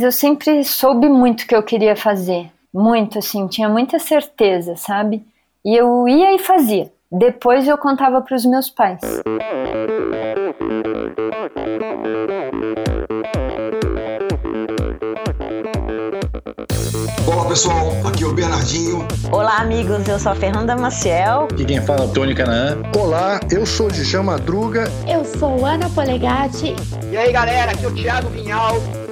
[0.00, 5.26] Eu sempre soube muito o que eu queria fazer, muito assim, tinha muita certeza, sabe?
[5.64, 6.92] E eu ia e fazia.
[7.10, 9.00] Depois eu contava para os meus pais.
[17.26, 19.04] Olá pessoal, aqui é o Bernardinho.
[19.32, 21.48] Olá amigos, eu sou a Fernanda Maciel.
[21.50, 22.80] Aqui quem fala é o Tony Canaã.
[22.96, 24.84] Olá, eu sou Djalma Madruga.
[25.08, 26.76] Eu sou Ana Polegatti.
[27.10, 28.76] E aí galera, aqui é o Thiago Vinhal.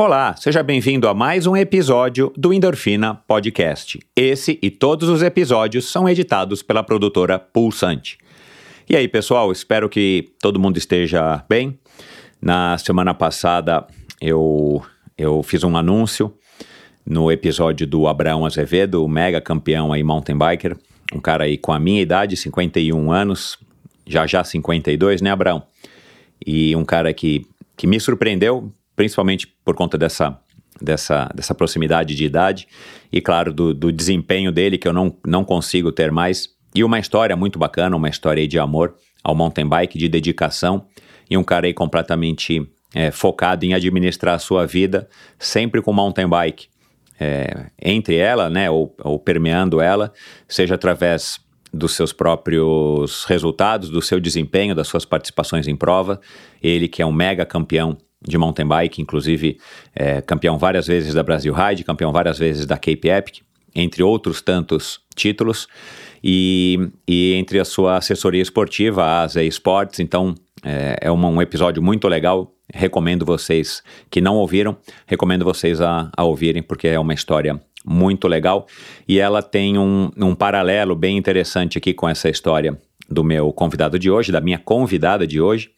[0.00, 3.98] Olá, seja bem-vindo a mais um episódio do Endorfina Podcast.
[4.14, 8.16] Esse e todos os episódios são editados pela produtora Pulsante.
[8.88, 11.76] E aí, pessoal, espero que todo mundo esteja bem.
[12.40, 13.88] Na semana passada
[14.20, 14.80] eu,
[15.18, 16.32] eu fiz um anúncio
[17.04, 20.76] no episódio do Abraão Azevedo, o mega campeão aí mountain biker,
[21.12, 23.58] um cara aí com a minha idade, 51 anos,
[24.06, 25.64] já já 52, né, Abraão?
[26.46, 27.44] E um cara que,
[27.76, 30.36] que me surpreendeu principalmente por conta dessa,
[30.82, 32.66] dessa, dessa proximidade de idade
[33.12, 36.48] e, claro, do, do desempenho dele, que eu não, não consigo ter mais.
[36.74, 40.84] E uma história muito bacana, uma história de amor ao mountain bike, de dedicação,
[41.30, 46.28] e um cara aí completamente é, focado em administrar a sua vida, sempre com mountain
[46.28, 46.66] bike.
[47.20, 50.12] É, entre ela, né, ou, ou permeando ela,
[50.48, 51.38] seja através
[51.72, 56.20] dos seus próprios resultados, do seu desempenho, das suas participações em prova.
[56.60, 59.58] Ele que é um mega campeão de mountain bike, inclusive
[59.94, 63.38] é, campeão várias vezes da Brasil Ride, campeão várias vezes da Cape Epic,
[63.74, 65.68] entre outros tantos títulos,
[66.22, 70.34] e, e entre a sua assessoria esportiva, a Asia Sports, então
[70.64, 74.76] é, é uma, um episódio muito legal, recomendo vocês que não ouviram,
[75.06, 78.66] recomendo vocês a, a ouvirem, porque é uma história muito legal,
[79.06, 82.76] e ela tem um, um paralelo bem interessante aqui com essa história
[83.08, 85.70] do meu convidado de hoje, da minha convidada de hoje,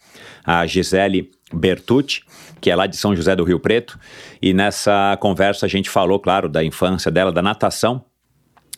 [0.44, 2.22] a Gisele Bertucci,
[2.60, 3.98] que é lá de São José do Rio Preto,
[4.40, 8.04] e nessa conversa a gente falou, claro, da infância dela, da natação,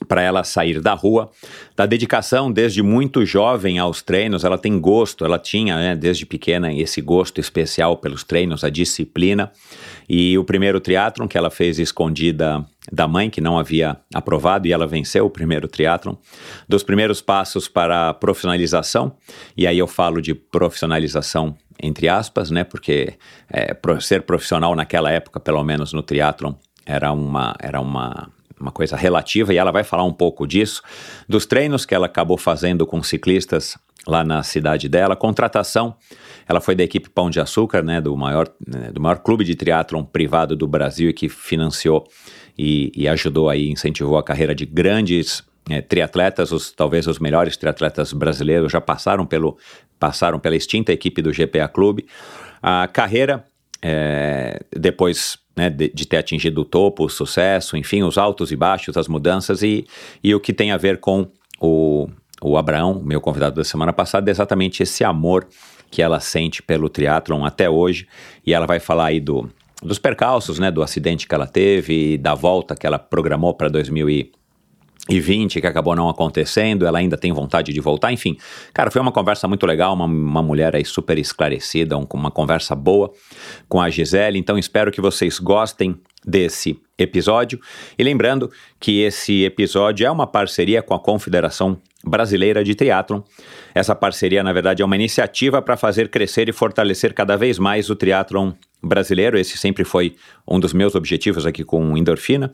[0.04, 1.30] para ela sair da rua,
[1.76, 6.72] da dedicação desde muito jovem aos treinos, ela tem gosto, ela tinha né, desde pequena
[6.72, 9.50] esse gosto especial pelos treinos, a disciplina,
[10.08, 14.72] e o primeiro triatlon que ela fez escondida da mãe, que não havia aprovado, e
[14.72, 16.14] ela venceu o primeiro triatlon,
[16.68, 19.16] dos primeiros passos para a profissionalização,
[19.56, 22.64] e aí eu falo de profissionalização entre aspas, né?
[22.64, 23.14] Porque
[23.50, 26.54] é, ser profissional naquela época, pelo menos no triatlon,
[26.86, 30.82] era uma, era uma, uma coisa relativa e ela vai falar um pouco disso,
[31.28, 33.76] dos treinos que ela acabou fazendo com ciclistas
[34.06, 35.94] lá na cidade dela, contratação,
[36.48, 39.54] ela foi da equipe Pão de Açúcar, né, do maior, né, do maior clube de
[39.54, 42.04] triatlon privado do Brasil e que financiou
[42.58, 47.56] e, e ajudou aí, incentivou a carreira de grandes é, triatletas, os, talvez os melhores
[47.56, 49.56] triatletas brasileiros já passaram pelo,
[49.98, 52.06] passaram pela extinta equipe do GPA Clube.
[52.62, 53.44] A carreira,
[53.80, 58.56] é, depois né, de, de, ter atingido o topo, o sucesso, enfim, os altos e
[58.56, 59.86] baixos, as mudanças e,
[60.22, 61.28] e o que tem a ver com
[61.60, 62.08] o,
[62.40, 65.46] o Abraão, meu convidado da semana passada, é exatamente esse amor
[65.90, 68.08] que ela sente pelo triatlon até hoje.
[68.46, 69.48] E ela vai falar aí do,
[69.82, 74.26] dos percalços, né, do acidente que ela teve, da volta que ela programou para 2020
[74.26, 74.41] e
[75.08, 78.36] 20 que acabou não acontecendo, ela ainda tem vontade de voltar, enfim.
[78.72, 82.74] Cara, foi uma conversa muito legal, uma, uma mulher aí super esclarecida, um, uma conversa
[82.76, 83.12] boa
[83.68, 87.60] com a Gisele, então espero que vocês gostem desse episódio.
[87.98, 93.22] E lembrando que esse episódio é uma parceria com a Confederação Brasileira de Triatlon.
[93.74, 97.90] Essa parceria, na verdade, é uma iniciativa para fazer crescer e fortalecer cada vez mais
[97.90, 98.52] o triatlon
[98.82, 99.38] brasileiro.
[99.38, 102.50] Esse sempre foi um dos meus objetivos aqui com Endorfina.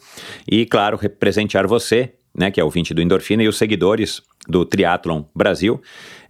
[0.50, 4.64] E, claro, representar você né, que é o 20 do Endorfina, e os seguidores do
[4.64, 5.80] Triathlon Brasil,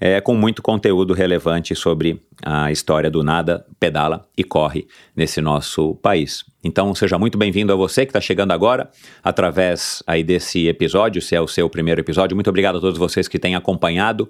[0.00, 5.94] é, com muito conteúdo relevante sobre a história do nada, pedala e corre nesse nosso
[5.96, 6.44] país.
[6.64, 8.90] Então seja muito bem-vindo a você que está chegando agora
[9.22, 12.34] através aí desse episódio, se é o seu primeiro episódio.
[12.34, 14.28] Muito obrigado a todos vocês que têm acompanhado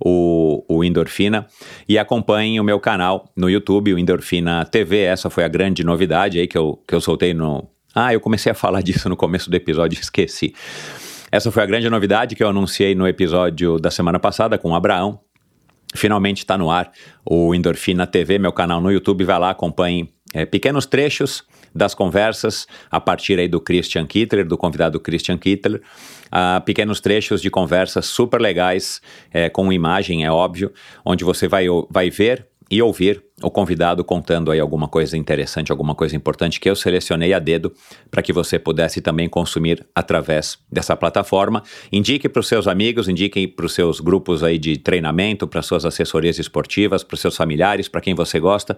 [0.00, 1.46] o, o Endorfina
[1.88, 5.00] e acompanhem o meu canal no YouTube, o Endorfina TV.
[5.00, 7.68] Essa foi a grande novidade aí que eu, que eu soltei no...
[7.94, 10.54] Ah, eu comecei a falar disso no começo do episódio, esqueci.
[11.30, 14.74] Essa foi a grande novidade que eu anunciei no episódio da semana passada com o
[14.74, 15.20] Abraão.
[15.94, 16.92] Finalmente está no ar
[17.24, 19.24] o Endorfina TV, meu canal no YouTube.
[19.24, 21.44] Vai lá, acompanhe é, pequenos trechos
[21.74, 25.82] das conversas a partir aí do Christian Kittler, do convidado Christian Kittler,
[26.28, 30.72] uh, pequenos trechos de conversas super legais, é, com imagem, é óbvio,
[31.04, 35.94] onde você vai, vai ver e ouvir o convidado contando aí alguma coisa interessante, alguma
[35.94, 37.72] coisa importante que eu selecionei a dedo
[38.10, 41.62] para que você pudesse também consumir através dessa plataforma.
[41.92, 45.84] Indique para os seus amigos, indique para os seus grupos aí de treinamento, para suas
[45.84, 48.76] assessorias esportivas, para os seus familiares, para quem você gosta,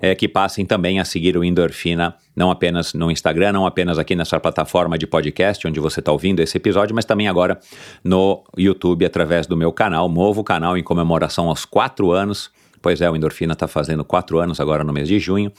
[0.00, 4.16] é, que passem também a seguir o Endorfina, não apenas no Instagram, não apenas aqui
[4.16, 7.60] nessa plataforma de podcast onde você está ouvindo esse episódio, mas também agora
[8.02, 12.50] no YouTube através do meu canal, novo canal em comemoração aos quatro anos
[12.86, 15.50] Pois é, o Endorfina está fazendo quatro anos agora no mês de junho,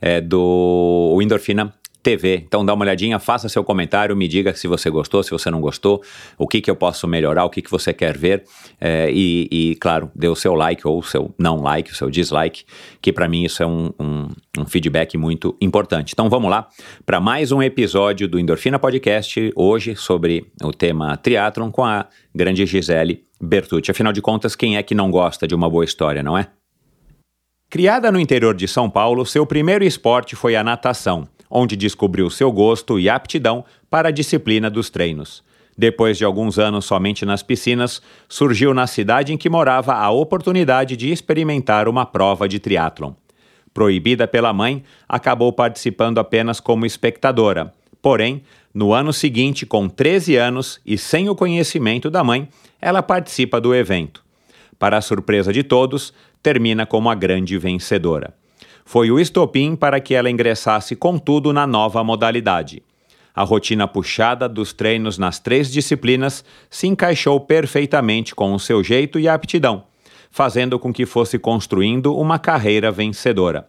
[0.00, 2.44] é do o Endorfina TV.
[2.46, 5.60] Então dá uma olhadinha, faça seu comentário, me diga se você gostou, se você não
[5.60, 6.00] gostou,
[6.38, 8.44] o que, que eu posso melhorar, o que, que você quer ver
[8.80, 12.08] é, e, e, claro, dê o seu like ou o seu não like, o seu
[12.08, 12.62] dislike,
[13.02, 16.12] que para mim isso é um, um, um, feedback muito importante.
[16.12, 16.68] Então vamos lá
[17.04, 22.64] para mais um episódio do Endorfina Podcast, hoje sobre o tema triatlon com a grande
[22.64, 23.90] Gisele Bertucci.
[23.90, 26.46] Afinal de contas, quem é que não gosta de uma boa história, não é?
[27.70, 32.50] Criada no interior de São Paulo, seu primeiro esporte foi a natação, onde descobriu seu
[32.50, 35.44] gosto e aptidão para a disciplina dos treinos.
[35.76, 40.96] Depois de alguns anos somente nas piscinas, surgiu na cidade em que morava a oportunidade
[40.96, 43.12] de experimentar uma prova de triatlon.
[43.74, 47.74] Proibida pela mãe, acabou participando apenas como espectadora.
[48.00, 48.42] Porém,
[48.72, 52.48] no ano seguinte, com 13 anos e sem o conhecimento da mãe,
[52.80, 54.26] ela participa do evento.
[54.78, 58.34] Para a surpresa de todos, termina como a grande vencedora.
[58.84, 62.82] Foi o estopim para que ela ingressasse com tudo na nova modalidade.
[63.34, 69.18] A rotina puxada dos treinos nas três disciplinas se encaixou perfeitamente com o seu jeito
[69.18, 69.84] e aptidão,
[70.30, 73.66] fazendo com que fosse construindo uma carreira vencedora.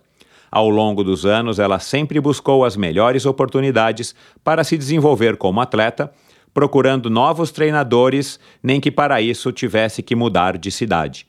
[0.51, 6.11] Ao longo dos anos, ela sempre buscou as melhores oportunidades para se desenvolver como atleta,
[6.51, 11.28] procurando novos treinadores, nem que para isso tivesse que mudar de cidade.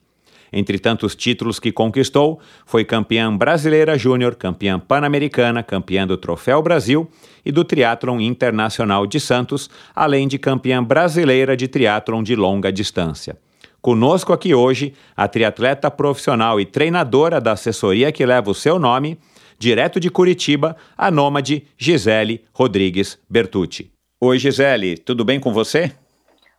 [0.53, 7.09] Entre tantos títulos que conquistou, foi campeã brasileira júnior, campeã pan-americana, campeã do Troféu Brasil
[7.45, 13.37] e do Triatlon Internacional de Santos, além de campeã brasileira de triatlon de longa distância.
[13.81, 19.19] Conosco aqui hoje, a triatleta profissional e treinadora da assessoria que leva o seu nome,
[19.59, 23.91] direto de Curitiba, a nômade Gisele Rodrigues Bertucci.
[24.21, 25.93] Oi, Gisele, tudo bem com você?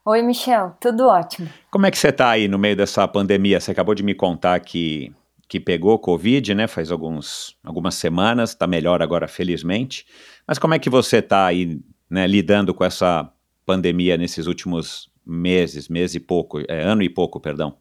[0.03, 1.47] Oi, Michel, tudo ótimo.
[1.69, 3.59] Como é que você está aí no meio dessa pandemia?
[3.59, 5.13] Você acabou de me contar que,
[5.47, 6.67] que pegou Covid, né?
[6.67, 10.07] Faz alguns, algumas semanas, está melhor agora, felizmente.
[10.47, 13.31] Mas como é que você está aí, né, lidando com essa
[13.63, 17.75] pandemia nesses últimos meses, mês e pouco, é, ano e pouco, perdão?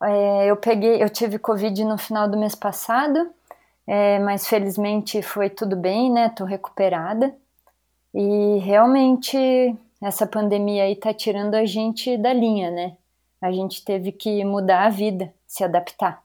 [0.00, 3.30] É, eu peguei, eu tive Covid no final do mês passado,
[3.84, 6.28] é, mas felizmente foi tudo bem, né?
[6.28, 7.34] Tô recuperada.
[8.14, 12.96] E realmente essa pandemia aí tá tirando a gente da linha, né?
[13.40, 16.22] A gente teve que mudar a vida, se adaptar.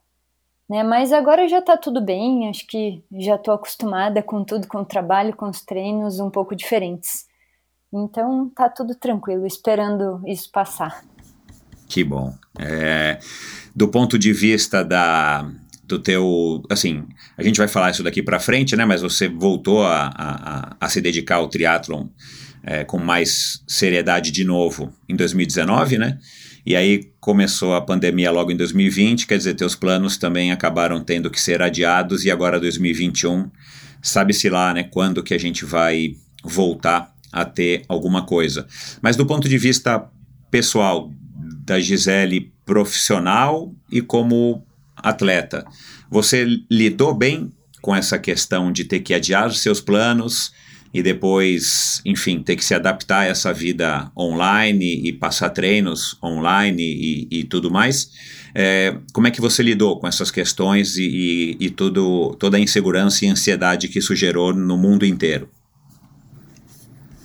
[0.70, 0.84] Né?
[0.84, 4.86] Mas agora já tá tudo bem, acho que já tô acostumada com tudo, com o
[4.86, 7.25] trabalho, com os treinos um pouco diferentes.
[7.92, 11.04] Então tá tudo tranquilo, esperando isso passar.
[11.88, 12.34] Que bom.
[12.60, 13.20] É,
[13.75, 15.48] do ponto de vista da,
[15.84, 18.86] do teu, assim, a gente vai falar isso daqui para frente, né?
[18.86, 22.08] Mas você voltou a, a, a se dedicar ao triatlon
[22.63, 26.17] é, com mais seriedade de novo em 2019, né?
[26.65, 31.29] E aí começou a pandemia logo em 2020, quer dizer, teus planos também acabaram tendo
[31.29, 33.51] que ser adiados e agora 2021,
[34.01, 38.65] sabe-se lá, né, quando que a gente vai voltar a ter alguma coisa.
[39.01, 40.08] Mas do ponto de vista
[40.50, 41.12] pessoal
[41.65, 44.65] da Gisele profissional e como
[44.96, 45.65] atleta,
[46.10, 47.51] você lidou bem
[47.82, 50.53] com essa questão de ter que adiar seus planos,
[50.93, 56.83] e depois, enfim, ter que se adaptar a essa vida online e passar treinos online
[56.83, 58.12] e, e tudo mais.
[58.53, 62.59] É, como é que você lidou com essas questões e, e, e tudo, toda a
[62.59, 65.50] insegurança e ansiedade que isso gerou no mundo inteiro?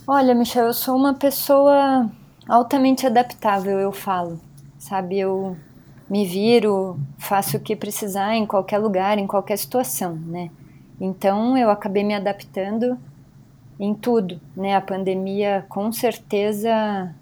[0.07, 2.11] Olha, Michel, eu sou uma pessoa
[2.49, 4.41] altamente adaptável, eu falo,
[4.79, 5.19] sabe?
[5.19, 5.55] Eu
[6.09, 10.49] me viro, faço o que precisar em qualquer lugar, em qualquer situação, né?
[10.99, 12.99] Então eu acabei me adaptando
[13.79, 14.75] em tudo, né?
[14.75, 17.15] A pandemia com certeza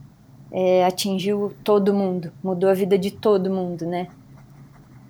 [0.50, 4.08] é, atingiu todo mundo, mudou a vida de todo mundo, né?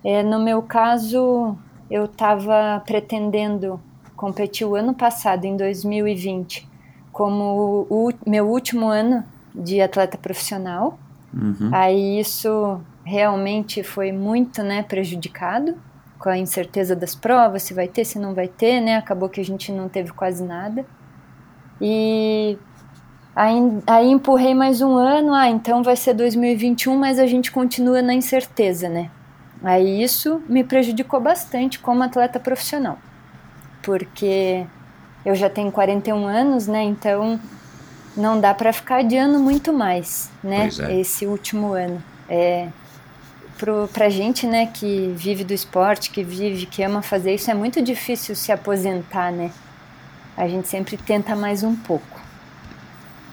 [0.03, 1.57] É, no meu caso,
[1.89, 3.79] eu estava pretendendo
[4.15, 6.67] competir o ano passado, em 2020,
[7.11, 9.23] como o, meu último ano
[9.53, 10.99] de atleta profissional.
[11.33, 11.69] Uhum.
[11.71, 15.75] Aí isso realmente foi muito né, prejudicado.
[16.19, 18.97] com a incerteza das provas, se vai ter, se não vai ter, né?
[18.97, 20.83] Acabou que a gente não teve quase nada.
[21.79, 22.57] E
[23.35, 23.55] aí,
[23.85, 28.13] aí empurrei mais um ano, ah, então vai ser 2021, mas a gente continua na
[28.13, 29.09] incerteza, né?
[29.63, 32.97] Aí isso me prejudicou bastante como atleta profissional,
[33.81, 34.65] porque
[35.25, 36.83] eu já tenho 41 anos, né?
[36.83, 37.39] Então
[38.15, 40.69] não dá para ficar adiando muito mais, né?
[40.79, 40.99] É.
[40.99, 42.03] Esse último ano.
[42.29, 42.67] É,
[43.57, 47.53] pro, pra gente, né, que vive do esporte, que vive, que ama fazer isso, é
[47.53, 49.51] muito difícil se aposentar, né?
[50.37, 52.21] A gente sempre tenta mais um pouco.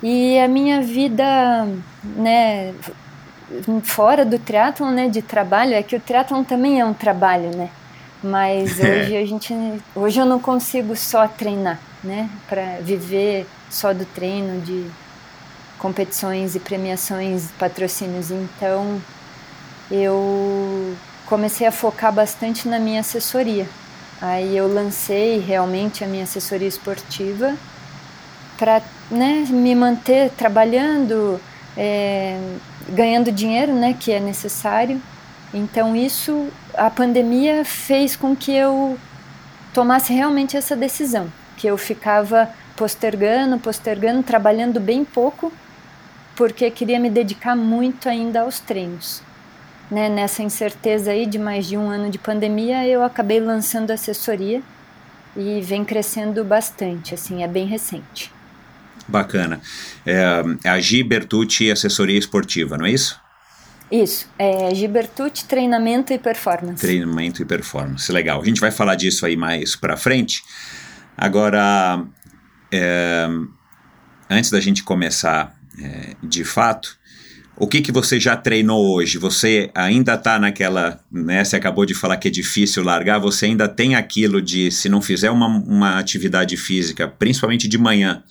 [0.02, 1.68] E a minha vida,
[2.02, 2.74] né,
[3.82, 7.68] fora do triatlon, né, de trabalho, é que o triatlon também é um trabalho, né?
[8.22, 9.02] Mas é.
[9.02, 9.54] hoje a gente,
[9.94, 14.86] hoje eu não consigo só treinar, né, para viver só do treino, de
[15.78, 18.30] competições e premiações, patrocínios.
[18.30, 19.00] Então,
[19.90, 20.94] eu
[21.26, 23.66] comecei a focar bastante na minha assessoria.
[24.20, 27.56] Aí eu lancei realmente a minha assessoria esportiva
[28.56, 28.80] para
[29.10, 31.40] né, me manter trabalhando,
[31.76, 32.38] é,
[32.88, 35.00] ganhando dinheiro, né, que é necessário.
[35.52, 38.98] Então isso, a pandemia fez com que eu
[39.72, 45.52] tomasse realmente essa decisão, que eu ficava postergando, postergando, trabalhando bem pouco,
[46.36, 49.22] porque queria me dedicar muito ainda aos treinos.
[49.90, 54.62] Né, nessa incerteza aí de mais de um ano de pandemia, eu acabei lançando assessoria
[55.36, 58.32] e vem crescendo bastante, assim, é bem recente.
[59.06, 59.60] Bacana.
[60.06, 63.20] É, é a Gi Bertucci Assessoria Esportiva, não é isso?
[63.90, 66.80] Isso, é Gibertucci Treinamento e Performance.
[66.80, 68.40] Treinamento e Performance, legal.
[68.40, 70.42] A gente vai falar disso aí mais para frente.
[71.16, 72.02] Agora,
[72.72, 73.28] é,
[74.28, 76.98] antes da gente começar é, de fato,
[77.56, 79.16] o que, que você já treinou hoje?
[79.18, 81.44] Você ainda está naquela, né?
[81.44, 85.00] Você acabou de falar que é difícil largar, você ainda tem aquilo de, se não
[85.00, 88.22] fizer uma, uma atividade física, principalmente de manhã,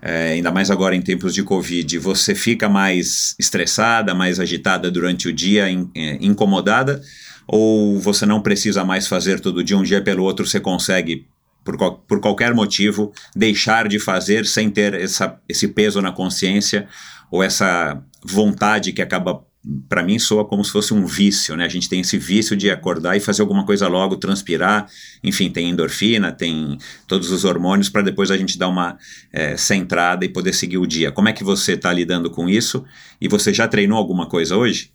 [0.00, 5.28] é, ainda mais agora em tempos de Covid, você fica mais estressada, mais agitada durante
[5.28, 7.02] o dia, in, é, incomodada?
[7.46, 11.26] Ou você não precisa mais fazer todo dia, um dia pelo outro você consegue
[11.62, 16.88] por, qual, por qualquer motivo, deixar de fazer sem ter essa, esse peso na consciência
[17.30, 19.44] ou essa vontade que acaba
[19.88, 21.64] para mim soa como se fosse um vício, né?
[21.64, 24.88] A gente tem esse vício de acordar e fazer alguma coisa logo, transpirar,
[25.24, 26.78] enfim, tem endorfina, tem
[27.08, 28.96] todos os hormônios para depois a gente dar uma
[29.32, 31.10] é, centrada e poder seguir o dia.
[31.10, 32.84] Como é que você está lidando com isso?
[33.20, 34.92] E você já treinou alguma coisa hoje?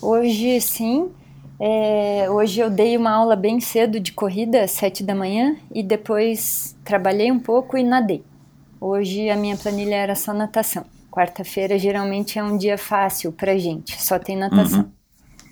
[0.00, 1.10] Hoje sim,
[1.60, 5.82] é, hoje eu dei uma aula bem cedo de corrida, às sete da manhã, e
[5.82, 8.22] depois trabalhei um pouco e nadei.
[8.80, 10.86] Hoje a minha planilha era só natação.
[11.10, 14.90] Quarta-feira geralmente é um dia fácil pra gente, só tem natação.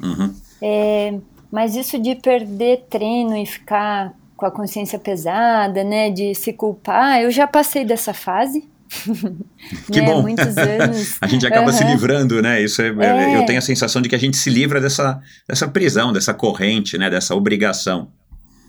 [0.00, 0.10] Uhum.
[0.10, 0.34] Uhum.
[0.62, 1.18] É,
[1.50, 7.20] mas isso de perder treino e ficar com a consciência pesada, né, de se culpar,
[7.20, 8.68] eu já passei dessa fase.
[9.90, 10.06] que né?
[10.06, 10.22] bom.
[10.22, 11.16] Muitos anos.
[11.20, 11.72] a gente acaba uhum.
[11.72, 12.62] se livrando, né?
[12.62, 15.66] Isso é, é, eu tenho a sensação de que a gente se livra dessa, dessa
[15.66, 17.10] prisão, dessa corrente, né?
[17.10, 18.08] Dessa obrigação.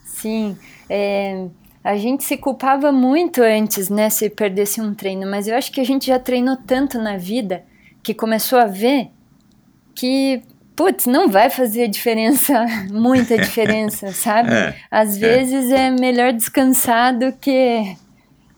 [0.05, 0.57] Sim.
[0.89, 1.45] É,
[1.87, 4.09] a gente se culpava muito antes, né?
[4.09, 7.63] Se perdesse um treino, mas eu acho que a gente já treinou tanto na vida
[8.03, 9.07] que começou a ver
[9.95, 10.43] que
[10.75, 14.53] putz, não vai fazer diferença, muita diferença, sabe?
[14.53, 15.19] É, Às é.
[15.19, 15.87] vezes é.
[15.87, 17.95] é melhor descansar do que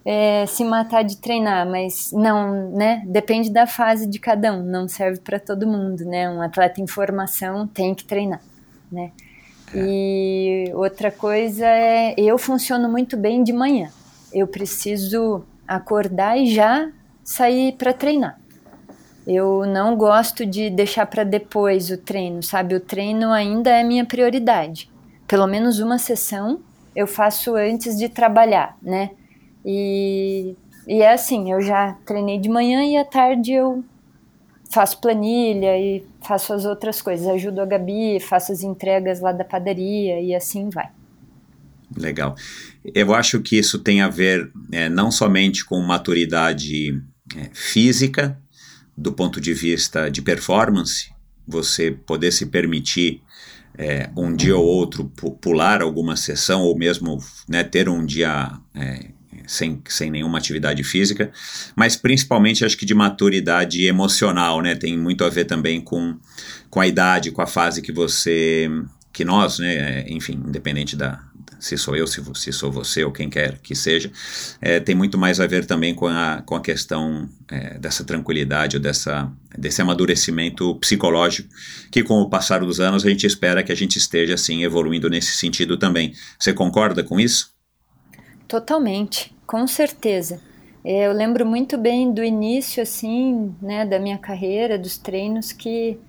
[0.03, 3.03] é, se matar de treinar, mas não, né?
[3.05, 6.27] Depende da fase de cada um, não serve para todo mundo, né?
[6.27, 8.41] Um atleta em formação tem que treinar,
[8.91, 9.11] né?
[9.73, 9.79] É.
[9.79, 13.89] E outra coisa é, eu funciono muito bem de manhã.
[14.33, 16.91] Eu preciso acordar e já
[17.23, 18.39] sair para treinar.
[19.25, 22.73] Eu não gosto de deixar para depois o treino, sabe?
[22.75, 24.89] O treino ainda é minha prioridade.
[25.27, 26.59] Pelo menos uma sessão
[26.95, 29.11] eu faço antes de trabalhar, né?
[29.63, 30.55] E,
[30.87, 33.83] e é assim, eu já treinei de manhã e à tarde eu
[34.69, 37.27] faço planilha e faço as outras coisas.
[37.27, 40.89] Ajudo a Gabi, faço as entregas lá da padaria e assim vai.
[41.97, 42.35] Legal.
[42.93, 47.01] Eu acho que isso tem a ver é, não somente com maturidade
[47.35, 48.39] é, física,
[48.95, 51.11] do ponto de vista de performance,
[51.47, 53.21] você poder se permitir
[53.77, 55.05] é, um dia ou outro
[55.41, 59.11] pular alguma sessão ou mesmo né, ter um dia é,
[59.49, 61.31] sem, sem nenhuma atividade física,
[61.75, 64.75] mas principalmente acho que de maturidade emocional, né?
[64.75, 66.15] Tem muito a ver também com,
[66.69, 68.69] com a idade, com a fase que você,
[69.11, 70.05] que nós, né?
[70.07, 71.19] Enfim, independente da,
[71.59, 74.11] se sou eu, se, se sou você ou quem quer que seja,
[74.61, 78.77] é, tem muito mais a ver também com a, com a questão é, dessa tranquilidade
[78.77, 81.49] ou dessa, desse amadurecimento psicológico,
[81.89, 85.09] que com o passar dos anos a gente espera que a gente esteja assim evoluindo
[85.09, 86.13] nesse sentido também.
[86.37, 87.57] Você concorda com isso?
[88.49, 90.41] Totalmente, com certeza.
[90.83, 95.99] É, eu lembro muito bem do início, assim, né, da minha carreira, dos treinos, que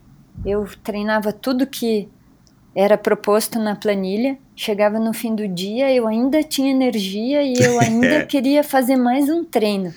[0.43, 2.09] eu treinava tudo que
[2.75, 4.39] era proposto na planilha.
[4.57, 9.29] Chegava no fim do dia, eu ainda tinha energia e eu ainda queria fazer mais
[9.29, 9.93] um treino.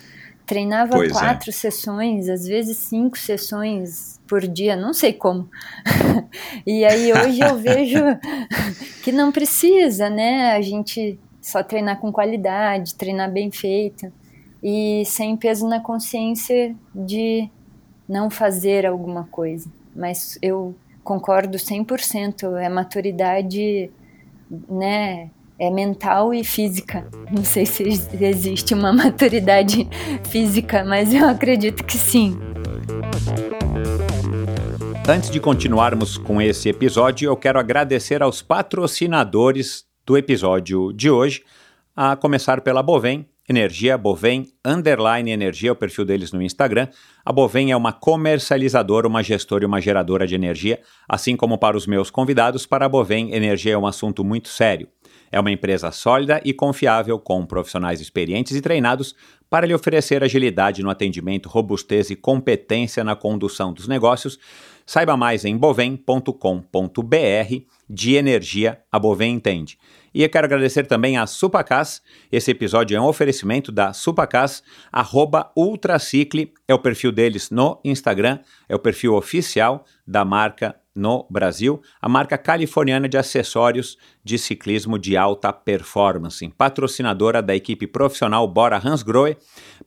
[0.45, 1.13] Treinava pois é.
[1.13, 1.53] quatro é.
[1.53, 5.49] sessões, às vezes cinco sessões por dia, não sei como.
[6.67, 8.03] e aí hoje eu vejo
[9.01, 10.51] que não precisa, né?
[10.51, 14.11] A gente só treinar com qualidade, treinar bem feito
[14.63, 17.49] e sem peso na consciência de
[18.07, 19.69] não fazer alguma coisa.
[19.93, 20.73] Mas eu
[21.03, 23.91] concordo 100%, é maturidade,
[24.69, 27.05] né, é mental e física.
[27.29, 29.87] Não sei se existe uma maturidade
[30.29, 32.39] física, mas eu acredito que sim.
[35.05, 41.43] Antes de continuarmos com esse episódio, eu quero agradecer aos patrocinadores do episódio de hoje,
[41.95, 46.87] a começar pela Bovem, Energia Bovem, underline energia, o perfil deles no Instagram.
[47.25, 50.79] A Bovem é uma comercializadora, uma gestora e uma geradora de energia,
[51.09, 54.87] assim como para os meus convidados, para a Bovem, energia é um assunto muito sério.
[55.29, 59.13] É uma empresa sólida e confiável, com profissionais experientes e treinados
[59.49, 64.39] para lhe oferecer agilidade no atendimento, robustez e competência na condução dos negócios.
[64.85, 66.33] Saiba mais em bovem.com.br.
[67.95, 69.77] De energia, a Bovem entende.
[70.11, 72.01] E eu quero agradecer também a Supacas.
[72.31, 78.39] Esse episódio é um oferecimento da Supacas, arroba Ultracicle, é o perfil deles no Instagram,
[78.67, 84.97] é o perfil oficial da marca no Brasil, a marca californiana de acessórios de ciclismo
[84.97, 89.37] de alta performance, patrocinadora da equipe profissional Bora Hansgrohe,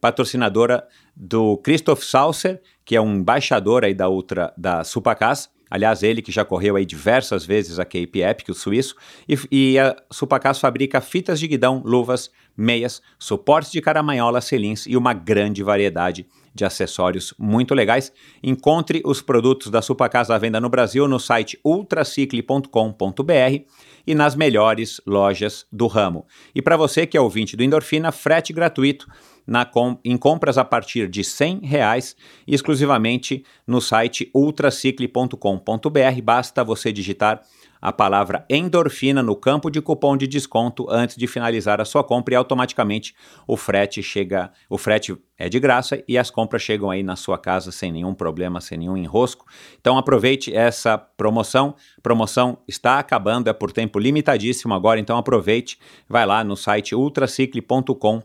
[0.00, 6.23] patrocinadora do Christoph Saucer, que é um embaixador aí da Ultra da Supacas, Aliás, ele
[6.23, 8.94] que já correu aí diversas vezes a Cape Epic, o suíço,
[9.28, 14.96] e, e a Supacas fabrica fitas de guidão, luvas, meias, suportes de caramanhola, selins e
[14.96, 18.12] uma grande variedade de acessórios muito legais.
[18.42, 22.71] Encontre os produtos da Supacas à venda no Brasil no site ultracicle.com.br
[24.06, 26.26] e nas melhores lojas do ramo.
[26.54, 29.06] E para você que é ouvinte do Endorfina, frete gratuito
[29.73, 32.16] com, em compras a partir de R$ reais
[32.47, 36.23] exclusivamente no site ultracicle.com.br.
[36.23, 37.42] Basta você digitar
[37.86, 42.34] a palavra endorfina no campo de cupom de desconto antes de finalizar a sua compra
[42.34, 43.14] e automaticamente
[43.46, 47.38] o frete chega, o frete é de graça e as compras chegam aí na sua
[47.38, 49.46] casa sem nenhum problema, sem nenhum enrosco.
[49.80, 51.76] Então aproveite essa promoção.
[52.02, 58.25] Promoção está acabando, é por tempo limitadíssimo agora, então aproveite, vai lá no site ultracicle.com.br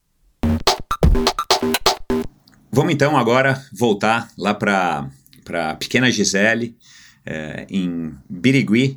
[2.75, 5.11] Vamos então agora voltar lá para
[5.53, 6.75] a pequena Gisele
[7.27, 8.97] é, em Birigui,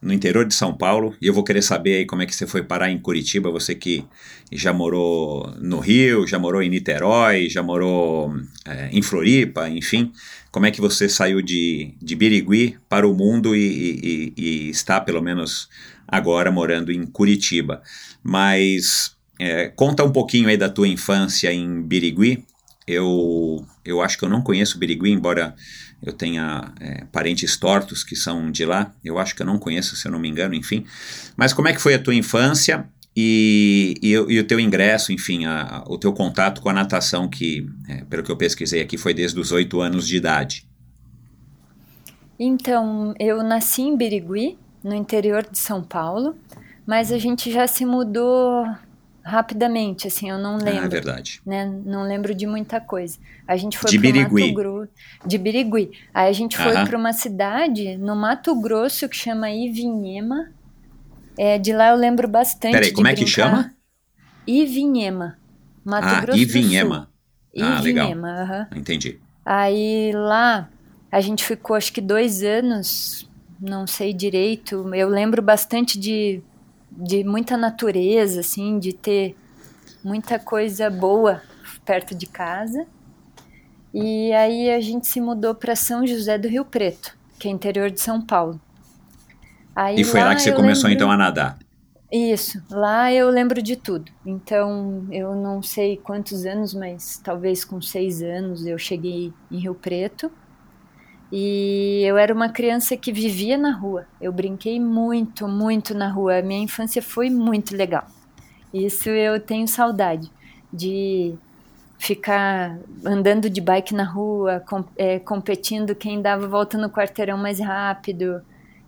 [0.00, 2.46] no interior de São Paulo, e eu vou querer saber aí como é que você
[2.46, 4.04] foi parar em Curitiba, você que
[4.52, 8.32] já morou no Rio, já morou em Niterói, já morou
[8.64, 10.12] é, em Floripa, enfim,
[10.52, 15.00] como é que você saiu de, de Birigui para o mundo e, e, e está,
[15.00, 15.68] pelo menos
[16.06, 17.82] agora, morando em Curitiba.
[18.22, 22.44] Mas é, conta um pouquinho aí da tua infância em Birigui,
[22.88, 25.54] eu, eu acho que eu não conheço Birigui, embora
[26.02, 28.92] eu tenha é, parentes tortos que são de lá.
[29.04, 30.84] Eu acho que eu não conheço, se eu não me engano, enfim.
[31.36, 35.44] Mas como é que foi a tua infância e, e, e o teu ingresso, enfim,
[35.44, 38.96] a, a, o teu contato com a natação, que, é, pelo que eu pesquisei aqui,
[38.96, 40.66] foi desde os oito anos de idade?
[42.38, 46.36] Então, eu nasci em Birigui, no interior de São Paulo,
[46.86, 48.64] mas a gente já se mudou
[49.28, 50.82] rapidamente, assim, eu não lembro.
[50.82, 51.40] Ah, é verdade.
[51.44, 51.66] Né?
[51.84, 53.18] Não lembro de muita coisa.
[53.46, 54.42] A gente foi de Birigui.
[54.42, 54.90] Mato Grosso.
[55.24, 55.90] De Birigui.
[56.12, 60.50] Aí a gente foi para uma cidade no Mato Grosso que chama Ivinhema.
[61.36, 62.72] É, de lá eu lembro bastante.
[62.72, 63.72] Peraí, como é que chama?
[64.46, 65.38] Ivinhema.
[65.84, 66.38] Mato ah, Grosso.
[66.38, 67.10] Ivinhema.
[67.54, 67.68] Do Sul.
[67.68, 68.66] Ah, Ivinhema, legal.
[68.74, 69.20] Entendi.
[69.44, 70.68] Aí lá
[71.10, 73.28] a gente ficou acho que dois anos
[73.60, 74.94] não sei direito.
[74.94, 76.40] Eu lembro bastante de,
[77.00, 79.36] de muita natureza, assim, de ter
[80.02, 81.40] muita coisa boa
[81.84, 82.84] perto de casa.
[83.94, 87.88] E aí a gente se mudou para São José do Rio Preto, que é interior
[87.88, 88.60] de São Paulo.
[89.74, 91.04] Aí e foi lá, lá que você começou lembro...
[91.04, 91.58] então a nadar?
[92.10, 94.10] Isso, lá eu lembro de tudo.
[94.26, 99.74] Então, eu não sei quantos anos, mas talvez com seis anos eu cheguei em Rio
[99.74, 100.32] Preto.
[101.30, 104.06] E eu era uma criança que vivia na rua.
[104.20, 106.38] Eu brinquei muito, muito na rua.
[106.38, 108.06] A minha infância foi muito legal.
[108.72, 110.30] Isso eu tenho saudade
[110.72, 111.34] de
[111.98, 117.58] ficar andando de bike na rua, com, é, competindo quem dava volta no quarteirão mais
[117.58, 118.40] rápido.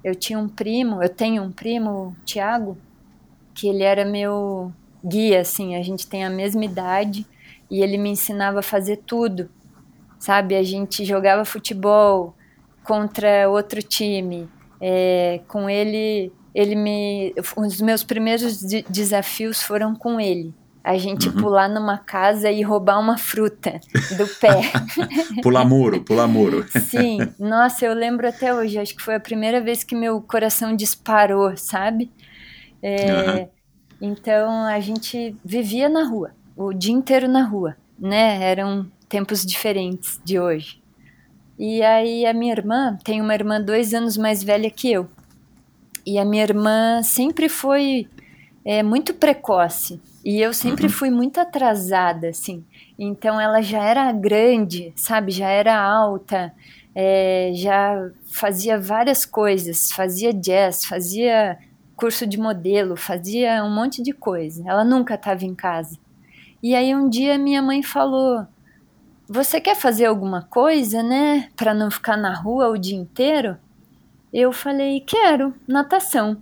[0.03, 2.79] Eu tinha um primo, eu tenho um primo, Tiago,
[3.55, 4.72] que ele era meu
[5.05, 7.26] guia, assim, a gente tem a mesma idade
[7.70, 9.50] e ele me ensinava a fazer tudo,
[10.20, 10.54] sabe?
[10.54, 12.35] A gente jogava futebol
[12.85, 14.48] contra outro time,
[14.80, 20.54] é, com ele, ele me, os meus primeiros de desafios foram com ele.
[20.83, 21.37] A gente uhum.
[21.37, 23.80] pular numa casa e roubar uma fruta
[24.16, 24.61] do pé.
[25.42, 26.64] pular muro, pular muro.
[26.70, 30.74] Sim, nossa, eu lembro até hoje, acho que foi a primeira vez que meu coração
[30.74, 32.11] disparou, sabe?
[32.83, 33.48] É, uhum.
[34.00, 38.42] Então a gente vivia na rua, o dia inteiro na rua, né?
[38.42, 40.80] Eram tempos diferentes de hoje.
[41.58, 45.10] E aí a minha irmã tem uma irmã dois anos mais velha que eu.
[46.06, 48.08] E a minha irmã sempre foi
[48.64, 50.00] é, muito precoce.
[50.24, 50.92] E eu sempre uhum.
[50.92, 52.64] fui muito atrasada, assim.
[52.98, 55.32] Então ela já era grande, sabe?
[55.32, 56.54] Já era alta,
[56.94, 59.90] é, já fazia várias coisas.
[59.90, 61.58] Fazia jazz, fazia
[61.96, 64.62] curso de modelo, fazia um monte de coisa.
[64.66, 65.98] Ela nunca estava em casa.
[66.62, 68.46] E aí um dia minha mãe falou:
[69.32, 73.56] "Você quer fazer alguma coisa, né, para não ficar na rua o dia inteiro?"
[74.32, 76.36] Eu falei: "Quero, natação."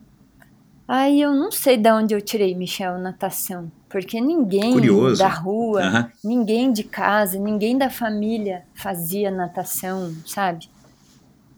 [0.88, 5.18] Aí eu não sei de onde eu tirei, Michel, natação, porque ninguém Curioso.
[5.18, 6.11] da rua, uhum.
[6.24, 10.70] ninguém de casa, ninguém da família fazia natação, sabe?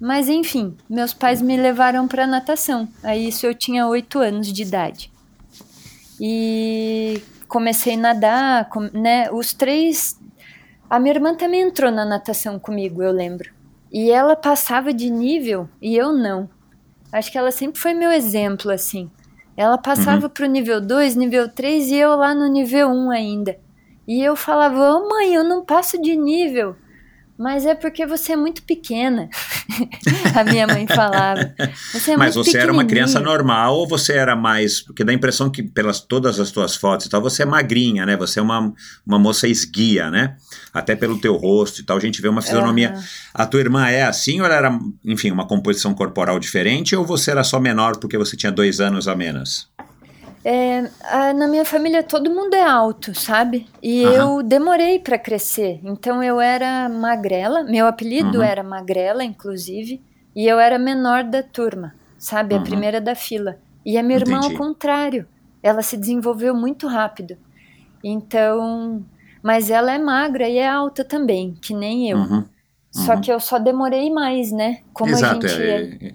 [0.01, 2.89] Mas enfim, meus pais me levaram para natação.
[3.05, 5.13] Aí isso eu tinha oito anos de idade.
[6.21, 9.31] E comecei a nadar, né?
[9.31, 10.19] Os três.
[10.91, 13.53] A minha irmã também entrou na natação comigo, eu lembro.
[13.93, 16.51] E ela passava de nível e eu não.
[17.13, 19.09] Acho que ela sempre foi meu exemplo, assim.
[19.57, 20.33] Ela passava uhum.
[20.33, 23.57] pro nível 2, nível 3 e eu lá no nível 1 um ainda.
[24.07, 26.75] E eu falava, oh, mãe, eu não passo de nível.
[27.41, 29.31] Mas é porque você é muito pequena.
[30.37, 31.55] a minha mãe falava.
[31.91, 34.83] Você é Mas você era uma criança normal ou você era mais.
[34.83, 38.05] Porque dá a impressão que, pelas todas as tuas fotos e tal, você é magrinha,
[38.05, 38.15] né?
[38.19, 38.71] Você é uma,
[39.07, 40.37] uma moça esguia, né?
[40.71, 42.93] Até pelo teu rosto e tal, a gente vê uma fisionomia.
[42.95, 43.03] Uhum.
[43.33, 47.31] A tua irmã é assim ou ela era, enfim, uma composição corporal diferente ou você
[47.31, 49.67] era só menor porque você tinha dois anos a menos?
[50.43, 53.67] É, a, na minha família todo mundo é alto, sabe?
[53.83, 54.13] E uhum.
[54.13, 55.81] eu demorei para crescer.
[55.85, 58.45] Então eu era magrela, meu apelido uhum.
[58.45, 60.01] era magrela, inclusive,
[60.35, 62.55] e eu era menor da turma, sabe?
[62.55, 62.61] Uhum.
[62.61, 63.59] A primeira da fila.
[63.85, 64.33] E a minha Entendi.
[64.33, 65.27] irmã, ao contrário,
[65.63, 67.37] ela se desenvolveu muito rápido.
[68.03, 69.05] Então,
[69.43, 72.19] mas ela é magra e é alta também, que nem eu.
[72.19, 72.45] Uhum.
[72.91, 73.21] Só uhum.
[73.21, 74.79] que eu só demorei mais, né?
[74.93, 76.15] Como Exato, a gente é, é,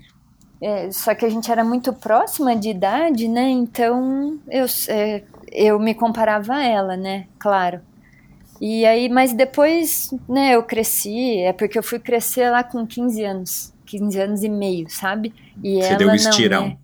[0.61, 3.49] é, só que a gente era muito próxima de idade, né?
[3.49, 7.27] Então eu, é, eu me comparava a ela, né?
[7.37, 7.81] Claro.
[8.59, 13.23] E aí, mas depois, né, eu cresci, é porque eu fui crescer lá com 15
[13.23, 15.33] anos, 15 anos e meio, sabe?
[15.61, 16.61] E Você ela deu um estirão.
[16.61, 16.77] Não, né?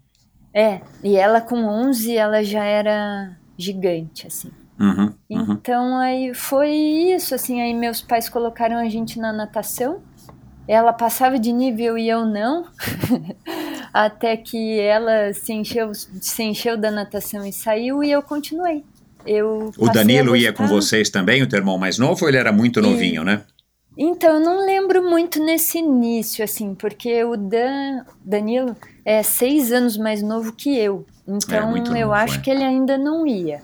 [0.53, 4.51] É, e ela com 11, ela já era gigante, assim.
[4.77, 5.53] Uhum, uhum.
[5.53, 10.01] Então aí foi isso, assim, aí meus pais colocaram a gente na natação,
[10.71, 12.65] ela passava de nível e eu não,
[13.93, 18.81] até que ela se encheu, se encheu da natação e saiu e eu continuei.
[19.25, 22.53] Eu o Danilo ia com vocês também, o teu irmão mais novo, ou ele era
[22.53, 23.25] muito novinho, e...
[23.25, 23.41] né?
[23.97, 29.97] Então, eu não lembro muito nesse início, assim, porque o Dan, Danilo é seis anos
[29.97, 31.05] mais novo que eu.
[31.27, 32.41] Então, é, eu novo, acho é.
[32.41, 33.61] que ele ainda não ia.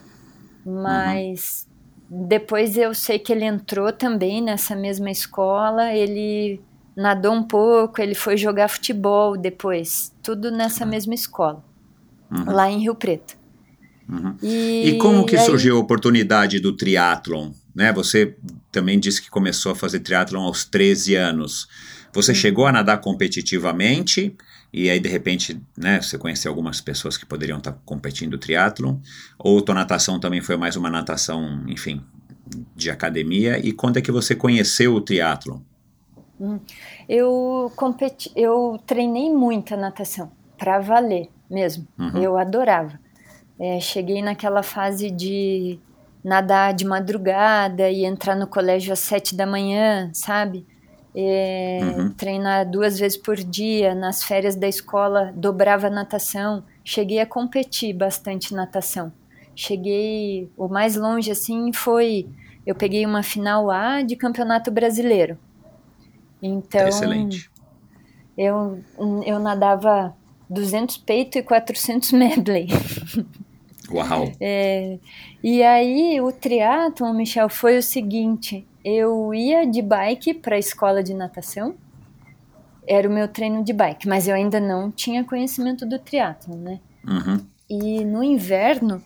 [0.62, 1.66] Mas
[2.10, 2.28] uhum.
[2.28, 5.94] depois eu sei que ele entrou também nessa mesma escola.
[5.94, 6.60] Ele
[6.98, 10.90] nadou um pouco, ele foi jogar futebol depois, tudo nessa uhum.
[10.90, 11.64] mesma escola,
[12.28, 12.52] uhum.
[12.52, 13.38] lá em Rio Preto.
[14.08, 14.36] Uhum.
[14.42, 15.46] E, e, como que aí...
[15.46, 17.52] surgiu a oportunidade do triatlon?
[17.74, 17.92] Né?
[17.92, 18.34] Você
[18.72, 21.68] também disse que começou a fazer triatlon aos 13 anos.
[22.12, 24.34] Você chegou a nadar competitivamente
[24.72, 28.96] e aí de repente, né, você conheceu algumas pessoas que poderiam estar competindo triatlon?
[29.38, 32.02] Ou tua natação também foi mais uma natação, enfim,
[32.74, 33.58] de academia?
[33.64, 35.60] E quando é que você conheceu o triatlon?
[36.40, 36.58] Hum.
[37.08, 41.86] Eu competi, eu treinei muito a natação, para valer mesmo.
[41.98, 42.22] Uhum.
[42.22, 42.98] Eu adorava.
[43.58, 45.78] É, cheguei naquela fase de
[46.22, 50.66] nadar de madrugada e entrar no colégio às sete da manhã, sabe?
[51.14, 52.12] É, uhum.
[52.12, 56.62] Treinar duas vezes por dia, nas férias da escola dobrava natação.
[56.84, 59.12] Cheguei a competir bastante natação.
[59.54, 62.28] Cheguei, o mais longe assim foi,
[62.64, 65.36] eu peguei uma final A de campeonato brasileiro.
[66.42, 67.50] Então, Excelente.
[68.36, 68.78] Eu,
[69.26, 70.14] eu nadava
[70.48, 72.68] 200 peito e 400 medley.
[73.90, 74.32] Uau!
[74.40, 74.98] É,
[75.42, 81.02] e aí o triatlon, Michel, foi o seguinte: eu ia de bike para a escola
[81.02, 81.74] de natação,
[82.86, 86.80] era o meu treino de bike, mas eu ainda não tinha conhecimento do triatlon, né?
[87.06, 87.44] Uhum.
[87.68, 89.02] E no inverno,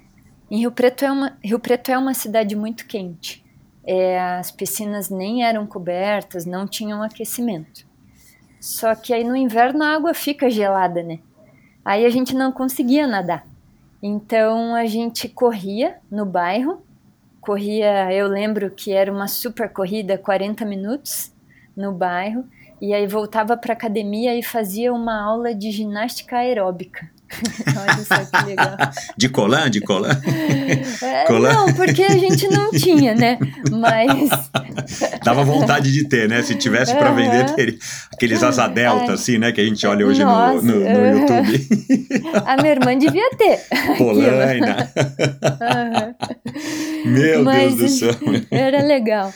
[0.51, 3.42] em Rio Preto é uma Rio Preto é uma cidade muito quente.
[3.85, 7.85] É, as piscinas nem eram cobertas, não tinham aquecimento.
[8.61, 11.19] Só que aí no inverno a água fica gelada, né?
[11.85, 13.45] Aí a gente não conseguia nadar.
[14.01, 16.83] Então a gente corria no bairro,
[17.41, 21.33] corria, eu lembro que era uma super corrida, 40 minutos
[21.77, 22.45] no bairro,
[22.81, 27.11] e aí voltava para academia e fazia uma aula de ginástica aeróbica.
[27.77, 28.77] Olha só que legal.
[29.17, 30.21] De colan, de colan?
[31.03, 33.39] É, Não, porque a gente não tinha, né?
[33.71, 34.31] Mas.
[35.25, 36.43] Dava vontade de ter, né?
[36.43, 37.79] Se tivesse para vender, teria
[38.13, 39.53] aqueles asa delta, assim, né?
[39.53, 41.69] Que a gente olha hoje Nossa, no, no, no YouTube.
[42.47, 43.61] A minha irmã devia ter.
[43.99, 44.91] Polaina.
[47.05, 48.15] Meu Mas, Deus do céu.
[48.51, 49.33] Era legal.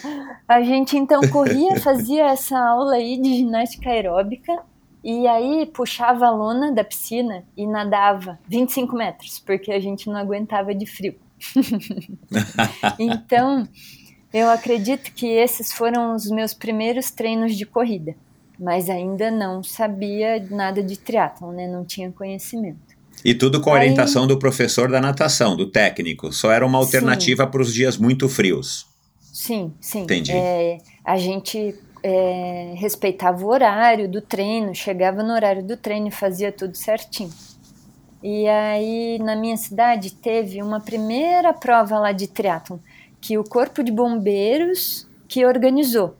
[0.47, 4.53] A gente então corria, fazia essa aula aí de ginástica aeróbica
[5.09, 10.17] e aí puxava a lona da piscina e nadava 25 metros, porque a gente não
[10.17, 11.15] aguentava de frio.
[12.99, 13.65] então,
[14.33, 18.15] eu acredito que esses foram os meus primeiros treinos de corrida,
[18.59, 21.69] mas ainda não sabia nada de triatlon, né?
[21.69, 22.97] Não tinha conhecimento.
[23.23, 26.33] E tudo com a orientação do professor da natação, do técnico.
[26.33, 28.85] Só era uma alternativa para os dias muito frios.
[29.21, 30.01] Sim, sim.
[30.01, 30.33] Entendi.
[30.33, 31.75] É, a gente
[32.07, 37.31] é, respeitava o horário do treino, chegava no horário do treino e fazia tudo certinho.
[38.23, 42.77] E aí, na minha cidade, teve uma primeira prova lá de triatlon,
[43.19, 46.15] que o Corpo de Bombeiros que organizou.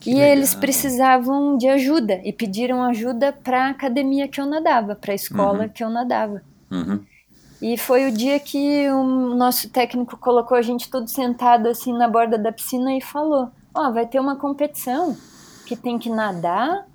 [0.00, 0.28] Que e legal.
[0.28, 5.14] eles precisavam de ajuda e pediram ajuda para a academia que eu nadava, para a
[5.14, 5.68] escola uhum.
[5.68, 6.42] que eu nadava.
[6.70, 7.00] Uhum.
[7.60, 12.08] E foi o dia que o nosso técnico colocou a gente tudo sentado assim na
[12.08, 15.16] borda da piscina e falou: Ó, vai ter uma competição
[15.66, 16.86] que tem que nadar,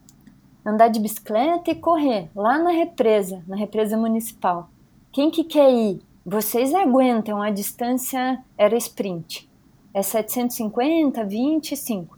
[0.65, 4.69] andar de bicicleta e correr lá na represa, na represa municipal.
[5.11, 6.01] Quem que quer ir?
[6.25, 9.49] Vocês aguentam, a distância era sprint.
[9.93, 12.17] É 750, 25.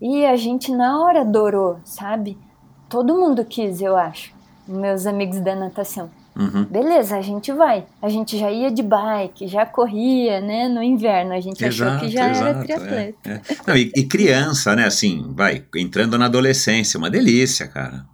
[0.00, 2.36] E a gente na hora adorou, sabe?
[2.88, 4.34] Todo mundo quis, eu acho.
[4.68, 6.10] Meus amigos da natação.
[6.36, 6.64] Uhum.
[6.64, 7.86] Beleza, a gente vai.
[8.00, 10.68] A gente já ia de bike, já corria, né?
[10.68, 13.30] No inverno, a gente exato, achou que já exato, era triatleta.
[13.30, 13.40] É, é.
[13.66, 14.84] Não, e, e, criança, né?
[14.84, 18.04] Assim, vai, entrando na adolescência, uma delícia, cara.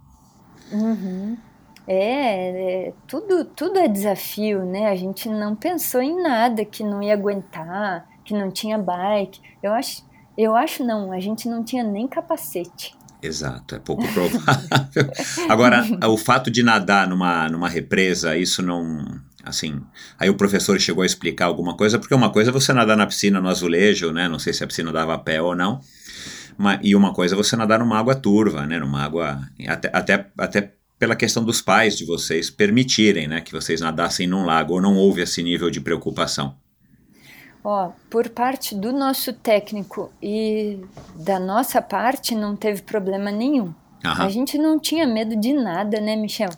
[0.71, 1.35] Uhum.
[1.85, 4.89] É, é, tudo, tudo é desafio, né?
[4.89, 9.41] A gente não pensou em nada que não ia aguentar, que não tinha bike.
[9.61, 10.01] Eu acho,
[10.37, 12.95] eu acho não, a gente não tinha nem capacete.
[13.23, 14.41] Exato, é pouco provável.
[15.47, 19.05] Agora, o fato de nadar numa, numa represa, isso não.
[19.45, 19.81] Assim,
[20.19, 23.07] aí o professor chegou a explicar alguma coisa, porque uma coisa é você nadar na
[23.07, 24.27] piscina no azulejo, né?
[24.27, 25.79] Não sei se a piscina dava pé ou não.
[26.57, 28.77] Mas, e uma coisa é você nadar numa água turva, né?
[28.77, 29.41] Numa água.
[29.67, 33.39] Até, até, até pela questão dos pais de vocês permitirem, né?
[33.39, 36.57] Que vocês nadassem num lago, ou não houve esse nível de preocupação?
[37.63, 40.79] Ó, por parte do nosso técnico e
[41.15, 43.73] da nossa parte não teve problema nenhum.
[44.03, 46.49] A gente não tinha medo de nada, né, Michel?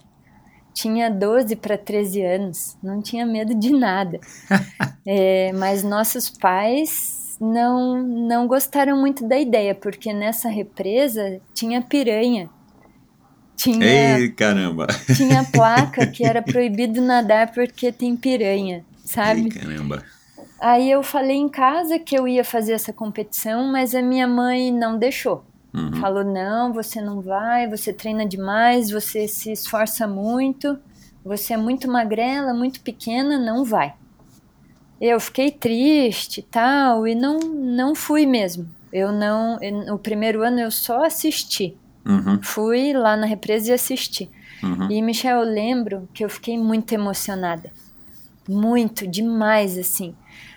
[0.74, 4.20] Tinha 12 para 13 anos, não tinha medo de nada.
[5.06, 12.50] é, mas nossos pais não, não gostaram muito da ideia, porque nessa represa tinha piranha.
[13.56, 14.88] Tinha, Ei, caramba!
[15.16, 19.44] Tinha placa que era proibido nadar porque tem piranha, sabe?
[19.44, 20.04] Ei, caramba!
[20.60, 24.72] Aí eu falei em casa que eu ia fazer essa competição, mas a minha mãe
[24.72, 25.44] não deixou.
[25.74, 25.94] Uhum.
[25.96, 30.78] Falou: não, você não vai, você treina demais, você se esforça muito,
[31.24, 33.94] você é muito magrela, muito pequena, não vai.
[35.00, 38.70] Eu fiquei triste e tal, e não, não fui mesmo.
[38.94, 39.62] Eu não.
[39.62, 41.78] Eu, o primeiro ano eu só assisti.
[42.06, 42.42] Uhum.
[42.42, 44.30] Fui lá na represa e assisti.
[44.64, 44.90] Uhum.
[44.90, 47.72] E, Michel, eu lembro que eu fiquei muito emocionada.
[48.48, 50.16] Muito, demais, assim.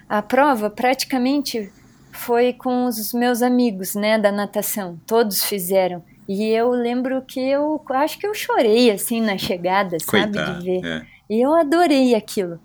[0.08, 1.70] A prova praticamente
[2.10, 4.98] foi com os meus amigos, né, da natação.
[5.06, 6.02] Todos fizeram.
[6.28, 10.64] E eu lembro que eu acho que eu chorei assim na chegada, sabe, Coitado, de
[10.64, 10.84] ver.
[10.84, 11.06] é.
[11.30, 12.58] E eu adorei aquilo.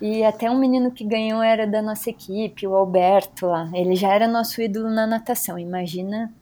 [0.00, 3.70] E até um menino que ganhou era da nossa equipe, o Alberto lá.
[3.74, 5.58] Ele já era nosso ídolo na natação.
[5.58, 6.32] Imagina,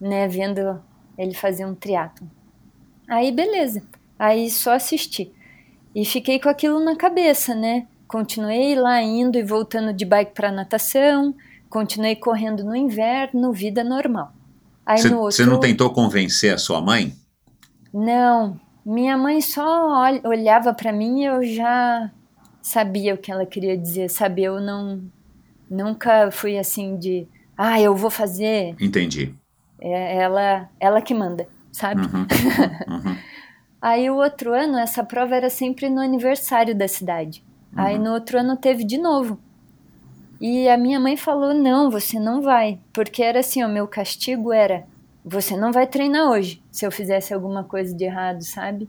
[0.00, 0.80] né, vendo
[1.16, 2.30] ele fazer um triatlo.
[3.08, 3.82] Aí beleza.
[4.18, 5.32] Aí só assisti.
[5.94, 7.86] E fiquei com aquilo na cabeça, né?
[8.06, 11.34] Continuei lá indo e voltando de bike para natação,
[11.68, 14.32] continuei correndo no inverno, vida normal.
[14.86, 17.12] Aí Você no outro você não tentou convencer a sua mãe?
[17.92, 19.62] não, minha mãe só
[20.04, 22.10] ol- olhava pra mim e eu já
[22.60, 24.42] sabia o que ela queria dizer, sabe?
[24.42, 25.02] Eu não
[25.70, 28.74] nunca fui assim de, ah, eu vou fazer.
[28.80, 29.34] Entendi.
[29.80, 32.02] É ela, ela que manda, sabe?
[32.02, 32.26] Uhum,
[32.88, 33.16] uhum.
[33.80, 37.42] Aí o outro ano essa prova era sempre no aniversário da cidade.
[37.76, 39.38] Aí no outro ano teve de novo.
[40.40, 44.52] E a minha mãe falou: "Não, você não vai", porque era assim, o meu castigo
[44.52, 44.84] era:
[45.24, 48.88] você não vai treinar hoje, se eu fizesse alguma coisa de errado, sabe?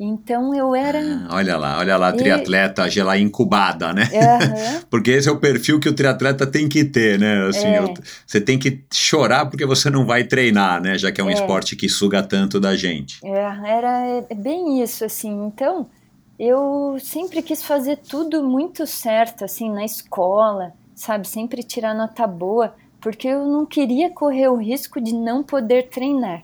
[0.00, 4.04] Então eu era Ah, Olha lá, olha lá, E- triatleta já lá incubada, né?
[4.04, 4.82] Aham.
[4.88, 7.46] Porque esse é o perfil que o triatleta tem que ter, né?
[7.48, 7.78] Assim, É.
[7.78, 7.92] eu-
[8.24, 10.96] você tem que chorar porque você não vai treinar, né?
[10.96, 11.32] Já que é um É.
[11.32, 13.18] esporte que suga tanto da gente.
[13.26, 13.30] É,
[13.70, 15.46] era bem isso, assim.
[15.46, 15.90] Então,
[16.38, 21.26] eu sempre quis fazer tudo muito certo, assim, na escola, sabe?
[21.26, 26.42] Sempre tirar nota boa, porque eu não queria correr o risco de não poder treinar.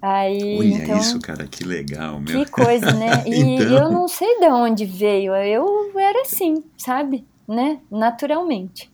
[0.00, 2.44] Aí, Olha então, isso, cara, que legal, meu.
[2.44, 3.22] que coisa, né?
[3.26, 3.78] E Então.
[3.78, 7.24] eu não sei de onde veio, eu era assim, sabe?
[7.46, 7.78] Né?
[7.90, 8.90] Naturalmente.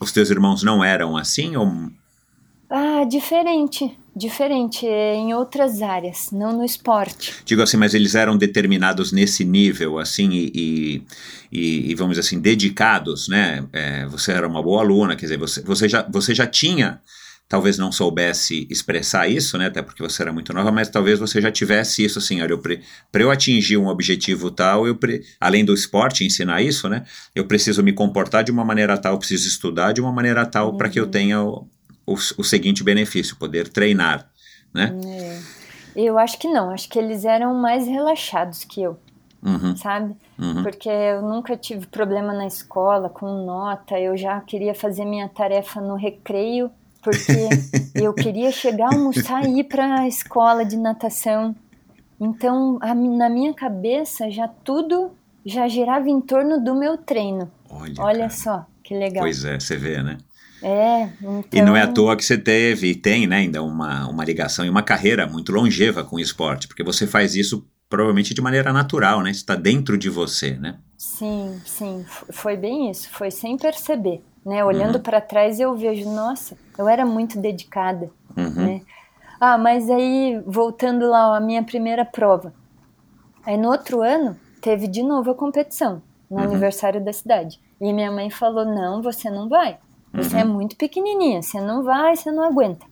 [0.00, 1.56] Os teus irmãos não eram assim?
[1.56, 1.68] Ou...
[2.68, 7.32] Ah, diferente, diferente, é, em outras áreas, não no esporte.
[7.44, 11.02] Digo assim, mas eles eram determinados nesse nível, assim, e,
[11.52, 13.64] e- e- vamos dizer assim, dedicados, né?
[13.72, 17.00] É, você era uma boa aluna, quer dizer, você, você, já, você já tinha,
[17.48, 19.66] talvez não soubesse expressar isso, né?
[19.68, 23.22] Até porque você era muito nova, mas talvez você já tivesse isso, assim, olha, para
[23.22, 27.04] eu atingir um objetivo tal, eu pre- além do esporte ensinar isso, né?
[27.34, 30.76] Eu preciso me comportar de uma maneira tal, eu preciso estudar de uma maneira tal
[30.76, 31.66] para que eu tenha o,
[32.12, 34.30] o, o seguinte benefício, poder treinar,
[34.72, 34.94] né?
[35.94, 38.98] Eu acho que não, acho que eles eram mais relaxados que eu,
[39.42, 40.16] Uhum, sabe?
[40.38, 40.62] uhum.
[40.62, 45.80] Porque eu nunca tive problema na escola com nota, eu já queria fazer minha tarefa
[45.80, 46.70] no recreio,
[47.02, 47.32] porque
[47.96, 51.54] eu queria chegar, almoçar e ir para a escola de natação.
[52.20, 55.12] Então, a na minha cabeça, já tudo
[55.44, 57.50] já girava em torno do meu treino.
[57.70, 59.22] Olha, Olha só, que legal.
[59.22, 60.18] Pois é, você vê, né?
[60.62, 61.44] É, então...
[61.52, 64.64] E não é à toa que você teve e tem, né, ainda uma, uma ligação
[64.64, 68.72] e uma carreira muito longeva com o esporte, porque você faz isso provavelmente de maneira
[68.72, 69.30] natural, né?
[69.30, 70.76] Está dentro de você, né?
[70.96, 74.62] Sim, sim, foi bem isso, foi sem perceber, né?
[74.64, 78.50] Olhando pra trás eu vejo, nossa, eu era muito dedicada, Uhum.
[78.66, 78.80] né?
[79.40, 82.52] Ah, mas aí voltando lá à minha primeira prova.
[83.46, 87.58] Aí no outro ano teve de novo a competição no aniversário da cidade.
[87.80, 89.78] E minha mãe falou: "Não, você não vai.
[90.22, 92.86] Você é muito pequenininha, você não vai, você não aguenta".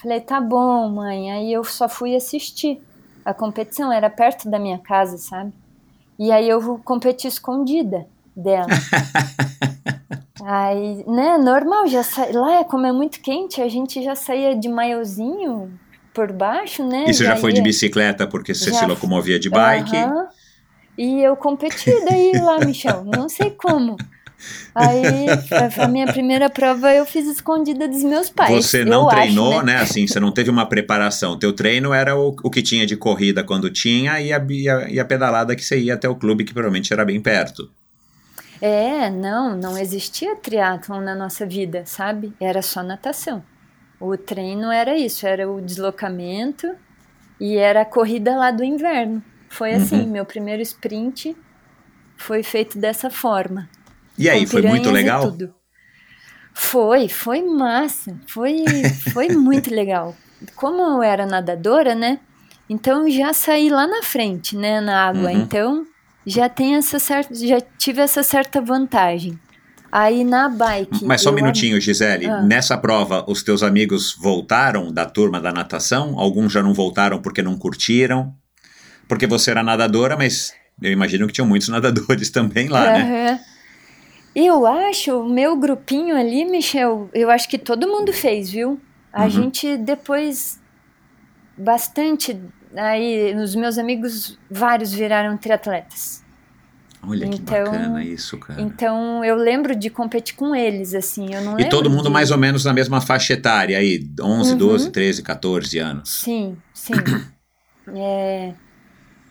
[0.00, 1.30] Falei: "Tá bom, mãe".
[1.32, 2.80] Aí eu só fui assistir.
[3.24, 5.52] A competição era perto da minha casa, sabe?
[6.18, 8.06] E aí eu competi escondida
[8.36, 8.68] dela.
[10.42, 12.26] aí, né, normal, já sa...
[12.32, 15.78] lá como é muito quente, a gente já saía de maiozinho
[16.14, 17.04] por baixo, né?
[17.08, 19.96] E você já foi de bicicleta porque você Já se locomovia de bike?
[19.96, 20.28] Aham.
[20.98, 23.96] E eu competi daí lá, Michel, não sei como.
[24.74, 25.26] Aí,
[25.78, 28.50] a, minha primeira prova eu fiz escondida dos meus pais.
[28.50, 29.76] Você não treinou, acho, né?
[29.76, 31.38] Assim, você não teve uma preparação.
[31.38, 34.90] Teu treino era o, o que tinha de corrida quando tinha e a, e, a,
[34.90, 37.70] e a pedalada que você ia até o clube, que provavelmente era bem perto.
[38.60, 42.32] É, não, não existia triatlon na nossa vida, sabe?
[42.38, 43.42] Era só natação.
[43.98, 46.66] O treino era isso, era o deslocamento
[47.40, 49.22] e era a corrida lá do inverno.
[49.48, 51.36] Foi assim, meu primeiro sprint
[52.16, 53.68] foi feito dessa forma.
[54.20, 55.34] E aí, foi muito legal?
[56.52, 58.64] Foi, foi massa, foi,
[59.12, 60.14] foi muito legal.
[60.54, 62.20] Como eu era nadadora, né?
[62.68, 65.30] Então já saí lá na frente, né, na água.
[65.30, 65.38] Uhum.
[65.40, 65.86] Então
[66.26, 69.38] já tem essa certa, já tive essa certa vantagem.
[69.90, 71.04] Aí na bike.
[71.04, 72.26] Mas só um minutinho, Gisele.
[72.26, 72.42] Ah.
[72.42, 76.16] Nessa prova, os teus amigos voltaram da turma da natação?
[76.16, 78.32] Alguns já não voltaram porque não curtiram?
[79.08, 83.40] Porque você era nadadora, mas eu imagino que tinham muitos nadadores também lá, né?
[84.34, 88.80] Eu acho, o meu grupinho ali, Michel, eu acho que todo mundo fez, viu?
[89.12, 89.30] A Uhum.
[89.30, 90.60] gente depois,
[91.56, 92.40] bastante,
[92.76, 96.24] aí os meus amigos, vários viraram triatletas.
[97.02, 98.60] Olha que Então- bacana isso, cara.
[98.60, 101.34] Então eu lembro de competir com eles, assim.
[101.34, 104.52] Eu não e todo mundo de- mais ou menos na mesma faixa etária aí, 11,
[104.52, 104.58] Uhum.
[104.58, 106.10] 12, 13, 14 anos.
[106.20, 106.92] Sim, sim.
[107.96, 108.52] é,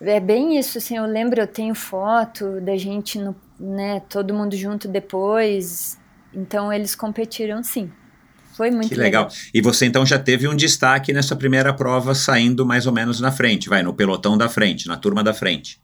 [0.02, 4.55] é bem isso, assim, eu lembro, eu tenho foto da gente, no, né, todo mundo
[4.55, 5.99] junto depois,
[6.34, 7.91] então eles competiram sim.
[8.55, 9.28] Foi muito Que legal.
[9.53, 13.32] E você então já teve um destaque nessa primeira prova saindo mais ou menos na
[13.32, 15.80] frente, vai, no pelotão da frente, na turma da frente.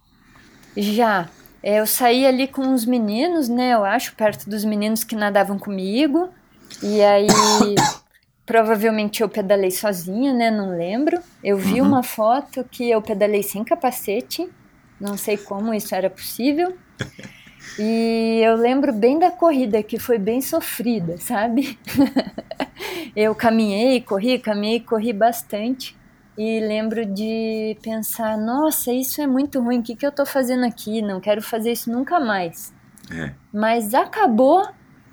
[0.78, 1.32] Já,
[1.64, 6.34] eu saí ali com os meninos, né, eu acho, perto dos meninos que nadavam comigo,
[6.82, 7.28] e aí
[8.46, 11.22] provavelmente eu pedalei sozinha, né, não lembro.
[11.42, 11.88] Eu vi Uhum.
[11.88, 14.54] uma foto que eu pedalei sem capacete,
[15.00, 16.78] não sei como isso era possível.
[17.80, 21.78] E eu lembro bem da corrida, que foi bem sofrida, sabe?
[23.16, 25.96] eu caminhei, corri, caminhei, corri bastante.
[26.38, 30.66] E lembro de pensar: nossa, isso é muito ruim, o que, que eu tô fazendo
[30.66, 31.02] aqui?
[31.02, 32.74] Não quero fazer isso nunca mais.
[33.12, 33.32] É.
[33.54, 34.68] Mas acabou,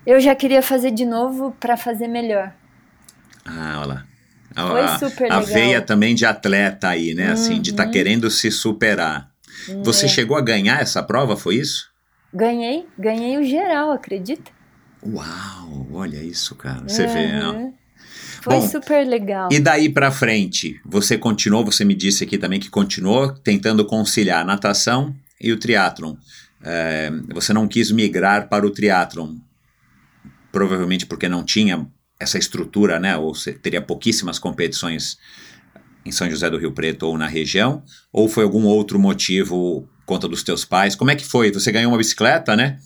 [0.06, 2.52] eu já queria fazer de novo para fazer melhor.
[3.44, 4.04] Ah, olha lá.
[4.54, 5.54] A, Foi a- super a legal.
[5.54, 7.32] veia também de atleta aí, né?
[7.32, 7.90] Assim, de estar Uhum.
[7.90, 9.30] querendo se superar.
[9.82, 10.08] Você É.
[10.08, 11.91] chegou a ganhar essa prova, foi isso?
[12.32, 14.50] Ganhei, ganhei o geral, acredita?
[15.04, 16.82] Uau, olha isso, cara.
[16.88, 17.56] Você vê, não?
[17.56, 17.74] Uhum.
[18.42, 19.48] Foi Bom, super legal.
[19.52, 24.40] E daí pra frente, você continuou, você me disse aqui também que continuou tentando conciliar
[24.42, 26.16] a natação e o triatlon.
[26.64, 29.36] É, você não quis migrar para o triatlon,
[30.50, 31.86] provavelmente porque não tinha
[32.18, 33.16] essa estrutura, né?
[33.16, 35.18] Ou você teria pouquíssimas competições
[36.04, 40.28] em São José do Rio Preto ou na região, ou foi algum outro motivo conta
[40.28, 40.94] dos teus pais?
[40.94, 41.52] Como é que foi?
[41.52, 42.78] Você ganhou uma bicicleta, né?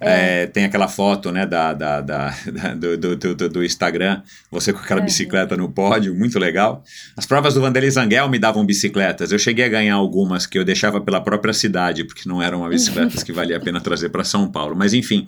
[0.00, 4.72] É, tem aquela foto, né, da, da, da- da- do, do, do- do Instagram, você
[4.72, 5.06] com aquela Uhum.
[5.06, 6.84] bicicleta no pódio, muito legal.
[7.16, 9.32] As provas do Vanderlei Zanguel me davam bicicletas.
[9.32, 13.22] Eu cheguei a ganhar algumas que eu deixava pela própria cidade, porque não eram bicicletas
[13.22, 14.76] que valia a pena trazer para São Paulo.
[14.76, 15.26] Mas enfim,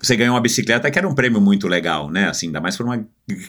[0.00, 2.28] você ganhou uma bicicleta que era um prêmio muito legal, né?
[2.28, 3.04] Assim, ainda mais para uma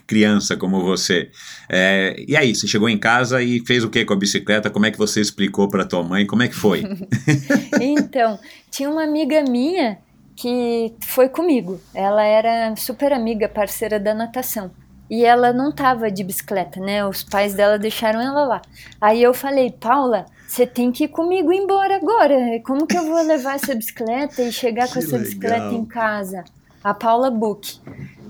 [0.07, 1.29] criança como você.
[1.69, 4.69] É, e aí, você chegou em casa e fez o que com a bicicleta?
[4.69, 6.25] Como é que você explicou para tua mãe?
[6.25, 6.83] Como é que foi?
[7.79, 8.39] Então,
[8.71, 9.97] tinha uma amiga minha
[10.35, 11.79] que foi comigo.
[11.93, 14.71] Ela era super amiga, parceira da natação.
[15.09, 17.05] E ela não tava de bicicleta, né?
[17.05, 18.61] Os pais dela deixaram ela lá.
[18.99, 22.35] Aí eu falei, Paula, você tem que ir comigo embora agora.
[22.65, 25.73] Como que eu vou levar essa bicicleta e chegar com Que essa bicicleta legal.
[25.73, 26.43] em casa?
[26.83, 27.79] A Paula Book.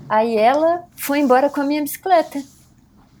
[0.08, 2.42] Aí ela foi embora com a minha bicicleta.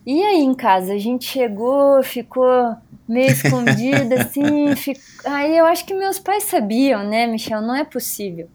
[0.04, 2.76] E aí em casa, a gente chegou, ficou
[3.08, 4.76] meio escondida, assim.
[4.76, 7.60] fi- Aí eu acho que meus pais sabiam, né, Michel?
[7.62, 8.48] Não é possível.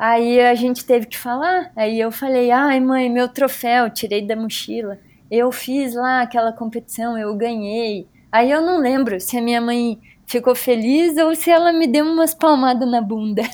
[0.00, 1.70] Aí a gente teve que falar.
[1.76, 4.98] Aí eu falei: ai, mãe, meu troféu, tirei da mochila.
[5.30, 8.08] Eu fiz lá aquela competição, eu ganhei.
[8.32, 12.06] Aí eu não lembro se a minha mãe ficou feliz ou se ela me deu
[12.06, 13.42] umas palmadas na bunda.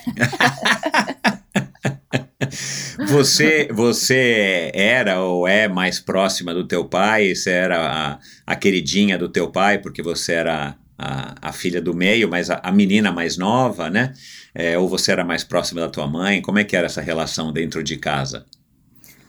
[3.08, 7.34] Você, você era ou é mais próxima do teu pai?
[7.34, 11.94] Você era a, a queridinha do teu pai, porque você era a, a filha do
[11.94, 14.12] meio, mas a, a menina mais nova, né?
[14.58, 16.40] É, ou você era mais próxima da tua mãe?
[16.40, 18.46] Como é que era essa relação dentro de casa?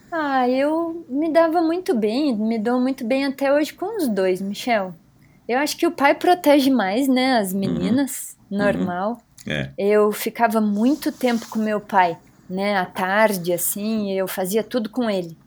[0.09, 4.41] Ah, eu me dava muito bem, me dou muito bem até hoje com os dois,
[4.41, 4.95] Michel.
[5.45, 9.21] Eu acho que o pai protege mais, né, as meninas, normal.
[9.45, 9.69] É.
[9.77, 12.17] Eu ficava muito tempo com meu pai,
[12.49, 15.37] né, à tarde, assim, eu fazia tudo com ele.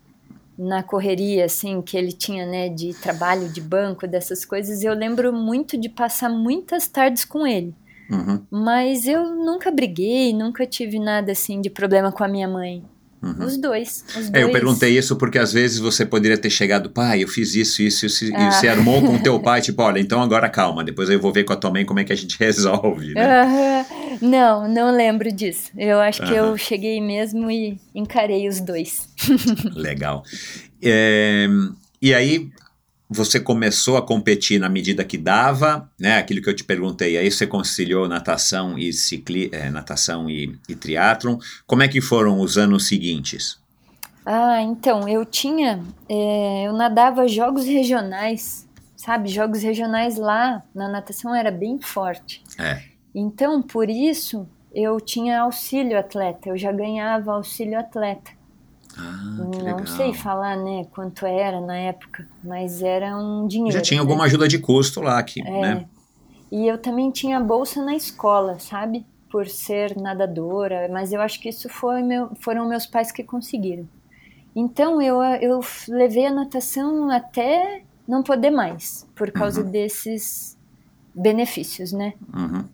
[0.59, 5.33] Na correria, assim, que ele tinha, né, de trabalho, de banco, dessas coisas, eu lembro
[5.33, 7.75] muito de passar muitas tardes com ele.
[8.11, 12.83] Uhum, Mas eu nunca briguei, nunca tive nada, assim, de problema com a minha mãe.
[13.23, 13.45] uhum.
[13.45, 14.35] Os dois, os dois.
[14.35, 17.83] É, eu perguntei isso porque às vezes você poderia ter chegado, pai, eu fiz isso,
[17.83, 18.51] isso, isso, e Ah.
[18.51, 21.45] você armou com o teu pai, tipo, olha, então agora calma, depois eu vou ver
[21.45, 23.87] com a tua mãe como é que a gente resolve, né?
[24.23, 25.71] Não, não lembro disso.
[25.77, 29.09] Eu acho que eu cheguei mesmo e encarei os dois.
[29.77, 30.23] Legal.
[30.83, 31.47] É,
[32.03, 32.51] e aí
[33.11, 36.19] você começou a competir na medida que dava, né?
[36.19, 37.19] Aquilo que eu te perguntei.
[37.19, 41.37] Aí você conciliou natação e cicli, é, natação e, e triatlon.
[41.67, 43.59] Como é que foram os anos seguintes?
[44.25, 45.83] Ah, então, eu tinha.
[46.09, 49.29] é, eu nadava jogos regionais, sabe?
[49.29, 52.45] Jogos regionais lá na natação era bem forte.
[52.57, 52.81] É.
[53.13, 58.31] Então, por isso, eu tinha auxílio atleta, eu já ganhava auxílio atleta.
[59.01, 59.87] Ah, que Não legal.
[59.87, 63.73] sei falar, né, quanto era na época, mas era um dinheiro.
[63.73, 64.03] Já tinha né?
[64.03, 65.61] alguma ajuda de custo lá aqui, É.
[65.61, 65.87] né?
[66.53, 69.07] E eu também tinha bolsa na escola, sabe?
[69.31, 73.89] Por ser nadadora, mas eu acho que isso foi meu, foram meus pais que conseguiram.
[74.55, 80.59] Então eu, eu levei a natação até não poder mais, por causa desses
[81.15, 82.15] benefícios, né?
[82.35, 82.65] Uhum.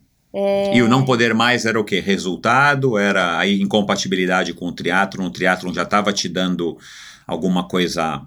[0.75, 2.01] E o não poder mais era o quê?
[2.01, 2.99] Resultado?
[2.99, 5.27] Era a incompatibilidade com o triatlon?
[5.27, 6.77] O triatlon já estava te dando
[7.27, 8.21] alguma coisa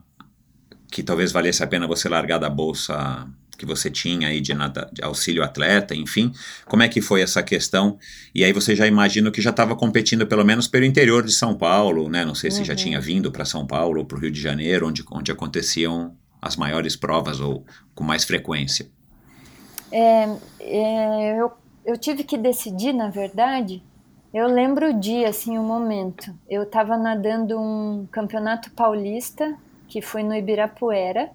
[0.92, 3.28] que talvez valesse a pena você largar da bolsa
[3.60, 6.32] que você tinha aí de, nada, de auxílio atleta, enfim.
[6.66, 8.00] Como é que foi essa questão?
[8.34, 11.54] E aí você já imagina que já estava competindo pelo menos pelo interior de São
[11.54, 12.24] Paulo, né?
[12.24, 14.88] Não sei se já tinha vindo para São Paulo ou para o Rio de Janeiro,
[14.88, 18.90] onde, onde aconteciam as maiores provas ou com mais frequência.
[19.92, 20.30] É,
[20.62, 21.52] é, eu,
[21.86, 23.84] eu tive que decidir, na verdade,
[24.34, 26.34] eu lembro o dia, assim, o momento.
[26.48, 29.58] Eu estava nadando um campeonato paulista,
[29.88, 31.32] que foi no Ibirapuera,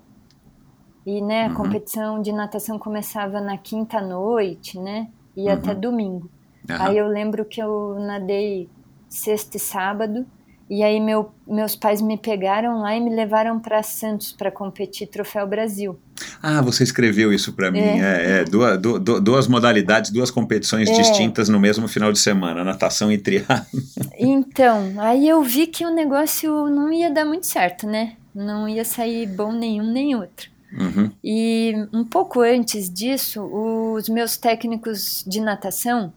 [1.06, 1.54] e né, a Uhum.
[1.54, 5.08] competição de natação começava na quinta noite, né?
[5.36, 5.54] E Uhum.
[5.54, 6.30] até domingo.
[6.70, 6.86] Aham.
[6.86, 8.70] Aí eu lembro que eu nadei
[9.08, 10.26] sexta e sábado,
[10.68, 15.06] e aí meu, meus pais me pegaram lá e me levaram para Santos para competir
[15.08, 15.98] Troféu Brasil.
[16.42, 17.80] Ah, você escreveu isso para mim.
[17.80, 20.92] É, é, duas, du- du- duas modalidades, duas competições É.
[20.92, 23.80] distintas no mesmo final de semana, natação e triatlo.
[24.18, 28.12] Então, aí eu vi que o negócio não ia dar muito certo, né?
[28.34, 30.50] Não ia sair bom nenhum nem outro.
[30.72, 31.10] Uhum.
[31.22, 36.12] E um pouco antes disso, os meus técnicos de natação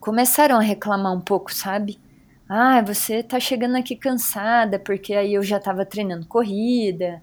[0.00, 1.98] começaram a reclamar um pouco, sabe?
[2.48, 7.20] Ah, você tá chegando aqui cansada, porque aí eu já tava treinando corrida.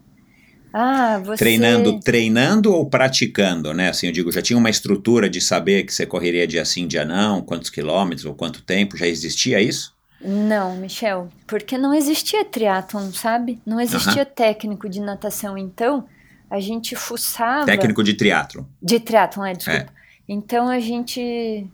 [0.74, 1.38] Ah, você.
[1.38, 3.90] Treinando, treinando ou praticando, né?
[3.90, 7.06] Assim, eu digo, já tinha uma estrutura de saber que você correria dia sim, dia
[7.06, 9.94] não, quantos quilômetros ou quanto tempo, já existia isso?
[10.20, 13.62] Não, Michel, porque não existia triatlon, sabe?
[13.66, 16.06] Não existia técnico de natação, então
[16.50, 17.66] a gente fuçava.
[17.66, 18.68] Técnico de triatlo.
[18.82, 19.94] De triatlon, é, desculpa.
[20.28, 21.68] Então a gente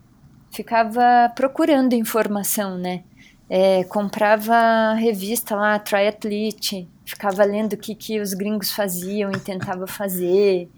[0.50, 3.04] ficava procurando informação, né?
[3.52, 9.88] É, comprava revista lá, Triathlete, ficava lendo o que, que os gringos faziam e tentava
[9.88, 10.70] fazer,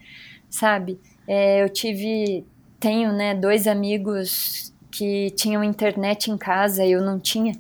[0.49, 0.99] sabe?
[1.29, 2.47] É, eu tive,
[2.81, 7.53] tenho, né, dois amigos que tinham internet em casa, eu não tinha.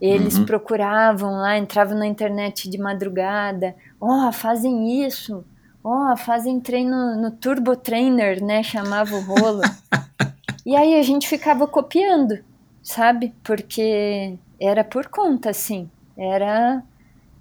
[0.00, 0.46] Eles Uhum.
[0.46, 5.44] procuravam lá, entravam na internet de madrugada, ó, fazem isso,
[5.82, 9.60] ó, fazem treino no Turbo Trainer, né, chamava o rolo.
[10.66, 12.38] e aí a gente ficava copiando,
[12.82, 13.34] sabe?
[13.42, 16.82] Porque era por conta, assim, era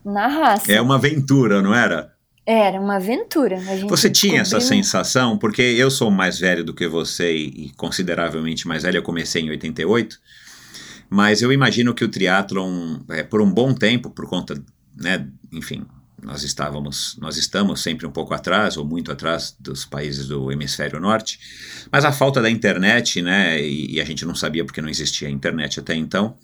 [0.03, 0.71] na raça.
[0.71, 2.13] É uma aventura, não era?
[2.45, 3.57] Era uma aventura.
[3.87, 5.37] Você tinha essa sensação?
[5.37, 9.41] Porque eu sou mais velho do que você e, e consideravelmente mais velho, eu comecei
[9.41, 10.19] em 88,
[11.09, 14.61] mas eu imagino que o triatlon, é, por um bom tempo, por conta,
[14.95, 15.85] né, enfim,
[16.23, 20.99] nós estávamos, nós estamos sempre um pouco atrás, ou muito atrás dos países do hemisfério
[20.99, 21.39] norte,
[21.91, 25.29] mas a falta da internet, né, e, e a gente não sabia porque não existia
[25.29, 26.35] internet até então,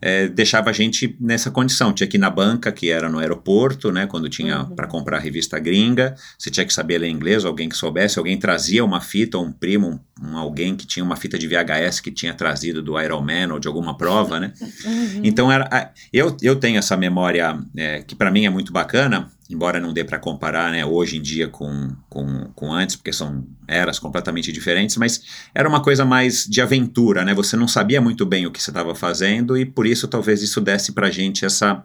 [0.00, 1.92] é, deixava a gente nessa condição.
[1.92, 4.74] Tinha que ir na banca, que era no aeroporto, né, quando tinha Uhum.
[4.74, 8.38] para comprar a revista gringa, você tinha que saber ler inglês, alguém que soubesse, alguém
[8.38, 12.00] trazia uma fita, ou um primo, um, um alguém que tinha uma fita de VHS
[12.00, 14.52] que tinha trazido do Iron Man ou de alguma prova, né?
[14.84, 15.20] Uhum.
[15.24, 19.80] Então era, eu, eu tenho essa memória é, que para mim é muito bacana, embora
[19.80, 23.98] não dê para comparar, né, hoje em dia com, com, com antes, porque são eras
[23.98, 25.22] completamente diferentes, mas
[25.54, 27.34] era uma coisa mais de aventura, né?
[27.34, 30.60] Você não sabia muito bem o que você estava fazendo e por isso talvez isso
[30.60, 31.84] desse pra gente essa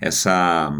[0.00, 0.72] essa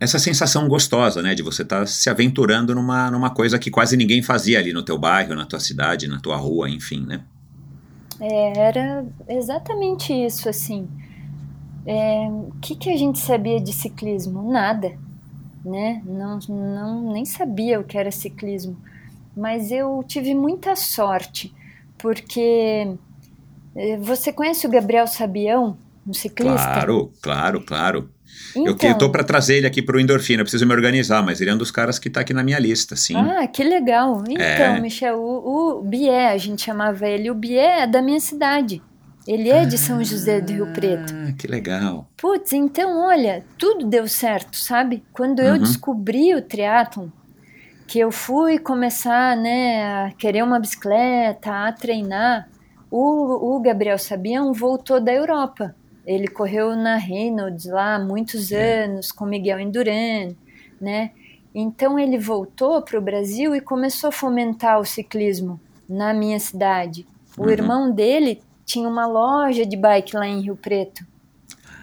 [0.00, 4.22] essa sensação gostosa, né, de você estar se aventurando numa, numa coisa que quase ninguém
[4.22, 7.22] fazia ali no teu bairro, na tua cidade, na tua rua, enfim, né?
[8.20, 10.88] É, era exatamente isso, assim.
[11.86, 14.50] É, o que, que a gente sabia de ciclismo?
[14.50, 14.92] Nada,
[15.64, 16.02] né?
[16.04, 18.76] Não, não, nem sabia o que era ciclismo.
[19.36, 21.52] Mas eu tive muita sorte,
[21.98, 22.96] porque
[23.74, 25.76] eh, você conhece o Gabriel Sabião,
[26.06, 26.72] um ciclista?
[26.72, 28.10] Claro, claro, claro.
[28.56, 31.50] Então, Eu, tô para trazer ele aqui pro Endorfina, eu preciso me organizar, mas ele
[31.50, 33.16] é um dos caras que tá aqui na minha lista, sim.
[33.16, 34.22] Ah, que legal.
[34.28, 34.80] Então, É.
[34.80, 38.82] Michel, o, o Bié, a gente chamava ele, o Bié é da minha cidade.
[39.26, 41.12] Ele é de São José do Rio Preto.
[41.12, 42.06] Ah, que legal.
[42.16, 45.02] Putz, então olha, tudo deu certo, sabe?
[45.12, 45.62] Quando eu Uhum.
[45.62, 47.08] descobri o triatlon,
[47.86, 52.48] que eu fui começar, né, a querer uma bicicleta, a treinar,
[52.90, 55.74] o, o Gabriel Sabião voltou da Europa.
[56.06, 58.84] Ele correu na Reynolds lá muitos É.
[58.84, 60.36] anos com Miguel Indurain,
[60.80, 61.10] né?
[61.54, 67.06] Então ele voltou para o Brasil e começou a fomentar o ciclismo na minha cidade.
[67.38, 67.50] O Uhum.
[67.50, 71.04] irmão dele tinha uma loja de bike lá em Rio Preto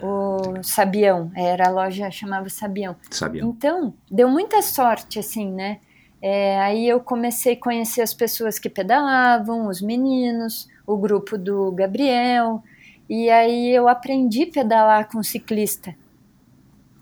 [0.01, 2.95] o Sabião, era a loja chamava Sabião.
[3.09, 3.43] Sabia?
[3.43, 5.79] Então, deu muita sorte, assim, né?
[6.21, 11.71] É, aí eu comecei a conhecer as pessoas que pedalavam, os meninos, o grupo do
[11.71, 12.63] Gabriel,
[13.09, 15.95] e aí eu aprendi a pedalar com ciclista.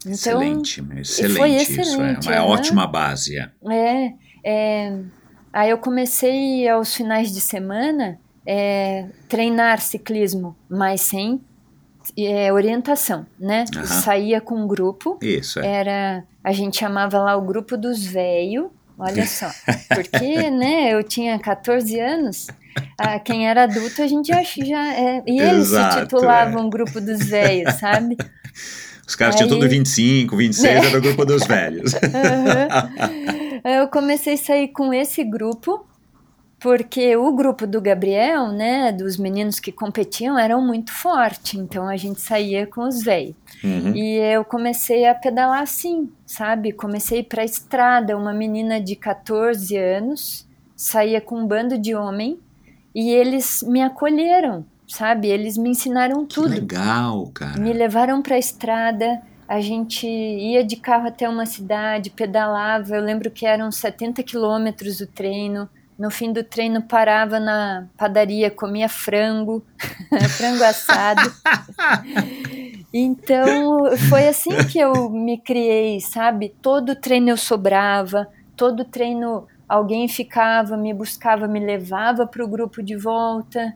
[0.01, 1.37] Então, excelente, excelente.
[1.37, 2.53] foi isso, excelente, é uma aham.
[2.53, 3.37] ótima base.
[3.37, 3.51] é.
[3.69, 4.13] é,
[4.43, 4.99] é,
[5.51, 8.19] Aí eu comecei aos finais de semana
[8.51, 11.39] é, treinar ciclismo, mas sem
[12.17, 13.65] é, orientação, né?
[13.75, 13.85] Aham.
[13.85, 15.67] Saía com um grupo, Isso, é.
[15.67, 18.71] era a gente chamava lá o grupo dos velho.
[18.97, 19.49] Olha só,
[19.93, 22.47] porque né, eu tinha 14 anos,
[22.97, 26.99] ah, quem era adulto a gente já, já é, e eles Exato, se titulavam grupo
[26.99, 28.17] dos velhos, sabe?
[29.07, 30.87] Os caras tinham Aí- tudo 25, 26, É.
[30.87, 31.93] era o grupo dos velhos.
[32.03, 32.89] Aham.
[33.63, 35.85] Eu comecei a sair com esse grupo,
[36.59, 41.95] porque o grupo do Gabriel, né, dos meninos que competiam, eram muito forte, então a
[41.95, 43.35] gente saía com os velhos.
[43.63, 43.95] Uhum.
[43.95, 46.73] E eu comecei a pedalar assim, sabe?
[46.73, 50.45] Comecei para a estrada, uma menina de 14 anos,
[50.75, 52.37] saía com um bando de homem
[52.93, 55.29] e eles me acolheram, sabe?
[55.29, 56.49] Eles me ensinaram Que tudo.
[56.49, 57.59] legal, cara.
[57.59, 62.95] Me levaram para a estrada, a gente ia de carro até uma cidade, pedalava.
[62.95, 65.69] Eu lembro que eram 70 quilômetros o treino.
[65.99, 69.65] No fim do treino parava na padaria, comia frango,
[70.37, 71.21] frango assado.
[72.91, 76.55] Então foi assim que eu me criei, sabe?
[76.59, 82.81] Todo treino eu sobrava, todo treino alguém ficava, me buscava, me levava para o grupo
[82.81, 83.75] de volta.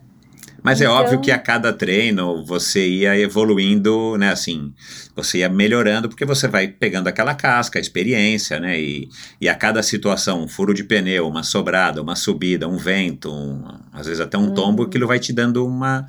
[0.64, 4.30] Mas é Então- óbvio que a cada treino você ia evoluindo, né?
[4.32, 4.74] Assim,
[5.16, 8.80] você ia melhorando porque você vai pegando aquela casca, a experiência, né?
[8.80, 9.10] E,
[9.42, 13.64] e a cada situação, um furo de pneu, uma sobrada, uma subida, um vento, um-
[13.92, 14.54] às vezes até um Uhum.
[14.54, 16.08] tombo, aquilo vai te dando uma.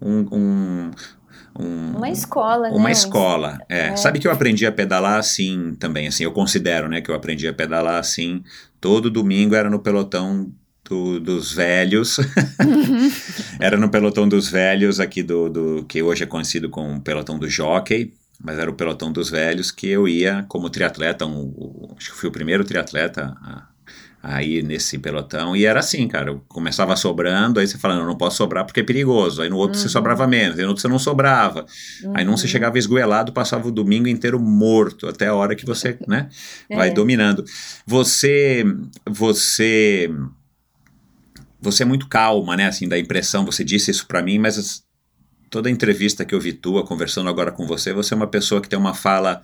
[0.00, 0.90] Um, um,
[1.60, 2.74] um- Uma escola, né?
[2.76, 3.58] uma Um- escola.
[3.68, 3.88] É.
[3.88, 3.96] É.
[3.96, 7.46] Sabe que eu aprendi a pedalar assim também, assim, eu considero, né, que eu aprendi
[7.46, 8.42] a pedalar assim.
[8.80, 10.50] Todo domingo era no pelotão
[10.88, 12.18] do- dos velhos.
[13.60, 17.48] era no pelotão dos velhos aqui do, do que hoje é conhecido como pelotão do
[17.48, 18.12] jockey.
[18.44, 22.16] Mas era o pelotão dos velhos que eu ia como triatleta, um, um- acho que
[22.16, 23.32] fui o primeiro triatleta
[24.20, 25.54] a, ir nesse pelotão.
[25.54, 28.80] E era assim, cara, eu começava sobrando, aí você falando, eu não posso sobrar porque
[28.80, 29.42] é perigoso.
[29.42, 31.64] Aí no outro você sobrava menos, aí no outro você não sobrava.
[32.14, 35.96] Aí não você chegava esgoelado, passava o domingo inteiro morto, até a hora que você,
[36.08, 36.28] né,
[36.68, 36.92] vai É.
[36.92, 37.44] dominando.
[37.86, 38.64] Você,
[39.08, 40.10] você,
[41.62, 44.82] você é muito calma, né, assim, da impressão, você disse isso pra mim, mas as-
[45.50, 48.68] toda entrevista que eu vi tua, conversando agora com você, você é uma pessoa que
[48.70, 49.42] tem uma fala,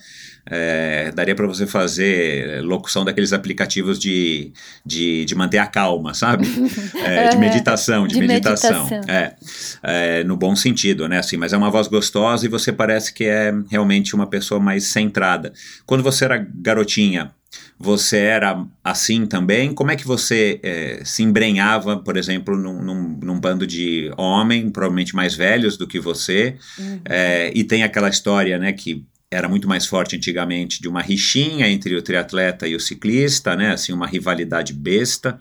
[0.50, 4.50] é, daria pra você fazer locução daqueles aplicativos de,
[4.86, 6.48] de, de manter a calma, sabe?
[7.04, 8.84] É, de meditação, de, De meditação.
[8.88, 9.14] meditação.
[9.14, 9.36] É,
[9.82, 11.18] é, no bom sentido, né?
[11.18, 14.84] Assim, mas é uma voz gostosa e você parece que é realmente uma pessoa mais
[14.84, 15.52] centrada.
[15.84, 17.32] Quando você era garotinha,
[17.78, 19.72] você era assim também?
[19.72, 24.68] Como é que você é, se embrenhava, por exemplo, num, num- num bando de homem,
[24.70, 26.56] provavelmente mais velhos do que você,
[27.04, 31.68] é, e tem aquela história, né, que era muito mais forte antigamente de uma rixinha
[31.68, 35.38] entre o triatleta e o ciclista, né, assim, uma rivalidade besta,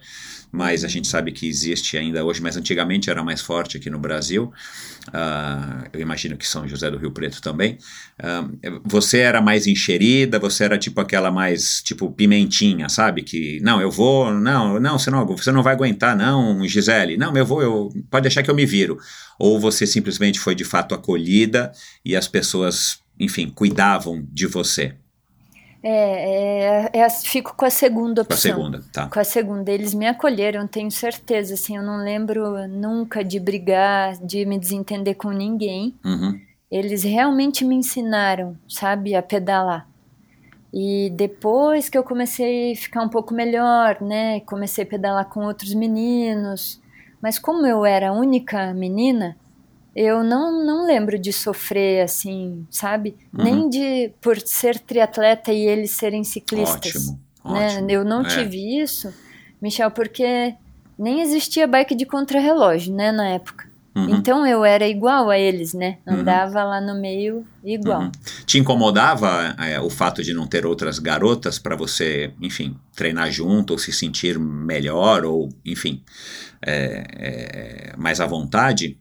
[0.50, 3.98] mas a gente sabe que existe ainda hoje, mas antigamente era mais forte aqui no
[3.98, 4.52] Brasil.
[5.12, 7.78] Ah, eu imagino que São José do Rio Preto também.
[8.18, 8.48] Ah,
[8.84, 13.22] você era mais encherida, você era tipo aquela mais tipo pimentinha, sabe?
[13.22, 17.16] Que não, eu vou, não, não, você não, você não vai aguentar, não, Gisele.
[17.16, 18.98] Não, eu vou, eu pode deixar que eu me viro.
[19.38, 21.72] Ou você simplesmente foi de fato acolhida
[22.04, 24.94] e as pessoas, enfim, cuidavam de você.
[25.90, 28.54] É, é, é, fico com a segunda Com a opção.
[28.54, 29.08] segunda, tá?
[29.08, 34.14] Com a segunda, eles me acolheram, tenho certeza, assim, eu não lembro nunca de brigar,
[34.18, 35.94] de me desentender com ninguém.
[36.04, 36.38] Uhum.
[36.70, 39.88] Eles realmente me ensinaram, sabe, a pedalar.
[40.74, 45.46] E depois que eu comecei a ficar um pouco melhor, né, comecei a pedalar com
[45.46, 46.78] outros meninos,
[47.22, 49.38] mas como eu era a única menina,
[49.94, 53.16] eu não, não lembro de sofrer assim, sabe?
[53.36, 53.44] Uhum.
[53.44, 57.66] Nem de por ser triatleta e eles serem ciclistas Ótimo, né?
[57.66, 57.90] ótimo.
[57.90, 58.28] Eu não É.
[58.28, 59.12] tive isso,
[59.60, 60.54] Michel, porque
[60.98, 63.68] nem existia bike de contrarrelógio, né, na época.
[63.96, 64.10] Uhum.
[64.10, 65.98] Então eu era igual a eles, né?
[66.06, 66.18] Uhum.
[66.20, 68.02] Andava lá no meio igual.
[68.02, 68.12] Uhum.
[68.46, 73.72] Te incomodava é, o fato de não ter outras garotas para você, enfim, treinar junto
[73.72, 76.02] ou se sentir melhor ou, enfim,
[76.64, 77.04] é,
[77.92, 78.96] é, mais à vontade?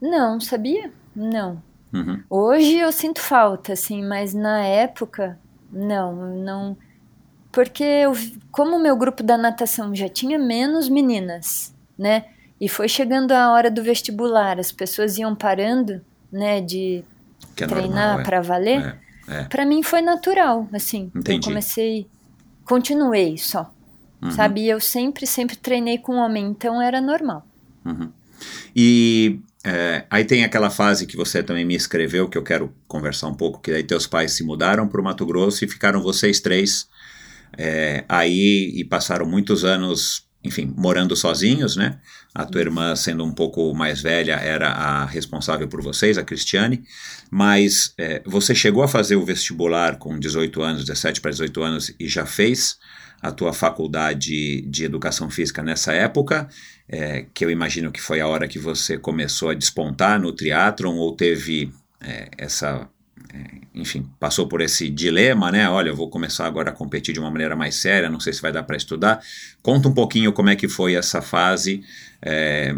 [0.00, 0.90] Não, sabia?
[1.14, 1.62] Não.
[1.92, 2.22] Uhum.
[2.30, 5.38] Hoje eu sinto falta, assim, mas na época,
[5.72, 6.76] não, não.
[7.50, 8.12] Porque eu,
[8.50, 12.26] como o meu grupo da natação já tinha menos meninas, né?
[12.60, 17.02] E foi chegando a hora do vestibular, as pessoas iam parando, né, de
[17.56, 18.22] é treinar é.
[18.22, 18.98] para valer.
[19.28, 19.44] É, é.
[19.44, 21.10] Pra mim foi natural, assim.
[21.14, 21.38] Entendi.
[21.38, 22.06] Eu comecei,
[22.64, 23.72] continuei só.
[24.22, 24.30] Uhum.
[24.30, 24.62] Sabe?
[24.62, 27.44] E eu sempre, sempre treinei com homem, então era normal.
[27.84, 28.10] Uhum.
[28.76, 33.28] E é, aí tem aquela fase que você também me escreveu, que eu quero conversar
[33.28, 36.40] um pouco, que aí teus pais se mudaram para o Mato Grosso e ficaram vocês
[36.40, 36.88] três
[37.58, 41.98] é, aí e passaram muitos anos, enfim, morando sozinhos, né?
[42.34, 46.82] A tua irmã, sendo um pouco mais velha, era a responsável por vocês, a Cristiane.
[47.30, 51.94] Mas é, você chegou a fazer o vestibular com 18 anos, 17 para 18 anos,
[51.98, 52.78] e já fez
[53.22, 56.48] a tua faculdade de educação física nessa época,
[56.88, 60.96] é, que eu imagino que foi a hora que você começou a despontar no triatlon
[60.96, 62.88] ou teve é, essa,
[63.32, 63.44] é,
[63.74, 65.68] enfim, passou por esse dilema, né?
[65.68, 68.40] Olha, eu vou começar agora a competir de uma maneira mais séria, não sei se
[68.40, 69.20] vai dar para estudar.
[69.62, 71.82] Conta um pouquinho como é que foi essa fase
[72.22, 72.74] é,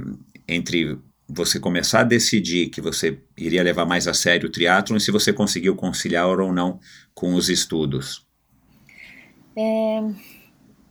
[0.48, 5.00] entre você começar a decidir que você iria levar mais a sério o triatlon e
[5.00, 6.78] se você conseguiu conciliar ou não
[7.14, 8.26] com os estudos.
[9.56, 10.02] É,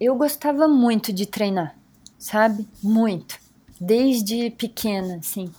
[0.01, 1.75] eu gostava muito de treinar,
[2.17, 2.67] sabe?
[2.81, 3.39] Muito.
[3.79, 5.53] Desde pequena, assim.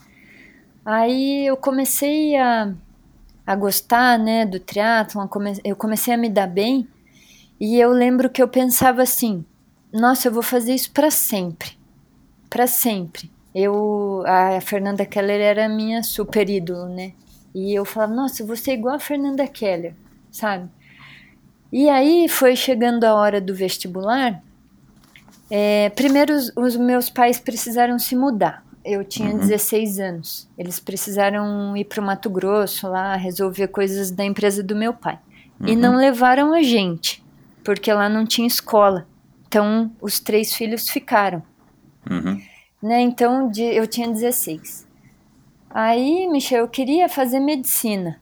[0.84, 2.74] Aí eu comecei a,
[3.46, 5.28] a gostar, né, do triatlon,
[5.62, 6.88] eu comecei a me dar bem,
[7.60, 9.44] e eu lembro que eu pensava assim,
[9.92, 11.78] nossa, eu vou fazer isso para sempre.
[12.50, 13.30] Para sempre.
[13.54, 17.12] Eu, a Fernanda Keller era minha super ídolo, né?
[17.54, 19.94] E eu falava, nossa, eu vou ser igual a Fernanda Keller,
[20.32, 20.68] sabe?
[21.72, 24.42] E aí foi chegando a hora do vestibular.
[25.50, 28.62] É, primeiro, os, os, meus pais precisaram se mudar.
[28.84, 29.38] Eu tinha uhum.
[29.38, 30.48] 16 anos.
[30.58, 35.18] Eles precisaram ir para o Mato Grosso lá resolver coisas da empresa do meu pai.
[35.58, 35.68] Uhum.
[35.68, 37.24] E não levaram a gente,
[37.64, 39.06] porque lá não tinha escola.
[39.48, 41.42] Então, os três filhos ficaram.
[42.10, 42.40] Uhum.
[42.82, 43.00] Né?
[43.00, 44.86] Então, de, eu tinha 16.
[45.70, 48.18] Aí, Michel, eu queria fazer medicina.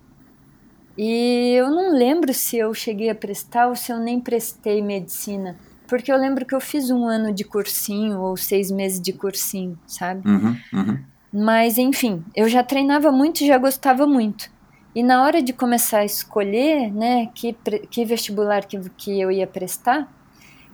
[1.03, 5.57] E eu não lembro se eu cheguei a prestar ou se eu nem prestei medicina.
[5.88, 9.78] Porque eu lembro que eu fiz um ano de cursinho ou seis meses de cursinho,
[9.86, 10.28] sabe?
[10.28, 10.98] Uhum, uhum.
[11.32, 14.51] Mas, enfim, eu já treinava muito e já gostava muito.
[14.94, 17.57] E na hora de começar a escolher, né, que,
[17.90, 20.07] que vestibular que, que eu ia prestar,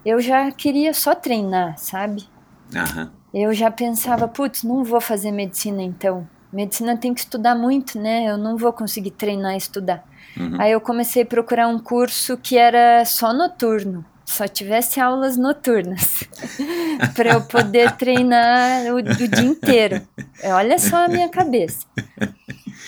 [0.05, 2.25] eu já queria só treinar, sabe?
[2.75, 3.11] Uhum.
[3.33, 6.27] Eu já pensava, putz, não vou fazer medicina então.
[6.53, 8.25] Medicina tem que estudar muito, né?
[8.25, 10.05] Eu não vou conseguir treinar e estudar.
[10.39, 10.61] Uhum.
[10.61, 16.25] Aí eu comecei a procurar um curso que era só noturno, só tivesse aulas noturnas,
[17.15, 20.07] para eu poder treinar o, o dia inteiro.
[20.45, 21.87] Olha só a minha cabeça.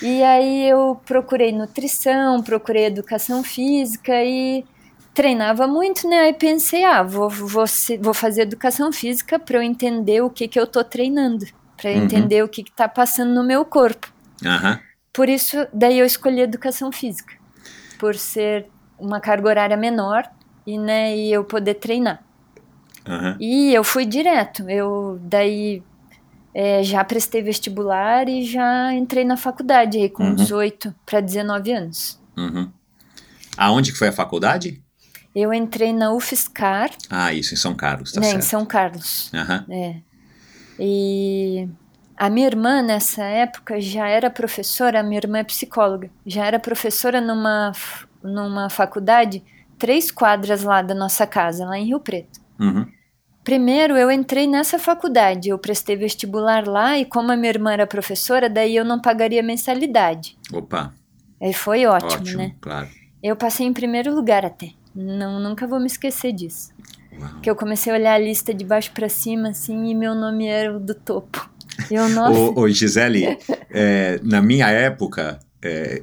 [0.03, 4.65] E aí eu procurei nutrição, procurei educação física e
[5.15, 6.21] treinava muito, né?
[6.21, 7.65] Aí pensei, ah, vou, vou,
[8.01, 11.47] vou fazer educação física para eu entender o que, que eu tô treinando,
[11.77, 12.05] para uhum.
[12.05, 14.13] entender o que, que tá passando no meu corpo.
[14.45, 14.79] Uhum.
[15.13, 17.38] Por isso, daí eu escolhi educação física
[17.99, 18.67] por ser
[18.99, 20.29] uma carga horária menor
[20.67, 22.23] e, né, e eu poder treinar.
[23.07, 23.37] Uhum.
[23.41, 24.69] E eu fui direto.
[24.69, 25.83] Eu daí
[26.55, 30.35] é, já prestei vestibular e já entrei na faculdade aí com uhum.
[30.35, 32.21] 18 para 19 anos.
[32.37, 32.71] Uhum.
[33.57, 34.83] Aonde que foi a faculdade?
[35.35, 36.91] Eu entrei na UFSCar.
[37.09, 38.39] Ah, isso, em São Carlos, tá né, certo.
[38.39, 39.31] Em São Carlos.
[39.33, 39.75] Uhum.
[39.75, 39.97] É.
[40.81, 41.69] E
[42.19, 46.59] a minha irmã, nessa época, já era professora, a minha irmã é psicóloga, já era
[46.59, 47.71] professora numa,
[48.21, 49.41] numa faculdade
[49.79, 52.41] três quadras lá da nossa casa, lá em Rio Preto.
[52.59, 52.87] Uhum.
[53.45, 57.87] Primeiro, eu entrei nessa faculdade, eu prestei vestibular lá e como a minha irmã era
[57.87, 60.37] professora, daí eu não pagaria mensalidade.
[60.53, 60.93] Opa!
[61.41, 62.57] Aí foi ótimo, ótimo né?
[62.61, 62.89] claro.
[63.23, 66.73] Eu passei em primeiro lugar até, não, nunca vou me esquecer disso.
[67.17, 67.41] Uau.
[67.41, 70.47] Que eu comecei a olhar a lista de baixo para cima, assim, e meu nome
[70.47, 71.49] era o do topo.
[71.91, 72.05] Eu.
[72.33, 73.39] Ô, ô Gisele,
[73.71, 76.03] é, na minha época, é,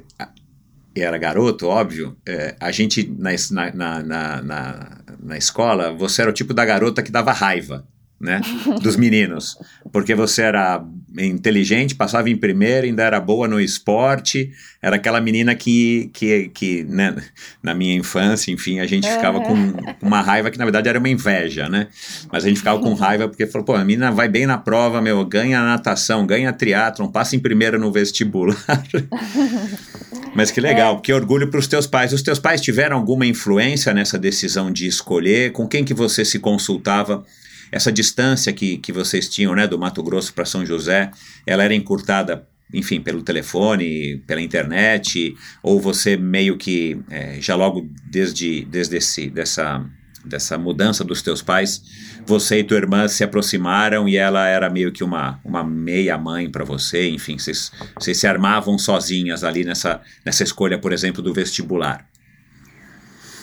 [0.94, 6.54] era garoto, óbvio, é, a gente na, na, na, na escola, você era o tipo
[6.54, 7.84] da garota que dava raiva
[8.18, 8.40] né,
[8.82, 9.58] dos meninos,
[9.92, 10.82] porque você era
[11.18, 14.50] inteligente, passava em primeiro, ainda era boa no esporte,
[14.82, 17.14] era aquela menina que, que, que né,
[17.62, 19.54] na minha infância, enfim, a gente ficava com
[20.00, 21.88] uma raiva que na verdade era uma inveja, né,
[22.32, 25.00] mas a gente ficava com raiva porque falou, pô, a menina vai bem na prova,
[25.02, 28.56] meu, ganha natação, ganha triatlon, passa em primeiro no vestibular.
[30.34, 31.00] mas que legal, é.
[31.00, 32.12] que orgulho para os teus pais.
[32.12, 35.52] Os teus pais tiveram alguma influência nessa decisão de escolher?
[35.52, 37.24] Com quem que você se consultava
[37.70, 41.10] essa distância que, que vocês tinham, né, do Mato Grosso para São José,
[41.46, 47.88] ela era encurtada, enfim, pelo telefone, pela internet, ou você meio que é, já logo
[48.04, 49.84] desde, desde esse, dessa,
[50.24, 51.82] dessa mudança dos teus pais,
[52.26, 56.50] você e tua irmã se aproximaram e ela era meio que uma, uma meia mãe
[56.50, 61.32] para você, enfim, vocês, vocês se armavam sozinhas ali nessa, nessa escolha, por exemplo, do
[61.32, 62.04] vestibular.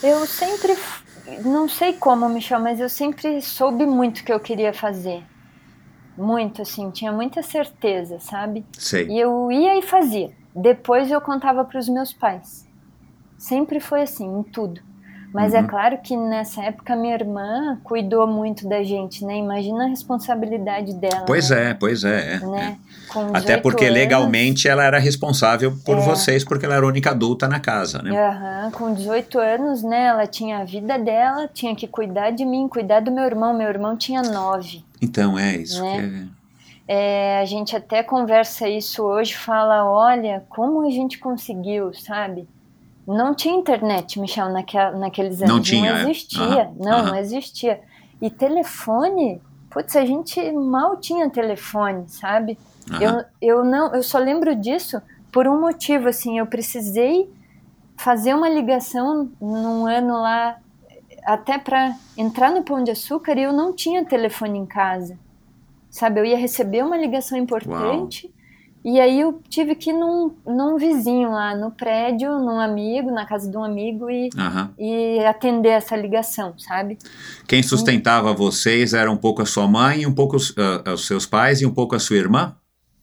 [0.04, 0.76] Eu sempre
[1.44, 5.24] não sei como, Michel, mas eu sempre soube muito o que eu queria fazer.
[6.18, 8.66] Muito, assim, tinha muita certeza, sabe?
[8.78, 9.08] Sei.
[9.08, 10.32] E eu ia e fazia.
[10.56, 12.68] Depois eu contava para os meus pais.
[13.38, 14.82] Sempre foi assim, em tudo.
[15.34, 19.36] Mas é claro que nessa época minha irmã cuidou muito da gente, né?
[19.38, 21.24] Imagina a responsabilidade dela.
[21.26, 21.72] Pois né?
[21.72, 22.36] é, pois é.
[22.36, 22.78] é, Né?
[22.80, 23.20] é.
[23.30, 26.02] Até 18 porque anos- legalmente ela era responsável por É.
[26.02, 28.12] vocês, porque ela era a única adulta na casa, né?
[28.16, 30.06] Aham, com 18 anos, né?
[30.06, 33.54] Ela tinha a vida dela, tinha que cuidar de mim, cuidar do meu irmão.
[33.56, 34.84] Meu irmão tinha 9.
[35.02, 36.00] Então, é isso Né?
[36.28, 36.44] que
[36.86, 42.46] É, a gente até conversa isso hoje, fala, olha, como a gente conseguiu, sabe?
[43.06, 45.54] Não tinha internet, Michel, naquela, naqueles anos.
[45.54, 46.02] Não tinha, é.
[46.04, 46.42] existia.
[46.42, 47.08] Aham, Não, aham.
[47.08, 47.82] não existia.
[48.22, 52.58] E telefone, putz, a gente mal tinha telefone, sabe?
[53.00, 53.06] é.
[53.06, 55.02] Eu, eu não, eu só lembro disso
[55.32, 57.30] por um motivo, assim, eu precisei
[57.98, 60.58] fazer uma ligação num ano lá,
[61.26, 65.18] até para entrar no Pão de Açúcar, e eu não tinha telefone em casa,
[65.90, 66.20] sabe?
[66.20, 68.33] Eu ia receber uma ligação importante,
[68.84, 73.26] e aí eu tive que ir num, num vizinho lá, no prédio, num amigo, na
[73.26, 74.74] casa de um amigo, e, Aham.
[74.78, 76.98] e atender essa ligação, sabe?
[77.48, 81.26] Quem sustentava vocês era um pouco a sua mãe, um pouco os, ah, os seus
[81.26, 82.56] pais e um pouco a sua irmã?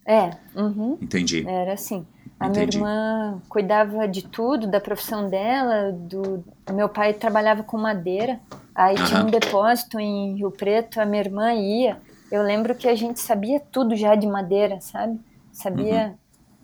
[0.07, 0.99] É, uhum.
[1.01, 1.47] Entendi.
[1.47, 2.05] Era assim.
[2.39, 2.79] A Entendi.
[2.79, 8.41] minha irmã cuidava de tudo, da profissão dela, do meu pai trabalhava com madeira,
[8.75, 9.29] aí tinha Aham.
[9.29, 11.99] um depósito em Rio Preto, a minha irmã ia.
[12.31, 15.19] Eu lembro que a gente sabia tudo já de madeira, sabe?
[15.63, 16.15] Sabia Uhum.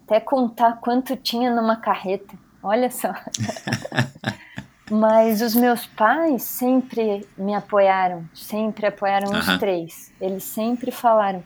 [0.04, 2.34] até contar quanto tinha numa carreta.
[2.62, 3.12] Olha só.
[4.90, 9.40] Mas os meus pais sempre me apoiaram, sempre apoiaram Aham.
[9.54, 10.12] os três.
[10.20, 11.42] Eles sempre falaram: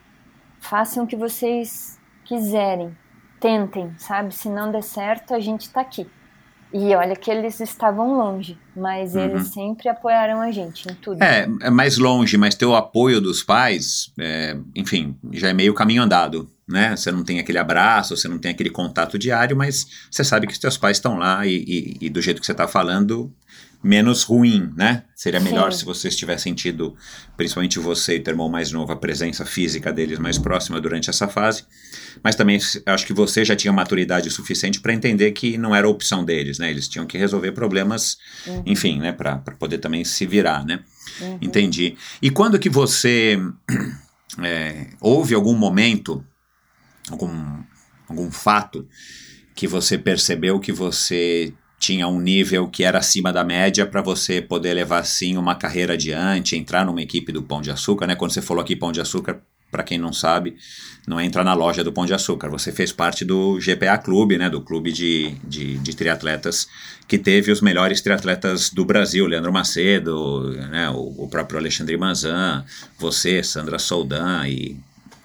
[0.61, 2.95] façam o que vocês quiserem,
[3.41, 4.35] tentem, sabe?
[4.35, 6.07] Se não der certo, a gente tá aqui.
[6.73, 11.17] E olha que eles estavam longe, mas eles sempre apoiaram a gente em tudo.
[11.21, 11.27] Uhum.
[11.27, 15.75] É, é mais longe, mas ter o apoio dos pais, é, enfim, já é meio
[15.75, 16.97] caminho andado, né?
[16.97, 20.53] Você não tem aquele abraço, você não tem aquele contato diário, mas você sabe que
[20.53, 23.33] os seus pais estão lá e, e- e do jeito que você está falando,
[23.83, 25.05] menos ruim, né?
[25.17, 25.79] Seria melhor Sim.
[25.79, 26.95] se vocês tivessem tido,
[27.37, 31.27] principalmente você e teu irmão mais novo, a presença física deles mais próxima durante essa
[31.27, 31.65] fase.
[32.23, 36.23] Mas também acho que você já tinha maturidade suficiente para entender que não era opção
[36.25, 36.71] deles, né?
[36.71, 38.19] Eles tinham que resolver problemas,
[38.67, 39.13] enfim, né?
[39.13, 40.81] Para poder também se virar, né?
[41.41, 41.97] Entendi.
[42.21, 43.39] E quando que você
[44.43, 46.23] é, houve algum momento,
[47.11, 47.63] algum,
[48.09, 48.87] algum fato
[49.55, 54.41] que você percebeu que você tinha um nível que era acima da média para você
[54.41, 58.15] poder levar sim uma carreira adiante, entrar numa equipe do Pão de Açúcar, né?
[58.15, 59.41] Quando você falou aqui Pão de Açúcar,
[59.71, 60.57] para quem não sabe,
[61.07, 62.51] não é entrar na loja do Pão de Açúcar.
[62.51, 64.51] Você fez parte do GPA Clube, né?
[64.51, 66.69] Do clube de, de, de triatletas
[67.09, 70.91] que teve os melhores triatletas do Brasil, Leandro Macedo, né?
[70.91, 72.65] O, o próprio Alexandre Manzan,
[72.99, 74.77] você, Sandra Soldan e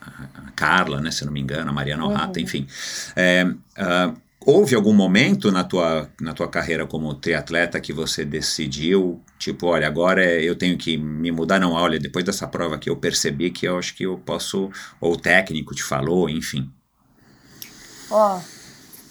[0.06, 2.68] a Carla, né, se não me engano, a Mariana Rata, enfim.
[3.16, 3.45] É,
[3.78, 4.14] ah,
[4.45, 9.88] houve algum momento na tua, na tua carreira como triatleta que você decidiu, tipo, olha,
[9.88, 11.60] agora eu tenho que me mudar?
[11.60, 14.70] Não, olha, depois dessa prova que eu percebi que eu acho que eu posso,
[15.01, 16.70] ou o técnico te falou, enfim.
[18.12, 18.39] Ó,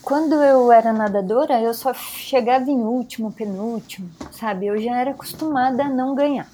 [0.00, 4.66] quando eu era nadadora, eu só chegava em último, penúltimo, sabe?
[4.66, 6.48] Eu já era acostumada a não ganhar.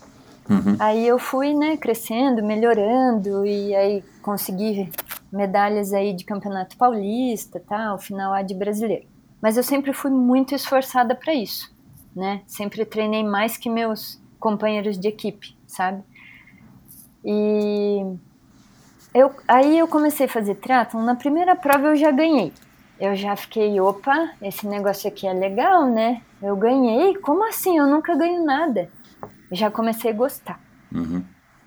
[0.50, 0.76] Uhum.
[0.80, 4.90] Aí eu fui, né, crescendo, melhorando e aí consegui
[5.32, 9.06] medalhas aí de campeonato paulista, tal, final A de brasileiro.
[9.40, 11.72] Mas eu sempre fui muito esforçada para isso,
[12.14, 12.42] né?
[12.48, 16.02] Sempre treinei mais que meus companheiros de equipe, sabe?
[17.24, 18.04] E
[19.14, 22.52] eu, aí eu comecei a fazer triatlon, na primeira prova eu já ganhei.
[22.98, 26.20] Eu já fiquei, opa, esse negócio aqui é legal, né?
[26.42, 27.16] Eu ganhei?
[27.16, 27.78] Como assim?
[27.78, 28.90] Eu nunca ganho nada.
[29.50, 30.60] Já comecei a gostar.
[30.92, 31.24] Uhum.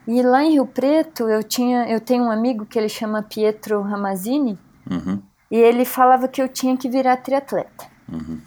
[0.07, 3.81] E lá em Rio Preto, eu tinha, eu tenho um amigo que ele chama Pietro
[3.81, 4.57] Ramazzini,
[4.89, 5.21] Uhum.
[5.49, 7.86] e ele falava que eu tinha que virar triatleta.
[8.11, 8.39] Uhum.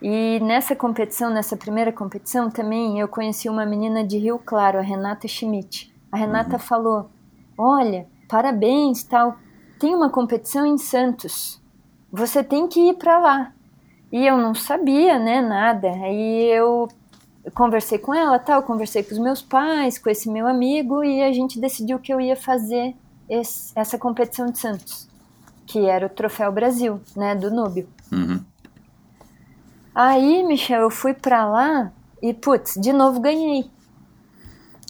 [0.00, 4.82] E nessa competição, nessa primeira competição, também eu conheci uma menina de Rio Claro, a
[4.82, 5.94] Renata Schmidt.
[6.10, 7.08] A Renata falou:
[7.56, 9.36] Olha, parabéns, tal.
[9.78, 11.62] Tem uma competição em Santos.
[12.10, 13.52] Você tem que ir para lá.
[14.10, 15.88] E eu não sabia, né, nada.
[15.88, 16.88] Aí eu
[17.54, 21.32] conversei com ela, tal, conversei com os meus pais, com esse meu amigo e a
[21.32, 22.94] gente decidiu que eu ia fazer
[23.28, 25.08] esse- essa competição de Santos,
[25.66, 27.88] que era o Troféu Brasil, né, do Núbio.
[28.12, 28.40] Uhum.
[29.94, 33.70] Aí, Michel, eu fui pra lá e, putz, de novo ganhei.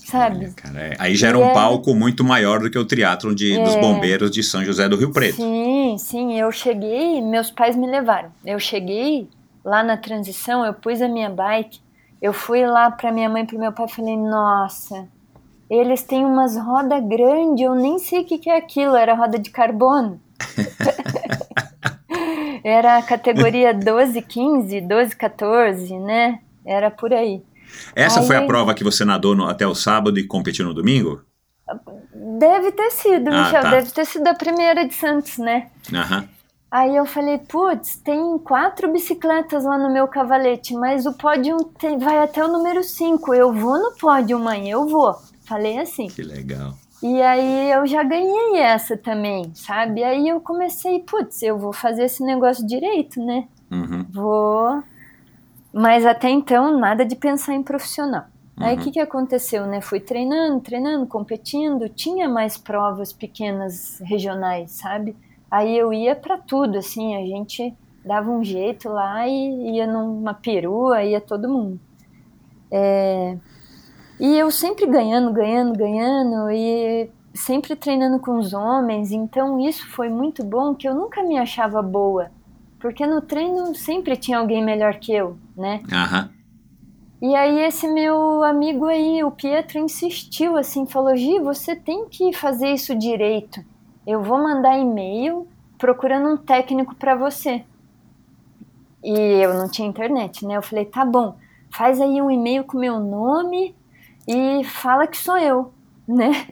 [0.04, 0.36] Sabe?
[0.44, 3.34] Olha, cara, é- aí já era um é- palco muito maior do que o triatlon
[3.34, 3.80] de, dos É.
[3.80, 5.36] bombeiros de São José do Rio Preto.
[5.36, 8.30] Sim, sim, eu cheguei, meus pais me levaram.
[8.44, 9.28] Eu cheguei
[9.64, 11.80] lá na transição, eu pus a minha bike,
[12.22, 15.06] eu fui lá pra minha mãe e pro meu pai e falei, nossa,
[15.68, 19.38] eles têm umas rodas grandes, eu nem sei o que, que é aquilo, era roda
[19.38, 20.18] de carbono.
[22.64, 26.38] era a categoria 12, 15, 12, 14, né?
[26.64, 27.42] era por aí.
[27.96, 30.72] Essa Aí- foi a prova que você nadou no- até o sábado e competiu no
[30.74, 31.22] domingo?
[32.38, 33.70] Deve ter sido, Ah, Michel, tá.
[33.70, 35.68] deve ter sido a primeira de Santos, né?
[35.92, 36.28] Aham.
[36.72, 41.98] Aí eu falei, putz, tem quatro bicicletas lá no meu cavalete, mas o pódio tem-
[41.98, 43.34] vai até o número 5.
[43.34, 45.14] Eu vou no pódio, mãe, eu vou.
[45.44, 46.06] Falei assim.
[46.06, 46.72] Que legal.
[47.02, 50.02] E aí eu já ganhei essa também, sabe?
[50.02, 53.46] Aí eu comecei, putz, eu vou fazer esse negócio direito, né?
[53.70, 54.06] Uhum.
[54.10, 54.82] Vou.
[55.74, 58.24] Mas até então, nada de pensar em profissional.
[58.56, 58.84] Aí o Uhum.
[58.84, 59.80] que, que aconteceu, né?
[59.82, 65.14] Fui treinando, treinando, competindo, tinha mais provas pequenas regionais, sabe?
[65.52, 67.74] Aí eu ia pra tudo, assim, a gente
[68.04, 71.78] dava um jeito lá e ia numa perua, ia todo mundo.
[72.70, 73.36] É,
[74.20, 80.08] E eu sempre ganhando, ganhando, ganhando e sempre treinando com os homens, então isso foi
[80.08, 82.30] muito bom que eu nunca me achava boa,
[82.80, 85.82] porque no treino sempre tinha alguém melhor que eu, né?
[85.92, 86.30] Aham.
[87.22, 92.32] E aí esse meu amigo aí, o Pietro, insistiu assim, falou: Gi, você tem que
[92.32, 93.64] fazer isso direito.
[94.06, 95.46] Eu vou mandar e-mail
[95.78, 97.64] procurando um técnico para você.
[99.04, 100.56] E eu não tinha internet, né?
[100.56, 101.36] Eu falei: tá bom,
[101.70, 103.74] faz aí um e-mail com meu nome
[104.28, 105.72] e fala que sou eu,
[106.06, 106.46] né?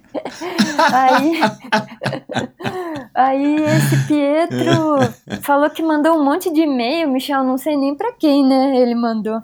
[0.92, 1.40] aí,
[3.14, 8.12] aí esse Pietro falou que mandou um monte de e-mail, Michel, não sei nem para
[8.12, 8.76] quem, né?
[8.76, 9.40] Ele mandou.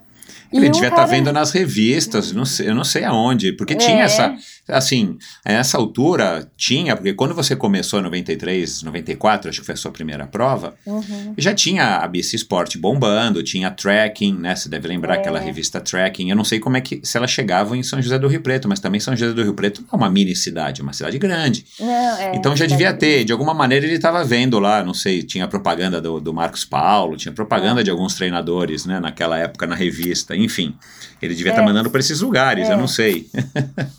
[0.52, 3.52] E Ele um devia estar cara- vendo nas revistas, não sei, eu não sei aonde,
[3.52, 3.76] porque É.
[3.76, 4.34] tinha essa,
[4.68, 9.74] assim, a essa altura tinha, porque quando você começou em 93, 94, acho que foi
[9.74, 11.34] a sua primeira prova, Uhum.
[11.38, 15.18] já tinha a BC Sport bombando, tinha Tracking, né, você deve lembrar É.
[15.18, 18.18] aquela revista Tracking, eu não sei como é que, se ela chegava em São José
[18.18, 20.80] do Rio Preto, mas também São José do Rio Preto não é uma mini cidade,
[20.80, 21.86] é uma cidade grande, Não,
[22.18, 25.22] é, então já cidade devia ter, de alguma maneira ele estava vendo lá, não sei,
[25.22, 27.34] tinha propaganda do, do Marcos Paulo, tinha É.
[27.34, 30.74] propaganda de alguns treinadores, né, naquela época na revista, enfim.
[31.22, 31.64] Ele devia estar É.
[31.64, 32.76] mandando para esses lugares, eu É.
[32.76, 33.26] não sei.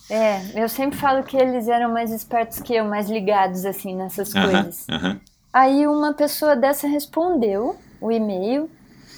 [0.10, 4.36] É, eu sempre falo que eles eram mais espertos que eu, mais ligados assim nessas
[4.36, 4.86] Aham, coisas.
[4.90, 5.20] aham.
[5.54, 8.70] Aí uma pessoa dessa respondeu o e-mail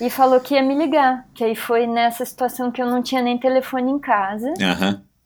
[0.01, 3.21] e falou que ia me ligar, que aí foi nessa situação que eu não tinha
[3.21, 4.53] nem telefone em casa.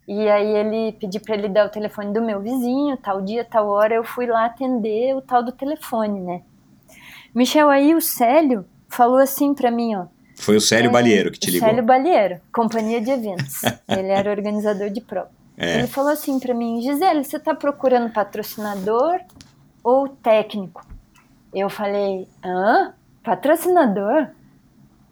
[0.07, 3.67] E aí ele pedi para ele dar o telefone do meu vizinho, tal dia, tal
[3.67, 6.41] hora, eu fui lá atender o tal do telefone, né?
[7.33, 10.05] Michel, aí o Célio falou assim para mim, ó,
[10.37, 11.67] Foi o Célio Balieiro que te ligou.
[11.67, 13.61] É, Célio Balieiro, companhia de eventos.
[13.87, 15.29] Ele era organizador de prova.
[15.57, 15.79] É.
[15.79, 19.19] Ele falou assim pra mim, Gisele, você tá procurando patrocinador
[19.83, 20.85] ou técnico?
[21.53, 22.93] Eu falei, hã?
[23.23, 24.27] Patrocinador?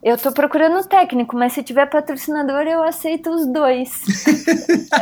[0.02, 4.02] Eu tô procurando técnico, mas se tiver patrocinador, eu aceito os dois.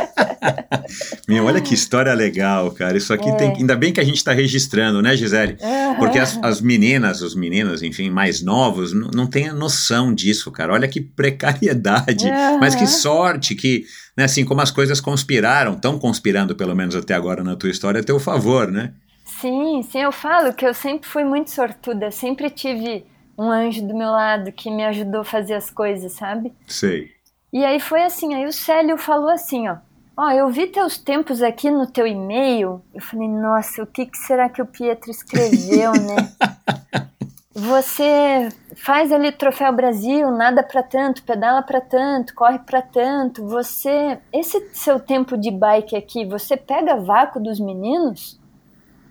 [1.27, 2.95] Meu, olha que história legal, cara.
[2.95, 3.55] Isso aqui tem.
[3.55, 5.57] Ainda bem que a gente está registrando, né, Gisele?
[5.97, 10.73] Porque as, as meninas, os meninos, enfim, mais novos, não têm a noção disso, cara.
[10.73, 12.29] Olha que precariedade.
[12.29, 12.59] Aham.
[12.59, 13.85] Mas que sorte que,
[14.17, 18.01] né, assim, como as coisas conspiraram, estão conspirando, pelo menos até agora na tua história,
[18.01, 18.93] a teu favor, né?
[19.25, 23.05] Sim, sim, eu falo que eu sempre fui muito sortuda, sempre tive
[23.37, 26.53] um anjo do meu lado que me ajudou a fazer as coisas, sabe?
[26.67, 27.09] Sei.
[27.51, 29.77] E aí foi assim, aí o Célio falou assim, ó,
[30.15, 34.17] ó, eu vi teus tempos aqui no teu e-mail, eu falei, nossa, o que, que
[34.17, 36.31] será que o Pietro escreveu, né?
[37.53, 44.19] Você faz ali Troféu Brasil, nada pra tanto, pedala pra tanto, corre pra tanto, você,
[44.31, 48.39] esse seu tempo de bike aqui, você pega vácuo dos meninos?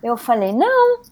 [0.03, 1.03] Eu falei, não,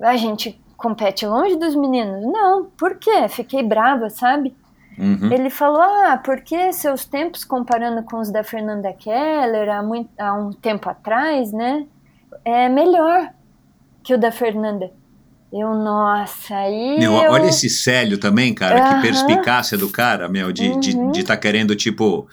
[0.00, 2.24] a gente compete longe dos meninos.
[2.24, 3.28] Não, por quê?
[3.28, 4.54] Fiquei brava, sabe?
[4.98, 5.32] Uhum.
[5.32, 10.32] Ele falou: Ah, porque seus tempos comparando com os da Fernanda Keller há, muito, há
[10.34, 11.86] um tempo atrás, né?
[12.44, 13.30] É melhor
[14.02, 14.90] que o da Fernanda.
[15.56, 16.98] Eu, nossa, aí.
[16.98, 17.30] Meu, eu...
[17.30, 18.96] olha esse Célio também, cara, Aham.
[18.96, 21.12] que perspicácia do cara, meu, de estar de, Uhum.
[21.12, 22.26] de tá querendo, tipo,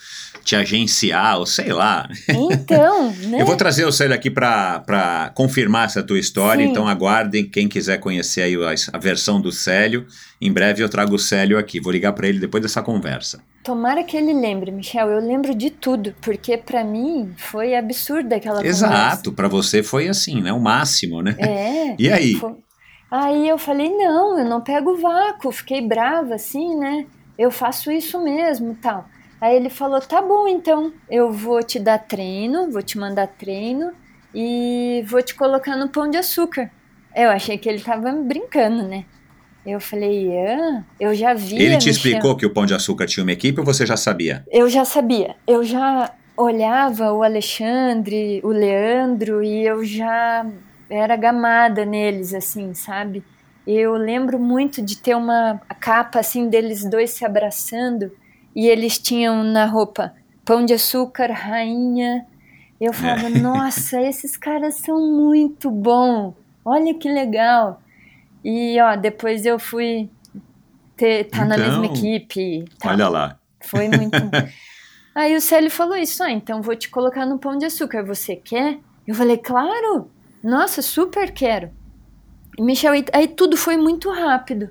[0.43, 2.09] te agenciar, ou sei lá.
[2.27, 3.39] Então, né?
[3.41, 6.71] Eu vou trazer o Célio aqui para confirmar essa tua história, Sim.
[6.71, 10.07] então aguardem quem quiser conhecer aí a, a versão do Célio.
[10.41, 13.39] Em breve eu trago o Célio aqui, vou ligar para ele depois dessa conversa.
[13.63, 15.07] Tomara que ele lembre, Michel.
[15.09, 20.41] Eu lembro de tudo, porque pra mim foi absurda aquela Exato, para você foi assim,
[20.41, 20.51] né?
[20.51, 21.35] O máximo, né?
[21.37, 21.95] É.
[21.99, 22.33] E aí?
[22.33, 22.55] Foi-
[23.11, 27.05] Aí eu falei, não, eu não pego vácuo, fiquei brava assim, né?
[27.37, 29.05] Eu faço isso mesmo, tal.
[29.41, 33.91] Aí ele falou, tá bom, então, eu vou te dar treino, vou te mandar treino
[34.33, 36.71] e vou te colocar no pão de açúcar.
[37.13, 39.03] Eu achei que ele tava brincando, né?
[39.65, 41.61] Eu falei, ah, eu já vi.
[41.61, 44.43] Ele te explicou que o Pão de Açúcar tinha uma equipe ou você já sabia?
[44.49, 45.35] Eu já sabia.
[45.45, 50.45] Eu já olhava o Alexandre, o Leandro e eu já
[50.91, 53.23] era gamada neles, assim, sabe?
[53.65, 58.11] Eu lembro muito de ter uma capa assim deles dois se abraçando
[58.55, 60.13] e eles tinham na roupa
[60.43, 62.25] pão de açúcar, rainha.
[62.79, 63.29] Eu falava, é.
[63.39, 66.33] nossa, esses caras são muito bons.
[66.65, 67.81] Olha que legal.
[68.43, 70.09] E ó, depois eu fui
[70.97, 72.65] ter, tá então, na mesma então, equipe.
[72.79, 72.89] Tá.
[72.89, 73.39] Olha lá.
[73.61, 74.17] Foi muito.
[75.15, 78.35] Aí o Célio falou isso, ah, então vou te colocar no pão de açúcar, você
[78.35, 78.79] quer?
[79.05, 80.09] Eu falei, claro,
[80.43, 81.71] nossa, super quero.
[82.57, 84.69] E Michel, aí tudo foi muito rápido,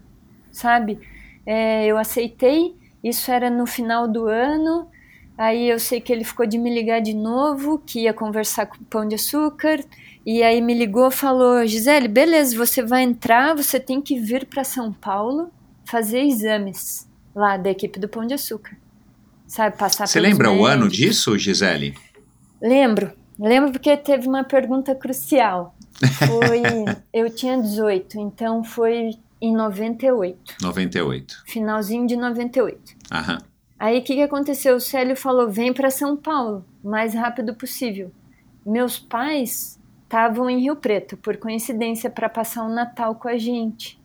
[0.50, 0.98] sabe?
[1.46, 4.88] É, eu aceitei, isso era no final do ano,
[5.36, 8.76] aí eu sei que ele ficou de me ligar de novo, que ia conversar com
[8.76, 9.80] o pão de açúcar,
[10.26, 14.64] e aí me ligou falou, Gisele, beleza, você vai entrar, você tem que vir para
[14.64, 15.50] São Paulo
[15.84, 18.76] fazer exames lá da equipe do Pão de Açúcar
[19.50, 20.68] sabe, passar Você lembra médicos.
[20.68, 21.94] o ano disso, Gisele?
[22.62, 23.12] Lembro.
[23.40, 25.74] Lembro porque teve uma pergunta crucial.
[26.28, 26.62] Foi,
[27.12, 29.10] eu tinha 18, então foi
[29.40, 30.56] em 98.
[30.62, 31.42] 98.
[31.46, 32.96] Finalzinho de 98.
[33.10, 33.38] Aham.
[33.78, 34.76] Aí o que, que aconteceu?
[34.76, 38.12] O Célio falou: vem para São Paulo, o mais rápido possível.
[38.64, 43.38] Meus pais estavam em Rio Preto, por coincidência, para passar o um Natal com a
[43.38, 43.98] gente.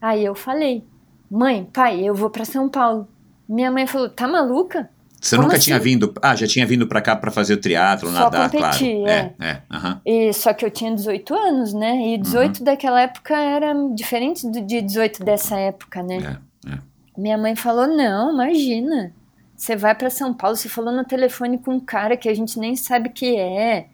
[0.00, 0.84] Aí eu falei:
[1.28, 3.08] mãe, pai, eu vou para São Paulo.
[3.48, 4.90] Minha mãe falou: tá maluca?
[5.24, 5.64] Você Como nunca assim?
[5.64, 6.12] tinha vindo.
[6.20, 9.08] Ah, já tinha vindo para cá para fazer o triatlo, nadar, competir, claro.
[9.08, 9.48] É, é.
[9.48, 10.00] é uhum.
[10.04, 12.08] E só que eu tinha 18 anos, né?
[12.08, 12.64] E 18 uhum.
[12.64, 16.38] daquela época era diferente do de 18 dessa época, né?
[16.66, 16.78] É, é.
[17.16, 19.14] Minha mãe falou: "Não, imagina.
[19.56, 22.58] Você vai para São Paulo, você falou no telefone com um cara que a gente
[22.58, 23.86] nem sabe que é".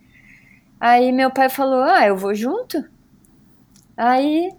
[0.81, 2.85] Aí meu pai falou: "Ah, eu vou junto".
[3.97, 4.51] Aí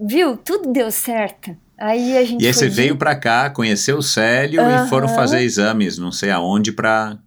[0.00, 1.56] viu, tudo deu certo.
[1.82, 2.76] Aí a gente e aí você de...
[2.76, 4.84] veio para cá, conheceu o Célio uhum.
[4.84, 7.18] e foram fazer exames, não sei aonde, para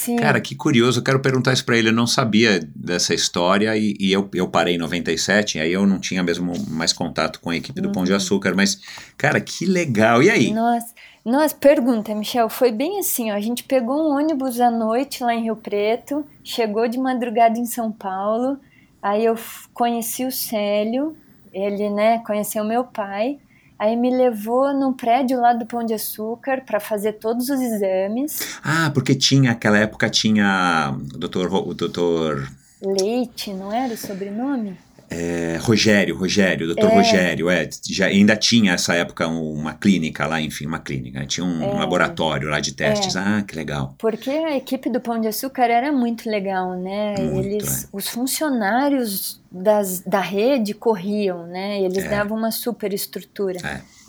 [0.00, 0.16] Sim.
[0.16, 1.90] Cara, que curioso, eu quero perguntar isso para ele.
[1.90, 5.98] Eu não sabia dessa história e, e, eu, eu parei em 97, aí eu não
[5.98, 7.92] tinha mesmo mais contato com a equipe do uhum.
[7.92, 8.16] Pão de uhum.
[8.16, 8.80] Açúcar, mas,
[9.18, 10.22] cara, que legal.
[10.22, 10.54] E aí?
[10.54, 12.48] Nossa, nossa, pergunta, Michel.
[12.48, 13.34] Foi bem assim, ó.
[13.34, 17.66] A gente pegou um ônibus à noite lá em Rio Preto, chegou de madrugada em
[17.66, 18.58] São Paulo,
[19.02, 19.36] aí eu
[19.74, 21.14] conheci o Célio,
[21.52, 23.38] ele, né, conheceu meu pai.
[23.80, 28.58] Aí me levou num prédio lá do Pão de Açúcar para fazer todos os exames.
[28.62, 32.46] Ah, porque tinha, aquela época tinha o doutor, o doutor...
[32.82, 34.76] Leite, não era o sobrenome?
[35.12, 36.94] É, Rogério, Rogério, doutor é.
[36.94, 41.26] Rogério, é, já ainda tinha essa época uma clínica lá, enfim, uma clínica, né?
[41.26, 41.74] tinha um é.
[41.74, 43.18] laboratório lá de testes, é.
[43.18, 43.96] ah, que legal.
[43.98, 47.88] Porque a equipe do Pão de Açúcar era muito legal, né, muito, eles, é.
[47.92, 52.08] os funcionários das, da rede corriam, né, eles é.
[52.08, 53.58] davam uma super estrutura.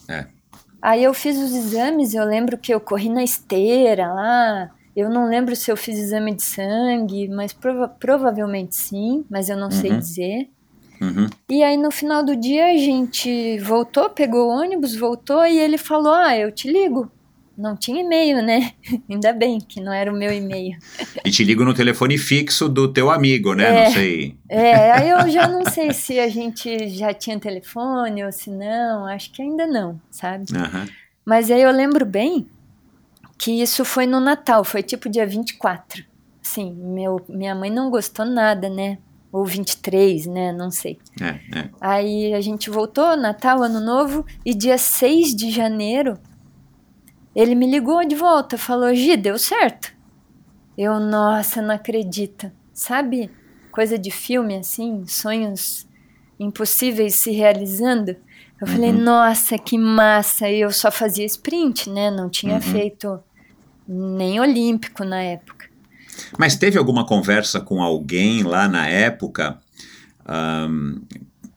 [0.08, 0.28] É, é.
[0.80, 5.28] Aí eu fiz os exames, eu lembro que eu corri na esteira lá, eu não
[5.28, 9.72] lembro se eu fiz exame de sangue, mas prova provavelmente sim, mas eu não uhum.
[9.72, 10.50] sei dizer.
[11.02, 11.28] Uhum.
[11.50, 15.78] E aí no final do dia a gente voltou, pegou o ônibus, voltou e ele
[15.78, 17.12] falou: Ah, eu te ligo.
[17.58, 18.72] Não tinha e-mail, né?
[19.10, 20.78] Ainda bem que não era o meu e-mail.
[21.24, 23.66] E te ligo no telefone fixo do teu amigo, né?
[23.66, 24.36] É, não sei.
[24.48, 29.06] É, aí eu já não sei se a gente já tinha telefone ou se não.
[29.06, 30.46] Acho que ainda não, sabe?
[30.54, 30.88] Uhum.
[31.26, 32.48] Mas aí eu lembro bem
[33.38, 36.04] que isso foi no Natal, foi tipo dia 24.
[36.42, 38.98] Sim, meu, minha mãe não gostou nada, né?
[39.32, 40.52] Ou 23, né?
[40.52, 41.00] Não sei.
[41.20, 41.70] É, é.
[41.80, 46.18] Aí a gente voltou, Natal, Ano Novo, e dia 6 de janeiro,
[47.36, 49.94] ele me ligou de volta, falou: Gi, deu certo.
[50.78, 52.52] Eu, nossa, não acredito.
[52.74, 53.30] Sabe,
[53.72, 55.88] coisa de filme assim, sonhos
[56.40, 58.16] impossíveis se realizando?
[58.60, 58.74] Eu uhum.
[58.74, 60.50] falei, nossa, que massa!
[60.50, 62.12] E eu só fazia sprint, né?
[62.12, 62.62] Não tinha uhum.
[62.62, 63.20] feito
[63.88, 65.61] nem olímpico na época.
[66.38, 69.60] Mas teve alguma conversa com alguém lá na época,
[70.70, 71.02] um,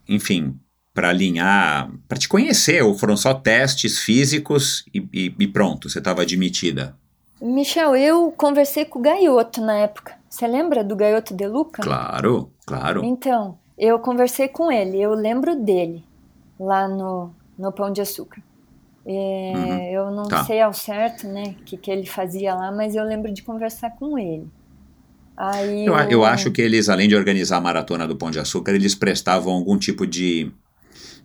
[0.09, 0.59] enfim,
[0.93, 5.99] para alinhar, para te conhecer, ou foram só testes físicos e, e, e pronto, você
[5.99, 6.97] estava admitida?
[7.41, 10.15] Michel, eu conversei com o Gaioto na época.
[10.31, 11.83] Você lembra do Gaioto De Luca?
[11.83, 13.05] Claro, claro.
[13.05, 16.05] Então, eu conversei com ele, eu lembro dele
[16.59, 18.41] lá no, no Pão de Açúcar.
[19.07, 19.83] É, uhum.
[19.93, 20.45] Eu não tá.
[20.45, 23.91] sei ao certo, né, o que, que ele fazia lá, mas eu lembro de conversar
[23.91, 24.49] com ele.
[25.37, 28.73] Aí eu, eu acho que eles, além de organizar a maratona do Pão de Açúcar,
[28.73, 30.51] eles prestavam algum tipo de,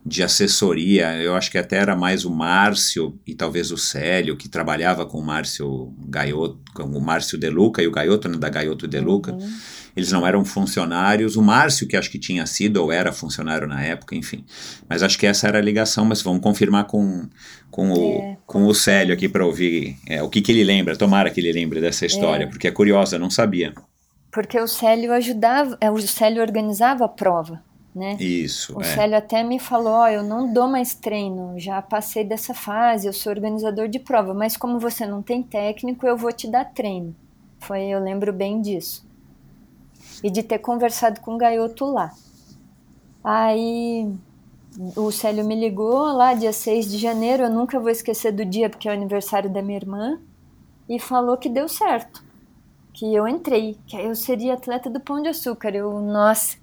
[0.06, 1.16] de assessoria.
[1.18, 5.20] Eu acho que até era mais o Márcio e talvez o Célio, que trabalhava com
[5.20, 9.34] o Márcio Gaiotto, com o Márcio Deluca e o Gaiotto, né, da Gaiotto Deluca.
[9.34, 9.50] Uhum
[9.96, 11.36] eles não eram funcionários.
[11.36, 14.46] O Márcio, que acho que tinha sido ou era funcionário na época, enfim.
[14.88, 17.28] Mas acho que essa era a ligação, mas vamos confirmar com,
[17.70, 18.38] com, o, é.
[18.46, 20.96] com o Célio aqui para ouvir é, o que, que ele lembra.
[20.96, 22.48] Tomara que ele lembre dessa história, é.
[22.48, 23.74] porque é curiosa, não sabia.
[24.32, 27.64] Porque o Célio ajudava, é, o Célio organizava a prova.
[27.96, 28.16] né?
[28.20, 28.78] Isso.
[28.78, 28.84] O é.
[28.84, 33.14] Célio até me falou: Ó, eu não dou mais treino, já passei dessa fase, eu
[33.14, 37.16] sou organizador de prova, mas como você não tem técnico, eu vou te dar treino.
[37.60, 39.08] Foi, eu lembro bem disso.
[40.24, 42.12] E de ter conversado com o Gaioto lá.
[43.24, 44.12] Aí
[44.96, 48.70] o Célio me ligou lá, dia 6 de janeiro, eu nunca vou esquecer do dia,
[48.70, 50.20] porque é o aniversário da minha irmã,
[50.88, 52.24] e falou que deu certo,
[53.00, 55.74] que eu entrei, que eu seria atleta do Pão de Açúcar.
[55.74, 56.58] Eu, nossa,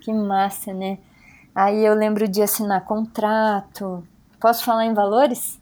[0.00, 0.98] que massa, né?
[1.52, 4.06] Aí eu lembro de assinar contrato.
[4.38, 5.60] Posso falar em valores?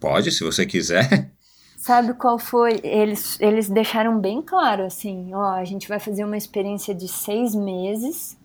[0.00, 1.30] Pode, se você quiser.
[1.78, 2.80] Sabe qual foi?
[2.82, 7.54] Eles, eles deixaram bem claro assim: ó, a gente vai fazer uma experiência de seis
[7.54, 8.36] meses.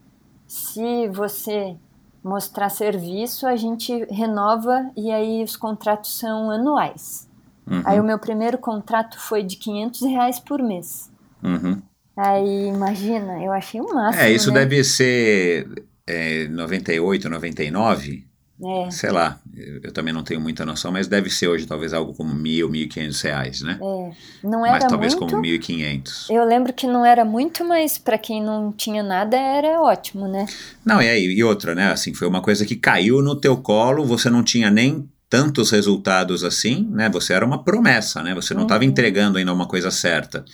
[0.47, 1.75] Se você
[2.23, 7.26] mostrar serviço, a gente renova e aí os contratos são anuais.
[7.69, 11.11] Uhum, Aí o meu primeiro contrato foi de 500 reais por mês.
[11.43, 11.81] uhum.
[12.15, 14.23] Aí imagina, eu achei o máximo.
[14.23, 14.61] É, isso né?
[14.61, 15.67] deve ser
[16.07, 18.25] é, 98, 99.
[18.59, 22.15] É, Sei lá, eu, também não tenho muita noção, mas deve ser hoje talvez algo
[22.15, 23.77] como mil, mil e quinhentos reais, né?
[23.79, 24.11] é.
[24.43, 25.29] Não mas era talvez muito.
[25.29, 26.27] como mil e quinhentos.
[26.27, 30.47] Eu lembro que não era muito, mas para quem não tinha nada era ótimo, né?
[30.83, 31.91] Não, e aí, e outra, né?
[31.91, 36.43] Assim, foi uma coisa que caiu no teu colo, você não tinha nem tantos resultados
[36.43, 37.09] assim, né?
[37.09, 38.33] Você era uma promessa, né?
[38.35, 38.89] Você não estava Uhum.
[38.89, 40.45] entregando ainda uma coisa certa.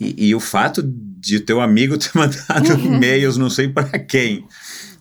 [0.00, 2.96] E, e o fato de teu amigo ter mandado Uhum.
[2.96, 4.44] e-mails, não sei para quem,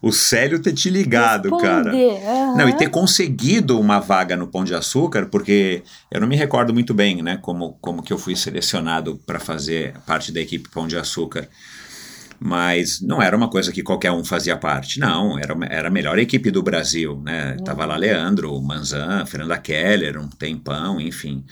[0.01, 1.91] o Célio ter te ligado, cara.
[1.91, 2.53] Responder, aham.
[2.57, 5.81] Não, e ter conseguido uma vaga no Pão de Açúcar, porque
[6.11, 9.95] eu não me recordo muito bem, né, como, como que eu fui selecionado para fazer
[10.05, 11.49] parte da equipe Pão de Açúcar.
[12.39, 16.19] Mas não era uma coisa que qualquer um fazia parte, não, era, era a melhor
[16.19, 17.55] equipe do Brasil, né?
[17.63, 21.43] Tava lá Leandro, Manzan, Fernanda Keller, um tempão, enfim.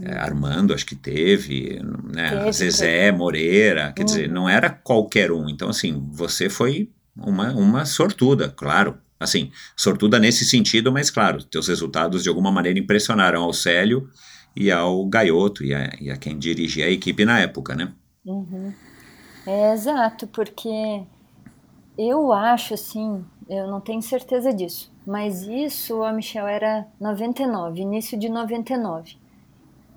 [0.00, 1.80] É, Armando, acho que teve,
[2.12, 2.52] né?
[2.52, 5.48] Zezé, Moreira, quer dizer, não era qualquer um.
[5.48, 8.98] Então, assim, você foi uma, uma sortuda, claro.
[9.18, 14.10] Assim, sortuda nesse sentido, mas claro, teus resultados de alguma maneira impressionaram ao Célio
[14.54, 17.92] e ao Gaioto e a, e a quem dirigia a equipe na época, né?
[18.26, 18.74] Uhum.
[19.46, 21.02] É exato, porque
[21.96, 28.18] eu acho assim, eu não tenho certeza disso, mas isso, ó, Michel, era 99, início
[28.18, 29.16] de 99.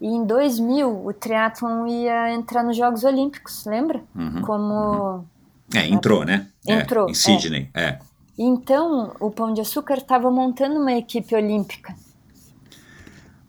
[0.01, 4.01] E em 2000 o triatlon ia entrar nos Jogos Olímpicos, lembra?
[4.15, 4.41] Uhum.
[4.41, 5.25] Como
[5.73, 6.47] É, entrou, né?
[6.67, 7.99] É, Entrou, em Sydney, é.
[8.37, 11.93] Então, o Pão de Açúcar estava montando uma equipe olímpica.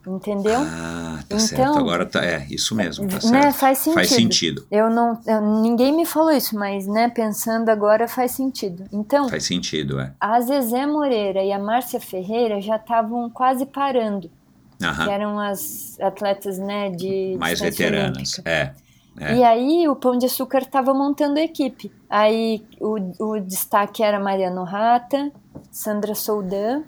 [0.06, 0.60] Entendeu?
[0.60, 1.78] Ah, tá Então- certo.
[1.78, 2.24] Agora tá.
[2.24, 3.54] É, isso mesmo, tá né, certo.
[3.56, 3.94] faz sentido.
[3.94, 4.66] Faz sentido.
[4.70, 8.84] Eu não, eu- ninguém me falou isso, mas né, pensando agora faz sentido.
[8.90, 10.14] Então, Faz sentido, é.
[10.18, 14.30] a Zezé Moreira e a Márcia Ferreira já estavam quase parando,
[14.78, 15.10] que Aham.
[15.10, 18.40] eram as atletas né, de Mais veteranas.
[18.46, 18.72] É.
[19.20, 19.36] é.
[19.36, 21.92] E aí o Pão de Açúcar estava montando a equipe.
[22.08, 25.30] Aí o, o destaque era Mariano Rata,
[25.70, 26.84] Sandra Soldan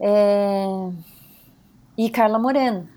[0.00, 0.66] é,
[1.96, 2.88] e Carla Moreno.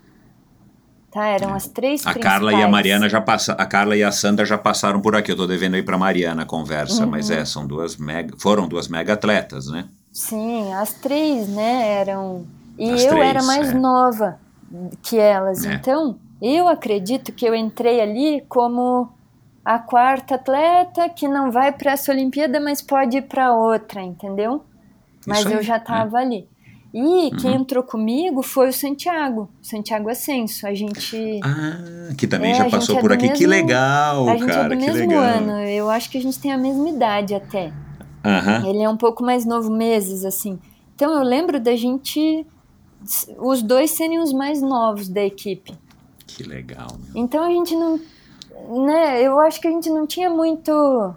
[1.10, 2.68] Tá, eram as três A Carla e a.
[2.68, 5.32] Mariana já passa, a Carla e a Sandra já passaram por aqui.
[5.32, 7.10] Eu tô devendo aí pra Mariana a conversa, Uhum.
[7.10, 9.88] mas é, são duas mega, foram duas mega atletas, né?
[10.12, 12.46] Sim, as três, né, eram...
[12.78, 13.74] E As eu três, era mais é.
[13.74, 14.38] nova
[15.02, 15.74] que elas, É.
[15.74, 19.08] então eu acredito que eu entrei ali como
[19.64, 24.64] a quarta atleta que não vai para essa Olimpíada, mas pode ir para outra, entendeu?
[25.26, 25.78] Mas aí, eu já é.
[25.78, 26.48] estava ali.
[26.92, 27.56] E quem Uhum.
[27.60, 30.66] entrou comigo foi o Santiago, Santiago Ascenso.
[30.66, 33.28] A gente, Ah, que também É, já passou é por do aqui.
[33.28, 35.52] que mesmo- legal, a gente cara, é do que mesmo ano.
[35.62, 37.72] Eu acho que a gente tem a mesma idade até.
[38.24, 38.66] Aham.
[38.68, 40.58] Ele é um pouco mais novo, meses, assim.
[40.96, 42.44] Então eu lembro da gente,
[43.38, 45.72] os dois serem os mais novos da equipe.
[46.26, 47.22] Que legal, meu.
[47.22, 48.00] Então a gente não.
[48.84, 51.14] Né, eu acho que a gente não tinha muito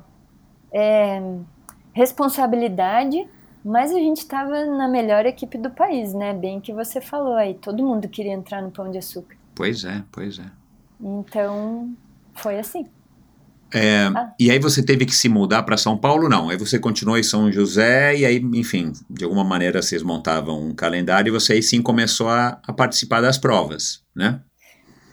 [0.72, 1.22] é,
[1.92, 3.28] responsabilidade,
[3.64, 6.34] mas a gente estava na melhor equipe do país, né?
[6.34, 9.36] Bem que você falou aí, todo mundo queria entrar no Pão de Açúcar.
[9.56, 10.46] Pois é, pois é.
[11.02, 11.94] Então
[12.36, 12.88] foi assim.
[13.74, 14.32] É, Ah.
[14.40, 16.30] E aí você teve que se mudar para São Paulo?
[16.30, 16.50] Não.
[16.50, 20.76] Aí você continuou em São José e aí, enfim, de alguma maneira vocês montavam um
[20.76, 24.42] calendário e você aí sim começou a, a participar das provas, né?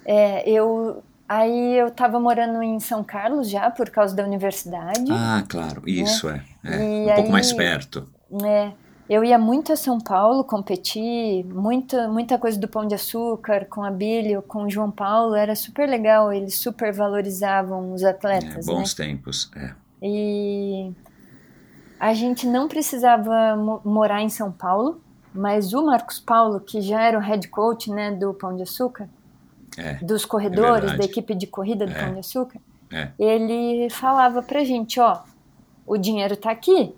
[0.05, 5.11] É, eu aí eu estava morando em São Carlos já por causa da universidade.
[5.11, 6.45] Ah, claro, isso é.
[6.65, 6.83] é.
[6.83, 8.07] E um pouco aí- mais perto.
[8.45, 8.73] É,
[9.09, 13.83] eu ia muito a São Paulo competir, muita, muita coisa do Pão de Açúcar, com
[13.83, 18.67] a Bílio, com o João Paulo, era super legal, eles super valorizavam os É, atletas,
[18.67, 18.73] né?
[18.73, 19.51] bons tempos.
[19.57, 19.73] É.
[20.03, 20.93] E
[21.99, 25.01] a gente não precisava mo- morar em São Paulo,
[25.35, 29.09] mas o Marcos Paulo, que já era o head coach, né, do Pão de Açúcar,
[29.77, 30.99] É, dos corredores, verdade.
[30.99, 32.05] da equipe de corrida do É.
[32.05, 32.61] Pão de Açúcar,
[32.93, 33.09] É.
[33.19, 35.19] ele falava pra gente, ó,
[35.87, 36.95] o dinheiro tá aqui.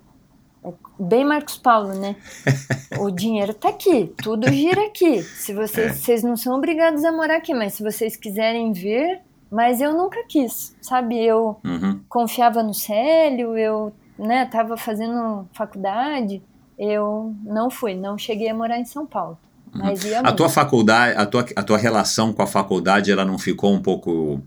[0.99, 2.15] Bem Marcos Paulo, né?
[2.99, 5.21] o dinheiro tá aqui, tudo gira aqui.
[5.21, 5.93] Se vocês, é.
[5.93, 9.21] vocês não são obrigados a morar aqui, mas se vocês quiserem vir,
[9.51, 11.23] mas eu nunca quis, sabe?
[11.23, 11.99] Eu uhum.
[12.09, 16.41] confiava no Célio, eu, né, tava fazendo faculdade,
[16.77, 19.37] eu não fui, não cheguei a morar em São Paulo.
[19.73, 19.81] Uhum.
[19.83, 23.37] Mas ia a tua faculdade, a tua, a tua relação com a faculdade, ela não
[23.37, 24.41] ficou um pouco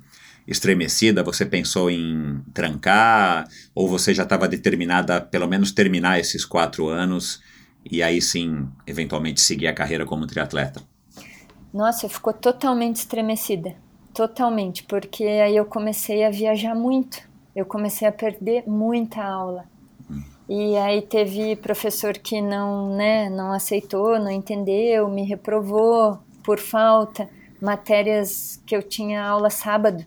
[0.46, 1.22] estremecida?
[1.22, 3.48] Você pensou em trancar?
[3.74, 7.40] Ou você já estava determinada a pelo menos terminar esses quatro anos
[7.90, 10.82] e aí sim, eventualmente, seguir a carreira como triatleta?
[11.72, 13.74] Nossa, ficou totalmente estremecida.
[14.12, 17.18] Totalmente, porque aí eu comecei a viajar muito.
[17.54, 19.64] Eu comecei a perder muita aula.
[20.48, 27.28] E aí teve professor que não, né, não aceitou, não entendeu, me reprovou por falta.
[27.60, 30.04] Matérias que eu tinha aula sábado,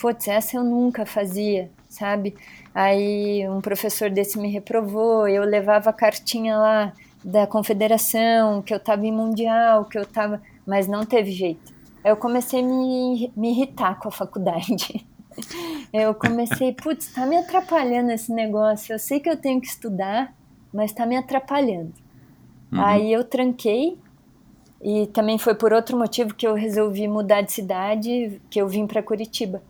[0.00, 2.34] putz, essa eu nunca fazia, sabe?
[2.74, 8.78] Aí um professor desse me reprovou, eu levava a cartinha lá da confederação, que eu
[8.78, 11.74] estava em mundial, que eu estava, mas não teve jeito.
[12.02, 15.06] Eu comecei a me, me irritar com a faculdade.
[15.92, 18.92] Eu comecei, putz, está me atrapalhando esse negócio.
[18.92, 20.34] Eu sei que eu tenho que estudar,
[20.72, 21.92] mas está me atrapalhando.
[22.70, 22.80] Uhum.
[22.80, 23.96] Aí eu tranquei
[24.82, 28.86] e também foi por outro motivo que eu resolvi mudar de cidade, que eu vim
[28.86, 29.62] para Curitiba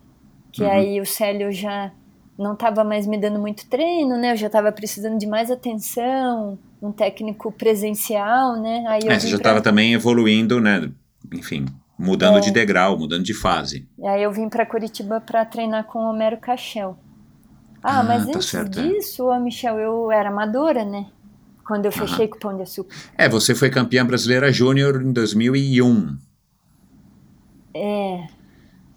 [0.52, 0.70] que uhum.
[0.70, 1.92] aí o Célio já
[2.38, 4.32] não estava mais me dando muito treino, né?
[4.32, 8.84] Eu já estava precisando de mais atenção, um técnico presencial, né?
[8.88, 9.70] Aí é, você já estava pra...
[9.70, 10.90] também evoluindo, né?
[11.32, 11.66] Enfim,
[11.98, 12.40] mudando é.
[12.40, 13.86] de degrau, mudando de fase.
[13.98, 16.98] E aí eu vim para Curitiba para treinar com o Homero Cachel.
[17.82, 18.88] Ah, ah mas tá antes certo, é.
[18.88, 19.38] disso, é.
[19.38, 21.06] Michel, eu era amadora, né?
[21.66, 22.96] Quando eu fechei com o Pão de Açúcar.
[23.16, 26.16] É, você foi campeã brasileira júnior em 2001.
[27.72, 28.26] É.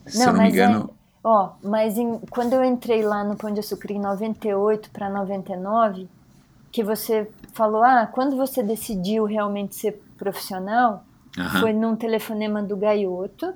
[0.07, 0.89] Se não, eu não me engano...
[0.99, 4.89] É Ó, oh, mas em, quando eu entrei lá no Pão de Açúcar em 98
[4.91, 6.07] para 99,
[6.69, 11.05] que você falou, ah, quando você decidiu realmente ser profissional,
[11.37, 11.49] uhum.
[11.61, 13.53] foi num telefonema do Gaioto,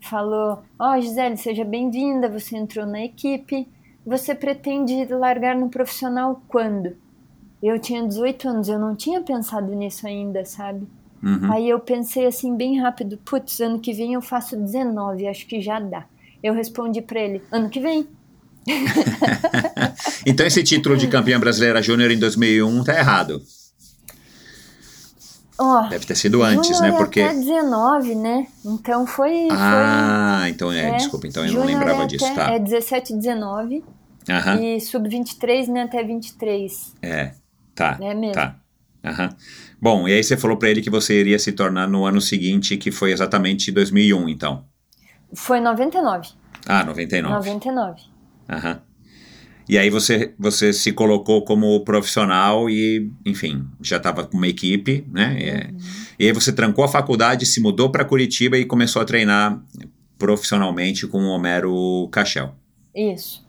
[0.00, 3.66] falou, ó, oh, Gisele, seja bem-vinda, você entrou na equipe,
[4.06, 6.96] você pretende largar no profissional quando?
[7.60, 10.86] Eu tinha 18 anos, eu não tinha pensado nisso ainda, sabe?
[11.20, 11.52] Uhum.
[11.52, 15.60] Aí eu pensei assim, bem rápido, putz, ano que vem eu faço 19, acho que
[15.60, 16.04] já dá.
[16.42, 18.06] Eu respondi para ele: ano que vem.
[20.26, 23.42] então esse título de campeã brasileira júnior em 2001 tá errado.
[25.60, 26.92] Oh, Deve ter sido antes, né?
[26.92, 28.46] Porque até 19, né?
[28.64, 29.48] Então foi.
[29.50, 32.52] Ah, foi, então é, é, desculpa, então eu não lembrava é disso, até, tá?
[32.52, 33.84] É 17, 19.
[34.30, 34.62] Aham.
[34.62, 35.82] E sub-23, né?
[35.82, 36.94] Até 23.
[37.02, 37.32] É,
[37.74, 37.98] tá.
[38.00, 38.34] É mesmo.
[38.34, 38.56] Tá.
[39.04, 39.30] Aham.
[39.80, 42.76] Bom, e aí você falou para ele que você iria se tornar no ano seguinte,
[42.76, 44.64] que foi exatamente 2001, então.
[45.34, 46.28] Foi 99.
[46.66, 47.34] Ah, 99.
[47.34, 48.02] 99.
[48.48, 48.82] Aham.
[49.68, 55.06] E aí você, você se colocou como profissional e, enfim, já estava com uma equipe,
[55.12, 55.68] né?
[55.70, 55.78] Uhum.
[56.18, 59.62] E, aí você trancou a faculdade, se mudou para Curitiba e começou a treinar
[60.16, 62.54] profissionalmente com o Homero Cachel.
[62.94, 63.46] Isso,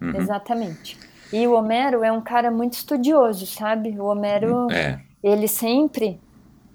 [0.00, 0.16] uhum.
[0.16, 0.96] exatamente.
[1.30, 3.90] E o Homero é um cara muito estudioso, sabe?
[4.00, 4.98] O Homero, é.
[5.22, 6.18] ele sempre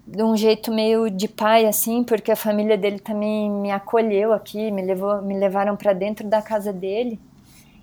[0.05, 4.69] de um jeito meio de pai assim, porque a família dele também me acolheu aqui,
[4.69, 7.19] me levou, me levaram para dentro da casa dele.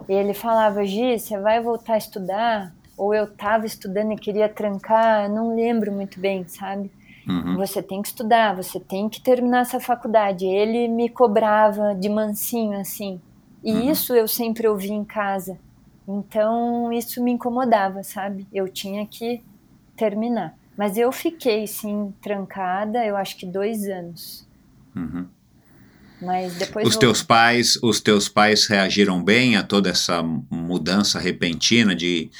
[0.08, 4.46] E ele falava: "Gi, você vai voltar a estudar?" Ou eu estava estudando e queria
[4.46, 6.90] trancar, não lembro muito bem, sabe?
[7.26, 7.56] Uhum.
[7.56, 10.44] Você tem que estudar, você tem que terminar essa faculdade.
[10.44, 13.18] Ele me cobrava de mansinho assim.
[13.64, 13.90] E uhum.
[13.90, 15.58] isso eu sempre ouvi em casa.
[16.06, 18.46] Então isso me incomodava, sabe?
[18.52, 19.42] Eu tinha que
[19.96, 20.54] terminar.
[20.80, 24.48] Mas eu fiquei, sim, trancada, eu acho que dois anos.
[24.96, 25.26] Uhum.
[26.22, 26.88] Mas depois.
[26.88, 32.30] Os teus pais, os teus pais reagiram bem a toda essa mudança repentina de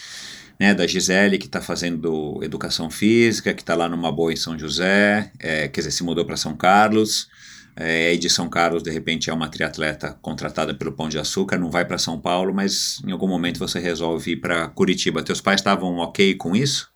[0.59, 4.59] né, da Gisele, que está fazendo educação física, que está lá numa boa em São
[4.59, 7.29] José, é, quer dizer, se mudou para São Carlos.
[7.77, 11.71] É, de São Carlos, de repente, é uma triatleta contratada pelo Pão de Açúcar, não
[11.71, 15.23] vai para São Paulo, mas em algum momento você resolve ir para Curitiba.
[15.23, 16.90] Teus pais estavam ok com isso?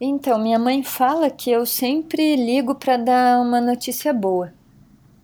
[0.00, 4.52] Então, minha mãe fala que eu sempre ligo para dar uma notícia boa.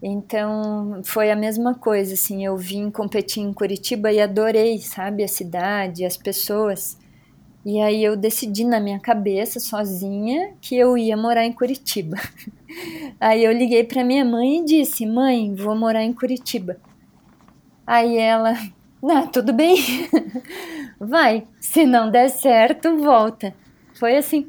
[0.02, 5.28] Então, foi a mesma coisa, assim, eu vim competir em Curitiba e adorei, sabe, a
[5.28, 6.96] cidade, as pessoas.
[7.64, 12.16] E aí eu decidi na minha cabeça, sozinha, que eu ia morar em Curitiba.
[13.20, 16.78] aí eu liguei para minha mãe e disse: "Mãe, vou morar em Curitiba".
[17.86, 18.54] Aí ela:
[19.04, 19.76] "Ah, tudo bem.
[20.98, 23.54] Vai, se não der certo, volta".
[24.00, 24.46] Foi assim.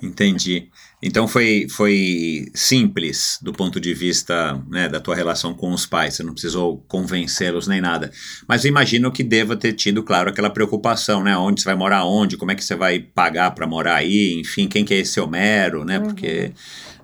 [0.00, 0.68] Entendi.
[1.02, 6.14] Então foi, foi simples do ponto de vista né, da tua relação com os pais,
[6.14, 8.12] você não precisou convencê-los nem nada.
[8.46, 11.36] Mas eu imagino que deva ter tido, claro, aquela preocupação, né?
[11.36, 14.68] Onde você vai morar onde, como é que você vai pagar para morar aí, enfim,
[14.68, 15.98] quem que é esse Homero, né?
[15.98, 16.04] Uhum.
[16.04, 16.52] Porque,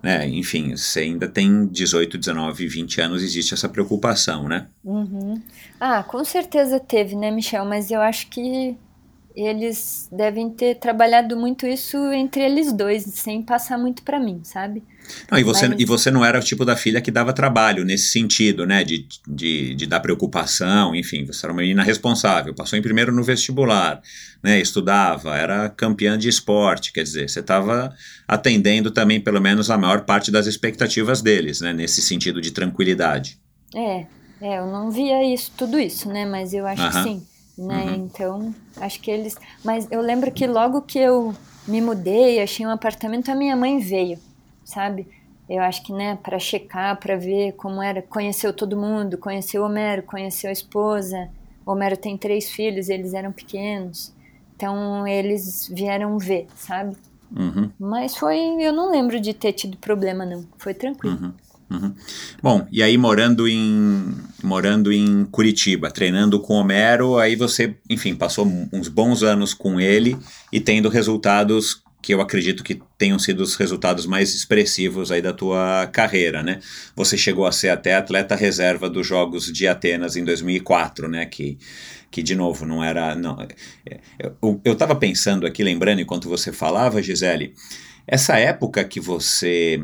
[0.01, 4.69] né, enfim, você ainda tem 18, 19, 20 anos, existe essa preocupação, né?
[4.85, 5.43] Uhum.
[5.81, 7.65] Ah, com certeza teve, né, Michel?
[7.65, 8.77] Mas eu acho que
[9.35, 14.83] eles devem ter trabalhado muito isso entre eles dois, sem passar muito para mim, sabe?
[15.31, 17.85] Não, e, você, Mas- e você não era o tipo da filha que dava trabalho
[17.85, 18.85] nesse sentido, né?
[18.85, 23.23] De, de, de dar preocupação, enfim, você era uma menina responsável, passou em primeiro no
[23.23, 24.01] vestibular,
[24.43, 24.61] né?
[24.61, 27.95] Estudava, era campeã de esporte, quer dizer, você estava
[28.29, 31.73] atendendo também, pelo menos, a maior parte das expectativas deles, né?
[31.73, 33.39] Nesse sentido de tranquilidade.
[33.75, 34.07] É,
[34.41, 36.25] é, eu não via isso, tudo isso, né?
[36.25, 37.03] Mas eu acho que Aham.
[37.05, 37.23] sim,
[37.57, 37.85] né?
[37.85, 37.95] Uhum.
[37.95, 39.37] Então, acho que eles.
[39.65, 41.35] Mas eu lembro que logo que eu
[41.67, 44.19] me mudei, achei um apartamento, a minha mãe veio,
[44.65, 45.07] sabe?
[45.49, 49.67] Eu acho que, né, para checar, para ver como era, conheceu todo mundo, conheceu o
[49.67, 51.29] Homero, conheceu a esposa.
[51.67, 54.13] O Homero tem três filhos, eles eram pequenos.
[54.57, 56.97] Então, eles vieram ver, sabe?
[57.37, 57.71] Uhum.
[57.79, 60.45] Mas foi, eu não lembro de ter tido problema não.
[60.57, 61.19] Foi tranquilo.
[61.21, 61.33] Uhum.
[62.43, 68.47] Bom, e aí morando em morando em Curitiba, treinando com Homero, aí você, enfim, passou
[68.73, 70.17] uns bons anos com ele
[70.53, 75.33] e tendo resultados que eu acredito que tenham sido os resultados mais expressivos aí da
[75.33, 76.59] tua carreira, né?
[76.97, 81.25] Você chegou a ser até atleta reserva dos Jogos de Atenas em 2004, né?
[81.27, 81.57] Que,
[82.11, 83.15] que de novo, não era...
[83.15, 87.55] Não, é, eu, eu tava pensando aqui, lembrando enquanto você falava, Gisele,
[88.05, 89.81] essa época que você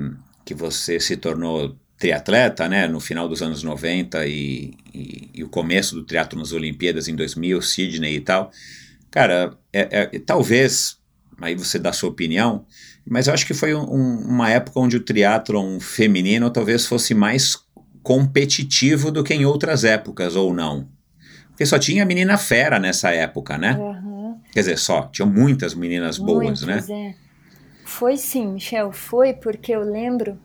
[0.49, 5.49] que você se tornou triatleta, né, no final dos anos 90 e, e, e o
[5.51, 8.51] começo do triatlo nas Olimpíadas em 2000, Sydney e tal,
[9.11, 10.97] cara, é, é, talvez,
[11.39, 12.65] aí você dá sua opinião,
[13.07, 17.55] mas eu acho que foi um, uma época onde o triatlon feminino talvez fosse mais
[18.03, 20.89] competitivo do que em outras épocas, ou não?
[21.49, 23.77] Porque só tinha menina fera nessa época, né?
[23.77, 24.39] Uhum.
[24.51, 27.15] Quer dizer, só, tinham muitas meninas boas, Muitas, né?
[27.15, 27.28] É.
[27.89, 30.39] Foi sim, Michel, foi porque eu lembro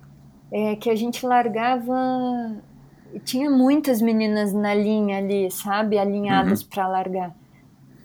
[0.51, 1.93] é, que a gente largava.
[3.25, 5.97] Tinha muitas meninas na linha ali, sabe?
[5.97, 6.69] Alinhadas Uhum.
[6.69, 7.35] para largar.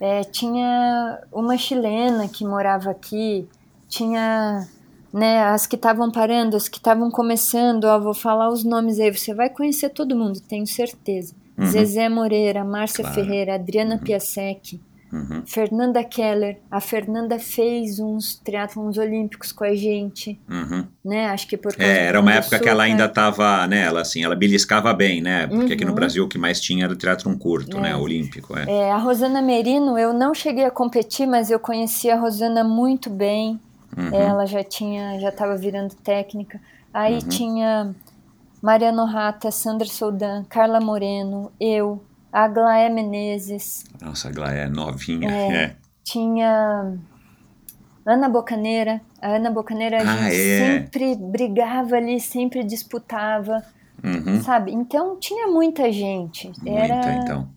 [0.00, 3.48] É, tinha uma chilena que morava aqui,
[3.88, 4.66] tinha
[5.12, 7.84] né, as que estavam parando, as que estavam começando.
[7.84, 11.34] Ó, vou falar os nomes aí, você vai conhecer todo mundo, tenho certeza.
[11.56, 11.66] Uhum.
[11.66, 13.14] Zezé Moreira, Márcia Claro.
[13.14, 14.80] Ferreira, Adriana Piasecki.
[15.12, 15.42] Uhum.
[15.46, 20.84] Fernanda Keller, a Fernanda fez uns triatlons olímpicos com a gente, Uhum.
[21.04, 21.26] né?
[21.28, 24.22] Acho que por causa É, era uma época que ela ainda estava, né, ela assim,
[24.22, 25.94] ela beliscava bem, né, porque aqui no Uhum.
[25.96, 28.64] Brasil o que mais tinha era o triatlon curto, né, olímpico, é.
[28.70, 33.08] É, a Rosana Merino, eu não cheguei a competir, mas eu conheci a Rosana muito
[33.08, 33.58] bem.
[33.96, 34.14] Uhum.
[34.14, 36.60] Ela já tinha, já estava virando técnica.
[36.92, 37.28] Aí Uhum.
[37.28, 37.94] tinha
[38.62, 42.02] Mariano Rata, Sandra Soldan, Carla Moreno, eu,
[42.32, 45.52] a Aglaé Menezes, Nossa, a Glá é novinha, É.
[45.54, 45.76] é.
[46.04, 46.94] tinha
[48.06, 49.00] Ana Bocaneira.
[49.20, 50.58] A Ana Bocaneira a Ah, gente é.
[50.80, 53.62] sempre brigava ali, sempre disputava,
[54.02, 54.42] Uhum.
[54.42, 54.72] sabe?
[54.72, 56.50] Então tinha muita gente.
[56.66, 56.94] Era...
[56.94, 57.48] Muita, então.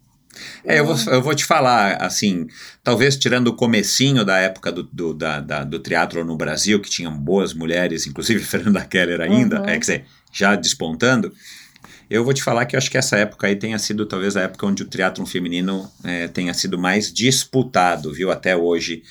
[0.65, 2.48] É, eu vou, eu vou te falar, assim,
[2.84, 6.89] talvez tirando o comecinho da época do, do, da, da- do triatlo no Brasil, que
[6.89, 9.65] tinham boas mulheres, inclusive Fernanda Keller ainda, Uhum.
[9.65, 11.31] é, quer dizer, já despontando,
[12.11, 14.41] eu vou te falar que eu acho que essa época aí tenha sido talvez a
[14.41, 19.01] época onde o triatlon feminino é, tenha sido mais disputado, viu, até hoje,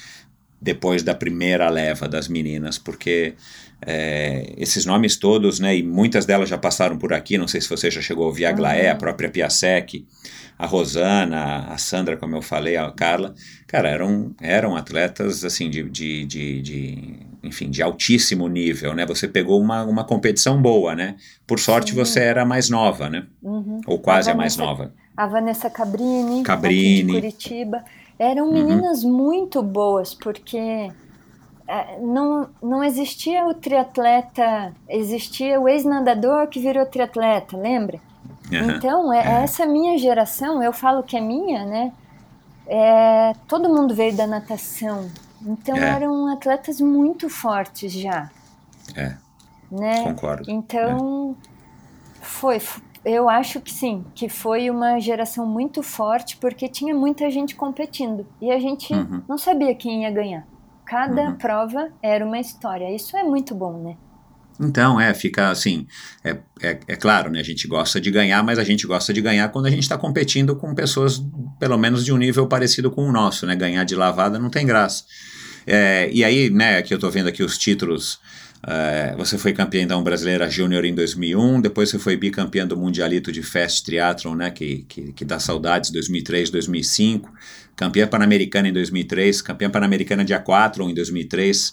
[0.60, 3.32] depois da primeira leva das meninas, porque
[3.80, 7.70] é, esses nomes todos, né, e muitas delas já passaram por aqui, não sei se
[7.70, 10.06] você já chegou a ouvir a Glaé, a própria Piasek,
[10.58, 13.34] a Rosana, a Sandra, como eu falei, a Carla,
[13.66, 19.26] cara, eram, eram atletas, assim, de, de, de, de, enfim, de altíssimo nível, né, você
[19.28, 21.96] pegou uma, uma competição boa, né, por sorte Sim.
[21.96, 23.80] você era mais nova, né, Uhum.
[23.86, 24.92] ou quase a A mais Vanessa- nova.
[25.16, 27.04] A Vanessa Cabrini, Cabrini.
[27.06, 27.84] de Curitiba.
[28.18, 28.52] Eram Uhum.
[28.52, 30.90] meninas muito boas, porque
[31.68, 37.98] é, não, não existia o triatleta, existia o ex-nadador que virou triatleta, lembra?
[38.52, 38.76] Aham.
[38.76, 41.92] Então, é, essa minha geração, eu falo que é minha, né?
[42.66, 45.08] É, todo mundo veio da natação.
[45.40, 45.90] Então, É.
[45.96, 48.30] eram atletas muito fortes já,
[48.96, 49.16] É,
[49.70, 50.02] né?
[50.04, 50.44] concordo.
[50.46, 51.36] Então,
[52.20, 52.56] foi.
[52.56, 57.56] f- Eu acho que sim, que foi uma geração muito forte, porque tinha muita gente
[57.56, 58.26] competindo.
[58.40, 59.24] E a gente Uhum.
[59.28, 60.46] não sabia quem ia ganhar.
[60.84, 61.36] Cada Uhum.
[61.38, 62.94] prova era uma história.
[62.94, 63.96] Isso é muito bom, né?
[64.60, 65.86] Então, é, fica assim,
[66.22, 69.22] é, é, é claro, né, a gente gosta de ganhar, mas a gente gosta de
[69.22, 71.22] ganhar quando a gente está competindo com pessoas,
[71.58, 74.66] pelo menos de um nível parecido com o nosso, né, ganhar de lavada não tem
[74.66, 75.04] graça.
[75.66, 78.20] É, e aí, né, que eu tô vendo aqui os títulos.
[78.66, 83.32] é, você foi campeã então brasileira júnior em 2001, depois você foi bicampeã do Mundialito
[83.32, 87.32] de Fast Triathlon, né, que, que, que dá saudades, 2003, 2005,
[87.74, 91.72] campeã pan-americana em 2003, campeã pan-americana de aquathlon em 2003,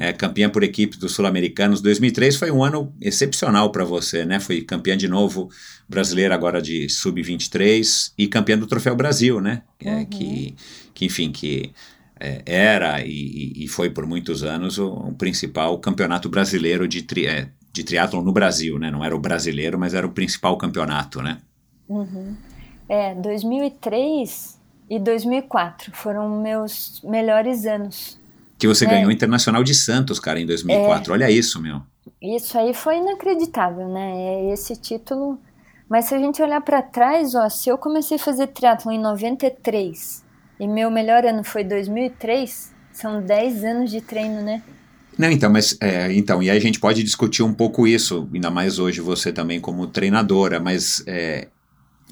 [0.00, 1.80] é, campeã por equipes dos sul-americanos.
[1.80, 4.38] 2003 foi um ano excepcional para você, né?
[4.38, 5.50] Foi campeã de novo
[5.88, 9.62] brasileira agora de sub-23 e campeã do Troféu Brasil, né?
[9.80, 10.54] É, que,
[10.94, 11.72] que, enfim, que
[12.20, 17.26] é, era e, e foi por muitos anos o, o principal campeonato brasileiro de, tri,
[17.26, 18.92] é, de triatlon no Brasil, né?
[18.92, 21.38] Não era o brasileiro, mas era o principal campeonato, né?
[22.88, 28.16] É, 2003 e 2004 foram meus melhores anos.
[28.58, 28.88] Que você É.
[28.88, 31.12] ganhou o Internacional de Santos, cara, em 2004.
[31.12, 31.80] Olha isso, meu.
[32.20, 34.12] Isso aí foi inacreditável, né?
[34.16, 35.38] É esse título.
[35.88, 38.98] Mas se a gente olhar pra trás, ó, se eu comecei a fazer triatlo em
[39.00, 40.24] 93
[40.60, 44.62] e meu melhor ano foi 2003, são 10 anos de treino, né?
[45.16, 48.50] Não, então, mas é, então, e aí a gente pode discutir um pouco isso, ainda
[48.50, 51.48] mais hoje você também como treinadora, mas é,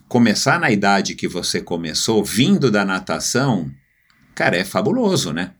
[0.09, 3.71] começar na idade que você começou, vindo da natação,
[4.35, 5.53] cara, é fabuloso, né?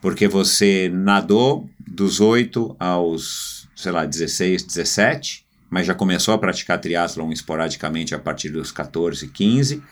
[0.00, 6.80] Porque você nadou dos 8 aos, sei lá, 16, 17, mas já começou a praticar
[6.80, 9.82] triatlon esporadicamente a partir dos 14, 15.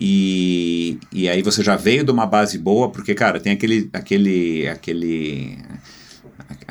[0.00, 4.68] E, e aí você já veio de uma base boa, porque, cara, tem aquele, aquele,
[4.68, 5.58] aquele,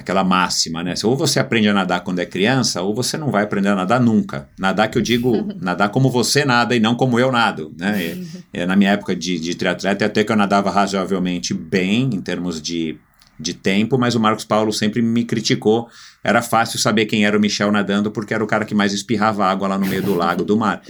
[0.03, 0.93] aquela máxima, né?
[1.03, 3.99] Ou você aprende a nadar quando é criança, ou você não vai aprender a nadar
[3.99, 4.47] nunca.
[4.59, 8.03] Nadar que eu digo, nadar como você nada e não como eu nado, né?
[8.03, 8.27] E-
[8.61, 12.61] e na minha época de, de triatleta, até que eu nadava razoavelmente bem em termos
[12.61, 12.97] de,
[13.39, 15.87] de tempo, mas o Marcos Paulo sempre me criticou.
[16.23, 19.45] Era fácil saber quem era o Michel nadando, porque era o cara que mais espirrava
[19.45, 20.81] água lá no meio do lago, do mar.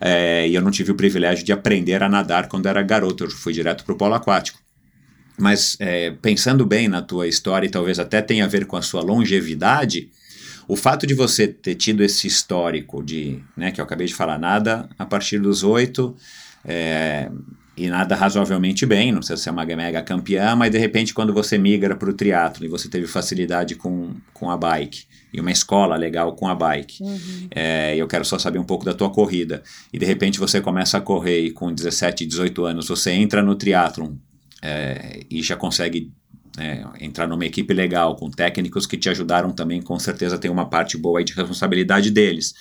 [0.00, 3.30] É, e eu não tive o privilégio de aprender a nadar quando era garoto, eu
[3.30, 4.58] fui direto para o polo aquático.
[5.36, 8.82] Mas é, pensando bem na tua história, e talvez até tenha a ver com a
[8.82, 10.10] sua longevidade,
[10.66, 14.38] o fato de você ter tido esse histórico de, né, que eu acabei de falar,
[14.38, 16.16] nada a partir dos oito,
[16.64, 17.30] é,
[17.76, 21.34] e nada razoavelmente bem, não sei se é uma mega campeã, mas de repente quando
[21.34, 25.50] você migra para o triatlo e você teve facilidade com, com a bike, e uma
[25.50, 27.02] escola legal com a bike,
[27.50, 29.62] é, eu quero só saber um pouco da tua corrida,
[29.92, 33.56] e de repente você começa a correr e com 17, 18 anos você entra no
[33.56, 34.12] triatlon
[34.64, 36.10] é, e já consegue
[36.58, 40.68] é, entrar numa equipe legal, com técnicos que te ajudaram também, com certeza tem uma
[40.70, 42.54] parte boa aí de responsabilidade deles.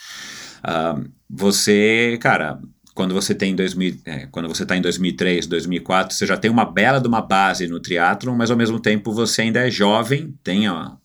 [0.61, 0.99] Ah,
[1.29, 2.59] você, cara,
[2.93, 6.65] quando você tem 2000, é, quando você está em 2003, 2004, você já tem uma
[6.65, 10.67] bela de uma base no triatlon, mas ao mesmo tempo você ainda é jovem, tem
[10.67, 10.97] a,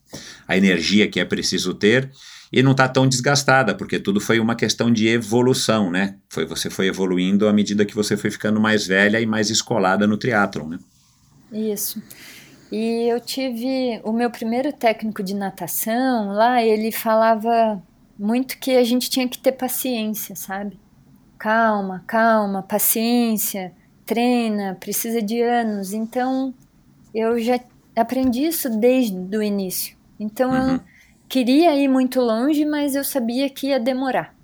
[0.47, 2.11] a energia que é preciso ter
[2.51, 6.15] e não está tão desgastada, porque tudo foi uma questão de evolução, né?
[6.29, 10.07] Foi, você foi evoluindo à medida que você foi ficando mais velha e mais escolada
[10.07, 10.79] no triatlon, né?
[11.51, 12.01] Isso.
[12.71, 17.83] E eu tive o meu primeiro técnico de natação lá, ele falava
[18.17, 20.79] muito que a gente tinha que ter paciência, sabe?
[21.39, 25.93] Calma, calma, paciência, treina, precisa de anos.
[25.93, 26.53] Então,
[27.13, 27.59] eu já
[27.95, 29.97] aprendi isso desde o início.
[30.19, 30.75] Então, Uhum.
[30.75, 30.81] eu
[31.29, 34.35] queria ir muito longe, mas eu sabia que ia demorar.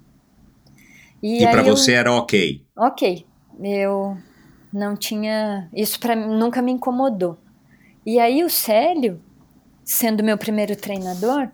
[1.21, 2.65] E, aí para eu- você era ok.
[2.77, 3.27] ok,
[3.63, 4.17] eu
[4.75, 5.69] não tinha.
[5.73, 7.37] Isso para nunca me incomodou.
[8.05, 9.19] E aí o Célio,
[9.83, 11.49] sendo meu primeiro treinador,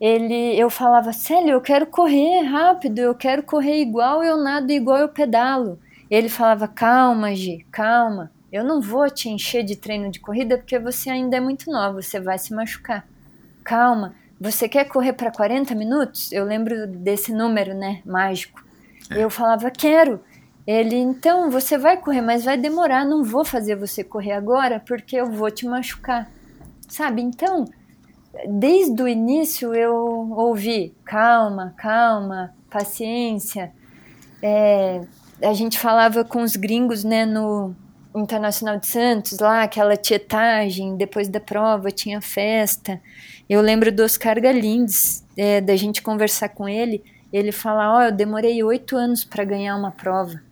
[0.00, 4.98] ele, eu falava, Célio, eu quero correr rápido, eu quero correr igual eu nado, igual
[4.98, 5.78] eu pedalo.
[6.10, 8.30] Ele falava, calma, Gi, calma.
[8.52, 12.02] Eu não vou te encher de treino de corrida porque você ainda é muito nova,
[12.02, 13.06] você vai se machucar.
[13.62, 16.32] Calma, você quer correr para 40 minutos?
[16.32, 18.64] Eu lembro desse número, né, mágico.
[19.10, 20.20] Eu falava, quero.
[20.72, 25.16] Ele, então, você vai correr, mas vai demorar, não vou fazer você correr agora porque
[25.16, 26.30] eu vou te machucar.
[26.88, 27.20] Sabe?
[27.20, 27.64] Então,
[28.48, 29.92] desde o início eu
[30.30, 33.72] ouvi calma, calma, paciência.
[34.40, 35.00] É,
[35.42, 37.74] a gente falava com os gringos, né, no
[38.14, 43.00] Internacional de Santos, lá, aquela tietagem, depois da prova tinha festa.
[43.48, 47.02] Eu lembro do Oscar Galindes, é, da gente conversar com ele,
[47.32, 50.48] ele falar, ó, oh, eu demorei oito anos para ganhar uma prova.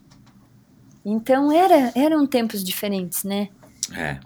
[1.09, 3.48] Então era, eram tempos diferentes, né?
[3.94, 4.18] É.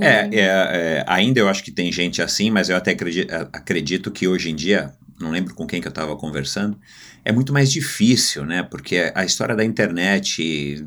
[0.00, 4.10] É, é, é, ainda eu acho que tem gente assim, mas eu até acredito, acredito
[4.10, 6.78] que hoje em dia, não lembro com quem que eu estava conversando,
[7.24, 8.62] é muito mais difícil, né?
[8.62, 10.84] Porque a história da internet,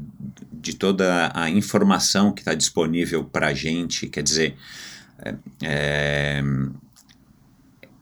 [0.52, 4.56] de toda a informação que está disponível para a gente, quer dizer,
[5.62, 6.42] é,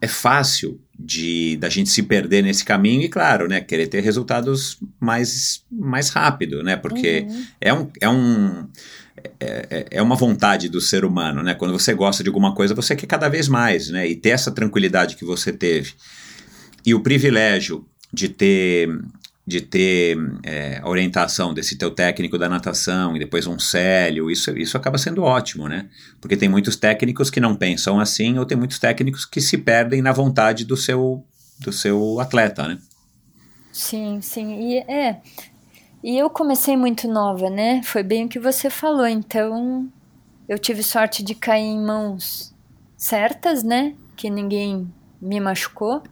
[0.01, 4.79] é fácil de da gente se perder nesse caminho e claro, né, querer ter resultados
[4.99, 6.75] mais mais rápido, né?
[6.75, 7.45] Porque Uhum.
[7.61, 8.67] é um, é um
[9.39, 11.53] é, é uma vontade do ser humano, né?
[11.53, 14.07] Quando você gosta de alguma coisa, você quer cada vez mais, né?
[14.07, 15.93] E ter essa tranquilidade que você teve
[16.85, 18.89] e o privilégio de ter
[19.45, 24.55] de ter é, a orientação desse teu técnico da natação e depois um célio, isso,
[24.57, 25.89] isso acaba sendo ótimo, né?
[26.19, 30.01] Porque tem muitos técnicos que não pensam assim ou tem muitos técnicos que se perdem
[30.01, 31.25] na vontade do seu,
[31.59, 32.77] do seu atleta, né?
[33.71, 34.71] Sim, sim.
[34.71, 35.21] E é.
[36.03, 37.81] E eu comecei muito nova, né?
[37.83, 39.07] Foi bem o que você falou.
[39.07, 39.87] Então,
[40.47, 42.53] eu tive sorte de cair em mãos
[42.97, 43.95] certas, né?
[44.15, 44.91] Que ninguém
[45.21, 46.03] me machucou.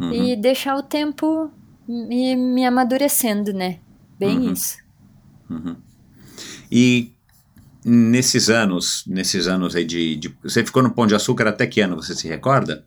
[0.00, 0.12] Uhum.
[0.12, 1.50] E deixar o tempo
[1.86, 3.78] me, me amadurecendo, né?
[4.18, 4.52] Bem uhum.
[4.52, 4.78] isso.
[5.50, 5.76] Uhum.
[6.70, 7.12] E
[7.84, 11.80] nesses anos, nesses anos aí de, de, Você ficou no Pão de Açúcar até que
[11.80, 12.86] ano, você se recorda?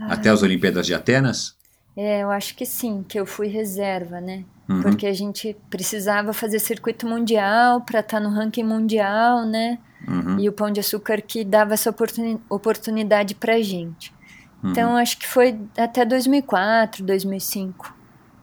[0.00, 0.12] Ai.
[0.12, 1.56] Até as Olimpíadas de Atenas?
[1.96, 4.44] É, eu acho que sim, que eu fui reserva, né?
[4.68, 4.82] Uhum.
[4.82, 9.78] Porque a gente precisava fazer circuito mundial para estar tá no ranking mundial, né?
[10.06, 10.38] Uhum.
[10.38, 14.12] E o Pão de Açúcar que dava essa oportuni oportunidade pra gente.
[14.62, 14.70] Uhum.
[14.70, 17.94] Então, acho que foi até 2004, 2005.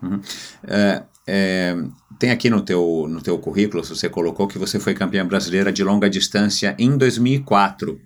[0.02, 0.22] Uhum.
[0.68, 1.76] É, é,
[2.18, 5.84] tem aqui no teu, no teu currículo, você colocou que você foi campeã brasileira de
[5.84, 8.00] longa distância em 2004.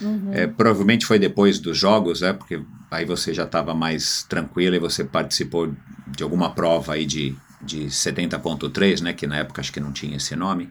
[0.00, 0.30] Uhum.
[0.32, 4.80] É, provavelmente foi depois dos jogos, é porque aí você já estava mais tranquila e
[4.80, 5.72] você participou
[6.06, 9.12] de alguma prova aí de, de 70.3, né?
[9.12, 10.70] Que na época acho que não tinha esse nome.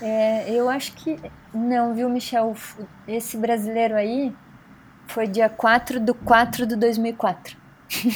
[0.00, 1.18] É, eu acho que
[1.54, 2.54] não, viu, Michel?
[3.08, 4.32] Esse brasileiro aí
[5.06, 7.56] foi dia 4 do 4 de 2004.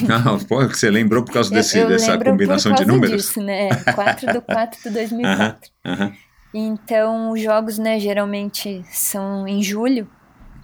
[0.07, 3.23] Não, pô, você lembrou por causa desse, eu, eu dessa combinação de números?
[3.23, 3.69] Disso, né?
[3.95, 5.71] 4 do 4 de 2004.
[5.85, 6.13] Uh -huh, uh -huh.
[6.53, 10.09] Então, os jogos, né, geralmente são em julho,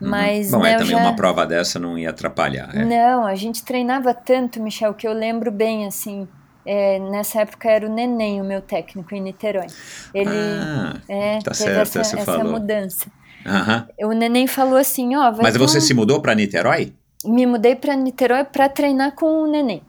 [0.00, 0.08] uhum.
[0.10, 0.50] mas...
[0.50, 0.98] Bom, né, é, também já...
[0.98, 2.84] uma prova dessa não ia atrapalhar, é.
[2.84, 6.26] Não, a gente treinava tanto, Michel, que eu lembro bem, assim,
[6.64, 9.68] é, nessa época era o Neném, o meu técnico em Niterói.
[10.12, 13.06] Ele ah, é, tá teve certo, essa, essa mudança.
[13.46, 14.10] Uhum.
[14.10, 15.32] O neném falou assim, ó.
[15.40, 15.80] Mas você um...
[15.80, 16.92] se mudou para Niterói?
[17.24, 19.82] Me mudei para Niterói para treinar com o neném,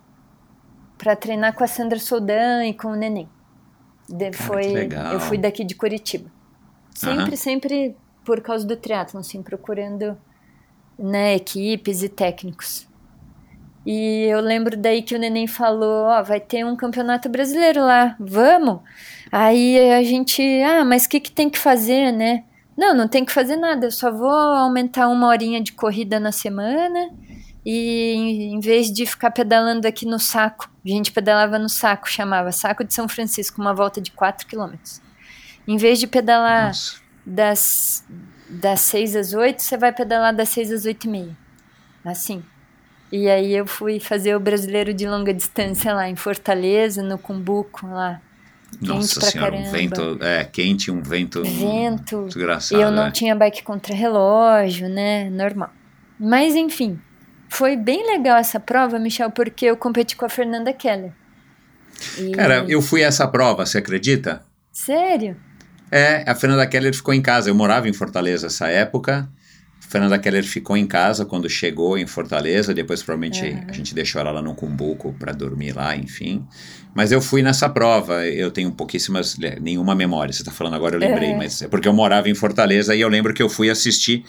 [0.97, 3.27] para treinar com a Sandra Soldan e com o neném.
[4.07, 5.13] De, Cara, foi, legal.
[5.13, 6.31] eu fui daqui de Curitiba.
[6.93, 7.35] Sempre, uhum.
[7.35, 10.17] sempre por causa do triatlo, assim, procurando
[10.97, 12.87] né, equipes e técnicos.
[13.85, 18.17] E eu lembro daí que o neném falou, ó, vai ter um campeonato brasileiro lá,
[18.19, 18.81] vamos?
[19.31, 22.43] Aí a gente, ah, mas o que, que tem que fazer, né?
[22.77, 26.31] Não, não tem que fazer nada, eu só vou aumentar uma horinha de corrida na
[26.31, 27.09] semana
[27.65, 32.51] e em vez de ficar pedalando aqui no saco, a gente pedalava no saco, chamava
[32.51, 35.01] Saco de São Francisco, uma volta de 4 quilômetros.
[35.67, 36.71] Em vez de pedalar
[37.25, 38.05] das,
[38.47, 41.37] das 6 às 8, você vai pedalar das 6 às 8 e meia.
[42.05, 42.41] Assim.
[43.11, 47.87] E aí eu fui fazer o brasileiro de longa distância lá em Fortaleza, no Cumbuco,
[47.87, 48.21] lá.
[48.81, 52.79] Nossa senhora, um vento é, quente, um vento, vento desgraçado.
[52.79, 53.11] E eu não é.
[53.11, 55.29] tinha bike contra relógio, né?
[55.29, 55.71] Normal.
[56.19, 56.99] Mas enfim,
[57.49, 61.11] foi bem legal essa prova, Michel, porque eu competi com a Fernanda Keller.
[62.17, 62.31] E...
[62.31, 64.43] Cara, eu fui a essa prova, você acredita?
[64.71, 65.35] Sério?
[65.91, 67.49] É, a Fernanda Keller ficou em casa.
[67.49, 69.29] Eu morava em Fortaleza essa época.
[69.79, 73.65] Fernanda Keller ficou em casa quando chegou em Fortaleza, depois provavelmente uhum.
[73.69, 76.45] a gente deixou ela lá no Cumbuco para dormir lá, enfim.
[76.97, 80.99] Mas eu fui nessa prova, eu tenho pouquíssimas, nenhuma memória, você está falando agora eu
[80.99, 81.37] lembrei, uhum.
[81.37, 84.25] mas é porque eu morava em Fortaleza e eu lembro que eu fui assistir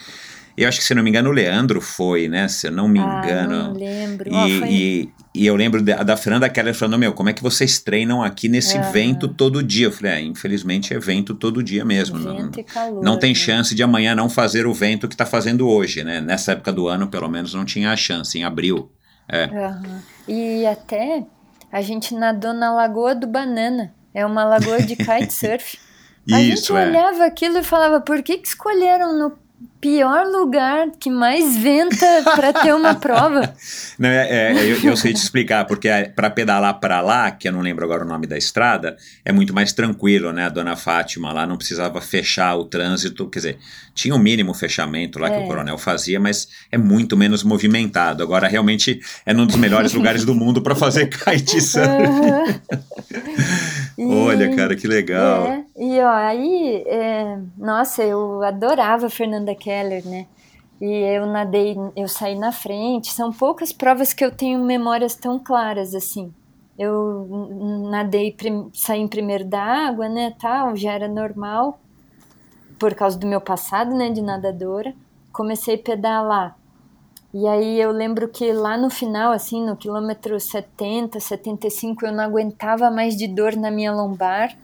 [0.58, 2.48] eu acho que, se não me engano, o Leandro foi, né?
[2.48, 3.62] Se eu não me ah, engano.
[3.68, 4.28] Não lembro.
[4.28, 7.40] E, oh, e, e, eu lembro da, da Fernanda Keller falando: Meu, como é que
[7.40, 8.90] vocês treinam aqui nesse uhum.
[8.90, 9.86] vento todo dia?
[9.86, 12.18] Eu falei: é, infelizmente é vento todo dia mesmo.
[12.18, 13.34] Vento não, e calor, não tem né?
[13.36, 16.20] chance de amanhã não fazer o vento que está fazendo hoje, né?
[16.20, 18.90] Nessa época do ano, pelo menos, não tinha a chance, em abril.
[19.28, 19.46] É.
[19.46, 20.00] Uhum.
[20.26, 21.24] E até
[21.70, 23.94] a gente nadou na Lagoa do Banana.
[24.14, 25.78] É uma lagoa de kitesurf.
[26.32, 26.88] a Isso, gente é.
[26.88, 29.38] olhava aquilo e falava: por que, que escolheram no
[29.80, 33.54] pior lugar que mais venta para ter uma prova.
[33.98, 37.52] Não, é, é eu, eu, sei te explicar, porque para pedalar para lá, que eu
[37.52, 40.46] não lembro agora o nome da estrada, é muito mais tranquilo, né?
[40.46, 43.58] A dona Fátima lá não precisava fechar o trânsito, quer dizer,
[43.94, 45.30] tinha um mínimo fechamento lá é.
[45.30, 48.22] que o coronel fazia, mas é muito menos movimentado.
[48.22, 51.88] Agora, realmente, é um dos melhores lugares do mundo para fazer kitesurf.
[51.88, 52.60] Uhum.
[53.98, 55.46] Olha, cara, que legal.
[55.46, 60.26] É, e ó, aí, é, nossa, eu adorava Fernanda Keller, né?
[60.80, 63.12] E eu nadei, eu saí na frente.
[63.12, 66.32] São poucas provas que eu tenho memórias tão claras assim.
[66.78, 67.26] Eu
[67.90, 68.36] nadei,
[68.72, 71.80] saí em primeiro da água, né, tal, já era normal
[72.78, 74.94] por causa do meu passado, né, de nadadora.
[75.32, 76.57] Comecei a pedalar.
[77.32, 82.24] E aí eu lembro que lá no final, assim, no quilômetro 70, 75, eu não
[82.24, 84.56] aguentava mais de dor na minha lombar.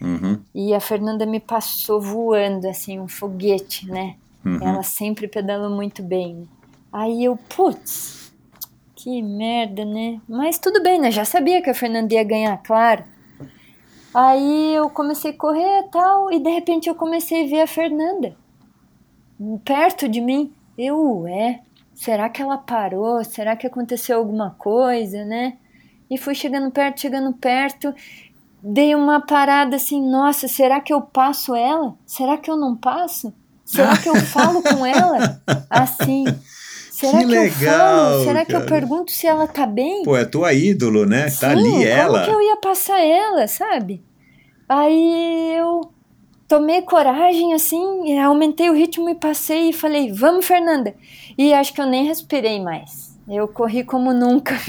[0.00, 0.40] Uhum.
[0.54, 4.16] E a Fernanda me passou voando, assim, um foguete, né?
[4.44, 4.58] Uhum.
[4.62, 6.48] Ela sempre pedalou muito bem.
[6.92, 8.32] Aí eu, putz,
[8.94, 10.20] que merda, né?
[10.28, 11.10] Mas tudo bem, né?
[11.10, 13.04] Já sabia que a Fernanda ia ganhar, claro.
[14.14, 17.66] Aí eu comecei a correr e tal, e de repente eu comecei a ver a
[17.66, 18.34] Fernanda
[19.64, 20.50] perto de mim.
[20.78, 21.60] Eu, ué,
[21.96, 23.24] será que ela parou?
[23.24, 25.54] Será que aconteceu alguma coisa, né?
[26.08, 27.92] E fui chegando perto, chegando perto.
[28.62, 31.94] Dei uma parada assim, nossa, será que eu passo ela?
[32.06, 33.32] Será que eu não passo?
[33.64, 35.42] Será que eu falo com ela?
[35.68, 36.24] Assim.
[36.92, 38.24] Será Que que, eu legal, falo?
[38.24, 38.70] Será que eu cara.
[38.70, 40.02] pergunto se ela tá bem?
[40.04, 41.24] Pô, é tua ídolo, né?
[41.24, 42.24] tá Sim, ali como ela.
[42.24, 44.02] que eu ia passar ela, sabe?
[44.68, 45.80] Aí eu
[46.48, 50.94] tomei coragem, assim, aumentei o ritmo e passei e falei, vamos, Fernanda.
[51.36, 53.16] E acho que eu nem respirei mais.
[53.28, 54.54] Eu corri como nunca.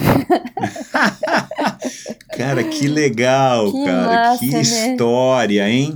[2.35, 4.29] Cara, que legal, Que cara.
[4.29, 4.61] massa, que né?
[4.61, 5.95] história, hein?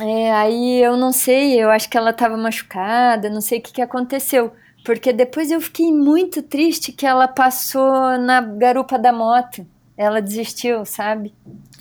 [0.00, 3.72] É, aí eu não sei, eu acho que ela tava machucada, não sei o que,
[3.72, 4.52] que aconteceu.
[4.84, 9.66] Porque depois eu fiquei muito triste que ela passou na garupa da moto.
[10.00, 11.34] Ela desistiu, sabe?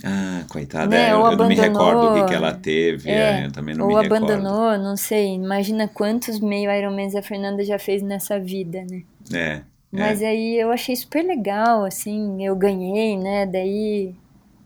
[0.04, 3.10] Ah, coitada, Né, é, eu, ou eu não me recordo o que, que ela teve,
[3.10, 4.26] é, eu também não ou me recordo.
[4.26, 5.36] abandonou, não sei.
[5.36, 9.04] Imagina quantos meio Ironmans a Fernanda já fez nessa vida, né?
[9.34, 13.46] É, Mas aí eu achei super legal, assim, eu ganhei, né?
[13.46, 14.14] Daí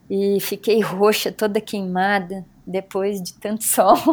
[0.09, 3.95] e fiquei roxa, toda queimada depois de tanto sol.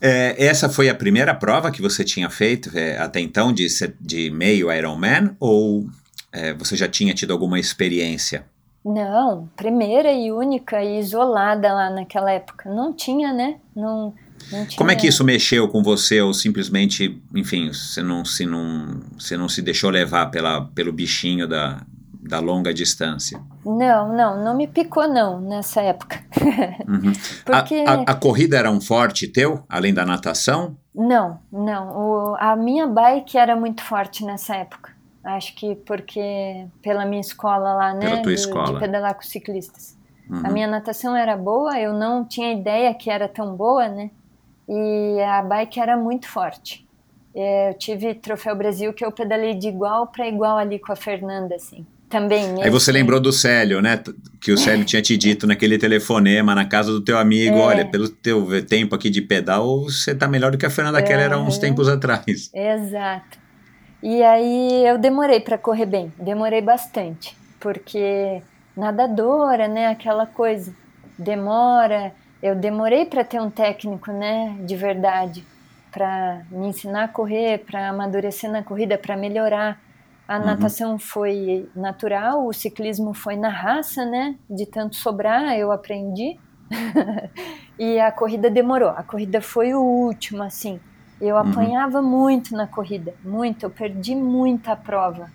[0.00, 3.66] É, essa foi a primeira prova que você tinha feito é, até então de,
[3.98, 5.86] de meio Ironman ou
[6.34, 8.44] é, você já tinha tido alguma experiência?
[8.84, 12.68] Não, primeira e única e isolada lá naquela época.
[12.68, 13.56] Não tinha, né?
[13.74, 14.12] Não,
[14.52, 14.76] não tinha.
[14.76, 19.36] Como é que isso mexeu com você ou simplesmente, enfim, você não se, não, você
[19.38, 21.80] não se deixou levar pela, pelo bichinho da,
[22.20, 23.40] da longa distância?
[23.64, 26.22] Não, não, não me picou não nessa época.
[26.86, 27.12] Uhum.
[27.46, 30.76] Porque A, a- a corrida era um forte teu, além da natação?
[30.94, 31.96] não, não,
[32.32, 34.92] o- a minha bike era muito forte nessa época.
[35.24, 38.74] Acho que porque pela minha escola lá, né, Pela tua do- escola.
[38.74, 39.96] de pedalar com ciclistas.
[40.28, 40.42] Uhum.
[40.44, 44.10] A minha natação era boa, eu não tinha ideia que era tão boa, né?
[44.68, 46.86] E a bike era muito forte.
[47.34, 50.96] É, Eu tive Troféu Brasil que eu pedalei de igual para igual ali com a
[50.96, 51.84] Fernanda, assim.
[52.08, 52.44] Também.
[52.62, 54.00] Aí você nesse- lembrou do Célio, né?
[54.40, 57.60] Que o Célio tinha te dito naquele telefonema na casa do teu amigo, É.
[57.60, 61.32] olha, pelo teu tempo aqui de pedal, você tá melhor do que a Fernanda Keller
[61.32, 62.50] há uns tempos atrás.
[62.54, 63.38] Exato.
[64.04, 68.44] E aí eu demorei para correr bem, demorei bastante, porque
[68.76, 70.76] nadadora, né, aquela coisa,
[71.18, 72.14] demora.
[72.42, 75.48] Eu demorei para ter um técnico, né, de verdade,
[75.90, 79.80] para me ensinar a correr, para amadurecer na corrida, para melhorar.
[80.28, 80.44] A Uhum.
[80.46, 86.40] natação foi natural, o ciclismo foi na raça, né, de tanto sobrar, eu aprendi.
[87.78, 88.90] e a corrida demorou.
[88.90, 90.82] A corrida foi o último, assim.
[91.20, 93.64] Eu apanhava muito na corrida, muito.
[93.64, 95.30] Eu perdi muita prova,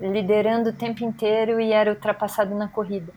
[0.00, 3.12] liderando o tempo inteiro e era ultrapassado na corrida.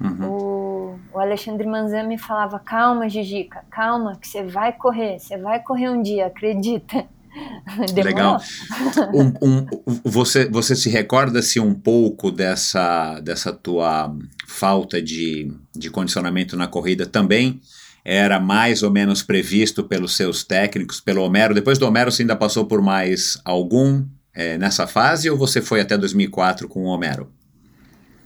[0.00, 0.28] Uhum.
[0.28, 5.60] O, o Alexandre Manzan me falava: calma, Gigica, calma, que você vai correr, você vai
[5.60, 7.06] correr um dia, acredita.
[7.94, 8.04] Demorou.
[8.04, 8.40] Legal.
[9.14, 9.66] Um- um-
[10.04, 14.14] você, você se recorda-se um pouco dessa, dessa tua
[14.46, 17.60] falta de, de condicionamento na corrida também?
[18.04, 21.54] Era mais ou menos previsto pelos seus técnicos, pelo Homero?
[21.54, 24.04] Depois do Homero, você ainda passou por mais algum
[24.34, 27.30] eh, nessa fase ou você foi até 2004 com o Homero?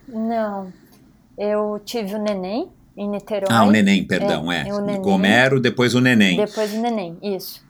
[0.09, 0.73] Não,
[1.37, 3.49] eu tive o neném em Niterói.
[3.49, 4.67] Ah, o Neném, perdão, é.
[4.67, 5.01] é o Neném.
[5.01, 6.37] O Homero, depois o Neném.
[6.37, 7.65] Depois o neném, isso.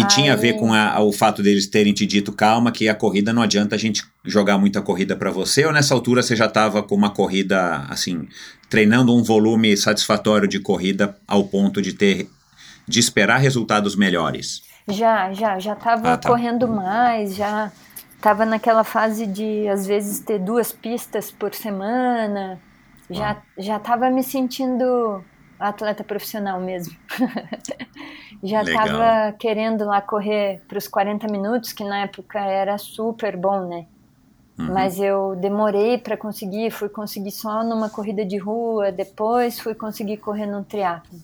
[0.00, 2.94] E tinha a ver com a- o fato deles terem te dito, calma, que a
[2.94, 6.46] corrida não adianta a gente jogar muita corrida pra você, ou nessa altura você já
[6.46, 8.28] estava com uma corrida, assim,
[8.70, 12.28] treinando um volume satisfatório de corrida ao ponto de ter,
[12.86, 14.62] de esperar resultados melhores?
[14.86, 16.28] Já, já, já tava Ah, tá.
[16.28, 17.70] correndo mais, já
[18.20, 22.58] tava naquela fase de às vezes ter duas pistas por semana.
[23.10, 25.24] Já, já tava me sentindo
[25.58, 26.96] atleta profissional mesmo.
[28.42, 28.86] já Legal.
[28.86, 33.86] tava querendo lá correr para os 40 minutos, que na época era super bom, né?
[34.58, 34.72] Uhum.
[34.72, 40.16] Mas eu demorei para conseguir, fui conseguir só numa corrida de rua, depois fui conseguir
[40.16, 41.18] correr num triatlo.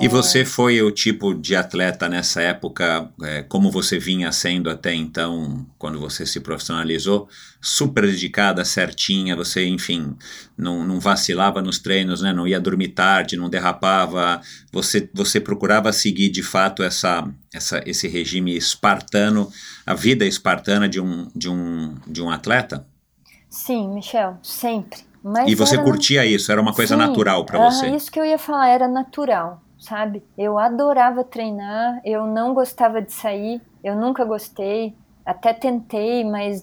[0.00, 4.94] E você foi o tipo de atleta nessa época, é, como você vinha sendo até
[4.94, 7.28] então, quando você se profissionalizou,
[7.60, 10.16] super dedicada, certinha, você, enfim,
[10.56, 12.32] não, não vacilava nos treinos, né?
[12.32, 14.40] não ia dormir tarde, não derrapava,
[14.72, 19.50] você, você procurava seguir de fato essa, essa, esse regime espartano,
[19.86, 22.86] a vida espartana de um, de um, de um atleta?
[23.48, 25.11] Sim, Michel, sempre.
[25.22, 27.86] Mas e você era- curtia isso, era uma coisa Sim, natural para você.
[27.94, 30.22] Isso que eu ia falar, era natural, sabe?
[30.36, 36.62] Eu adorava treinar, eu não gostava de sair, eu nunca gostei, até tentei, mas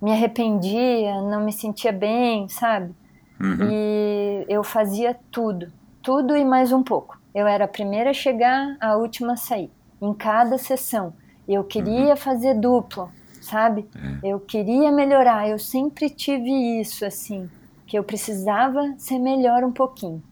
[0.00, 2.94] me arrependia, não me sentia bem, sabe?
[3.40, 3.68] Uhum.
[3.70, 7.16] E eu fazia tudo, tudo e mais um pouco.
[7.34, 11.16] Eu era a primeira a chegar, a última a sair, em cada sessão.
[11.48, 12.16] Eu queria Uhum.
[12.16, 13.88] fazer duplo, sabe?
[13.94, 14.20] É.
[14.22, 17.50] Eu queria melhorar, eu sempre tive isso, assim,
[17.86, 20.22] que eu precisava ser melhor um pouquinho.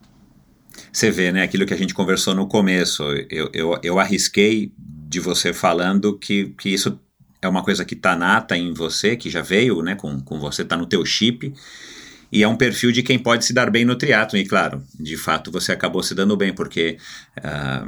[0.93, 3.03] Você vê, né, aquilo que a gente conversou no começo.
[3.31, 6.99] Eu, eu, eu arrisquei de você falando que, que isso
[7.41, 10.65] é uma coisa que tá nata em você, que já veio, né, com, com você,
[10.65, 11.55] tá no teu chip.
[12.33, 14.37] E é um perfil de quem pode se dar bem no triatlo.
[14.37, 16.99] E claro, de fato você acabou se dando bem, porque
[17.37, 17.83] é,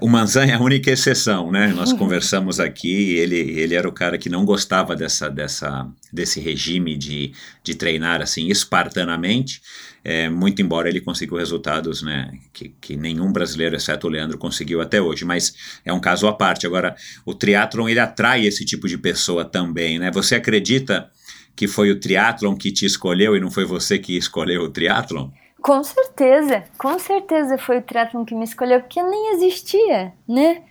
[0.00, 1.66] o Manzan é a única exceção, né?
[1.68, 6.96] Nós conversamos aqui, ele, ele era o cara que não gostava dessa, dessa, desse regime
[6.96, 7.32] de,
[7.64, 9.60] de treinar assim espartanamente,
[10.04, 14.80] é, muito embora ele conseguiu resultados né, que, que nenhum brasileiro, exceto o Leandro, conseguiu
[14.80, 15.24] até hoje.
[15.24, 15.52] Mas
[15.84, 16.64] é um caso à parte.
[16.64, 16.94] Agora,
[17.26, 20.12] o triatlon ele atrai esse tipo de pessoa também, né?
[20.12, 21.10] Você acredita
[21.56, 25.28] que foi o triatlon que te escolheu e não foi você que escolheu o triatlon?
[25.62, 30.62] Com certeza, com certeza foi o triatlon que me escolheu, porque nem existia, né?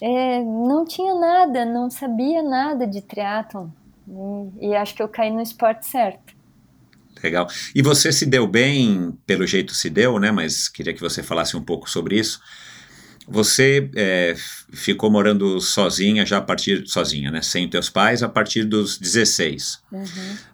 [0.00, 3.68] É, não tinha nada, não sabia nada de triatlon.
[4.60, 6.36] E, e acho que eu caí no esporte certo.
[7.22, 7.48] Legal.
[7.74, 10.30] E você se deu bem, pelo jeito se deu, né?
[10.30, 12.40] Mas queria que você falasse um pouco sobre isso.
[13.28, 14.34] Você é,
[14.72, 17.42] ficou morando sozinha já a partir sozinha, né?
[17.42, 19.80] Sem teus pais a partir dos 16.
[19.90, 20.04] Uhum.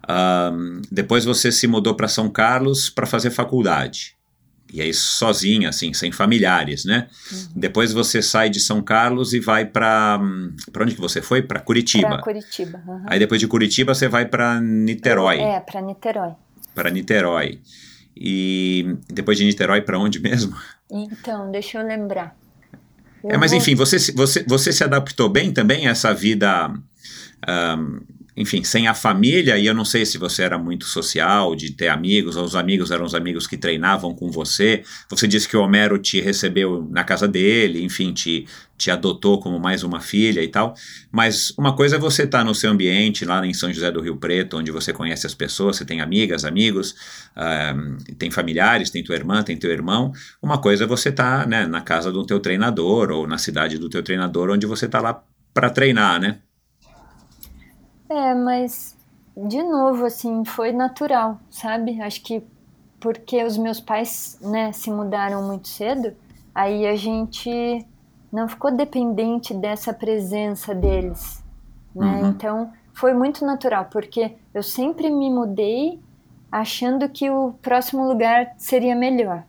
[0.09, 4.15] Um, depois você se mudou para São Carlos para fazer faculdade.
[4.73, 7.07] E aí sozinha, assim, sem familiares, né?
[7.31, 7.47] Uhum.
[7.55, 10.19] Depois você sai de São Carlos e vai para
[10.71, 11.43] para onde que você foi?
[11.43, 12.07] Para Curitiba.
[12.07, 12.83] Pra Curitiba.
[12.87, 13.03] uhum.
[13.05, 15.39] Aí depois de Curitiba você vai para Niterói.
[15.39, 16.31] É, pra Niterói.
[16.73, 17.59] Para Niterói.
[18.15, 20.55] E depois de Niterói para onde mesmo?
[20.89, 22.35] Então, deixa eu lembrar.
[23.29, 26.73] É, mas enfim, você, se- você, você se adaptou bem também a essa vida,
[27.47, 27.99] ahm,
[28.35, 31.87] enfim, sem a família, e eu não sei se você era muito social, de ter
[31.87, 34.83] amigos, ou os amigos eram os amigos que treinavam com você.
[35.09, 39.59] Você disse que o Homero te recebeu na casa dele, enfim, te, te adotou como
[39.59, 40.73] mais uma filha e tal.
[41.11, 44.17] Mas uma coisa é você estar no seu ambiente, lá em São José do Rio
[44.17, 46.95] Preto, onde você conhece as pessoas, você tem amigas, amigos,
[48.17, 50.11] tem familiares, tem tua irmã, tem teu irmão.
[50.41, 53.89] Uma coisa é você estar né, na casa do teu treinador ou na cidade do
[53.89, 55.23] teu treinador, onde você está lá
[55.53, 56.39] para treinar, né?
[58.13, 58.95] É, mas
[59.35, 61.99] de novo, assim, foi natural, sabe?
[62.01, 62.43] Acho que
[62.99, 66.15] porque os meus pais, né, se mudaram muito cedo,
[66.55, 67.85] aí a gente
[68.31, 71.43] não ficou dependente dessa presença deles,
[71.93, 72.21] né?
[72.21, 72.29] Uhum.
[72.29, 75.99] Então foi muito natural, porque eu sempre me mudei
[76.51, 79.43] achando que o próximo lugar seria melhor.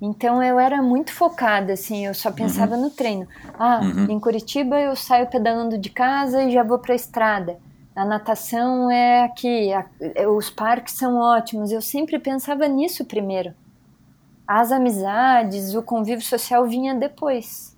[0.00, 3.26] Então eu era muito focada, assim, eu só pensava no treino.
[3.58, 4.10] Ah, Uhum.
[4.10, 7.58] em Curitiba eu saio pedalando de casa e já vou para a estrada.
[7.94, 11.72] A natação é aqui, a- é- os parques são ótimos.
[11.72, 13.54] Eu sempre pensava nisso primeiro.
[14.46, 17.75] As amizades, o convívio social vinha depois.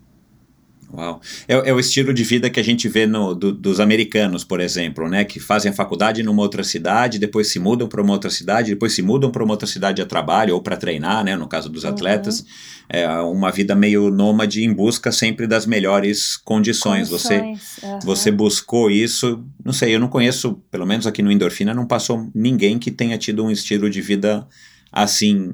[0.92, 1.20] Uau.
[1.46, 4.58] É, é o estilo de vida que a gente vê no, do- dos americanos, por
[4.60, 5.22] exemplo, né?
[5.24, 8.92] Que fazem a faculdade numa outra cidade, depois se mudam para uma outra cidade, depois
[8.94, 11.36] se mudam para uma outra cidade a trabalho ou para treinar, né?
[11.36, 12.44] No caso dos atletas.
[12.90, 17.10] É uma vida meio nômade em busca sempre das melhores condições.
[17.10, 17.98] Você, Condições, aham.
[18.02, 22.30] você buscou isso, não sei, eu não conheço, pelo menos aqui no Endorfina, não passou
[22.34, 24.48] ninguém que tenha tido um estilo de vida
[24.90, 25.52] assim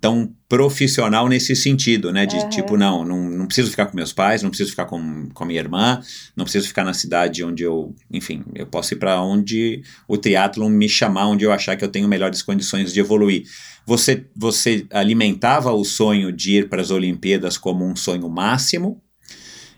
[0.00, 2.26] tão profissional nesse sentido, né?
[2.26, 2.48] De Aham.
[2.48, 5.46] tipo, não, não, não preciso ficar com meus pais, não preciso ficar com, com a
[5.46, 6.00] minha irmã,
[6.34, 10.68] não preciso ficar na cidade onde eu, enfim, eu posso ir para onde o triatlon
[10.68, 13.44] me chamar, onde eu achar que eu tenho melhores condições de evoluir.
[13.86, 19.02] Você, você alimentava o sonho de ir para as Olimpíadas como um sonho máximo?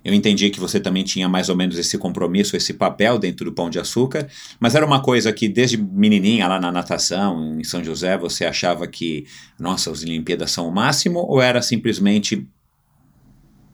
[0.04, 3.52] Eu entendi que você também tinha mais ou menos esse compromisso, esse papel dentro do
[3.52, 7.84] Pão de Açúcar, mas era uma coisa que desde menininha lá na natação, em São
[7.84, 9.26] José, você achava que,
[9.58, 12.46] nossa, as Olimpíadas são o máximo, ou era simplesmente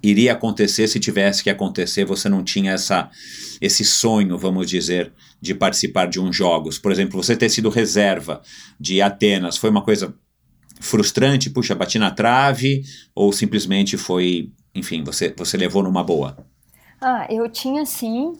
[0.02, 3.10] iria acontecer se tivesse que acontecer, você não tinha essa,
[3.60, 6.78] esse sonho, vamos dizer, de participar de uns jogos?
[6.78, 8.40] Por exemplo, você ter sido reserva
[8.78, 10.14] de Atenas, foi uma coisa
[10.80, 12.82] frustrante, puxa, bati na trave,
[13.14, 16.36] ou simplesmente foi, enfim, você, você levou numa boa?
[17.00, 18.36] Ah, eu tinha sim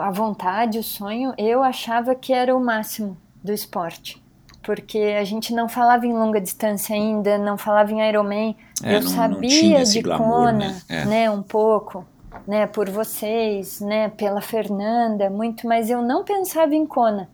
[0.00, 1.32] a vontade, o sonho.
[1.38, 4.22] Eu achava que era o máximo do esporte.
[4.62, 8.54] Porque a gente não falava em longa distância ainda, não falava em Ironman.
[8.82, 10.82] É, eu não- não sabia esse de glamour, Kona, né?
[10.88, 11.04] É.
[11.04, 12.04] né, um pouco,
[12.46, 17.28] né, por vocês, né, pela Fernanda, muito, mas eu não pensava em Kona.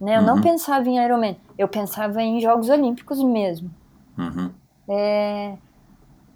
[0.00, 0.16] né?
[0.16, 0.42] Eu não Uhum.
[0.42, 3.68] pensava em Ironman, eu pensava em Jogos Olímpicos mesmo.
[4.16, 4.50] Uhum.
[4.88, 5.54] É...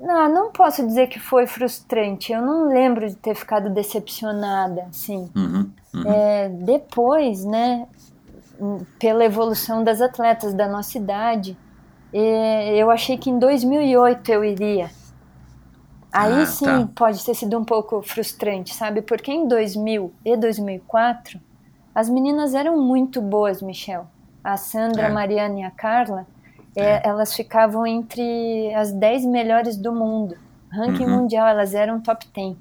[0.03, 2.33] Não, não posso dizer que foi frustrante.
[2.33, 5.31] Eu não lembro de ter ficado decepcionada, assim.
[5.35, 5.71] Uhum.
[5.95, 6.13] Uhum.
[6.13, 7.87] É, depois, né,
[8.99, 11.57] pela evolução das atletas da nossa idade,
[12.13, 14.91] é, eu achei que em 2008 eu iria.
[16.13, 16.89] Aí Ah, sim tá.
[16.95, 19.01] pode ter sido um pouco frustrante, sabe?
[19.01, 21.41] Porque em 2000 e 2004
[21.95, 24.07] as meninas eram muito boas, Michel.
[24.45, 25.07] A Sandra, É.
[25.07, 26.27] a Mariana e a Carla,
[26.77, 30.37] é, elas ficavam entre as 10 melhores do mundo.
[30.71, 31.21] Ranking Uhum.
[31.23, 32.57] mundial, elas eram top 10.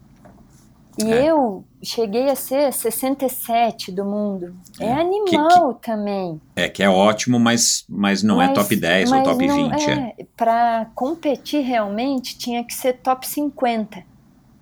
[0.99, 1.25] E É.
[1.31, 4.53] eu cheguei a ser 67 do mundo.
[4.79, 6.39] É, É, animal também.
[6.55, 9.89] É que é ótimo, mas, mas não é Mas- top 10 ou top não 20.
[9.89, 9.93] É.
[10.19, 10.25] É.
[10.35, 14.03] Para competir realmente, tinha que ser top 50.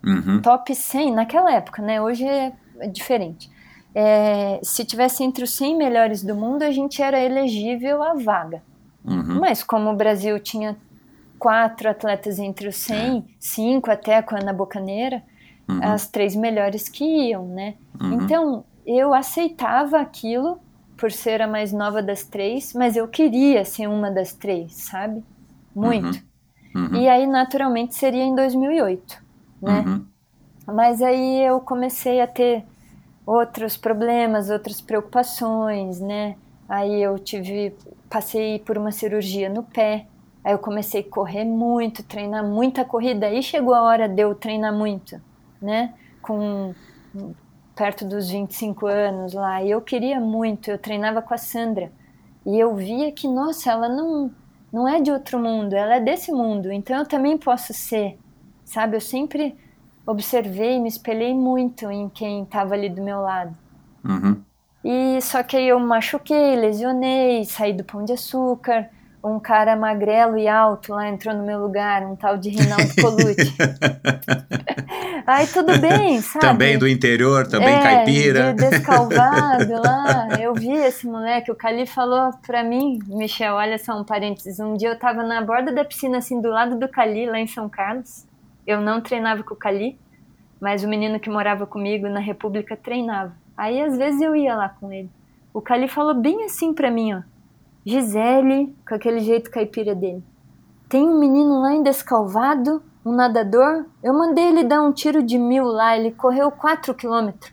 [0.05, 0.39] Uhum.
[0.41, 1.99] Top 100 naquela época, né?
[1.99, 2.53] Hoje é
[2.87, 3.49] diferente.
[3.93, 8.61] É, se tivesse entre os 100 melhores do mundo, a gente era elegível à vaga.
[9.09, 9.39] Uhum.
[9.39, 10.77] Mas como o Brasil tinha
[11.37, 15.23] quatro atletas entre os 100, cinco até com a Ana Bocaneira,
[15.69, 15.79] Uhum.
[15.83, 17.75] as três melhores que iam, né?
[18.01, 18.13] Uhum.
[18.23, 20.59] Então, eu aceitava aquilo
[20.97, 25.23] por ser a mais nova das três, mas eu queria ser uma das três, sabe?
[25.75, 26.19] Muito.
[26.75, 26.95] Uhum.
[26.95, 29.23] E aí, naturalmente, seria em 2008,
[29.61, 29.83] né?
[29.85, 30.05] Uhum.
[30.73, 32.63] Mas aí eu comecei a ter
[33.25, 36.35] outros problemas, outras preocupações, né?
[36.67, 37.75] Aí eu tive,
[38.09, 40.05] passei por uma cirurgia no pé.
[40.43, 43.27] Aí eu comecei a correr muito, treinar muita corrida.
[43.27, 45.21] Aí chegou a hora de eu treinar muito,
[45.61, 45.93] né?
[46.21, 46.73] Com
[47.75, 49.63] perto dos 25 anos lá.
[49.63, 51.91] E eu queria muito, eu treinava com a Sandra.
[52.45, 54.31] E eu via que, nossa, ela não
[54.71, 56.71] não é de outro mundo, ela é desse mundo.
[56.71, 58.17] Então eu também posso ser,
[58.63, 58.95] sabe?
[58.95, 59.55] Eu sempre
[60.05, 63.55] observei, me espelhei muito em quem estava ali do meu lado.
[64.03, 64.41] Uhum.
[64.83, 68.89] E só que eu machuquei, lesionei, saí do pão de açúcar.
[69.21, 73.53] Um cara magrelo e alto lá entrou no meu lugar, um tal de Rinaldo Colucci.
[75.27, 76.45] aí tudo bem, sabe?
[76.45, 78.53] Também do interior, também é, caipira.
[78.53, 80.29] De descalvado lá.
[80.39, 84.57] Eu vi esse moleque, o Cali falou pra mim, Michel, olha só um parênteses.
[84.57, 87.47] Um dia eu tava na borda da piscina, assim, do lado do Cali, lá em
[87.47, 88.25] São Carlos.
[88.65, 89.99] Eu não treinava com o Cali,
[90.61, 93.35] mas o menino que morava comigo na República treinava.
[93.59, 95.11] Aí às vezes eu ia lá com ele.
[95.53, 97.21] O Cali falou bem assim pra mim, ó.
[97.85, 100.23] Gisele, com aquele jeito caipira dele.
[100.87, 103.83] Tem um menino lá em Descalvado, um nadador.
[104.01, 107.51] Eu mandei ele dar um tiro de mil lá, ele correu 4 quilômetros.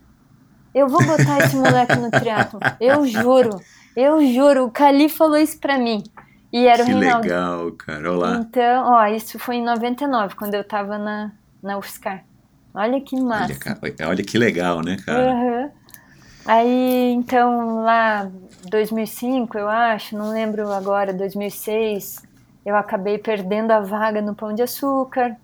[0.72, 2.60] Eu vou botar esse moleque no triatlo.
[2.80, 3.60] Eu juro,
[3.96, 4.66] eu juro.
[4.66, 6.04] O Cali falou isso pra mim.
[6.52, 7.22] E era que o Rinaldo.
[7.22, 8.12] legal, cara.
[8.12, 8.36] Olá.
[8.36, 12.24] Então, ó, isso foi em 99, quando eu tava na, na UFSCar.
[12.72, 13.58] Olha que massa.
[13.82, 15.32] Olha, olha que legal, né, cara?
[15.32, 15.85] Uhum.
[16.46, 18.30] Aí, então, lá
[18.70, 22.22] 2005, eu acho, não lembro agora, 2006,
[22.64, 25.36] eu acabei perdendo a vaga no Pão de Açúcar.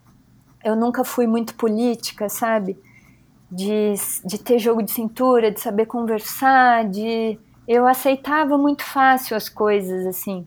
[0.64, 2.78] Eu nunca fui muito política, sabe?
[3.50, 7.36] De, de ter jogo de cintura, de saber conversar, de...
[7.66, 10.46] Eu aceitava muito fácil as coisas, assim.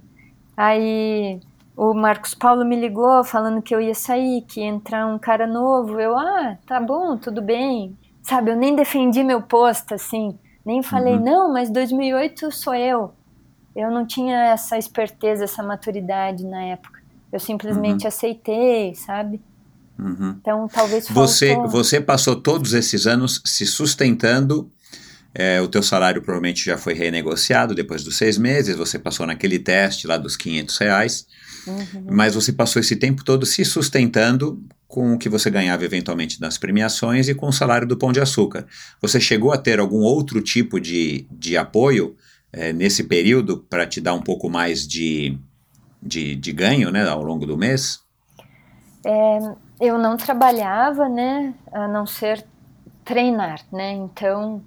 [0.56, 1.42] Aí
[1.76, 5.46] o Marcos Paulo me ligou falando que eu ia sair, que ia entrar um cara
[5.46, 6.00] novo.
[6.00, 7.98] Eu, ah, tá bom, tudo bem.
[8.22, 10.38] Sabe, eu nem defendi meu posto, assim.
[10.66, 11.24] Nem falei, Uhum.
[11.24, 13.14] não, mas 2008 sou eu.
[13.76, 17.02] Eu não tinha essa esperteza, essa maturidade na época.
[17.32, 19.42] Eu simplesmente aceitei, sabe?
[20.00, 20.36] Uhum.
[20.42, 21.70] Então, talvez Você, faltou...
[21.72, 24.70] você passou todos esses anos se sustentando.
[25.38, 28.78] é, o teu salário provavelmente já foi renegociado depois dos seis meses.
[28.78, 31.28] Você passou naquele teste lá dos 500 reais.
[31.68, 32.08] Uhum.
[32.10, 36.58] Mas você passou esse tempo todo se sustentando com o que você ganhava eventualmente nas
[36.58, 38.66] premiações e com o salário do Pão de Açúcar.
[39.02, 42.16] Você chegou a ter algum outro tipo de, de apoio
[42.54, 45.38] é, nesse período para te dar um pouco mais de,
[46.02, 48.04] de, de ganho né, ao longo do mês?
[49.80, 52.44] eu não trabalhava, né, a não ser
[53.04, 53.92] treinar, né?
[53.92, 54.64] Então,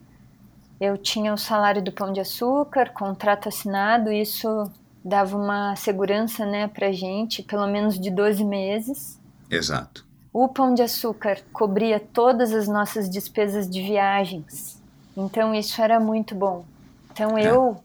[0.81, 4.70] eu tinha o salário do Pão de Açúcar, contrato assinado, isso
[5.09, 9.19] dava uma segurança, né, pra gente, pelo menos de 12 meses.
[9.51, 10.07] Exato.
[10.33, 14.81] O Pão de Açúcar cobria todas as nossas despesas de viagens.
[15.17, 16.65] Então, isso era muito bom.
[17.11, 17.49] Então, É.
[17.51, 17.77] eu,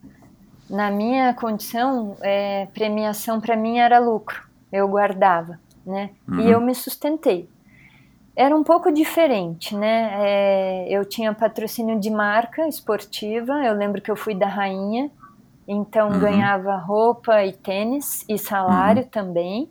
[0.70, 4.44] na minha condição, é, premiação para mim era lucro.
[4.72, 6.10] Eu guardava, né?
[6.28, 6.41] Uhum.
[6.41, 7.50] E eu me sustentei.
[8.36, 10.12] Era um pouco diferente, né?
[10.16, 13.54] É, eu tinha patrocínio de marca esportiva.
[13.64, 15.10] Eu lembro que eu fui da rainha,
[15.68, 16.19] então Uhum.
[16.19, 19.69] ganhava roupa e tênis e salário também.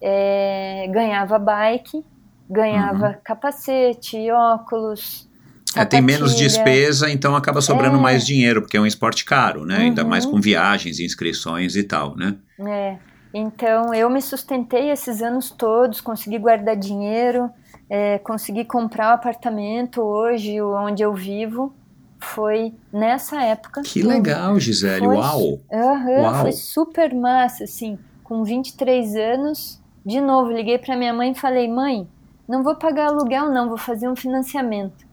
[0.00, 2.04] É, ganhava bike,
[2.48, 5.28] ganhava capacete, óculos.
[5.74, 8.02] É, tem menos despesa, então acaba sobrando É.
[8.02, 9.78] mais dinheiro, porque é um esporte caro, né?
[9.78, 10.08] Ainda Uhum.
[10.08, 12.36] mais com viagens, inscrições e tal, né?
[12.60, 13.00] É,
[13.32, 17.50] então eu me sustentei esses anos todos, consegui guardar dinheiro,
[17.88, 21.76] é, consegui comprar um apartamento hoje, onde eu vivo.
[22.22, 23.82] Foi nessa época.
[23.82, 25.60] Que legal, Gisele, Foi- uau!
[25.70, 26.34] Aham, Uau.
[26.42, 27.98] foi super massa, assim.
[28.22, 32.08] Com 23 anos, de novo, liguei pra minha mãe e falei: mãe,
[32.48, 35.04] não vou pagar aluguel, não, vou fazer um financiamento.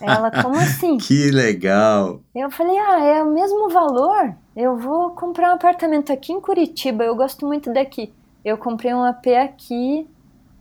[0.00, 0.96] Ela, como assim?
[0.96, 2.20] Que legal!
[2.34, 4.34] Eu falei, ah, é o mesmo valor?
[4.56, 8.12] Eu vou comprar um apartamento aqui em Curitiba, eu gosto muito daqui.
[8.44, 10.08] Eu comprei um AP aqui,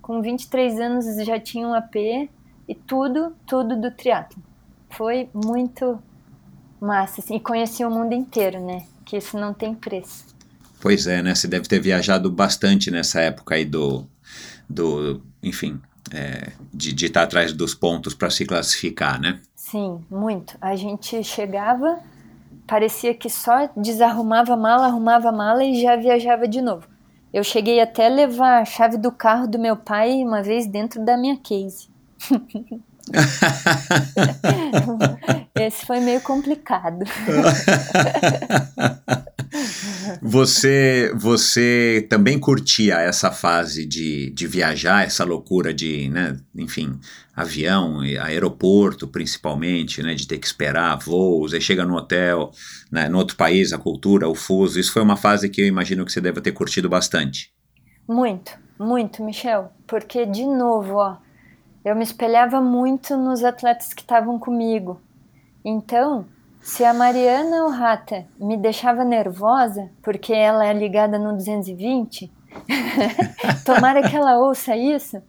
[0.02, 1.96] com 23 anos já tinha um AP,
[2.68, 4.49] e tudo, tudo do triatlo.
[4.92, 6.02] Foi muito
[6.80, 8.86] massa, assim, e conheci o mundo inteiro, né?
[9.06, 10.26] Que isso não tem preço.
[10.82, 11.36] Pois é, né?
[11.36, 14.06] Você deve ter viajado bastante nessa época aí do.
[14.70, 15.80] do enfim,
[16.14, 19.42] é, de estar atrás dos pontos para se classificar, né?
[19.56, 20.58] Sim, muito.
[20.62, 22.00] A gente chegava,
[22.66, 26.88] parecia que só desarrumava a mala, arrumava a mala e já viajava de novo.
[27.32, 31.04] Eu cheguei até a levar a chave do carro do meu pai uma vez dentro
[31.04, 31.90] da minha case.
[35.56, 37.04] Esse foi meio complicado.
[40.22, 47.00] Você, você também curtia essa fase de, de viajar, essa loucura de, né, enfim,
[47.36, 52.52] avião, aeroporto principalmente, né, de ter que esperar voos, aí chega no hotel,
[52.92, 54.80] né, no outro país, a cultura, o fuso.
[54.80, 57.52] Isso foi uma fase que eu imagino que você deve ter curtido bastante.
[58.08, 59.72] Muito, muito, Michel.
[59.88, 61.18] Porque, de novo, ó,
[61.90, 65.00] eu me espelhava muito nos atletas que estavam comigo.
[65.64, 66.26] Então,
[66.62, 72.32] se a Mariana Rata me deixava nervosa, porque ela é ligada no 220,
[73.66, 75.22] tomara que ela ouça isso.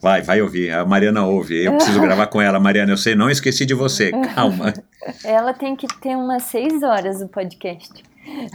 [0.00, 0.70] Vai, vai ouvir.
[0.70, 1.64] A Mariana ouve.
[1.64, 2.60] Eu preciso gravar com ela.
[2.60, 4.12] Mariana, eu sei, não esqueci de você.
[4.34, 4.72] Calma.
[5.24, 8.04] Ela tem que ter umas seis horas o podcast.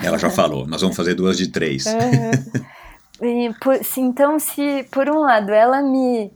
[0.01, 0.65] Ela já falou.
[0.65, 1.83] Nós vamos fazer duas de três.
[3.21, 6.31] E, por- se- então, se por um lado ela me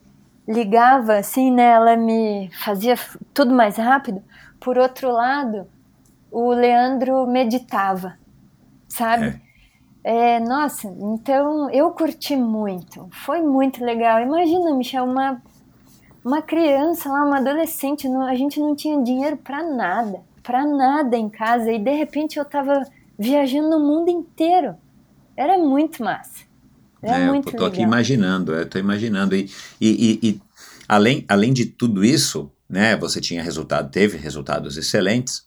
[0.48, 2.96] ligava assim, né, ela me fazia
[3.34, 4.24] tudo mais rápido,
[4.60, 5.68] por outro lado,
[6.32, 8.18] o Leandro meditava,
[8.90, 9.36] sabe?
[10.04, 14.22] É, nossa, então eu curti muito, foi muito legal.
[14.22, 15.42] Imagina, Michel, uma,
[16.24, 21.18] uma criança lá, uma adolescente, não- a gente não tinha dinheiro pra nada, pra nada
[21.18, 22.84] em casa, e de repente eu tava
[23.20, 24.76] viajando o mundo inteiro.
[25.38, 26.47] Era muito massa.
[27.02, 27.94] É, eu muito tô aqui legal.
[27.94, 29.36] imaginando, eu tô imaginando.
[29.36, 29.50] E,
[29.80, 30.42] e, e, e
[30.88, 35.46] além, além de tudo isso, né, você tinha resultado, teve resultados excelentes,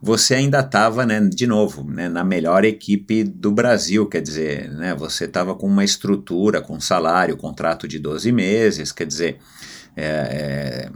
[0.00, 4.94] você ainda estava, né, de novo, né, na melhor equipe do Brasil, quer dizer, né,
[4.94, 9.38] você estava com uma estrutura, com salário, contrato de 12 meses, quer dizer,
[9.96, 10.90] é, é,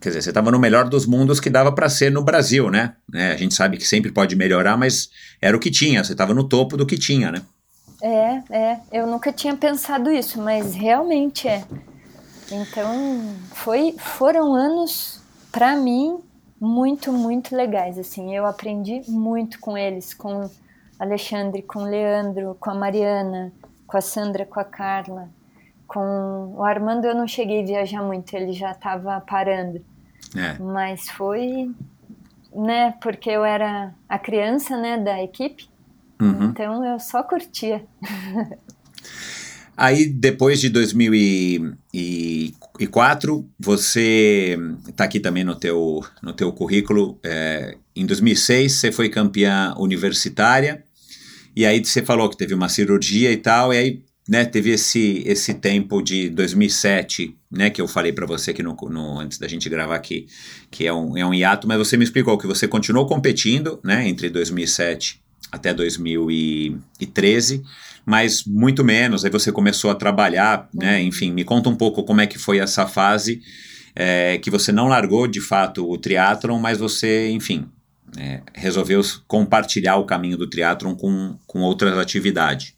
[0.00, 2.94] quer dizer, você estava no melhor dos mundos que dava para ser no Brasil, né?
[3.10, 3.32] né?
[3.32, 5.10] A gente sabe que sempre pode melhorar, mas
[5.40, 7.42] era o que tinha, você estava no topo do que tinha, né?
[8.02, 8.80] É, é.
[8.90, 11.64] Eu nunca tinha pensado isso, mas realmente é.
[12.50, 13.22] Então,
[13.52, 15.22] foi, foram anos,
[15.52, 16.18] pra mim,
[16.60, 17.98] muito, muito legais.
[17.98, 20.50] Assim, eu aprendi muito com eles, com
[20.98, 23.52] Alexandre, com Leandro, com a Mariana,
[23.86, 25.28] com a Sandra, com a Carla.
[25.86, 29.84] Com o Armando eu não cheguei a viajar muito, ele já estava parando.
[30.36, 30.58] É.
[30.62, 31.74] Mas foi,
[32.54, 35.69] né, porque eu era a criança, né, da equipe.
[36.20, 36.50] Uhum.
[36.50, 37.84] Então eu só curtia.
[39.76, 47.18] Aí, depois de 2004, você está aqui também no teu, no teu currículo.
[47.24, 50.84] é, em 2006, você foi campeã universitária.
[51.56, 53.72] E aí você falou que teve uma cirurgia e tal.
[53.72, 58.50] E aí, né, teve esse, esse tempo de 2007, né, que eu falei para você
[58.50, 60.26] aqui no, no- antes da gente gravar aqui,
[60.70, 61.66] que é um, é um hiato.
[61.66, 67.62] Mas você me explicou que você continuou competindo, né, entre 2007 até 2013
[68.04, 69.24] mas muito menos.
[69.24, 71.00] Aí você começou a trabalhar, né?
[71.00, 73.40] Enfim, me conta um pouco como é que foi essa fase
[73.94, 77.68] é, que você não largou de fato o triatlon, mas você, enfim,
[78.18, 82.74] é, resolveu compartilhar o caminho do triatlon com, com outras atividades.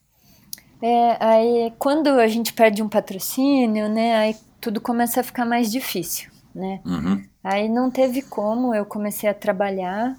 [0.82, 5.70] É, aí quando a gente perde um patrocínio, né, aí tudo começa a ficar mais
[5.70, 6.80] difícil, né?
[6.84, 10.16] Uhum, Aí não teve como, eu comecei a trabalhar,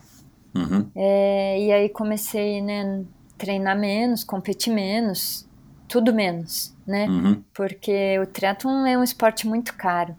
[0.55, 3.03] uhum, é, e aí comecei, né,
[3.37, 5.47] treinar menos, competir menos,
[5.87, 7.07] tudo menos, né?
[7.07, 7.43] uhum.
[7.53, 10.15] Porque o triatlon é um esporte muito caro,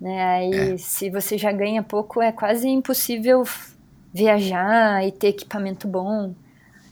[0.00, 0.24] né?
[0.24, 3.44] Aí se você já ganha pouco, é quase impossível
[4.12, 6.34] viajar e ter equipamento bom.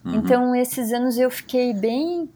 [0.05, 0.15] Uhum.
[0.15, 2.29] Então, esses anos eu fiquei bem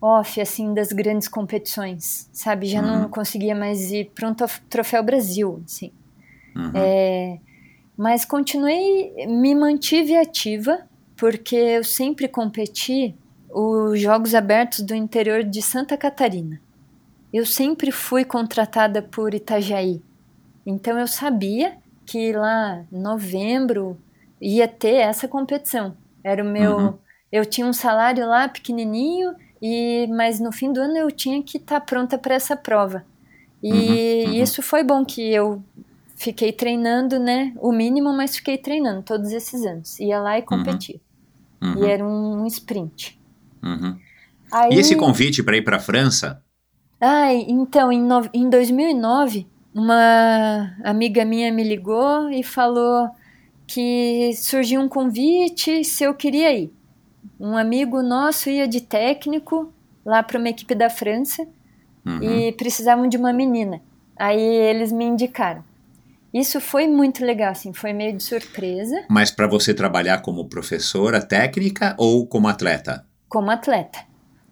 [0.00, 2.66] off, assim, das grandes competições, sabe?
[2.66, 4.34] Já não conseguia mais ir para um
[4.68, 5.90] Troféu Brasil, assim.
[6.54, 6.70] Uhum.
[6.74, 7.38] É,
[7.96, 10.80] mas continuei, me mantive ativa,
[11.16, 13.14] porque eu sempre competi
[13.50, 16.60] os Jogos Abertos do interior de Santa Catarina.
[17.32, 20.02] Eu sempre fui contratada por Itajaí.
[20.64, 23.98] Então eu sabia que lá em novembro
[24.40, 25.96] ia ter essa competição.
[26.22, 26.76] Era o meu.
[26.76, 26.94] Uhum.
[27.32, 31.56] Eu tinha um salário lá pequenininho, e mas no fim do ano eu tinha que
[31.56, 33.04] estar tá pronta para essa prova.
[33.62, 34.42] E uhum, uhum.
[34.42, 35.62] isso foi bom que eu
[36.16, 37.52] fiquei treinando, né?
[37.58, 40.00] O mínimo, mas fiquei treinando todos esses anos.
[40.00, 40.46] Ia lá e uhum.
[40.46, 41.00] competia.
[41.62, 41.84] Uhum.
[41.84, 43.20] E era um, sprint.
[43.62, 43.98] Uhum.
[44.50, 46.42] Aí, e esse convite para ir para a França?
[47.00, 53.10] Ah, então, em, no, em 2009, uma amiga minha me ligou e falou
[53.66, 56.72] que surgiu um convite se eu queria ir.
[57.38, 59.72] Um amigo nosso ia de técnico
[60.04, 61.46] lá para uma equipe da França
[62.06, 62.22] uhum.
[62.22, 63.82] e precisavam de uma menina.
[64.16, 65.62] Aí eles me indicaram.
[66.36, 69.06] Isso foi muito legal, assim, foi meio de surpresa.
[69.08, 73.06] Mas para você trabalhar como professora técnica ou como atleta?
[73.26, 74.00] Como atleta.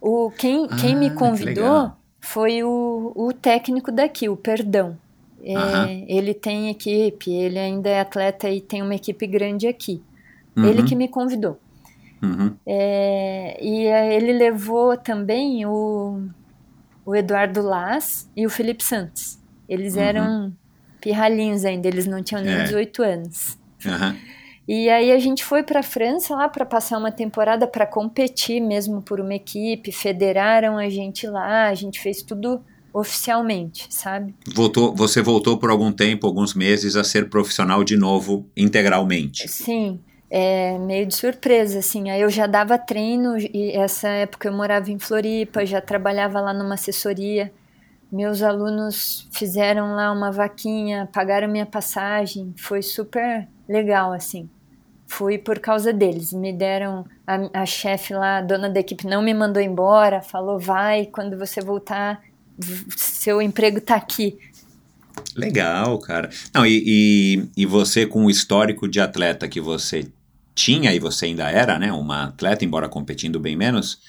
[0.01, 4.97] O, quem, ah, quem me convidou foi o, o técnico daqui, o Perdão.
[5.43, 10.01] É, Ele tem equipe, ele ainda é atleta e tem uma equipe grande aqui.
[10.57, 10.65] Uhum.
[10.65, 11.59] Ele que me convidou.
[12.19, 12.55] Uhum.
[12.65, 16.19] É, e ele levou também o,
[17.05, 19.37] o Eduardo Las e o Felipe Santos.
[19.69, 20.01] Eles uhum.
[20.01, 20.53] eram
[21.05, 22.63] pirralhinhos ainda, eles não tinham nem é.
[22.63, 23.59] 18 anos.
[23.85, 24.15] Uhum.
[24.67, 28.59] E aí a gente foi para a França lá para passar uma temporada para competir
[28.59, 32.59] mesmo por uma equipe, federaram a gente lá, a gente fez tudo
[32.91, 34.33] oficialmente, sabe?
[34.55, 39.47] Voltou, você voltou por algum tempo, alguns meses, a ser profissional de novo, integralmente.
[39.47, 39.99] Sim,
[40.31, 42.09] é meio de surpresa, assim.
[42.09, 46.51] Aí eu já dava treino e essa época eu morava em Floripa, já trabalhava lá
[46.51, 47.53] numa assessoria.
[48.15, 54.49] Meus alunos fizeram lá uma vaquinha, pagaram minha passagem, foi super legal, assim.
[55.05, 59.21] Fui por causa deles, me deram a, a chefe lá, a dona da equipe não
[59.21, 62.21] me mandou embora, falou vai, quando você voltar
[62.95, 64.37] seu emprego tá aqui.
[65.35, 66.29] Legal, cara.
[66.53, 70.07] Não, e, e, e, você com o histórico de atleta que você
[70.53, 73.99] tinha, e você ainda era, né, uma atleta, embora competindo bem menos,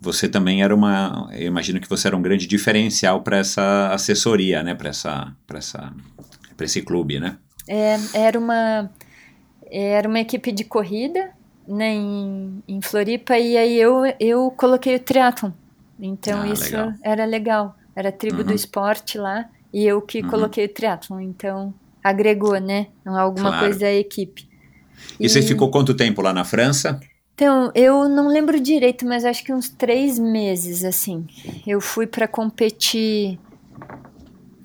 [0.00, 4.62] você também era uma, eu imagino que você era um grande diferencial para essa assessoria,
[4.62, 5.92] né, para essa, para essa,
[6.56, 7.38] para esse clube, né?
[7.68, 8.90] É, era uma,
[9.70, 11.30] era uma equipe de corrida,
[11.66, 15.50] né, em, em Floripa, e aí eu, eu coloquei o triatlon,
[15.98, 16.92] então ah, isso legal.
[17.02, 17.76] era legal.
[17.96, 18.44] Era a tribo uhum.
[18.44, 20.28] do esporte lá e eu que uhum.
[20.28, 21.20] coloquei o triatlon.
[21.20, 21.72] Então
[22.04, 22.88] agregou, né?
[23.04, 23.66] Alguma claro.
[23.66, 24.46] coisa à equipe.
[25.18, 27.00] E, e você ficou quanto tempo lá na França?
[27.36, 31.26] Então, eu não lembro direito, mas acho que uns três meses, assim.
[31.66, 33.38] Eu fui para competir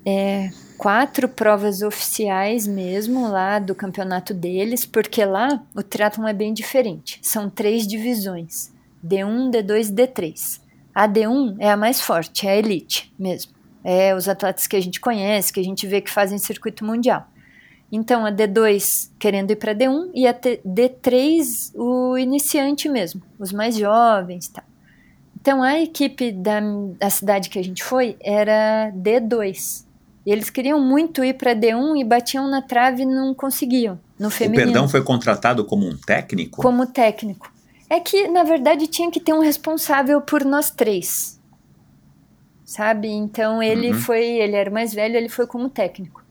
[0.06, 6.54] é, quatro provas oficiais mesmo lá do campeonato deles, porque lá o triatlon é bem
[6.54, 7.18] diferente.
[7.20, 8.72] São três divisões:
[9.04, 10.60] D1, D2 e D3.
[10.94, 13.52] A D1 é a mais forte, é a elite mesmo.
[13.84, 17.28] É os atletas que a gente conhece, que a gente vê que fazem circuito mundial.
[17.92, 23.76] Então, a D2 querendo ir para D1 e a D3 o iniciante mesmo, os mais
[23.76, 24.64] jovens e tal.
[25.38, 26.60] Então, a equipe da,
[26.98, 29.84] da cidade que a gente foi era D2.
[30.24, 34.00] E eles queriam muito ir para D1 e batiam na trave e não conseguiam.
[34.18, 34.62] No feminino.
[34.62, 36.62] O Perdão foi contratado como um técnico?
[36.62, 37.52] Como técnico.
[37.90, 41.38] É que, na verdade, tinha que ter um responsável por nós três.
[42.64, 43.08] Sabe?
[43.08, 43.98] Então ele uhum.
[43.98, 46.21] foi, ele era mais velho, ele foi como técnico.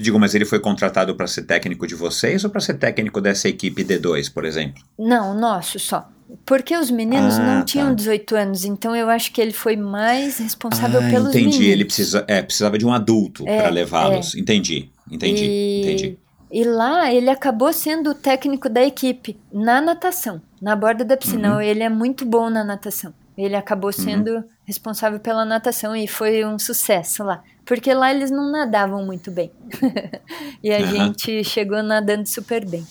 [0.00, 3.48] Digo, mas ele foi contratado para ser técnico de vocês ou para ser técnico dessa
[3.48, 4.82] equipe D2, por exemplo?
[4.98, 6.08] Não, nosso só.
[6.46, 7.64] Porque os meninos ah, não tá.
[7.64, 11.34] tinham 18 anos, então eu acho que ele foi mais responsável ah, pelos entendi.
[11.34, 11.56] meninos.
[11.56, 14.34] Entendi, ele precisa, é, precisava de um adulto é, para levá-los.
[14.34, 14.38] É.
[14.38, 15.80] Entendi, entendi, e...
[15.82, 16.18] entendi.
[16.52, 21.54] E lá ele acabou sendo o técnico da equipe na natação, na borda da piscina.
[21.54, 21.60] Uhum.
[21.60, 23.14] Ele é muito bom na natação.
[23.40, 24.04] Ele acabou uhum.
[24.04, 24.44] sendo uhum.
[24.64, 27.42] responsável pela natação e foi um sucesso lá.
[27.64, 29.50] Porque lá eles não nadavam muito bem.
[30.62, 30.86] e a uhum.
[30.86, 32.86] gente chegou nadando super bem.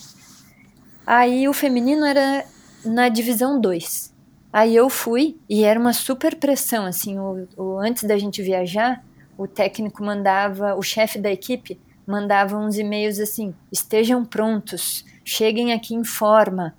[1.05, 2.45] Aí o feminino era
[2.85, 4.13] na divisão 2.
[4.51, 9.03] Aí eu fui e era uma super pressão, assim, o, o, antes da gente viajar,
[9.37, 15.93] o técnico mandava, o chefe da equipe mandava uns e-mails assim: estejam prontos, cheguem aqui
[15.93, 16.75] em forma.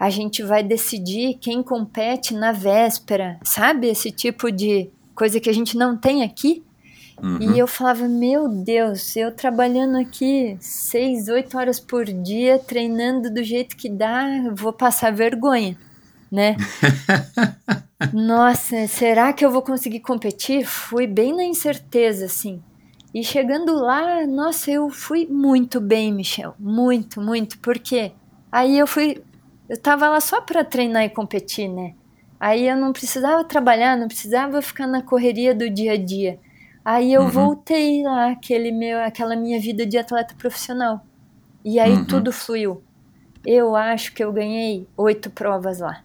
[0.00, 3.88] A gente vai decidir quem compete na véspera, sabe?
[3.88, 6.64] Esse tipo de coisa que a gente não tem aqui.
[7.22, 7.54] Uhum.
[7.54, 13.44] E eu falava, meu Deus, eu trabalhando aqui seis, oito horas por dia, treinando do
[13.44, 14.24] jeito que dá,
[14.54, 15.76] vou passar vergonha,
[16.32, 16.56] né?
[18.14, 20.64] Nossa, será que eu vou conseguir competir?
[20.64, 22.62] Fui bem na incerteza, assim.
[23.12, 26.54] E chegando lá, nossa, eu fui muito bem, Michel.
[26.58, 27.58] Muito, muito.
[27.58, 28.12] Porque
[28.50, 29.22] aí eu fui.
[29.70, 31.94] Eu tava lá só pra treinar e competir, né?
[32.40, 36.40] Aí eu não precisava trabalhar, não precisava ficar na correria do dia a dia.
[36.84, 37.28] Aí eu uhum.
[37.28, 41.06] voltei lá, aquele meu, aquela minha vida de atleta profissional.
[41.64, 42.04] E aí uhum.
[42.04, 42.82] tudo fluiu.
[43.46, 46.02] Eu acho que eu ganhei oito provas lá.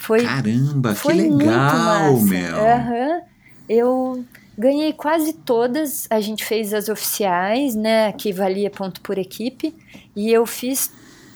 [0.00, 2.56] Foi, Caramba, foi que legal, meu.
[2.56, 3.20] Uhum.
[3.68, 4.24] Eu
[4.58, 6.08] ganhei quase todas.
[6.10, 8.10] A gente fez as oficiais, né?
[8.14, 9.72] Que valia ponto por equipe.
[10.16, 10.90] E eu fiz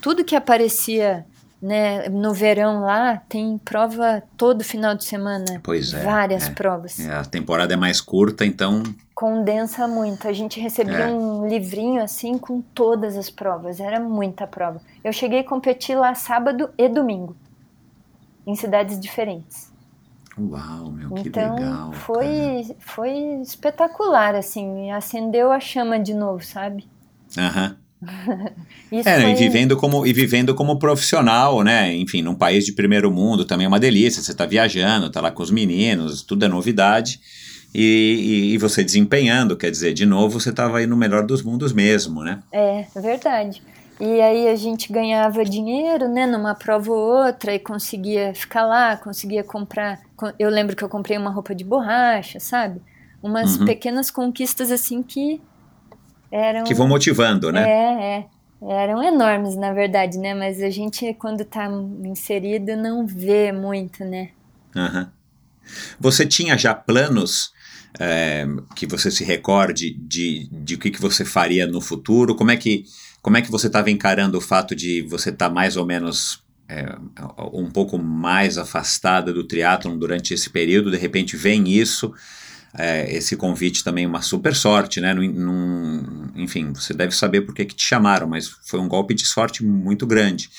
[0.06, 1.26] tudo que aparecia
[1.60, 5.60] né, no verão lá tem prova todo final de semana.
[5.64, 6.04] Pois é.
[6.04, 6.50] Várias é.
[6.52, 7.00] provas.
[7.00, 8.84] É, a temporada é mais curta, então.
[9.12, 10.28] Condensa muito.
[10.28, 11.12] A gente recebia é.
[11.12, 13.80] um livrinho assim com todas as provas.
[13.80, 14.80] Era muita prova.
[15.02, 17.36] Eu cheguei a competir lá sábado e domingo,
[18.46, 19.72] em cidades diferentes.
[20.38, 21.92] Uau, meu, que então, legal.
[21.94, 23.10] Foi, foi
[23.42, 24.88] espetacular, assim.
[24.92, 26.88] Acendeu a chama de novo, sabe?
[27.36, 27.76] Aham.
[28.90, 29.30] Isso é, foi...
[29.30, 31.94] e, vivendo como, e vivendo como profissional, né?
[31.94, 34.22] Enfim, num país de primeiro mundo também é uma delícia.
[34.22, 37.20] Você está viajando, está lá com os meninos, tudo é novidade.
[37.74, 41.42] E, e, e, você desempenhando, quer dizer, de novo você estava aí no melhor dos
[41.42, 42.38] mundos mesmo, né?
[42.50, 43.62] É, verdade.
[43.98, 48.96] E aí a gente ganhava dinheiro, né, numa prova ou outra e conseguia ficar lá,
[48.96, 50.00] conseguia comprar.
[50.38, 52.80] Eu lembro que eu comprei uma roupa de borracha, sabe?
[53.22, 53.64] Umas uhum.
[53.64, 55.40] pequenas conquistas assim que
[56.30, 57.68] eram, que vão motivando, né?
[57.68, 58.36] É, é.
[58.62, 60.34] Eram enormes, na verdade, né?
[60.34, 61.68] Mas a gente, quando tá
[62.04, 64.30] inserido, não vê muito, né?
[64.74, 65.06] Uhum.
[66.00, 67.52] Você tinha já planos
[67.98, 72.34] é, que você se recorde de, de o que, que você faria no futuro?
[72.34, 72.84] Como é que,
[73.20, 76.42] como é que você estava encarando o fato de você estar tá mais ou menos
[76.68, 76.96] é,
[77.52, 80.90] um pouco mais afastada do triatlon durante esse período?
[80.90, 82.12] De repente vem isso
[82.78, 85.14] é, esse convite também uma super sorte, né?
[85.14, 89.14] Num, num, enfim, você deve saber por que, que te chamaram, mas foi um golpe
[89.14, 90.50] de sorte muito grande.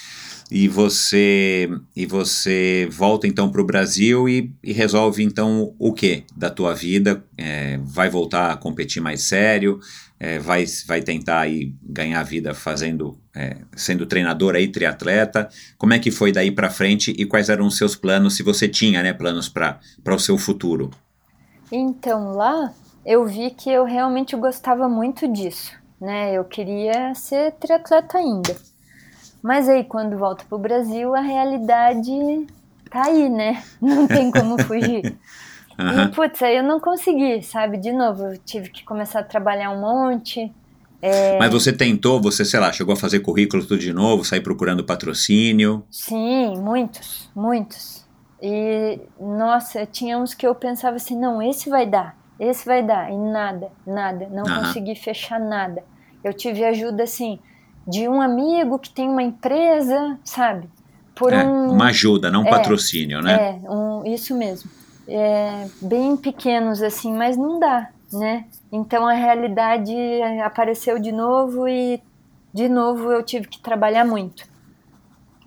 [0.49, 6.23] E você e você volta então para o Brasil e, e, resolve então o que
[6.35, 7.21] da tua vida?
[7.37, 9.79] É, vai voltar a competir mais sério?
[10.17, 15.49] É, vai, vai tentar aí ganhar vida fazendo é, sendo treinador aí triatleta?
[15.77, 18.35] Como é que foi daí para frente e quais eram os seus planos?
[18.35, 20.89] Se você tinha né, planos para o seu futuro?
[21.71, 22.73] Então lá
[23.05, 26.33] eu vi que eu realmente gostava muito disso, né?
[26.33, 28.55] Eu queria ser triatleta ainda.
[29.41, 32.11] Mas aí quando volto pro Brasil, a realidade
[32.89, 33.63] tá aí, né?
[33.81, 35.15] Não tem como fugir.
[35.79, 36.05] Uhum.
[36.05, 37.77] E putz, aí eu não consegui, sabe?
[37.77, 40.51] De novo, eu tive que começar a trabalhar um monte.
[40.99, 41.37] É...
[41.37, 44.83] Mas você tentou, você, sei lá, chegou a fazer currículo tudo de novo, sair procurando
[44.83, 45.85] patrocínio?
[45.91, 47.96] Sim, muitos, muitos.
[48.41, 53.11] E, nossa, tinha uns que eu pensava assim, não, esse vai dar, esse vai dar.
[53.11, 54.63] E nada, nada, não uhum.
[54.63, 55.83] consegui fechar nada.
[56.23, 57.39] Eu tive ajuda, assim,
[57.87, 60.69] de um amigo que tem uma empresa, sabe?
[61.15, 63.59] Por é, um, uma ajuda, não um é, patrocínio, né?
[63.63, 64.69] É, um, isso mesmo.
[65.07, 68.45] É, bem pequenos, assim, mas não dá, né?
[68.71, 69.95] Então a realidade
[70.43, 72.01] apareceu de novo e
[72.53, 74.43] de novo eu tive que trabalhar muito.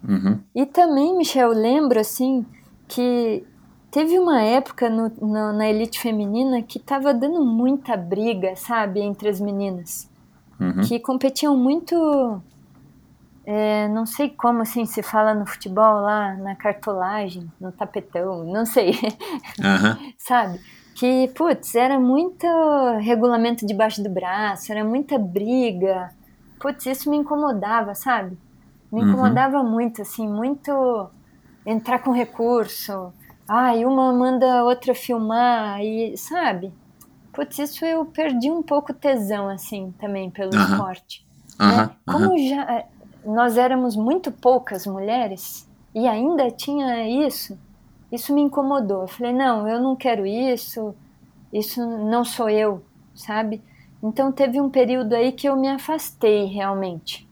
[0.06, 0.40] Uhum.
[0.54, 2.44] E também, Michel, eu lembro, assim,
[2.90, 3.46] que
[3.90, 9.28] teve uma época no, no, na elite feminina que estava dando muita briga, sabe, entre
[9.28, 10.10] as meninas.
[10.58, 10.82] Uhum.
[10.82, 12.42] Que competiam muito.
[13.46, 18.66] É, não sei como assim se fala no futebol lá, na cartolagem, no tapetão, não
[18.66, 18.90] sei.
[18.90, 20.12] Uhum.
[20.18, 20.60] sabe?
[20.94, 22.46] Que, putz, era muito
[23.00, 26.10] regulamento debaixo do braço, era muita briga.
[26.60, 28.36] Putz, isso me incomodava, sabe?
[28.92, 29.08] Me uhum.
[29.08, 29.70] incomodava uhum.
[29.70, 31.08] muito, assim, muito
[31.70, 33.12] entrar com recurso.
[33.48, 36.72] Ai, uma manda outra filmar e, sabe?
[37.32, 40.72] Putz, isso eu perdi um pouco tesão, assim, também pelo uh -huh.
[40.72, 41.26] esporte.
[41.58, 41.76] Uh -huh.
[41.76, 41.90] né?
[42.06, 42.48] Como uh -huh.
[42.48, 42.86] já eh,
[43.24, 47.58] nós éramos muito poucas mulheres e ainda tinha isso,
[48.10, 49.02] isso me incomodou.
[49.02, 50.94] Eu falei, não, eu não quero isso,
[51.52, 52.82] isso não sou eu,
[53.14, 53.62] sabe?
[54.02, 57.29] Então teve um período aí que eu me afastei realmente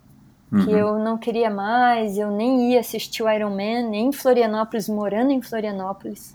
[0.51, 0.65] uhum.
[0.65, 4.89] que eu não queria mais, eu nem ia assistir o Iron Man, nem em Florianópolis,
[4.89, 6.33] morando em Florianópolis.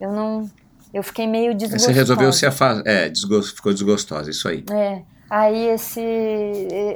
[0.00, 0.50] Eu não.
[0.92, 1.92] Eu fiquei meio desgostosa.
[1.92, 2.86] Você resolveu se afastar.
[2.86, 3.54] É, desgost...
[3.54, 4.64] ficou desgostosa, isso aí.
[4.70, 5.02] É.
[5.28, 6.00] Aí esse.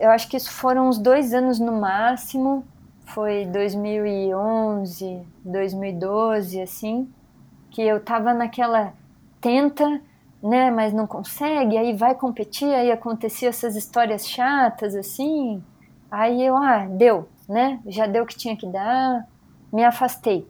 [0.00, 2.64] Eu acho que isso foram uns dois anos no máximo.
[3.06, 7.08] Foi 2011, 2012, assim.
[7.70, 8.92] Que eu tava naquela.
[9.40, 10.00] Tenta,
[10.42, 15.62] né, mas não consegue, aí vai competir, aí acontecia essas histórias chatas, assim.
[16.14, 17.80] Aí eu, ah, deu, né?
[17.88, 19.26] Já deu o que tinha que dar,
[19.72, 20.46] me afastei.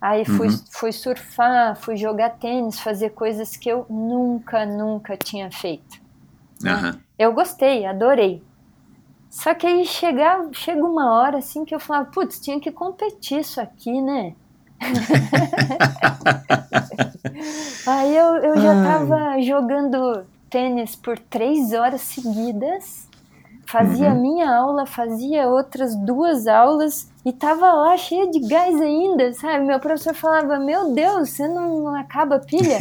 [0.00, 0.60] Aí fui, uhum.
[0.70, 6.00] fui surfar, fui jogar tênis, fazer coisas que eu nunca, nunca tinha feito.
[6.62, 7.00] Uhum.
[7.18, 8.40] Eu gostei, adorei.
[9.28, 13.40] Só que aí chega, chega uma hora assim que eu falava, putz, tinha que competir
[13.40, 14.34] isso aqui, né?
[17.88, 23.07] aí eu, eu já tava jogando tênis por três horas seguidas
[23.68, 24.20] fazia uhum.
[24.20, 29.64] minha aula, fazia outras duas aulas e tava lá cheia de gás ainda, sabe?
[29.64, 32.78] Meu professor falava: Meu Deus, você não acaba a pilha?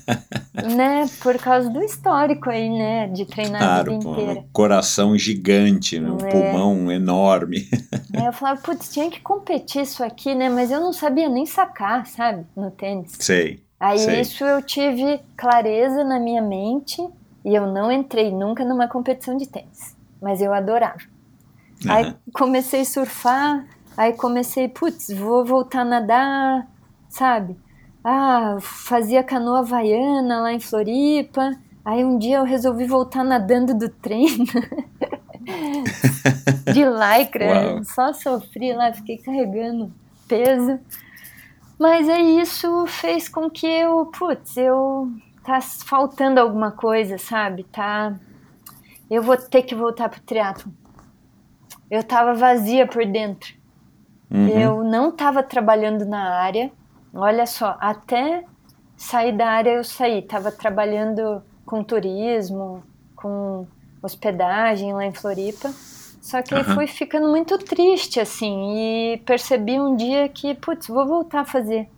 [0.74, 1.06] né?
[1.22, 3.08] Por causa do histórico aí, né?
[3.08, 4.40] De treinar claro, a vida inteira.
[4.40, 6.10] Um coração gigante, né?
[6.10, 6.30] um é.
[6.30, 7.68] pulmão enorme.
[8.16, 10.48] Aí eu falava: Putz, tinha que competir isso aqui, né?
[10.48, 12.46] Mas eu não sabia nem sacar, sabe?
[12.56, 13.12] No tênis.
[13.18, 13.62] Sei.
[13.78, 14.20] Aí sei.
[14.22, 17.06] isso eu tive clareza na minha mente
[17.44, 19.93] e eu não entrei nunca numa competição de tênis
[20.24, 20.98] mas eu adorava.
[21.84, 21.92] Uhum.
[21.92, 26.66] Aí comecei a surfar, aí comecei, putz, vou voltar a nadar,
[27.10, 27.54] sabe?
[28.02, 31.52] Ah, fazia canoa havaiana lá em Floripa.
[31.84, 34.44] Aí um dia eu resolvi voltar nadando do treino.
[36.72, 37.84] de lycra, Uau.
[37.84, 39.92] só sofri lá, fiquei carregando
[40.26, 40.80] peso.
[41.78, 45.12] Mas aí isso fez com que eu, putz, eu
[45.44, 47.64] tá faltando alguma coisa, sabe?
[47.64, 48.14] Tá
[49.14, 50.72] eu vou ter que voltar pro triatlo.
[51.90, 53.54] Eu tava vazia por dentro.
[54.30, 54.48] Uhum.
[54.48, 56.72] Eu não tava trabalhando na área.
[57.12, 58.44] Olha só, até
[58.96, 60.22] sair da área eu saí.
[60.22, 62.82] Tava trabalhando com turismo,
[63.14, 63.66] com
[64.02, 65.70] hospedagem lá em Floripa.
[66.20, 66.64] Só que uhum.
[66.64, 71.88] fui ficando muito triste, assim, e percebi um dia que, putz, vou voltar a fazer.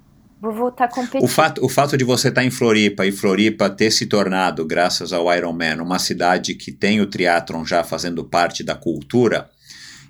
[0.40, 1.22] Vou voltar a competir.
[1.22, 5.12] O fato, o fato de você estar em Floripa e Floripa ter se tornado, graças
[5.12, 9.48] ao Ironman, uma cidade que tem o triatlon já fazendo parte da cultura,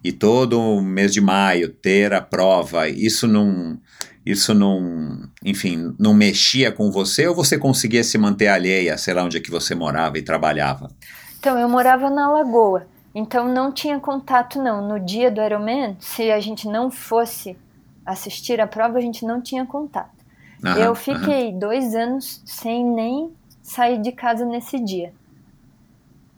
[0.02, 3.78] e todo mês de maio ter a prova, isso não,
[4.24, 9.24] isso não, enfim, não mexia com você ou você conseguia se manter alheia, sei lá
[9.24, 10.90] onde é que você morava e trabalhava?
[11.38, 14.86] Então, eu morava na Lagoa, então não tinha contato não.
[14.86, 17.56] No dia do Ironman, se a gente não fosse
[18.04, 20.15] assistir a prova, a gente não tinha contato.
[20.66, 21.58] Aham, eu fiquei aham.
[21.58, 23.30] dois anos sem nem
[23.62, 25.12] sair de casa nesse dia.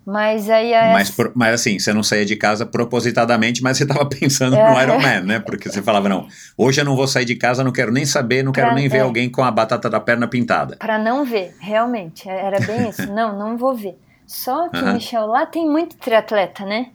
[0.09, 0.75] Mas aí.
[0.75, 0.93] A...
[0.93, 4.65] Mas, mas assim, você não saía de casa propositadamente, mas você estava pensando é.
[4.65, 5.39] no Iron Man, né?
[5.39, 6.27] Porque você falava, não,
[6.57, 8.89] hoje eu não vou sair de casa, não quero nem saber, não quero pra, nem
[8.89, 9.01] ver é.
[9.03, 10.77] alguém com a batata da perna pintada.
[10.77, 12.27] Para não ver, realmente.
[12.27, 13.07] É, era bem isso.
[13.13, 13.99] não, não vou ver.
[14.27, 16.91] Só que, Michel, lá tem muito triatleta, né?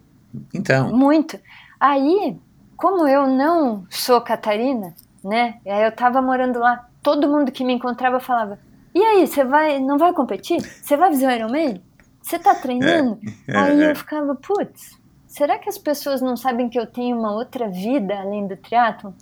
[0.52, 0.92] Então.
[0.92, 1.40] Muito.
[1.80, 2.36] Aí,
[2.76, 5.56] como eu não sou Catarina, né?
[5.68, 8.58] Aí eu tava morando lá todo mundo que me encontrava falava:
[8.96, 10.62] E aí, você vai, não vai competir?
[10.62, 11.82] Você vai fazer o Ironman?
[12.22, 13.20] Você tá treinando?
[13.48, 13.92] É, é, aí é.
[13.92, 14.98] eu ficava, putz,
[15.28, 19.14] será que as pessoas não sabem que eu tenho uma outra vida além do triatlo?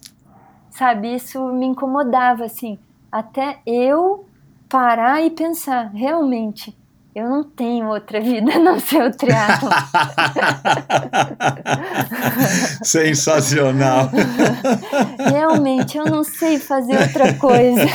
[0.70, 2.80] Sabe, isso me incomodava assim,
[3.12, 4.26] até eu
[4.70, 6.78] parar e pensar, realmente,
[7.14, 9.70] eu não tenho outra vida não ser o triatlo.
[12.84, 14.10] Sensacional.
[15.30, 17.86] Realmente, eu não sei fazer outra coisa.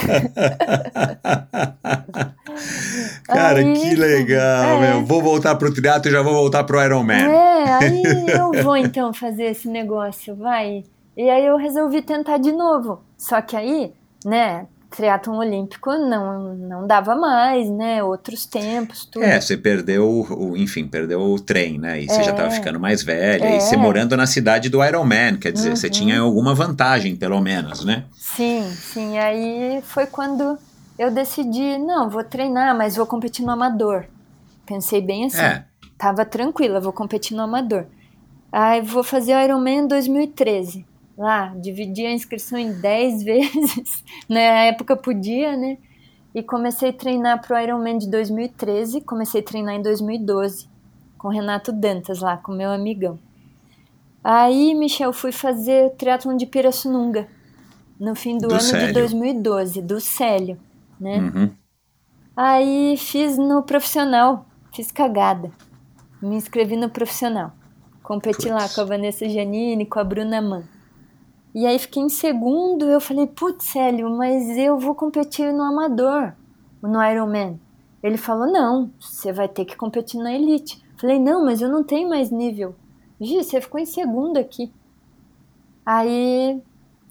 [3.24, 5.06] Cara, aí, que legal, é, meu.
[5.06, 7.26] Vou voltar pro triatlo e já vou voltar pro Ironman.
[7.26, 10.84] É, aí eu vou então fazer esse negócio, vai.
[11.16, 13.00] E aí eu resolvi tentar de novo.
[13.16, 13.94] Só que aí,
[14.24, 18.02] né, triatlon olímpico não, não dava mais, né?
[18.02, 19.24] Outros tempos, tudo.
[19.24, 22.02] É, você perdeu, o, enfim, perdeu o trem, né?
[22.02, 23.44] E você é, já estava ficando mais velha.
[23.44, 23.56] É.
[23.56, 25.76] E você morando na cidade do Ironman, quer dizer, uhum.
[25.76, 28.04] você tinha alguma vantagem, pelo menos, né?
[28.14, 29.18] Sim, sim.
[29.18, 30.58] Aí foi quando
[30.98, 34.04] eu decidi, não, vou treinar, mas vou competir no amador.
[34.64, 35.38] Pensei bem assim.
[35.38, 35.64] É.
[35.98, 37.86] Tava tranquila, vou competir no amador.
[38.52, 40.86] Aí vou fazer o Ironman em 2013
[41.16, 44.50] lá, dividi a inscrição em 10 vezes, né?
[44.50, 45.78] Na época podia, né?
[46.34, 50.68] E comecei a treinar pro Ironman de 2013, comecei a treinar em 2012
[51.16, 53.18] com Renato Dantas lá, com meu amigão.
[54.22, 57.28] Aí, Michel, fui fazer triatlon de Pirassununga
[57.98, 58.86] no fim do, do ano Célio.
[58.88, 60.58] de 2012, do Célio,
[61.00, 61.18] né?
[61.18, 61.50] Uhum.
[62.36, 65.50] Aí fiz no profissional, fiz cagada.
[66.20, 67.52] Me inscrevi no profissional.
[68.02, 68.50] Competi Puts.
[68.50, 70.64] lá com a Vanessa Janine, com a Bruna Mann.
[71.56, 76.34] E aí fiquei em segundo, eu falei, putz, Célio, mas eu vou competir no amador,
[76.82, 77.58] no Ironman.
[78.02, 80.84] Ele falou, não, você vai ter que competir na elite.
[80.98, 82.74] Falei, não, mas eu não tenho mais nível.
[83.18, 84.70] Gi, você ficou em segundo aqui.
[85.86, 86.60] Aí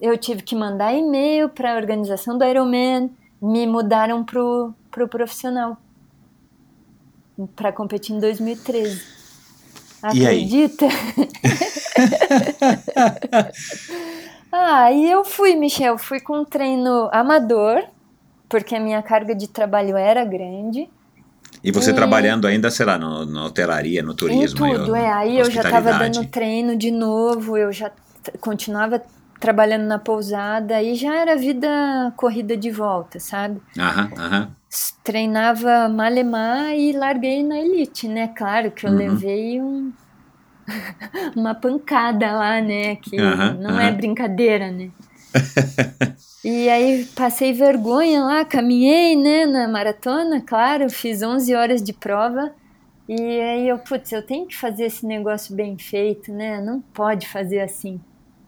[0.00, 3.10] eu tive que mandar e-mail para a organização do Ironman,
[3.42, 5.76] me mudaram pro, pro profissional
[7.56, 9.02] para competir em 2013.
[10.00, 10.86] Acredita?
[14.58, 17.82] Ah, aí eu fui, Michel, fui com um treino amador,
[18.48, 20.88] porque a minha carga de trabalho era grande.
[21.62, 24.60] E você E- trabalhando ainda, sei lá, no, na hotelaria, no turismo.
[24.60, 25.12] em tudo, eu- é.
[25.12, 26.18] Aí eu já tava hospitalidade.
[26.18, 27.90] dando treino de novo, eu já
[28.40, 29.02] continuava
[29.40, 31.68] trabalhando na pousada, aí já era vida
[32.16, 33.60] corrida de volta, sabe?
[33.78, 34.56] Aham, aham.
[35.04, 38.28] Treinava malemar e larguei na elite, né?
[38.28, 38.98] Claro que eu Uhum.
[38.98, 39.92] levei um
[41.36, 42.96] uma pancada lá, né?
[42.96, 44.90] Que não é brincadeira, né?
[46.44, 52.52] E aí passei vergonha lá, caminhei, né, na maratona, claro, fiz 11 horas de prova.
[53.08, 56.60] E aí eu, putz, eu tenho que fazer esse negócio bem feito, né?
[56.60, 58.00] Não pode fazer assim.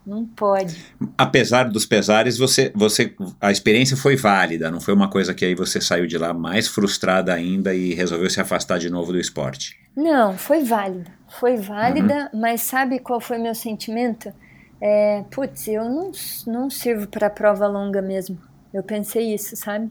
[0.06, 0.76] Não pode.
[1.18, 5.56] Apesar dos pesares, você, você, a experiência foi válida, não foi uma coisa que aí
[5.56, 9.76] você saiu de lá mais frustrada ainda e resolveu se afastar de novo do esporte.
[9.96, 11.17] Não, foi válida.
[11.28, 12.40] Foi válida, Uhum.
[12.40, 14.32] mas sabe qual foi meu sentimento?
[14.80, 16.12] É, putz, eu não,
[16.46, 18.38] não sirvo para prova longa mesmo.
[18.72, 19.90] Eu pensei isso, sabe?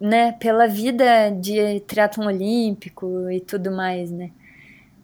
[0.00, 0.32] Né?
[0.32, 4.30] Pela vida de triatlon olímpico e tudo mais, né?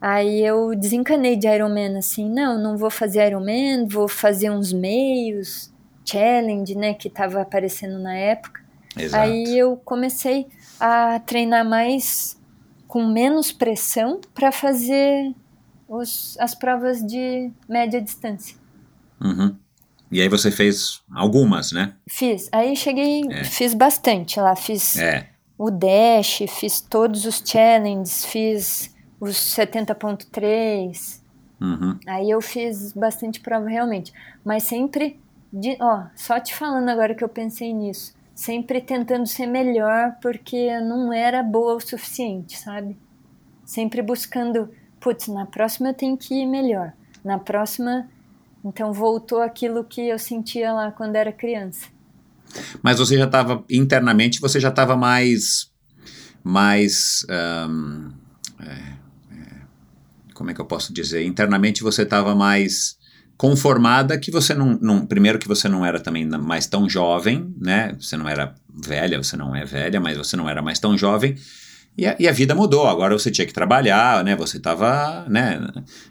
[0.00, 5.72] Aí eu desencanei de Ironman, assim, não, não vou fazer Ironman, vou fazer uns meios,
[6.04, 8.60] challenge, né, que tava aparecendo na época.
[8.96, 9.24] Exato.
[9.24, 10.46] Aí eu comecei
[10.78, 12.40] a treinar mais
[12.86, 15.34] com menos pressão para fazer
[15.88, 18.56] os, as provas de média distância.
[19.20, 19.56] Uhum.
[20.10, 21.94] E aí você fez algumas, né?
[22.08, 22.48] Fiz.
[22.52, 23.44] Aí cheguei, É.
[23.44, 24.54] fiz bastante lá.
[24.56, 25.28] Fiz É.
[25.58, 31.22] o dash, fiz todos os challenges, fiz os 70.3.
[31.60, 31.98] Uhum.
[32.06, 34.12] Aí eu fiz bastante prova realmente.
[34.44, 35.20] Mas sempre,
[35.52, 38.14] de, ó, só te falando agora que eu pensei nisso.
[38.34, 42.96] Sempre tentando ser melhor porque não era boa o suficiente, sabe?
[43.64, 44.70] Sempre buscando,
[45.08, 46.92] putz, na próxima eu tenho que ir melhor.
[47.24, 48.06] Na próxima,
[48.62, 51.86] então voltou aquilo que eu sentia lá quando era criança.
[52.82, 55.70] Mas você já estava internamente, você já estava mais,
[56.44, 58.10] mais, ahn,
[58.60, 58.72] é,
[59.32, 61.24] é, como é que eu posso dizer?
[61.24, 62.98] Internamente você estava mais
[63.36, 67.94] conformada que você não, não, primeiro que você não era também mais tão jovem, né?
[67.98, 71.34] Você não era velha, você não é velha, mas você não era mais tão jovem.
[71.98, 72.86] E a, e a vida mudou.
[72.86, 74.36] Agora você tinha que trabalhar, né?
[74.36, 75.60] Você estava, né?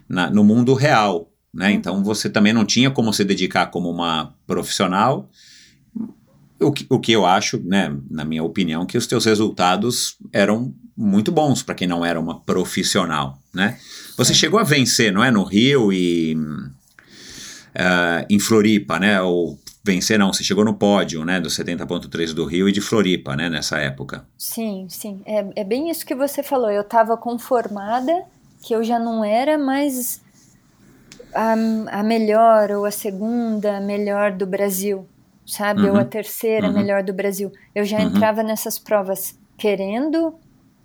[0.06, 1.72] na- no mundo real, né?
[1.72, 5.30] Então você também não tinha como se dedicar como uma profissional.
[6.60, 10.74] O que, o que eu acho, né, na minha opinião, que os teus resultados eram
[10.96, 13.78] muito bons para quem não era uma profissional, né?
[14.16, 16.36] Você chegou a vencer, não é, no Rio e
[17.74, 19.20] ah, em Floripa, né?
[19.22, 19.58] Ou
[19.88, 23.48] vencer não, você chegou no pódio, né, do 70.3 do Rio e de Floripa, né,
[23.48, 24.26] nessa época.
[24.36, 25.22] Sim, sim.
[25.24, 26.70] É, é bem isso que você falou.
[26.70, 28.12] Eu estava conformada
[28.62, 30.20] que eu já não era mais
[31.34, 31.52] a,
[32.00, 35.06] a melhor ou a segunda melhor do Brasil,
[35.46, 35.88] sabe?
[35.88, 36.74] Ou a terceira uhum.
[36.74, 37.50] melhor do Brasil.
[37.74, 38.08] Eu já Uhum.
[38.08, 40.34] entrava nessas provas querendo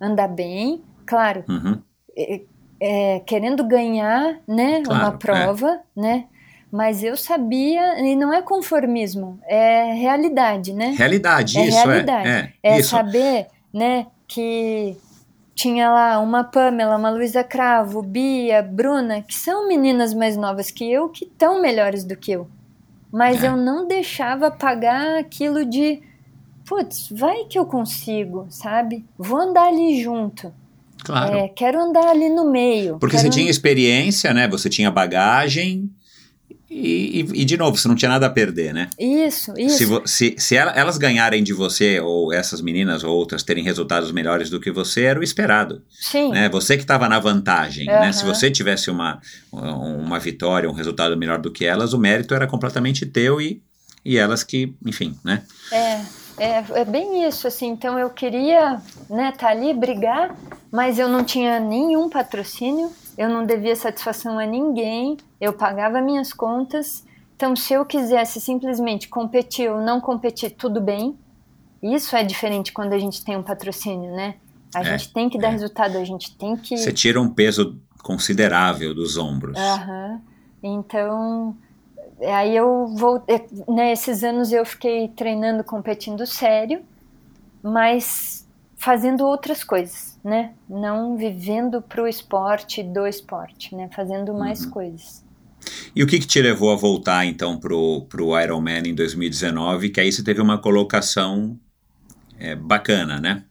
[0.00, 1.78] andar bem, claro, Uhum.
[2.80, 6.24] é, querendo ganhar, né, Claro, uma prova, né?
[6.76, 10.92] Mas eu sabia, e não é conformismo, é realidade, né?
[10.98, 12.28] Realidade, É isso realidade.
[12.28, 12.52] é.
[12.64, 14.96] É É, saber, né, que
[15.54, 20.90] tinha lá uma Pamela, uma Luísa Cravo, Bia, Bruna, que são meninas mais novas que
[20.90, 22.48] eu, que estão melhores do que eu.
[23.12, 23.46] Mas É.
[23.46, 26.02] eu não deixava pagar aquilo de,
[26.64, 29.04] putz, vai que eu consigo, sabe?
[29.16, 30.52] Vou andar ali junto.
[31.04, 31.36] Claro.
[31.36, 32.98] É, quero andar ali no meio.
[32.98, 34.48] Porque você tinha experiência, né?
[34.48, 35.88] Você tinha bagagem
[36.74, 38.88] e, e- e, de novo, você não tinha nada a perder, né?
[38.98, 39.78] Isso, isso.
[39.78, 44.10] Se, se, se ela- elas ganharem de você, ou essas meninas ou outras terem resultados
[44.10, 45.82] melhores do que você, era o esperado.
[45.90, 46.30] Sim.
[46.30, 46.48] Né?
[46.48, 47.86] Você que estava na vantagem.
[47.86, 47.96] Né?
[47.98, 48.12] Aham.
[48.12, 49.20] Se você tivesse uma,
[49.52, 53.62] uma vitória, um resultado melhor do que elas, o mérito era completamente teu e,
[54.04, 55.42] e elas que, enfim, né?
[55.72, 56.00] É,
[56.38, 60.34] é, é bem isso, assim, então eu queria, né, tá ali, brigar,
[60.72, 66.32] mas eu não tinha nenhum patrocínio, eu não devia satisfação a ninguém, eu pagava minhas
[66.32, 67.04] contas,
[67.36, 71.16] então se eu quisesse simplesmente competir ou não competir, tudo bem,
[71.82, 74.36] isso é diferente quando a gente tem um patrocínio, né?
[74.74, 75.50] A É, gente tem que dar é.
[75.52, 76.76] resultado, a gente tem que...
[76.76, 79.56] Você tira um peso considerável dos ombros.
[79.58, 80.20] Aham.
[80.62, 81.54] Então,
[82.20, 83.22] aí eu vou.
[83.68, 86.82] Nesses anos eu fiquei treinando, competindo sério,
[87.62, 88.46] mas
[88.76, 90.52] fazendo outras coisas, né?
[90.68, 93.90] Não vivendo pro esporte do esporte, né?
[93.94, 95.22] Fazendo mais coisas.
[95.94, 99.90] E o que, que te levou a voltar então pro, pro Ironman em 2019?
[99.90, 101.58] Que aí você teve uma colocação
[102.38, 103.44] é, bacana, né?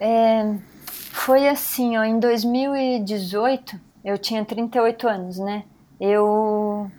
[0.00, 0.56] É,
[0.86, 5.64] foi assim, ó, em 2018, eu tinha 38 anos, né?
[6.00, 6.90] Eu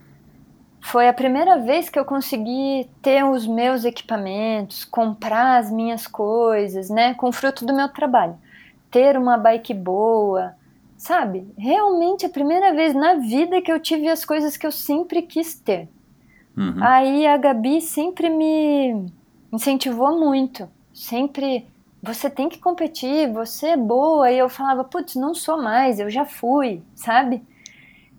[0.82, 6.90] foi a primeira vez que eu consegui ter os meus equipamentos, comprar as minhas coisas,
[6.90, 8.36] né, com fruto do meu trabalho.
[8.92, 10.54] Ter uma bike boa,
[10.98, 11.52] sabe?
[11.58, 15.56] Realmente a primeira vez na vida que eu tive as coisas que eu sempre quis
[15.60, 15.90] ter.
[16.56, 16.84] Uhum.
[16.84, 19.06] Aí a Gabi sempre me
[19.52, 21.66] incentivou muito, sempre
[22.04, 24.32] você tem que competir, você é boa.
[24.32, 27.44] E eu falava, putz, não sou mais, eu já fui, sabe?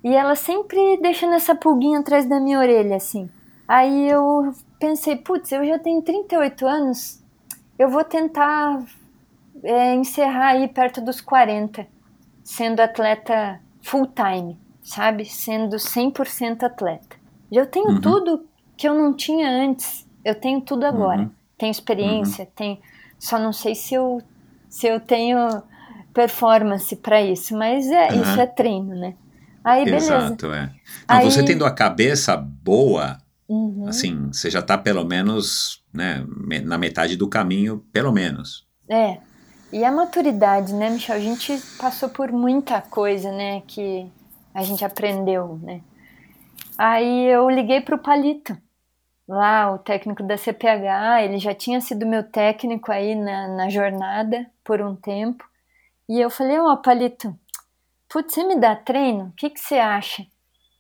[0.05, 3.29] E ela sempre deixando essa pulguinha atrás da minha orelha, assim.
[3.67, 7.23] Aí eu pensei, putz, eu já tenho 38 anos,
[7.79, 8.83] eu vou tentar
[9.63, 11.87] é, encerrar aí perto dos 40,
[12.43, 15.25] sendo atleta full time, sabe?
[15.25, 17.17] Sendo 100% atleta.
[17.51, 18.01] Já tenho uhum.
[18.01, 21.23] tudo que eu não tinha antes, eu tenho tudo agora.
[21.23, 21.31] Uhum.
[21.59, 22.51] Tenho experiência, uhum.
[22.55, 22.79] tenho.
[23.19, 24.21] Só não sei se eu,
[24.69, 25.63] se eu tenho
[26.13, 29.15] performance para isso, mas é, isso é treino, né?
[29.65, 30.17] Aí, beleza.
[30.17, 30.67] Exato, é.
[30.67, 30.73] Não,
[31.07, 31.25] Aí...
[31.25, 33.19] Você tendo a cabeça boa,
[33.49, 33.87] uhum.
[33.87, 36.25] assim, você já tá pelo menos, né,
[36.65, 38.67] na metade do caminho, pelo menos.
[38.89, 39.19] É.
[39.73, 41.17] E a maturidade, né, Michel?
[41.17, 44.07] A gente passou por muita coisa, né, que
[44.53, 45.81] a gente aprendeu, né?
[46.77, 48.55] Aí eu liguei pro Palito,
[49.27, 54.47] lá, o técnico da CPH, ele já tinha sido meu técnico aí na, na jornada
[54.63, 55.43] por um tempo.
[56.07, 57.35] E eu falei, ó, oh, Palito,
[58.11, 59.29] putz, você me dá treino?
[59.29, 60.27] O que, que você acha?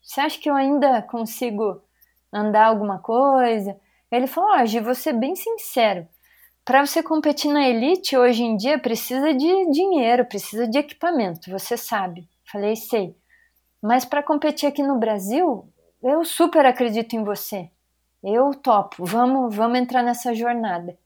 [0.02, 1.82] Você acha que eu ainda consigo
[2.30, 3.74] andar alguma coisa?
[4.10, 6.06] Ele falou, ó, oh, Gi, vou ser bem sincero.
[6.64, 11.76] Para você competir na elite hoje em dia precisa de dinheiro, precisa de equipamento, você
[11.76, 12.28] sabe.
[12.44, 13.16] Falei, sei.
[13.82, 15.68] Mas para competir aqui no Brasil,
[16.00, 17.68] eu super acredito em você.
[18.22, 19.04] Eu topo.
[19.04, 20.96] Vamos, vamos entrar nessa jornada.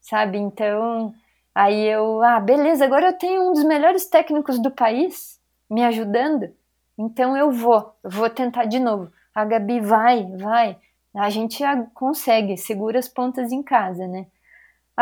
[0.00, 0.38] Sabe?
[0.38, 1.14] Então,
[1.54, 5.40] aí eu, ah, beleza, agora eu tenho um dos melhores técnicos do país
[5.70, 6.52] me ajudando,
[6.98, 9.12] então eu vou, eu vou tentar de novo.
[9.32, 10.76] A Gabi vai, vai,
[11.14, 11.62] a gente
[11.94, 14.26] consegue, segura as pontas em casa, né?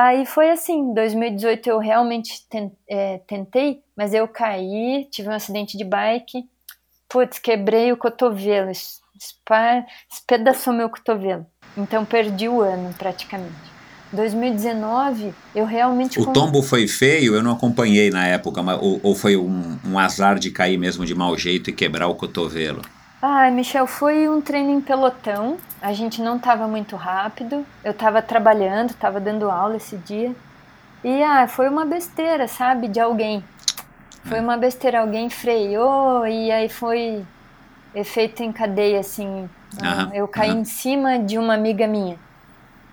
[0.01, 2.47] Aí foi assim, 2018 eu realmente
[2.89, 6.45] é, tentei, mas eu caí, tive um acidente de bike,
[7.09, 8.71] putz, quebrei o cotovelo,
[10.09, 11.45] espedaçou meu cotovelo.
[11.77, 13.57] Então perdi o ano praticamente.
[14.13, 16.21] 2019, eu realmente.
[16.21, 19.99] O tombo foi feio, eu não acompanhei na época, mas, ou, ou foi um, um,
[19.99, 22.83] azar de cair mesmo de mau jeito e quebrar o cotovelo?
[23.21, 25.59] Ai, Michel, foi um treino em pelotão.
[25.83, 27.67] A gente não estava muito rápido.
[27.83, 30.35] Eu estava trabalhando, estava dando aula esse dia.
[31.03, 33.43] E ah, foi uma besteira, sabe, de alguém.
[34.25, 37.25] Foi uma besteira, alguém freou e aí foi
[37.95, 39.49] efeito em cadeia, assim.
[39.81, 40.61] Aham, eu caí aham.
[40.61, 42.19] em cima de uma amiga minha.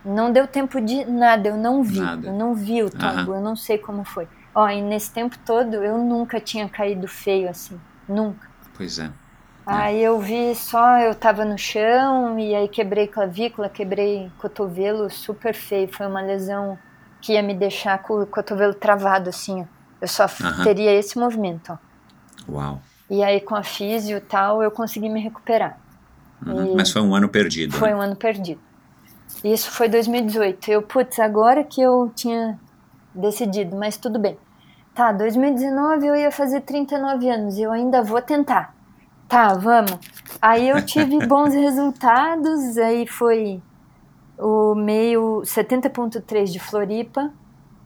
[0.04, 2.00] Não deu tempo de nada, eu não vi.
[2.00, 2.28] Nada.
[2.28, 4.28] Eu não vi o tombo, eu não sei como foi.
[4.54, 7.80] Ó, e nesse tempo todo eu nunca tinha caído feio assim.
[8.08, 8.48] Nunca.
[8.76, 9.10] Pois é.
[9.66, 15.56] Aí eu vi só, eu tava no chão e aí quebrei clavícula, quebrei cotovelo super
[15.56, 15.92] feio.
[15.92, 16.78] Foi uma lesão
[17.20, 19.68] que ia me deixar com o cotovelo travado assim.
[20.00, 20.28] Eu só
[20.64, 22.52] teria esse movimento, ó.
[22.52, 22.82] Uau.
[23.10, 25.80] E aí com a físio e tal, eu consegui me recuperar.
[26.46, 26.76] Uhum.
[26.76, 27.74] Mas foi um ano perdido.
[27.74, 27.96] Foi né?
[27.96, 28.62] um ano perdido.
[29.44, 30.70] Isso foi 2018.
[30.70, 32.60] Eu, putz, agora que eu tinha
[33.16, 34.38] decidido, mas tudo bem.
[34.94, 38.75] Tá, 2019 eu ia fazer 39 anos, eu ainda vou tentar.
[39.28, 39.98] Tá, vamos.
[40.42, 43.62] Aí eu tive bons resultados, aí foi
[44.38, 47.32] o meio 70.3 de Floripa,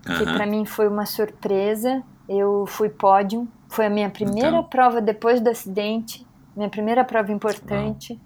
[0.04, 2.04] que para mim foi uma surpresa.
[2.28, 4.64] Eu fui pódio, foi a minha primeira então.
[4.64, 8.20] prova depois do acidente, minha primeira prova importante.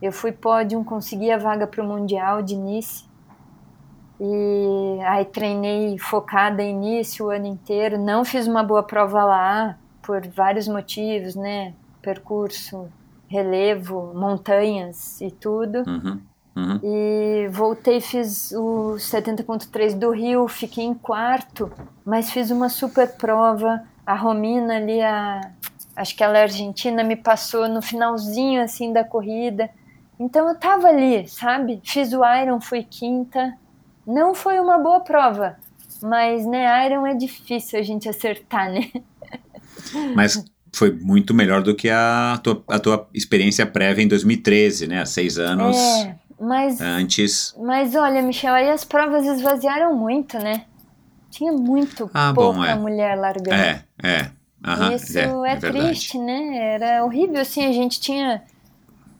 [0.00, 3.04] Eu fui pódio, consegui a vaga para o Mundial de Nice.
[4.18, 7.98] E aí treinei focada em início o ano inteiro.
[7.98, 11.74] Não fiz uma boa prova lá, por vários motivos, né?
[12.02, 12.88] Percurso,
[13.28, 15.84] relevo, montanhas e tudo.
[15.86, 16.20] Uhum,
[16.56, 16.80] uhum.
[16.82, 21.72] E voltei, fiz o 70.3 do Rio, fiquei em quarto,
[22.04, 23.82] mas fiz uma super prova.
[24.04, 25.40] A Romina ali, a,
[25.94, 29.70] acho que ela é argentina, me passou no finalzinho assim da corrida.
[30.18, 31.80] Então eu tava ali, sabe?
[31.84, 33.56] Fiz o Iron, fui quinta.
[34.06, 35.56] Não foi uma boa prova,
[36.02, 38.90] mas né, Iron é difícil a gente acertar, né?
[40.14, 45.00] Mas foi muito melhor do que a tua, a tua experiência prévia em 2013, né?
[45.00, 47.54] Há seis anos é, mas, antes.
[47.58, 50.64] Mas olha, Michel, aí as provas esvaziaram muito, né?
[51.30, 52.74] Tinha muito ah, pouca bom, é.
[52.74, 53.54] mulher largando.
[53.54, 54.30] É, é.
[54.64, 56.74] Aham, Isso é, é, é triste, né?
[56.74, 58.42] Era horrível, assim, a gente tinha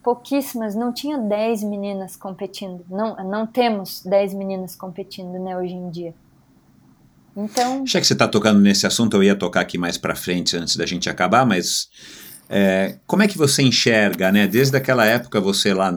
[0.03, 2.85] pouquíssimas, não tinha 10 meninas competindo.
[2.89, 6.15] Não, não temos 10 meninas competindo, né, hoje em dia.
[7.37, 7.87] Então.
[7.87, 10.77] Já que você está tocando nesse assunto, eu ia tocar aqui mais para frente antes
[10.77, 11.89] da gente acabar, mas
[12.53, 14.49] É, como é que você enxerga, né?
[14.49, 15.97] Desde aquela época, você lá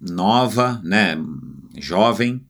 [0.00, 1.16] nova, né?
[1.78, 2.44] Jovem,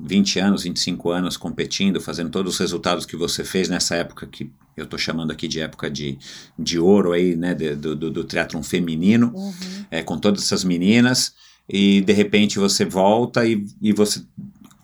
[0.00, 4.50] 20 anos, 25 anos competindo, fazendo todos os resultados que você fez nessa época que
[4.76, 6.18] eu estou chamando aqui de época de,
[6.58, 9.52] de ouro aí, né, do, do, do triatlon feminino, uhum.
[9.90, 11.34] é, com todas essas meninas,
[11.68, 14.20] e de repente você volta e, e você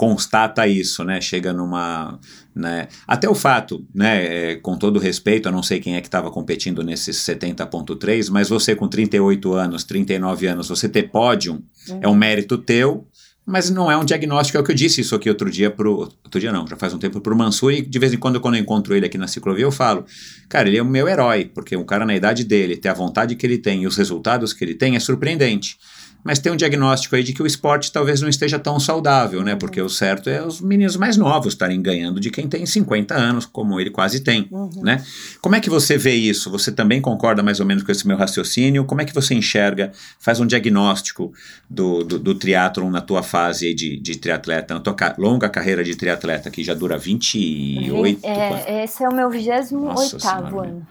[0.01, 1.21] constata isso, né?
[1.21, 2.19] Chega numa,
[2.55, 2.89] né?
[3.07, 4.53] Até o fato, né?
[4.53, 8.49] É, com todo respeito, eu não sei quem é que estava competindo nesses 70.3, mas
[8.49, 11.63] você com 38 anos, 39 anos, você ter pódio
[12.01, 13.07] é um mérito teu
[13.47, 15.99] mas não é um diagnóstico, é o que eu disse isso aqui outro dia pro,
[15.99, 18.55] outro dia não, já faz um tempo pro Mansur e de vez em quando quando
[18.55, 20.05] eu encontro ele aqui na ciclovia eu falo,
[20.49, 23.35] cara, ele é o meu herói, porque um cara na idade dele, ter a vontade
[23.35, 25.79] que ele tem e os resultados que ele tem é surpreendente
[26.23, 29.57] mas tem um diagnóstico aí de que o esporte talvez não esteja tão saudável, né?
[29.57, 33.47] Porque o certo é os meninos mais novos estarem ganhando de quem tem 50 anos,
[33.47, 34.71] como ele quase tem, uhum.
[34.83, 35.05] né?
[35.41, 36.51] Como é que você vê isso?
[36.51, 38.85] Você também concorda mais ou menos com esse meu raciocínio?
[38.85, 41.33] Como é que você enxerga, faz um diagnóstico
[41.69, 45.83] do, do, do triatlon na tua fase de, de triatleta, na tua ca longa carreira
[45.83, 48.21] de triatleta, que já dura 28...
[48.23, 50.87] É, esse é o meu 28º ano.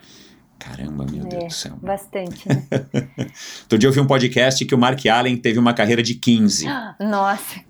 [0.60, 1.78] Caramba, meu é, Deus do céu.
[1.82, 2.66] Bastante, né?
[3.62, 6.66] Outro dia eu vi um podcast que o Mark Allen teve uma carreira de 15.
[7.00, 7.60] Nossa.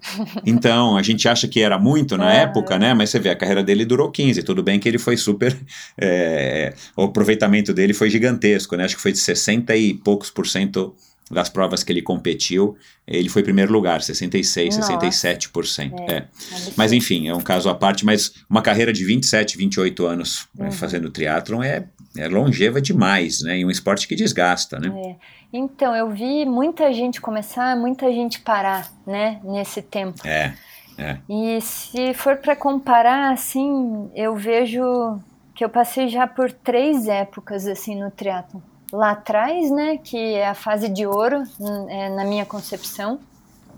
[0.44, 2.92] Então, a gente acha que era muito na época, né?
[2.92, 4.42] Mas você vê, a carreira dele durou 15.
[4.42, 5.56] Tudo bem que ele foi super.
[5.96, 8.84] É, o aproveitamento dele foi gigantesco, né?
[8.84, 10.94] Acho que foi de 60 e poucos por cento
[11.30, 14.98] das provas que ele competiu, ele foi primeiro lugar, 66, Nossa.
[14.98, 15.92] 67%.
[16.08, 16.28] É, é.
[16.76, 20.66] Mas enfim, é um caso à parte, mas uma carreira de 27, 28 anos né,
[20.66, 20.72] uhum.
[20.72, 21.86] fazendo triatlon é
[22.16, 23.58] é longeva demais, né?
[23.58, 24.92] E um esporte que desgasta, né?
[25.10, 25.16] É.
[25.52, 29.40] Então, eu vi muita gente começar, muita gente parar, né?
[29.44, 30.26] Nesse tempo.
[30.26, 30.54] É,
[30.98, 31.18] é.
[31.28, 35.20] E se for para comparar, assim, eu vejo
[35.54, 38.62] que eu passei já por três épocas, assim, no triatlo.
[38.92, 39.96] Lá atrás, né?
[39.98, 41.42] Que é a fase de ouro,
[41.88, 43.20] é, na minha concepção,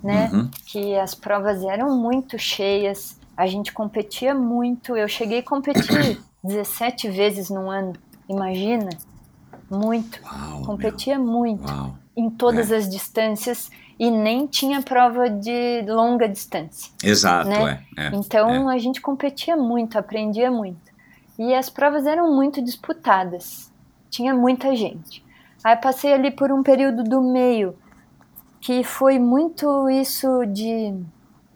[0.03, 0.31] né?
[0.33, 0.51] Uhum.
[0.67, 4.97] Que as provas eram muito cheias, a gente competia muito.
[4.97, 7.93] Eu cheguei a competir 17 vezes no ano.
[8.33, 8.91] Imagina?
[9.71, 10.21] Muito.
[10.25, 11.27] Uau, Competia meu.
[11.27, 11.71] muito.
[11.71, 11.97] Uau.
[12.17, 12.77] Em todas é.
[12.77, 16.93] as distâncias e nem tinha prova de longa distância.
[17.03, 17.85] Exato, né?
[17.97, 18.75] é, é Então é.
[18.75, 20.93] a gente competia muito, aprendia muito.
[21.39, 23.73] E as provas eram muito disputadas.
[24.11, 25.25] Tinha muita gente.
[25.65, 27.75] Aí passei ali por um período do meio
[28.61, 30.95] que foi muito isso de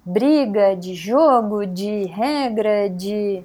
[0.05, 3.43] briga, de jogo, de regra, de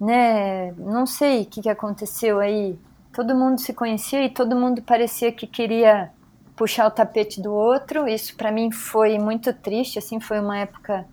[0.00, 0.72] né?
[0.72, 2.78] Não sei o que, que aconteceu aí.
[3.12, 6.10] Todo mundo se conhecia e todo mundo parecia que queria
[6.54, 8.06] puxar o tapete do outro.
[8.06, 11.06] Isso para mim foi muito triste, assim, foi uma época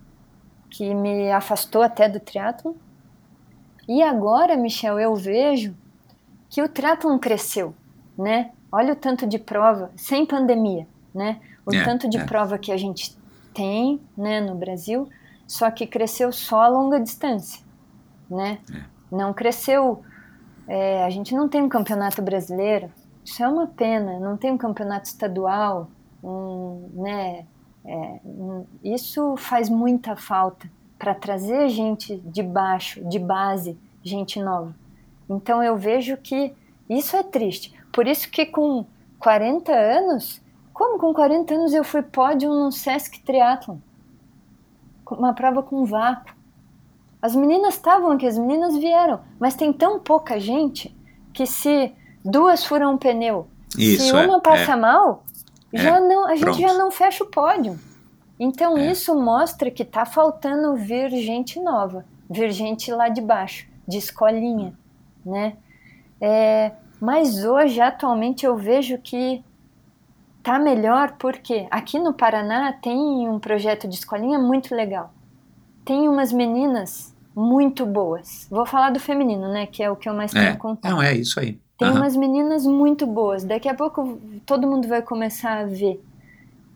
[0.70, 2.76] que me afastou até do triatlo.
[3.88, 5.76] E agora, Michel, eu vejo
[6.50, 7.74] que o triatlon cresceu,
[8.18, 8.52] né?
[8.72, 11.40] Olha o tanto de prova, sem pandemia, né?
[11.66, 12.26] O é, tanto de é.
[12.26, 13.16] prova que a gente
[13.54, 15.08] tem, né, no Brasil,
[15.48, 17.65] só que cresceu só a longa distância
[18.30, 18.60] né?
[18.74, 18.84] É.
[19.12, 20.04] Não cresceu.
[20.68, 22.92] É, a gente não tem um campeonato brasileiro.
[23.24, 24.20] Isso é uma pena.
[24.20, 25.90] Não tem um campeonato estadual,
[26.24, 27.46] um, né?
[27.86, 34.76] É, um, isso faz muita falta para trazer gente de baixo, de base, gente nova.
[35.30, 36.54] Então eu vejo que
[36.90, 37.74] isso é triste.
[37.92, 38.86] Por isso que com
[39.20, 40.42] 40 anos,
[40.74, 43.78] como com 40 anos eu fui pódio no Sesc Triathlon?
[45.10, 46.35] Uma prova com vácuo.
[47.26, 50.96] As meninas estavam aqui, as meninas vieram, mas tem tão pouca gente
[51.34, 51.92] que se
[52.24, 54.76] duas furam um pneu, isso, se uma é, passa é.
[54.76, 55.24] mal,
[55.74, 57.80] é, já não, a gente já não fecha o pódio.
[58.40, 58.92] Então é.
[58.92, 64.78] isso mostra que tá faltando vir gente nova, vir gente lá de baixo, de escolinha,
[65.26, 65.58] né?
[66.22, 69.44] É, mas hoje, atualmente, eu vejo que
[70.44, 75.12] tá melhor porque aqui no Paraná tem um projeto de escolinha muito legal.
[75.84, 78.48] Tem umas meninas muito boas.
[78.50, 79.66] Vou falar do feminino, né?
[79.66, 80.92] Que é o que eu mais tenho é, contato.
[80.92, 81.60] Não, é isso aí.
[81.78, 81.98] Tem uhum.
[81.98, 83.44] umas meninas muito boas.
[83.44, 86.02] Daqui a pouco todo mundo vai começar a ver.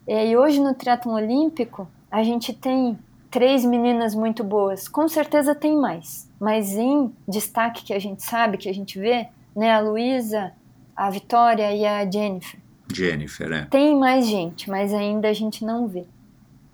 [0.06, 2.98] E hoje no triatlon olímpico, a gente tem
[3.30, 4.86] três meninas muito boas.
[4.86, 6.28] Com certeza tem mais.
[6.38, 9.72] Mas em destaque que a gente sabe, que a gente vê, né?
[9.72, 10.52] A Luísa,
[10.94, 12.60] a Vitória e a Jennifer.
[12.92, 13.64] Jennifer, é.
[13.70, 16.04] Tem mais gente, mas ainda a gente não vê.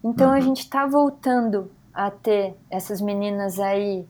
[0.03, 0.35] Então uhum.
[0.35, 4.07] a gente está voltando a ter essas meninas aí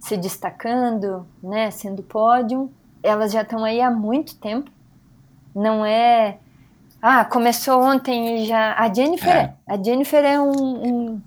[0.00, 2.70] se destacando, né, sendo pódio.
[3.02, 4.70] Elas já estão aí há muito tempo.
[5.54, 6.38] Não é
[7.00, 8.74] ah, começou ontem e já.
[8.74, 9.38] A Jennifer é.
[9.40, 9.54] é.
[9.66, 11.22] A Jennifer é um, um,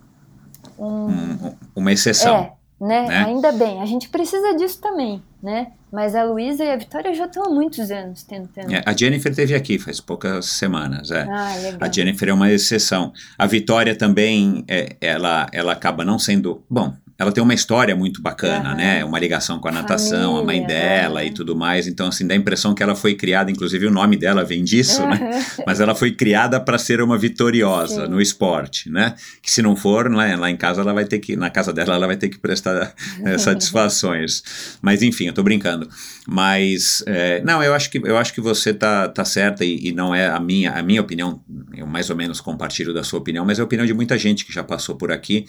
[0.77, 2.35] um, uma exceção.
[2.35, 3.07] É, né?
[3.07, 3.25] né?
[3.25, 3.81] Ainda bem.
[3.81, 5.23] A gente precisa disso também.
[5.41, 5.71] Né?
[5.91, 8.71] Mas a Luísa e a Vitória já estão há muitos anos tentando.
[8.71, 11.09] É, a Jennifer teve aqui faz poucas semanas.
[11.09, 11.23] É.
[11.23, 11.53] Ah.
[11.79, 13.11] A Jennifer é uma exceção.
[13.37, 16.63] A Vitória também, é, ela, ela acaba não sendo.
[16.69, 18.75] Bom, ela tem uma história muito bacana, Aham.
[18.75, 19.03] né?
[19.03, 21.25] Uma ligação com a natação, a mãe Família, dela é.
[21.25, 21.85] e tudo mais.
[21.85, 25.05] Então, assim, dá a impressão que ela foi criada, inclusive o nome dela vem disso,
[25.05, 25.45] né?
[25.67, 28.11] Mas ela foi criada para ser uma vitoriosa Sim.
[28.11, 29.15] no esporte, né?
[29.41, 31.93] Que se não for, lá, lá em casa ela vai ter que, na casa dela
[31.93, 32.93] ela vai ter que prestar
[33.25, 34.77] eh, satisfações.
[34.81, 35.89] Mas enfim, eu tô brincando.
[36.25, 39.91] Mas é, não, eu acho que eu acho que você tá, tá certa e, e
[39.91, 41.41] não é a minha a minha opinião.
[41.75, 44.45] Eu mais ou menos compartilho da sua opinião, mas é a opinião de muita gente
[44.45, 45.45] que já passou por aqui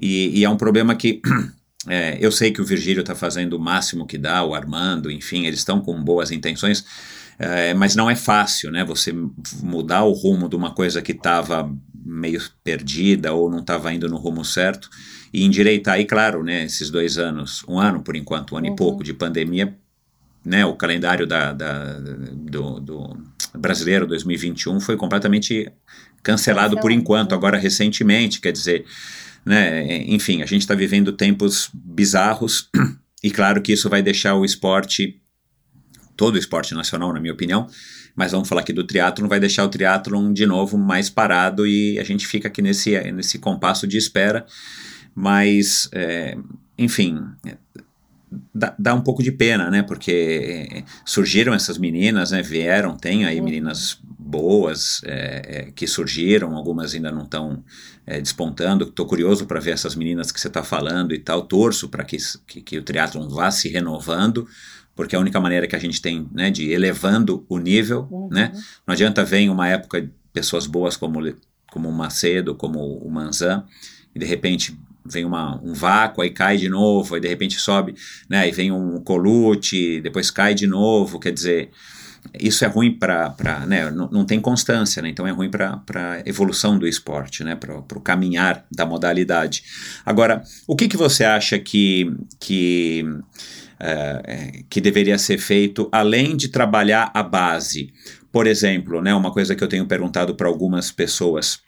[0.00, 1.07] e, e é um problema que
[1.88, 5.46] é, eu sei que o Virgílio está fazendo o máximo que dá, o Armando, enfim,
[5.46, 6.84] eles estão com boas intenções,
[7.38, 8.84] é, mas não é fácil, né?
[8.84, 9.14] Você
[9.62, 11.70] mudar o rumo de uma coisa que estava
[12.04, 14.88] meio perdida ou não estava indo no rumo certo
[15.32, 16.00] e endireitar.
[16.00, 16.64] E claro, né?
[16.64, 19.76] Esses dois anos, um ano por enquanto, um ano e pouco de pandemia,
[20.44, 20.64] né?
[20.66, 23.16] O calendário da, da- do, do
[23.54, 25.70] brasileiro 2021 foi completamente
[26.22, 26.92] cancelado por Cancelado.
[26.92, 27.34] enquanto.
[27.34, 28.84] Agora recentemente, quer dizer,
[29.44, 30.04] né?
[30.06, 32.68] Enfim, a gente está vivendo tempos bizarros
[33.22, 35.20] e claro que isso vai deixar o esporte
[36.16, 37.68] todo o esporte nacional, na minha opinião,
[38.16, 41.96] mas vamos falar aqui do triatlon, vai deixar o triatlon de novo mais parado e
[41.98, 44.44] a gente fica aqui nesse, nesse compasso de espera,
[45.14, 46.36] mas, é,
[46.76, 47.22] enfim,
[48.54, 53.24] dá, dá um pouco de pena, né, porque é, surgiram essas meninas, né, vieram, tem
[53.24, 57.64] aí meninas boas é, que surgiram, algumas ainda não estão
[58.06, 61.88] é, despontando, estou curioso para ver essas meninas que você está falando e tal, torço
[61.88, 64.46] para que, que, que o triatlon vá se renovando,
[64.94, 68.28] porque é a única maneira que a gente tem né, de ir elevando o nível,
[68.32, 68.50] né?
[68.84, 71.20] Não adianta vir uma época de pessoas boas como,
[71.70, 73.64] como o Macedo, como o Manzan,
[74.12, 74.76] e de repente
[75.10, 77.94] vem uma, um vácuo, aí cai de novo, aí de repente sobe,
[78.28, 78.40] né?
[78.40, 81.70] Aí vem um colute, depois cai de novo, quer dizer,
[82.38, 83.34] isso é ruim para,
[83.66, 83.90] né?
[83.90, 85.08] Não, não tem constância, né?
[85.08, 87.54] Então é ruim para a evolução do esporte, né?
[87.54, 89.62] Para o caminhar da modalidade.
[90.04, 93.04] Agora, o que, que você acha que, que
[93.80, 97.92] é, que deveria ser feito além de trabalhar a base.
[98.32, 101.60] Por exemplo, né, uma coisa que eu tenho perguntado para algumas pessoas,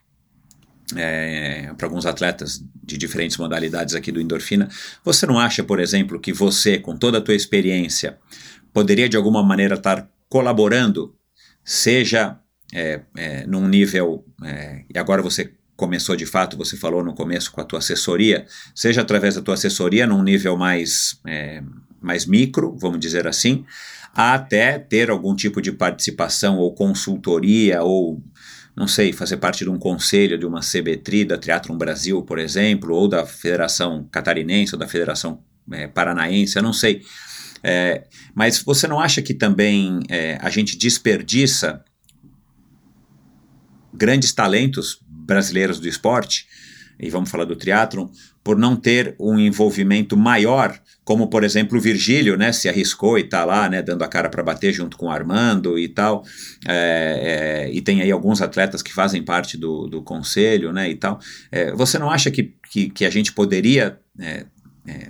[0.96, 4.68] é, para alguns atletas de diferentes modalidades aqui do Endorfina,
[5.04, 8.18] você não acha, por exemplo, que você, com toda a tua experiência,
[8.72, 11.14] poderia de alguma maneira estar colaborando,
[11.64, 12.38] seja
[12.72, 17.50] é, é, num nível, é, e agora você começou de fato, você falou no começo
[17.50, 21.62] com a tua assessoria, seja através da tua assessoria num nível mais, é,
[22.00, 23.64] mais micro, vamos dizer assim,
[24.14, 28.22] até ter algum tipo de participação ou consultoria ou
[28.80, 32.94] não sei, fazer parte de um conselho de uma CBTRI da Triathlon Brasil, por exemplo,
[32.94, 37.02] ou da Federação Catarinense ou da Federação é, Paranaense, eu não sei.
[37.62, 41.84] É, mas você não acha que também é, a gente desperdiça
[43.92, 46.46] grandes talentos brasileiros do esporte,
[46.98, 48.08] e vamos falar do triatlon,
[48.42, 53.22] por não ter um envolvimento maior, como por exemplo o Virgílio, né, se arriscou e
[53.22, 56.24] está lá, né, dando a cara para bater junto com o Armando e tal,
[56.66, 60.94] é, é, e tem aí alguns atletas que fazem parte do, do conselho, né, e
[60.94, 61.18] tal.
[61.52, 64.46] É, você não acha que, que, que a gente poderia é,
[64.86, 65.08] é,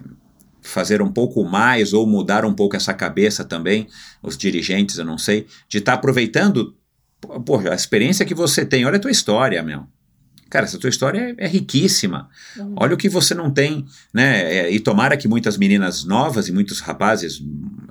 [0.60, 3.86] fazer um pouco mais ou mudar um pouco essa cabeça também,
[4.22, 6.74] os dirigentes, eu não sei, de estar tá aproveitando
[7.20, 9.86] pô, a experiência que você tem, olha a tua história, meu.
[10.50, 12.28] Cara, essa tua história é, é riquíssima.
[12.58, 12.74] Uhum.
[12.76, 14.42] Olha o que você não tem, né?
[14.52, 17.40] É, e tomara que muitas meninas novas e muitos rapazes,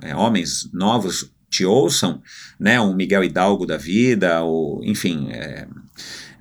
[0.02, 2.22] é, homens novos, te ouçam,
[2.58, 2.80] né?
[2.80, 5.66] Um Miguel Hidalgo da vida, ou enfim, é,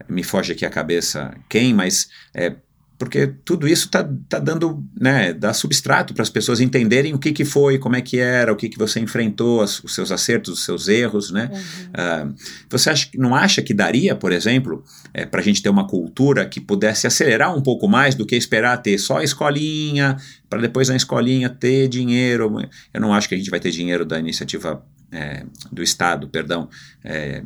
[0.07, 2.55] me foge aqui a cabeça quem, mas é,
[2.99, 7.31] porque tudo isso está tá dando, né, dá substrato para as pessoas entenderem o que,
[7.31, 10.55] que foi, como é que era, o que, que você enfrentou, as, os seus acertos,
[10.55, 11.49] os seus erros, né?
[11.49, 12.31] Uhum.
[12.31, 12.35] Uh,
[12.69, 16.45] você acha, não acha que daria, por exemplo, é, para a gente ter uma cultura
[16.45, 20.17] que pudesse acelerar um pouco mais do que esperar ter só a escolinha,
[20.49, 22.53] para depois na escolinha ter dinheiro?
[22.93, 26.69] Eu não acho que a gente vai ter dinheiro da iniciativa é, do Estado, perdão,
[27.01, 27.43] é,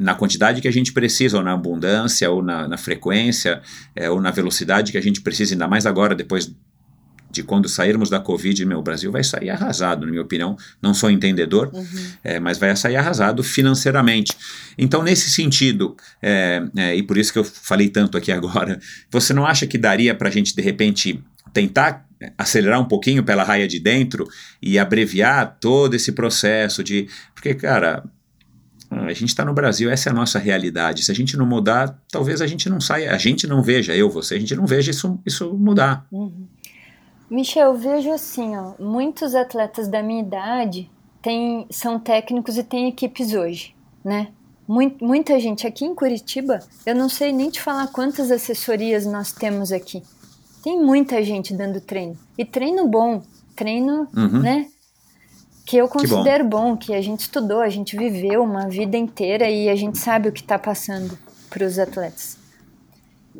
[0.00, 3.60] na quantidade que a gente precisa, ou na abundância, ou na, na frequência,
[3.94, 6.50] é, ou na velocidade que a gente precisa, ainda mais agora, depois
[7.30, 10.56] de quando sairmos da Covid, meu, o Brasil vai sair arrasado, na minha opinião.
[10.82, 12.12] Não sou entendedor, uhum.
[12.24, 14.32] é, mas vai sair arrasado financeiramente.
[14.76, 18.80] Então, nesse sentido, é, é, e por isso que eu falei tanto aqui agora,
[19.10, 21.22] você não acha que daria para a gente, de repente,
[21.52, 22.06] tentar
[22.36, 24.26] acelerar um pouquinho pela raia de dentro
[24.60, 27.06] e abreviar todo esse processo de.
[27.34, 28.02] Porque, cara,
[28.90, 31.04] a gente está no Brasil, essa é a nossa realidade.
[31.04, 34.10] Se a gente não mudar, talvez a gente não saia, a gente não veja, eu,
[34.10, 36.06] você, a gente não veja isso, isso mudar.
[36.10, 36.46] Uhum.
[37.30, 40.90] Michel, eu vejo assim, ó, muitos atletas da minha idade
[41.22, 44.28] têm, são técnicos e têm equipes hoje, né?
[45.00, 49.72] muita gente aqui em Curitiba, eu não sei nem te falar quantas assessorias nós temos
[49.72, 50.00] aqui.
[50.62, 52.16] Tem muita gente dando treino.
[52.38, 53.20] E treino bom,
[53.56, 54.40] treino, uhum.
[54.40, 54.68] né?
[55.70, 56.70] Que eu considero que bom.
[56.70, 60.28] bom, que a gente estudou, a gente viveu uma vida inteira e a gente sabe
[60.28, 61.16] o que está passando
[61.48, 62.36] para os atletas.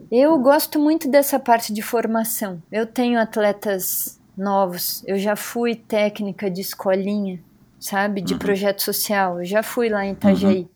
[0.08, 2.62] Eu gosto muito dessa parte de formação.
[2.70, 7.40] Eu tenho atletas novos, eu já fui técnica de escolinha,
[7.80, 8.38] sabe, de uhum.
[8.38, 10.68] projeto social, eu já fui lá em Itajaí.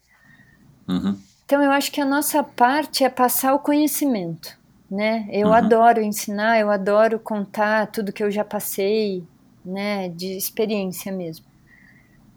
[0.88, 0.96] Uhum.
[0.96, 1.18] Uhum.
[1.44, 4.58] Então eu acho que a nossa parte é passar o conhecimento,
[4.90, 5.28] né?
[5.30, 5.54] Eu uhum.
[5.54, 9.24] adoro ensinar, eu adoro contar tudo que eu já passei,
[9.64, 11.46] né, de experiência mesmo.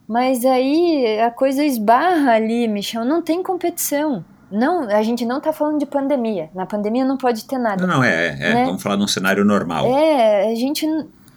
[0.07, 4.23] Mas aí a coisa esbarra ali, Michel, não tem competição.
[4.49, 6.49] Não, a gente não está falando de pandemia.
[6.55, 7.85] Na pandemia não pode ter nada.
[7.85, 8.65] Não, não é, é né?
[8.65, 9.85] vamos falar num cenário normal.
[9.85, 10.87] É, a gente,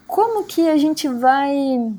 [0.06, 1.92] como que a gente vai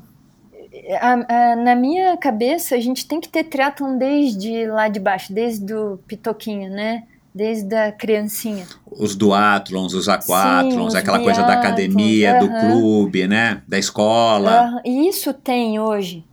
[1.00, 5.32] a, a, na minha cabeça, a gente tem que ter triatlon desde lá de baixo,
[5.32, 7.04] desde o pitoquinho, né?
[7.34, 8.66] Desde a criancinha.
[8.86, 13.62] Os duatlons, os aquatlons, Sim, aquela coisa da academia, do clube, né?
[13.66, 14.80] Da escola.
[14.84, 16.24] E isso tem hoje.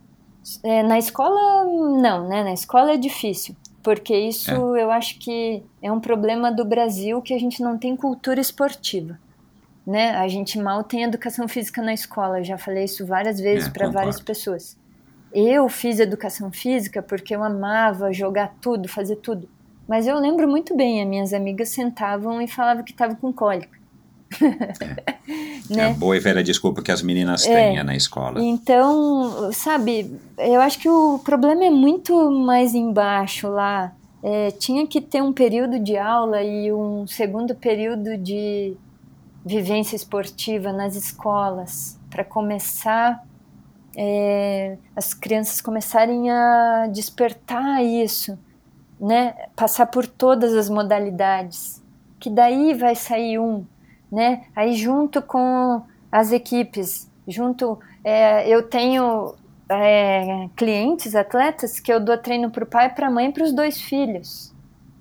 [0.62, 2.44] É, na escola, não, né?
[2.44, 3.56] Na escola é difícil.
[3.82, 4.82] Porque isso é.
[4.82, 9.18] eu acho que é um problema do Brasil que a gente não tem cultura esportiva
[9.86, 10.16] né?
[10.16, 12.38] A gente mal tem educação física na escola.
[12.38, 14.76] Eu já falei isso várias vezes é, para várias pessoas.
[15.32, 19.48] Eu fiz educação física porque eu amava jogar tudo, fazer tudo.
[19.90, 23.76] Mas eu lembro muito bem, as minhas amigas sentavam e falavam que estava com cólica.
[24.40, 24.44] É.
[25.74, 25.82] né?
[25.82, 27.72] é a boa e velha desculpa que as meninas é.
[27.72, 28.40] têm na escola.
[28.40, 33.92] Então, sabe, eu acho que o problema é muito mais embaixo lá.
[34.22, 38.76] É, tinha que ter um período de aula e um segundo período de
[39.44, 43.24] vivência esportiva nas escolas, para começar
[43.96, 48.38] é, as crianças começarem a despertar isso,
[49.00, 49.34] né?
[49.56, 51.82] Passar por todas as modalidades,
[52.18, 53.64] que daí vai sair um,
[54.12, 54.44] né?
[54.54, 59.34] Aí junto com as equipes, junto é, eu tenho
[59.68, 63.52] é, clientes, atletas que eu dou treino para o pai, para a mãe, para os
[63.52, 64.52] dois filhos.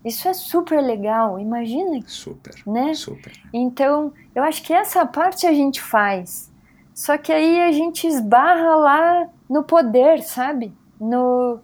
[0.05, 1.99] Isso é super legal, imagina.
[2.07, 2.93] Super, né?
[2.93, 3.33] super.
[3.51, 6.49] Então, eu acho que essa parte a gente faz.
[6.93, 10.73] Só que aí a gente esbarra lá no poder, sabe?
[10.99, 11.59] No,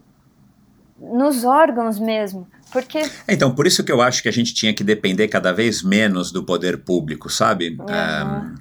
[1.00, 2.46] nos órgãos mesmo.
[2.72, 3.02] Porque...
[3.28, 6.32] Então, por isso que eu acho que a gente tinha que depender cada vez menos
[6.32, 7.76] do poder público, sabe?
[7.78, 7.86] Uhum.
[7.86, 8.54] Um,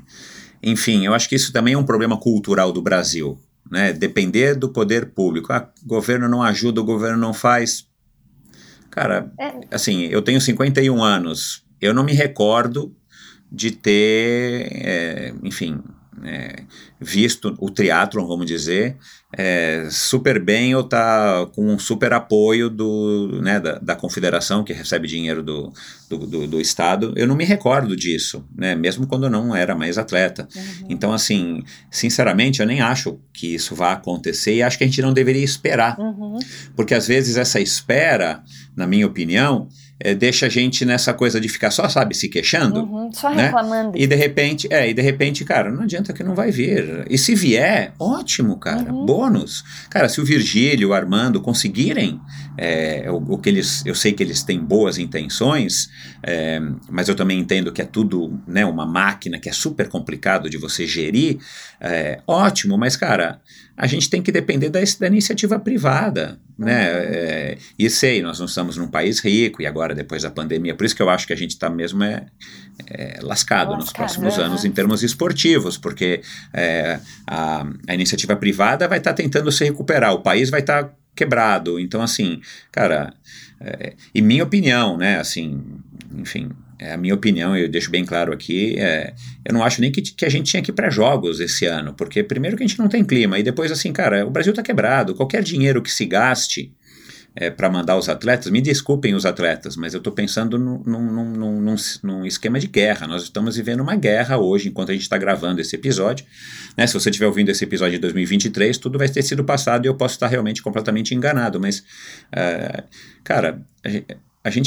[0.61, 3.39] enfim, eu acho que isso também é um problema cultural do Brasil.
[3.69, 3.93] Né?
[3.93, 5.51] Depender do poder público.
[5.51, 7.87] Ah, o governo não ajuda, o governo não faz
[8.95, 9.51] Cara, é.
[9.71, 11.65] assim, eu tenho 51 anos.
[11.81, 12.95] Eu não me recordo
[13.51, 15.83] de ter, é, enfim,
[16.23, 16.63] é,
[16.99, 18.97] visto o triatlon, vamos dizer,
[19.37, 24.71] é, super bem ou tá com um super apoio do, né, da, da confederação que
[24.71, 25.73] recebe dinheiro do,
[26.09, 27.13] do, do, do, Estado.
[27.15, 30.47] Eu não me recordo disso, né, mesmo quando eu não era mais atleta.
[30.55, 30.87] Uhum.
[30.89, 35.01] Então, assim, sinceramente, eu nem acho que isso vá acontecer e acho que a gente
[35.01, 35.99] não deveria esperar.
[35.99, 36.39] Uhum.
[36.75, 38.41] Porque às vezes essa espera,
[38.75, 39.67] na minha opinião,
[39.99, 42.81] é, deixa a gente nessa coisa de ficar só, sabe, se queixando.
[42.81, 43.45] Uhum, só né?
[43.45, 43.97] reclamando.
[43.97, 47.05] E de repente, é, e de repente, cara, não adianta que não vai vir.
[47.09, 49.05] E se vier, ótimo, cara, uhum.
[49.05, 49.63] bônus.
[49.89, 52.19] Cara, se o Virgílio, o Armando conseguirem
[52.57, 55.89] é, o, o, que eles, eu sei que eles têm boas intenções,
[56.21, 56.59] é,
[56.89, 60.57] mas eu também entendo que é tudo, né, uma máquina que é super complicado de
[60.57, 61.37] você gerir,
[61.79, 63.39] é, ótimo, mas, cara,
[63.77, 66.87] a gente tem que depender da, da iniciativa privada, né?
[66.87, 70.85] É, e sei, nós não estamos num país rico e agora depois da pandemia, por
[70.85, 72.25] isso que eu acho que a gente está mesmo é,
[72.87, 76.21] é lascado, lascado, nos próximos anos em termos esportivos, porque
[76.53, 80.85] é, a, a, iniciativa privada vai estar tá tentando se recuperar, o país vai estar
[80.85, 83.13] tá quebrado, então assim, cara,
[83.59, 85.19] é, e minha opinião, né?
[85.19, 85.61] Assim,
[86.17, 89.13] enfim, é a minha opinião, eu deixo bem claro aqui, é,
[89.45, 91.93] eu não acho nem que, que a gente tinha que ir para jogos esse ano,
[91.93, 94.61] porque primeiro que a gente não tem clima, e depois assim, cara, o Brasil está
[94.61, 96.73] quebrado, qualquer dinheiro que se gaste
[97.35, 101.61] é, para mandar os atletas, me desculpem os atletas, mas eu estou pensando num, num,
[101.61, 105.17] num, num, esquema de guerra, nós estamos vivendo uma guerra hoje, enquanto a gente está
[105.17, 106.25] gravando esse episódio,
[106.77, 109.87] né, se você estiver ouvindo esse episódio de 2023, tudo vai ter sido passado e
[109.87, 112.83] eu posso estar realmente completamente enganado, mas, uh,
[113.23, 114.05] cara, a gente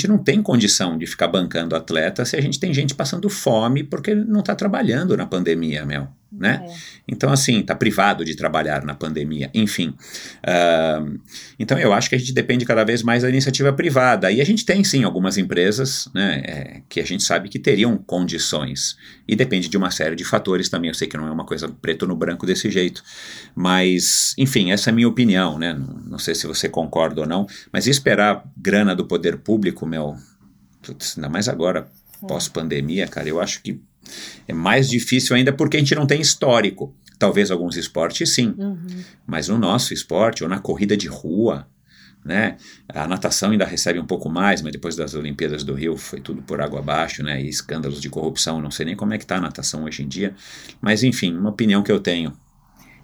[0.09, 4.15] não tem condição de ficar bancando atleta se a gente tem gente passando fome porque
[4.15, 6.09] não está trabalhando na pandemia, meu.
[6.31, 6.63] Né?
[6.63, 6.75] É.
[7.09, 9.95] Então, assim, está privado de trabalhar na pandemia, enfim.
[10.45, 11.19] Uh,
[11.59, 14.31] então, eu acho que a gente depende cada vez mais da iniciativa privada.
[14.31, 17.97] E a gente tem, sim, algumas empresas né, é, que a gente sabe que teriam
[17.97, 18.97] condições.
[19.27, 20.89] E depende de uma série de fatores também.
[20.89, 23.03] Eu sei que não é uma coisa preto no branco desse jeito.
[23.55, 25.73] Mas, enfim, essa é a minha opinião, né?
[25.73, 27.47] Não, não sei se você concorda ou não.
[27.73, 30.15] Mas esperar grana do poder público, meu.
[30.83, 31.89] Putz, ainda mais agora,
[32.23, 32.27] é.
[32.27, 33.81] pós-pandemia, cara, eu acho que
[34.47, 36.95] é mais difícil ainda porque a gente não tem histórico.
[37.19, 39.03] Talvez alguns esportes sim, uhum.
[39.27, 41.67] mas no nosso esporte, ou na corrida de rua,
[42.25, 42.57] né?
[42.89, 46.43] A natação ainda recebe um pouco mais, mas depois das Olimpíadas do Rio foi tudo
[46.43, 47.43] por água abaixo, né?
[47.43, 50.09] E escândalos de corrupção, não sei nem como é que está a natação hoje em
[50.09, 50.35] dia,
[50.81, 52.33] mas enfim, uma opinião que eu tenho.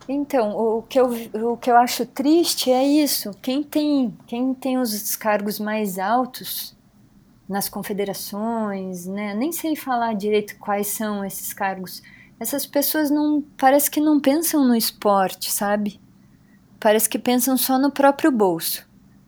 [0.09, 3.31] Então, o que eu, o que eu acho triste é isso.
[3.41, 6.74] Quem tem, quem tem os cargos mais altos
[7.49, 9.35] nas confederações, né?
[9.35, 12.03] Nem sei falar direito quais são esses cargos.
[12.41, 16.01] Essas pessoas não parece que não pensam no esporte, sabe?
[16.81, 18.87] Parece que pensam só no próprio bolso.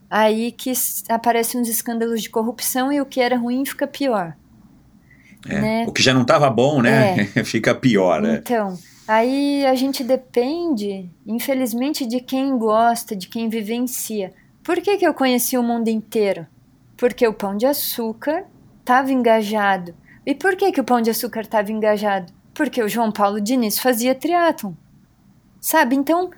[0.09, 0.71] Aí que
[1.09, 4.35] aparecem uns escândalos de corrupção e o que era ruim fica pior.
[5.47, 5.85] É, né?
[5.87, 7.29] O que já não estava bom, né?
[7.35, 7.43] É.
[7.45, 8.41] fica pior, né?
[8.41, 14.33] Então, aí a gente depende, infelizmente, de quem gosta, de quem vivencia.
[14.63, 16.45] Por que, que eu conheci o mundo inteiro?
[16.97, 18.43] Porque o pão de açúcar
[18.79, 19.93] estava engajado.
[20.25, 22.33] E por que, que o pão de açúcar estava engajado?
[22.53, 24.73] Porque o João Paulo Diniz fazia triatlon.
[25.61, 25.95] Sabe?
[25.95, 26.31] Então,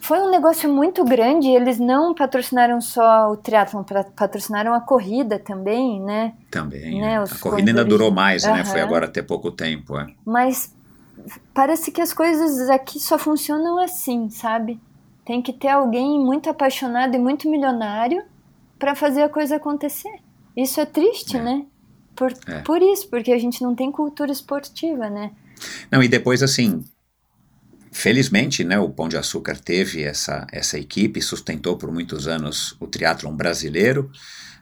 [0.00, 1.48] foi um negócio muito grande.
[1.48, 3.84] Eles não patrocinaram só o triatlon,
[4.16, 6.32] patrocinaram a corrida também, né?
[6.50, 7.00] Também.
[7.00, 7.14] Né?
[7.14, 7.16] É.
[7.18, 8.54] A corrida ainda durou mais, uhum.
[8.54, 8.64] né?
[8.64, 9.98] Foi agora até pouco tempo.
[9.98, 10.06] É.
[10.24, 10.74] Mas
[11.52, 14.80] parece que as coisas aqui só funcionam assim, sabe?
[15.24, 18.24] Tem que ter alguém muito apaixonado e muito milionário
[18.82, 20.10] para fazer a coisa acontecer.
[20.56, 21.40] Isso é triste, é.
[21.40, 21.64] né?
[22.16, 22.58] Por, é.
[22.62, 25.30] por isso, porque a gente não tem cultura esportiva, né?
[25.88, 26.84] Não, e depois assim,
[27.92, 32.88] felizmente, né, o Pão de Açúcar teve essa, essa equipe, sustentou por muitos anos o
[32.88, 34.10] triatlon brasileiro,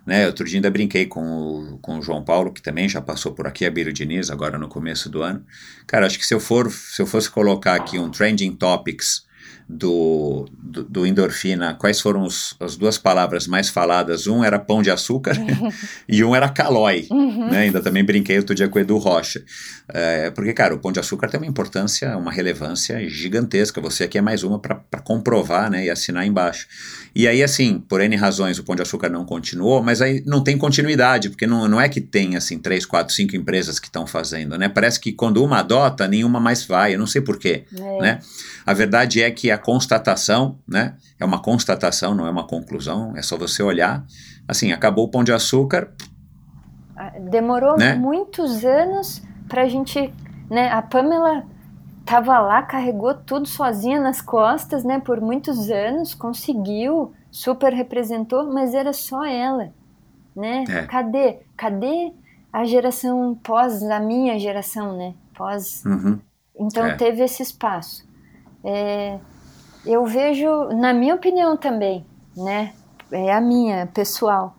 [0.04, 3.32] né, outro dia ainda brinquei com o, com o João Paulo, que também já passou
[3.32, 5.42] por aqui, a Biro Diniz, agora no começo do ano.
[5.86, 9.29] Cara, acho que se eu, for, se eu fosse colocar aqui um Trending Topics
[9.72, 14.26] do, do, do, endorfina, quais foram os, as duas palavras mais faladas?
[14.26, 15.36] Um era pão de açúcar
[16.08, 17.06] e um era calói.
[17.10, 17.48] Uhum.
[17.48, 17.58] Né?
[17.58, 19.42] Ainda também brinquei outro dia com o Edu Rocha.
[19.88, 23.80] É, porque, cara, o pão de açúcar tem uma importância, uma relevância gigantesca.
[23.80, 26.66] Você aqui é mais uma para comprovar né, e assinar embaixo.
[27.14, 30.42] E aí, assim, por N razões, o pão de açúcar não continuou, mas aí não
[30.42, 34.06] tem continuidade, porque não, não é que tem, assim, três, quatro, cinco empresas que estão
[34.06, 34.68] fazendo, né?
[34.68, 36.94] Parece que quando uma adota, nenhuma mais vai.
[36.94, 38.00] Eu não sei porquê, é.
[38.00, 38.20] né?
[38.64, 40.94] A verdade é que a constatação, né?
[41.18, 44.04] É uma constatação, não é uma conclusão, é só você olhar.
[44.46, 45.92] Assim, acabou o pão de açúcar.
[46.96, 47.94] Ah, demorou né?
[47.94, 50.12] muitos anos para a gente,
[50.48, 50.70] né?
[50.70, 51.44] A Pamela
[52.10, 54.98] estava lá, carregou tudo sozinha nas costas, né?
[54.98, 59.72] Por muitos anos, conseguiu, super representou, mas era só ela,
[60.34, 60.64] né?
[60.68, 60.82] É.
[60.86, 61.38] Cadê?
[61.56, 62.12] Cadê
[62.52, 65.14] a geração pós a minha geração, né?
[65.34, 65.84] Pós.
[65.84, 66.18] Uhum.
[66.58, 66.96] Então é.
[66.96, 68.04] teve esse espaço.
[68.64, 69.16] É,
[69.86, 72.04] eu vejo, na minha opinião também,
[72.36, 72.72] né?
[73.12, 74.56] É a minha, pessoal.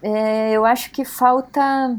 [0.00, 1.98] É, eu acho que falta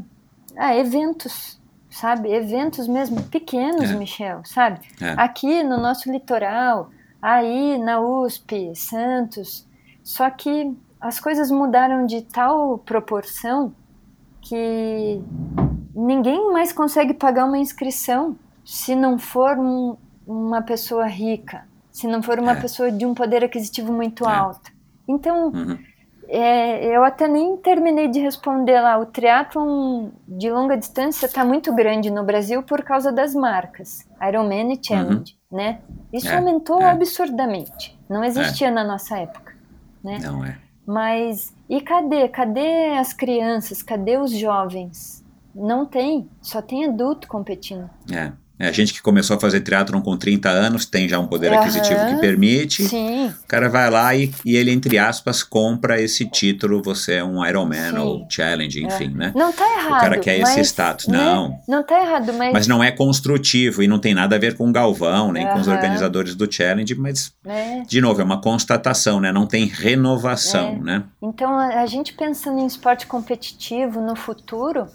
[0.56, 1.55] ah, eventos,
[1.96, 2.30] sabe?
[2.30, 3.94] Eventos mesmo pequenos, é.
[3.96, 4.80] Michel, sabe?
[5.00, 5.14] É.
[5.16, 9.66] Aqui no nosso litoral, aí na USP, Santos.
[10.02, 13.72] Só que as coisas mudaram de tal proporção
[14.42, 15.20] que
[15.94, 22.22] ninguém mais consegue pagar uma inscrição se não for um, uma pessoa rica, se não
[22.22, 22.60] for uma é.
[22.60, 24.34] pessoa de um poder aquisitivo muito é.
[24.34, 24.70] alto.
[25.08, 25.78] Então, uhum.
[26.28, 28.98] É, eu até nem terminei de responder lá.
[28.98, 34.72] O triatlon de longa distância está muito grande no Brasil por causa das marcas Ironman
[34.72, 35.56] e Challenge, uhum.
[35.56, 35.80] né?
[36.12, 36.90] Isso é, aumentou é.
[36.90, 37.98] absurdamente.
[38.08, 38.70] Não existia é.
[38.70, 39.54] na nossa época,
[40.02, 40.18] né?
[40.22, 40.58] Não é.
[40.86, 42.28] Mas e cadê?
[42.28, 43.82] Cadê as crianças?
[43.82, 45.24] Cadê os jovens?
[45.54, 47.88] Não tem, só tem adulto competindo.
[48.12, 48.32] É.
[48.58, 51.52] É, a gente que começou a fazer triatlon com 30 anos tem já um poder
[51.52, 52.84] uhum, aquisitivo que permite.
[52.84, 53.26] Sim.
[53.26, 57.44] O cara vai lá e, e, ele, entre aspas, compra esse título, você é um
[57.44, 57.98] Ironman sim.
[57.98, 59.18] ou Challenge, enfim, é.
[59.18, 59.32] né?
[59.34, 59.98] Não tá errado.
[59.98, 61.06] O cara quer mas, esse status.
[61.06, 61.18] Né?
[61.18, 61.60] Não.
[61.68, 62.52] Não tá errado, mas.
[62.52, 65.52] Mas não é construtivo e não tem nada a ver com o Galvão, nem uhum.
[65.52, 67.82] com os organizadores do Challenge, mas, é.
[67.82, 69.30] de novo, é uma constatação, né?
[69.32, 70.84] Não tem renovação, é.
[70.84, 71.04] né?
[71.22, 74.86] Então, a gente pensando em esporte competitivo no futuro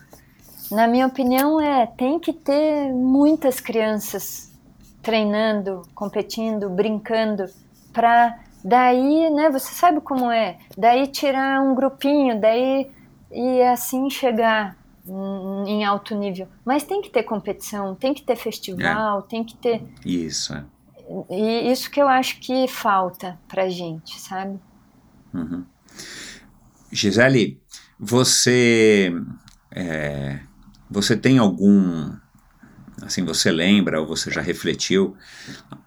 [0.71, 4.51] na minha opinião, é tem que ter muitas crianças
[5.01, 7.45] treinando, competindo, brincando,
[7.91, 9.49] para daí, né?
[9.49, 10.57] Você sabe como é?
[10.77, 12.89] Daí tirar um grupinho, daí
[13.31, 14.77] e assim chegar
[15.65, 16.47] em alto nível.
[16.63, 19.21] Mas tem que ter competição, tem que ter festival, é.
[19.23, 19.83] tem que ter.
[20.05, 20.63] Isso, é.
[21.29, 24.59] E isso que eu acho que falta pra gente, sabe?
[25.33, 25.65] Uhum.
[26.91, 27.59] Gisele,
[27.99, 29.11] você.
[29.73, 30.39] É,
[30.91, 32.11] você tem algum.
[33.01, 35.15] Assim, você lembra ou você já refletiu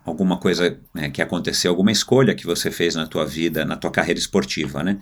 [0.05, 3.91] alguma coisa né, que aconteceu, alguma escolha que você fez na tua vida, na tua
[3.91, 4.99] carreira esportiva, né?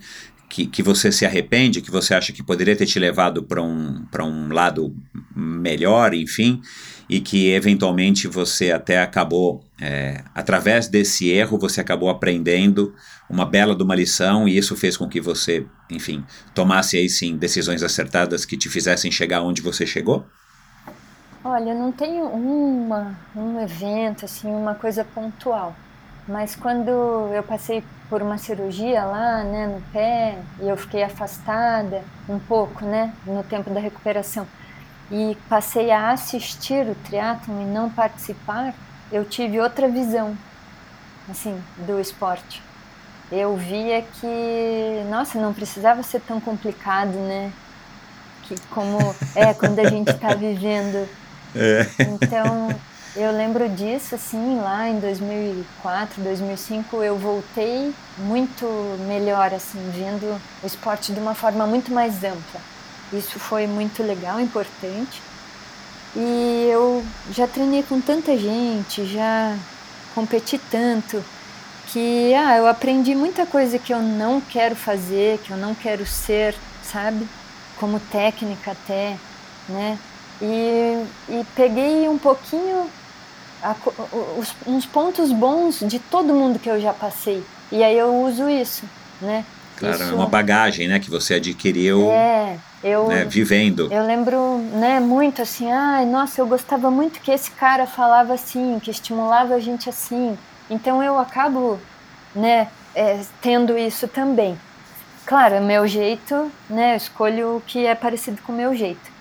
[0.53, 4.05] Que, que você se arrepende, que você acha que poderia ter te levado para um,
[4.19, 4.95] um lado
[5.35, 6.61] melhor, enfim,
[7.09, 12.93] e que eventualmente você até acabou, é, através desse erro, você acabou aprendendo
[13.27, 16.23] uma bela de uma lição e isso fez com que você, enfim,
[16.53, 20.23] tomasse aí sim decisões acertadas que te fizessem chegar onde você chegou?
[21.43, 25.75] Olha, não tenho uma, um evento, assim, uma coisa pontual.
[26.27, 26.89] Mas quando
[27.33, 32.85] eu passei por uma cirurgia lá, né, no pé, e eu fiquei afastada um pouco,
[32.85, 34.47] né, no tempo da recuperação,
[35.11, 38.73] e passei a assistir o triatlon e não participar,
[39.11, 40.37] eu tive outra visão,
[41.29, 42.61] assim, do esporte.
[43.31, 47.51] Eu via que, nossa, não precisava ser tão complicado, né?
[48.43, 48.97] Que como
[49.35, 51.07] é quando a gente está vivendo.
[51.55, 51.85] É.
[51.99, 52.69] Então,
[53.15, 58.65] eu lembro disso, assim, lá em 2004, 2005, eu voltei muito
[59.07, 62.59] melhor, assim, vendo o esporte de uma forma muito mais ampla.
[63.11, 65.21] Isso foi muito legal, importante.
[66.15, 69.55] E eu já treinei com tanta gente, já
[70.15, 71.23] competi tanto,
[71.87, 76.05] que ah, eu aprendi muita coisa que eu não quero fazer, que eu não quero
[76.07, 77.27] ser, sabe?
[77.79, 79.17] Como técnica até,
[79.69, 79.99] né?
[80.41, 82.89] E, e peguei um pouquinho
[83.63, 83.75] a,
[84.37, 87.43] os, uns pontos bons de todo mundo que eu já passei.
[87.71, 88.83] E aí eu uso isso,
[89.21, 89.45] né?
[89.77, 93.91] Claro, isso, é uma bagagem, né, que você adquiriu é, eu, né, vivendo.
[93.91, 98.79] Eu lembro, né, muito assim, ai, nossa, eu gostava muito que esse cara falava assim,
[98.79, 100.37] que estimulava a gente assim.
[100.69, 101.79] Então eu acabo,
[102.35, 104.57] né, é, tendo isso também.
[105.25, 109.11] Claro, é meu jeito, né, eu escolho o que é parecido com o meu jeito.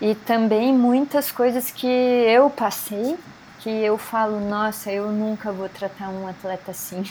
[0.00, 3.16] E também muitas coisas que eu passei
[3.60, 7.04] que eu falo, nossa, eu nunca vou tratar um atleta assim.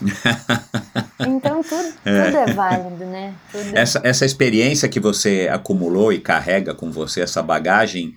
[1.20, 2.24] então tudo, é.
[2.24, 3.34] tudo é válido, né?
[3.52, 3.76] Tudo...
[3.76, 8.16] Essa, essa experiência que você acumulou e carrega com você, essa bagagem,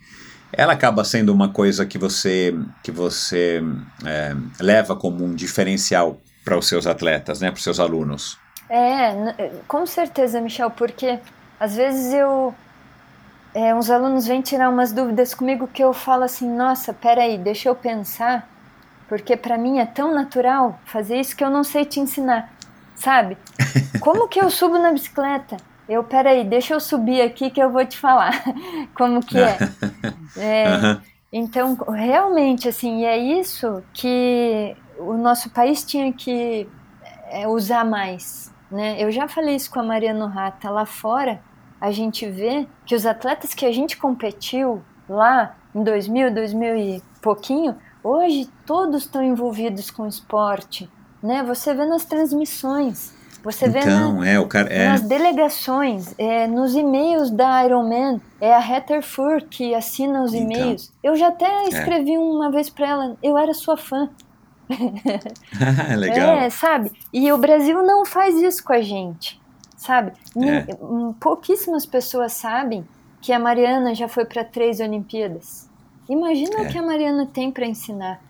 [0.51, 3.61] ela acaba sendo uma coisa que você, que você
[4.05, 7.51] é, leva como um diferencial para os seus atletas, né?
[7.51, 8.37] Para os seus alunos.
[8.69, 11.19] É, com certeza, Michel, porque
[11.59, 12.53] às vezes eu
[13.53, 17.69] é, uns alunos vêm tirar umas dúvidas comigo que eu falo assim, nossa, peraí, deixa
[17.69, 18.47] eu pensar,
[19.07, 22.51] porque para mim é tão natural fazer isso que eu não sei te ensinar,
[22.95, 23.37] sabe?
[23.99, 25.57] Como que eu subo na bicicleta?
[25.87, 28.43] Eu, peraí, deixa eu subir aqui que eu vou te falar
[28.93, 29.57] como que é.
[30.35, 31.01] é uhum.
[31.31, 36.67] Então, realmente, assim, é isso que o nosso país tinha que
[37.29, 38.95] é, usar mais, né?
[38.99, 41.39] Eu já falei isso com a Mariana Rata lá fora,
[41.79, 47.03] a gente vê que os atletas que a gente competiu lá em 2000, 2000 e
[47.21, 50.89] pouquinho, hoje todos estão envolvidos com esporte,
[51.21, 51.43] né?
[51.43, 54.89] Você vê nas transmissões, você vê então, na, é, o cara, é.
[54.89, 60.51] nas delegações, é, nos e-mails da Ironman, é a Heather Fur que assina os então,
[60.51, 60.91] e-mails.
[61.03, 61.69] Eu já até é.
[61.69, 62.19] escrevi é.
[62.19, 64.09] uma vez para ela, eu era sua fã.
[65.95, 66.37] Legal.
[66.37, 66.91] É, sabe?
[67.13, 69.39] E o Brasil não faz isso com a gente
[69.77, 70.11] sabe?
[70.35, 70.75] É.
[71.19, 72.85] Pouquíssimas pessoas sabem
[73.21, 75.69] que a Mariana já foi para três Olimpíadas.
[76.09, 76.61] Imagina é.
[76.63, 78.21] o que a Mariana tem para ensinar.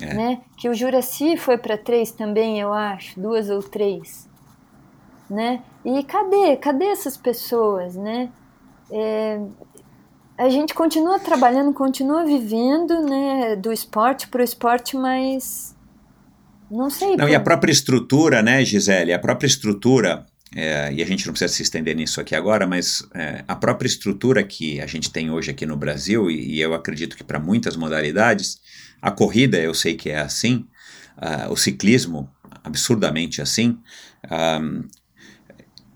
[0.00, 0.12] É.
[0.12, 0.40] Né?
[0.58, 4.28] Que o Juraci foi para três também, eu acho, duas ou três.
[5.30, 5.62] Né?
[5.84, 6.56] E cadê?
[6.56, 8.28] Cadê essas pessoas, né?
[8.90, 9.40] É,
[10.36, 15.74] a gente continua trabalhando, continua vivendo, né, do esporte para o esporte, mas
[16.70, 17.16] não sei.
[17.16, 17.30] Não, por...
[17.30, 19.12] e a própria estrutura, né, Gisele?
[19.12, 20.26] A própria estrutura
[20.58, 23.86] é, e a gente não precisa se estender nisso aqui agora, mas é, a própria
[23.86, 27.38] estrutura que a gente tem hoje aqui no Brasil, e, e eu acredito que para
[27.38, 28.58] muitas modalidades,
[29.02, 30.66] a corrida eu sei que é assim,
[31.18, 32.30] uh, o ciclismo,
[32.64, 33.78] absurdamente assim,
[34.30, 34.82] um,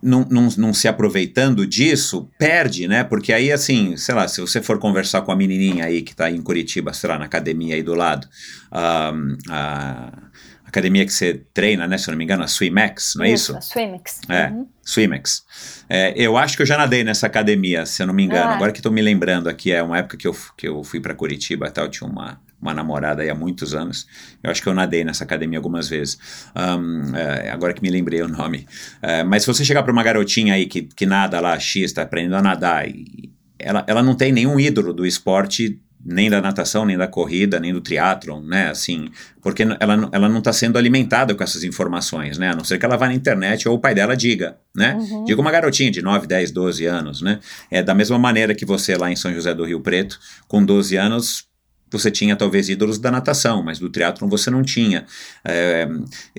[0.02, 3.04] não, não, se aproveitando disso, perde, né?
[3.04, 6.30] Porque aí, assim, sei lá, se você for conversar com a menininha aí que está
[6.30, 8.26] em Curitiba, sei lá, na academia aí do lado,
[8.72, 10.29] um, a
[10.70, 11.98] academia que você treina, né?
[11.98, 13.56] Se eu não me engano, a Swimex, não é isso?
[13.58, 13.72] isso?
[13.72, 14.20] Swimex.
[14.28, 14.66] É, uhum.
[14.82, 15.44] Swimex.
[15.88, 18.50] É, eu acho que eu já nadei nessa academia, se eu não me engano.
[18.50, 18.54] Ah.
[18.54, 21.14] Agora que estou me lembrando aqui, é uma época que eu, que eu fui para
[21.14, 24.06] Curitiba e tal, tinha uma, uma namorada aí há muitos anos.
[24.42, 26.18] Eu acho que eu nadei nessa academia algumas vezes.
[26.56, 28.66] Um, é, agora que me lembrei o nome.
[29.02, 32.02] É, mas se você chegar para uma garotinha aí que, que nada lá, X, está
[32.02, 36.86] aprendendo a nadar, e ela, ela não tem nenhum ídolo do esporte nem da natação,
[36.86, 39.10] nem da corrida, nem do triatlon, né, assim,
[39.42, 42.86] porque ela, ela não está sendo alimentada com essas informações, né, a não ser que
[42.86, 45.24] ela vá na internet ou o pai dela diga, né, uhum.
[45.24, 47.38] diga uma garotinha de 9, 10, 12 anos, né,
[47.70, 50.96] é da mesma maneira que você lá em São José do Rio Preto, com 12
[50.96, 51.50] anos,
[51.92, 55.06] você tinha talvez ídolos da natação, mas do triatlon você não tinha.
[55.44, 55.88] É,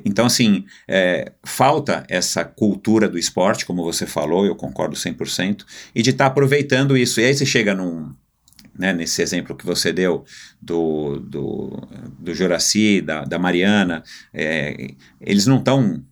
[0.05, 6.01] então, assim, é, falta essa cultura do esporte, como você falou, eu concordo 100%, e
[6.01, 7.19] de estar tá aproveitando isso.
[7.19, 8.13] E aí você chega num,
[8.77, 10.23] né, nesse exemplo que você deu
[10.61, 11.87] do, do,
[12.19, 16.03] do Juraci, da, da Mariana, é, eles não estão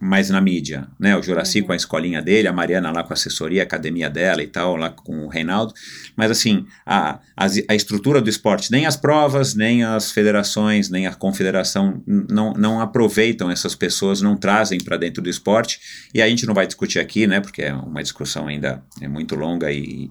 [0.00, 1.16] mais na mídia, né?
[1.16, 1.66] O Juraci uhum.
[1.66, 4.76] com a escolinha dele, a Mariana lá com a assessoria, a academia dela e tal,
[4.76, 5.74] lá com o Reinaldo.
[6.16, 11.06] Mas assim, a, a, a estrutura do esporte, nem as provas, nem as federações, nem
[11.06, 15.80] a confederação não, não aproveitam essas pessoas, não trazem para dentro do esporte.
[16.14, 17.40] E a gente não vai discutir aqui, né?
[17.40, 20.10] Porque é uma discussão ainda é muito longa e,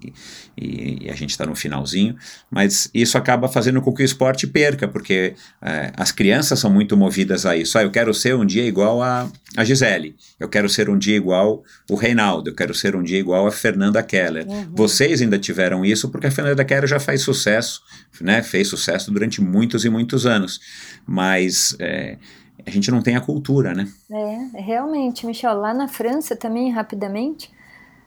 [0.57, 2.16] e, e a gente está no finalzinho.
[2.51, 6.98] Mas isso acaba fazendo com que o esporte perca, porque é, as crianças são muito
[6.98, 7.77] movidas a isso.
[7.77, 11.16] Ah, eu quero ser um dia igual a, a Gisele, eu quero ser um dia
[11.16, 14.48] igual o Reinaldo, eu quero ser um dia igual a Fernanda Keller.
[14.48, 14.72] Uhum.
[14.74, 17.82] Vocês ainda tiveram isso porque a Fernanda Keller já faz sucesso,
[18.20, 18.42] né?
[18.42, 20.60] Fez sucesso durante muitos e muitos anos,
[21.06, 22.18] mas é,
[22.66, 23.88] a gente não tem a cultura, né?
[24.12, 25.58] É, realmente, Michel.
[25.58, 27.52] Lá na França também, rapidamente,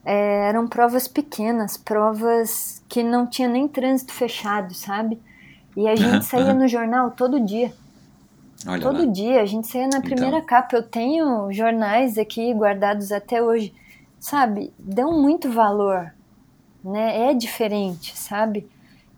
[0.05, 5.19] é, eram provas pequenas, provas que não tinha nem trânsito fechado, sabe?
[5.77, 6.59] E a gente uhum, saía uhum.
[6.59, 7.73] no jornal todo dia.
[8.67, 9.13] Olha Todo lá.
[9.13, 10.47] dia, a gente saía na primeira então.
[10.47, 10.77] capa.
[10.77, 13.73] Eu tenho jornais aqui guardados até hoje.
[14.19, 16.13] Sabe, dão muito valor,
[16.85, 17.31] né?
[17.31, 18.69] É diferente, sabe?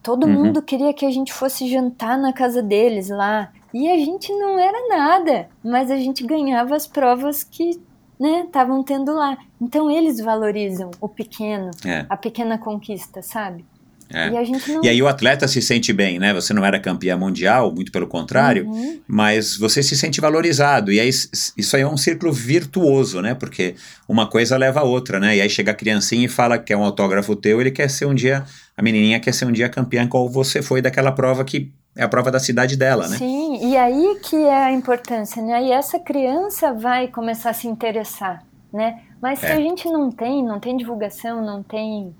[0.00, 0.32] Todo uhum.
[0.32, 3.52] mundo queria que a gente fosse jantar na casa deles lá.
[3.74, 7.80] E a gente não era nada, mas a gente ganhava as provas que
[8.20, 9.38] estavam né, tendo lá.
[9.60, 12.04] Então eles valorizam o pequeno, é.
[12.08, 13.64] a pequena conquista, sabe?
[14.12, 14.28] É.
[14.28, 14.84] E, não...
[14.84, 16.34] e aí o atleta se sente bem, né?
[16.34, 19.00] Você não era campeã mundial, muito pelo contrário, uhum.
[19.06, 20.92] mas você se sente valorizado.
[20.92, 23.34] E aí isso aí é um círculo virtuoso, né?
[23.34, 23.74] Porque
[24.06, 25.36] uma coisa leva a outra, né?
[25.36, 28.06] E aí chega a criancinha e fala que é um autógrafo teu, ele quer ser
[28.06, 28.44] um dia,
[28.76, 32.08] a menininha quer ser um dia campeã, qual você foi daquela prova que é a
[32.08, 33.18] prova da cidade dela, né?
[33.18, 35.62] Sim, e aí que é a importância, né?
[35.64, 38.42] E essa criança vai começar a se interessar,
[38.72, 39.00] né?
[39.20, 39.52] Mas se é.
[39.52, 42.14] a gente não tem, não tem divulgação, não tem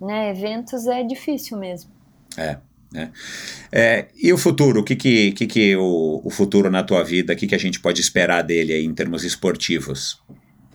[0.00, 0.30] né?
[0.30, 1.90] Eventos é difícil mesmo.
[2.36, 2.58] É.
[2.94, 3.08] É.
[3.72, 4.80] é, e o futuro?
[4.80, 7.32] O que, que, que, que o, o futuro na tua vida?
[7.32, 10.22] O que, que a gente pode esperar dele aí em termos esportivos?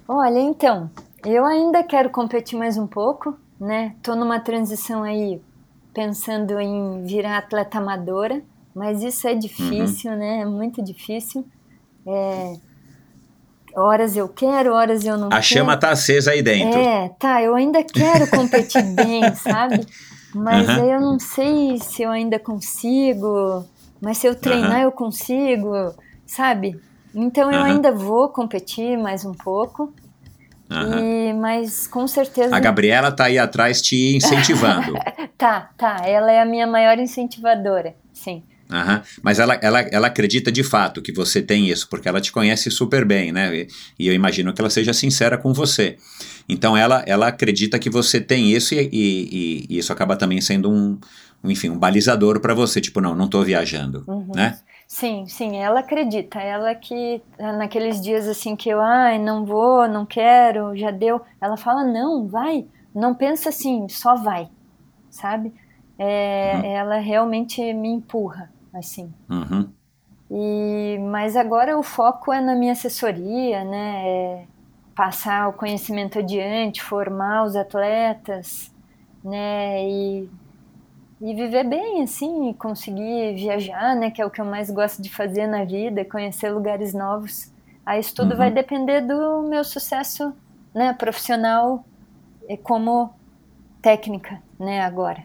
[0.06, 0.91] Olha, então,
[1.25, 3.95] eu ainda quero competir mais um pouco, né?
[4.03, 5.41] Tô numa transição aí
[5.93, 8.41] pensando em virar atleta amadora,
[8.75, 10.17] mas isso é difícil, uhum.
[10.17, 10.39] né?
[10.41, 11.45] É muito difícil.
[12.06, 12.53] É,
[13.80, 15.40] horas eu quero, horas eu não a quero.
[15.40, 16.80] A chama tá acesa aí dentro.
[16.80, 19.85] É, tá, eu ainda quero competir bem, sabe?
[20.33, 20.85] Mas uhum.
[20.85, 23.66] eu não sei se eu ainda consigo,
[23.99, 24.83] mas se eu treinar uhum.
[24.83, 25.72] eu consigo,
[26.25, 26.80] sabe?
[27.14, 27.66] Então eu uhum.
[27.66, 29.91] ainda vou competir mais um pouco.
[30.72, 32.56] E, mas com certeza.
[32.56, 34.93] A Gabriela tá aí atrás te incentivando.
[35.35, 36.01] tá, tá.
[36.06, 38.43] Ela é a minha maior incentivadora, sim.
[38.72, 39.01] Uhum.
[39.23, 42.69] Mas ela, ela, ela acredita de fato que você tem isso, porque ela te conhece
[42.69, 43.56] super bem, né?
[43.56, 43.67] E,
[43.98, 45.98] e eu imagino que ela seja sincera com você.
[46.48, 50.72] Então ela, ela acredita que você tem isso e, e, e isso acaba também sendo
[50.72, 50.99] um,
[51.43, 54.31] enfim, um balizador para você, tipo, não, não estou viajando, uhum.
[54.35, 54.59] né?
[54.88, 56.39] Sim, sim, ela acredita.
[56.39, 61.57] Ela que naqueles dias assim que eu, ai, não vou, não quero, já deu, ela
[61.57, 64.48] fala, não, vai, não pensa assim, só vai,
[65.09, 65.51] sabe?
[65.98, 66.65] É, uhum.
[66.65, 69.14] Ela realmente me empurra assim.
[69.30, 69.69] Uhum.
[70.31, 74.07] E, mas agora o foco é na minha assessoria, né?
[74.07, 74.45] É
[74.95, 78.72] passar o conhecimento adiante, formar os atletas,
[79.23, 79.83] né?
[79.89, 80.30] E,
[81.22, 84.11] e viver bem, assim, e conseguir viajar, né?
[84.11, 87.51] Que é o que eu mais gosto de fazer na vida, conhecer lugares novos.
[87.85, 88.38] Aí isso tudo uhum.
[88.38, 90.33] vai depender do meu sucesso,
[90.75, 90.93] né?
[90.93, 91.83] Profissional
[92.64, 93.11] como
[93.81, 94.81] técnica, né?
[94.81, 95.23] Agora.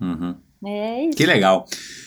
[0.00, 0.36] Uhum.
[0.64, 1.16] É isso.
[1.16, 1.66] Que legal.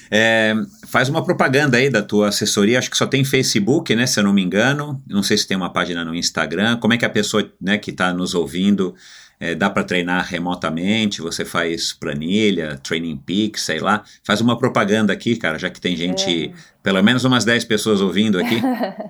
[0.09, 0.53] É,
[0.87, 4.23] faz uma propaganda aí da tua assessoria, acho que só tem Facebook, né, se eu
[4.23, 5.01] não me engano.
[5.07, 6.77] Não sei se tem uma página no Instagram.
[6.77, 8.95] Como é que a pessoa né, que está nos ouvindo
[9.39, 11.21] é, dá para treinar remotamente?
[11.21, 14.03] Você faz planilha, Training Peaks, sei lá.
[14.23, 16.51] Faz uma propaganda aqui, cara, já que tem gente, é.
[16.81, 18.61] pelo menos umas 10 pessoas ouvindo aqui.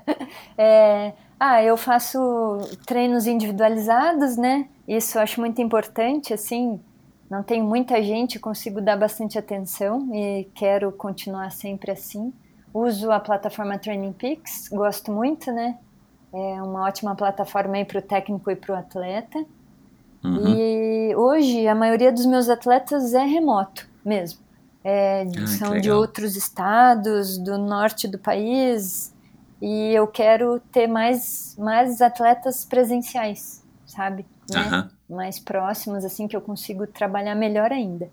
[0.57, 2.19] é, ah, eu faço
[2.85, 4.65] treinos individualizados, né?
[4.87, 6.79] Isso eu acho muito importante, assim
[7.29, 12.33] não tem muita gente, consigo dar bastante atenção e quero continuar sempre assim.
[12.73, 15.77] Uso a plataforma Training Peaks, gosto muito, né?
[16.33, 19.45] É uma ótima plataforma aí para o técnico e para o atleta.
[20.23, 20.47] Uhum.
[20.47, 24.39] E hoje a maioria dos meus atletas é remoto mesmo.
[24.83, 29.11] É, ah, são de outros estados, do norte do país,
[29.59, 33.63] e eu quero ter mais, mais atletas presenciais,
[33.95, 34.25] sabe?
[34.51, 34.87] Né?
[35.09, 35.15] Uhum.
[35.17, 38.09] Mais próximos, assim, que eu consigo trabalhar melhor ainda.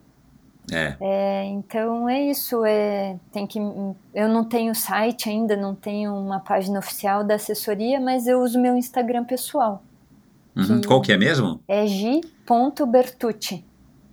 [0.70, 0.96] É.
[1.00, 1.44] é.
[1.46, 2.64] então é isso.
[2.64, 8.00] É, tem que, eu não tenho site ainda, não tenho uma página oficial da assessoria,
[8.00, 9.82] mas eu uso meu Instagram pessoal.
[10.54, 10.80] Uhum.
[10.80, 11.60] Que Qual que é mesmo?
[11.66, 13.64] É g.bertucci.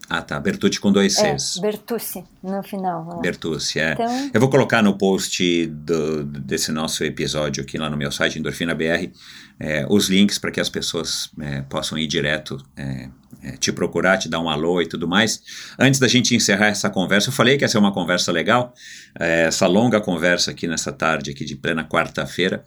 [0.09, 0.39] Ah, tá.
[0.39, 1.57] Bertucci com dois é, Cs.
[1.57, 3.21] É, Bertucci, no final.
[3.21, 3.93] Bertucci, é.
[3.93, 4.31] Então...
[4.33, 8.73] Eu vou colocar no post do, desse nosso episódio aqui lá no meu site, Endorfina
[8.73, 9.11] BR,
[9.59, 13.09] é, os links para que as pessoas é, possam ir direto é,
[13.43, 15.43] é, te procurar, te dar um alô e tudo mais.
[15.77, 18.73] Antes da gente encerrar essa conversa, eu falei que ia ser uma conversa legal,
[19.19, 22.63] é, essa longa conversa aqui nessa tarde, aqui de plena quarta-feira.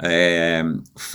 [0.00, 0.62] É,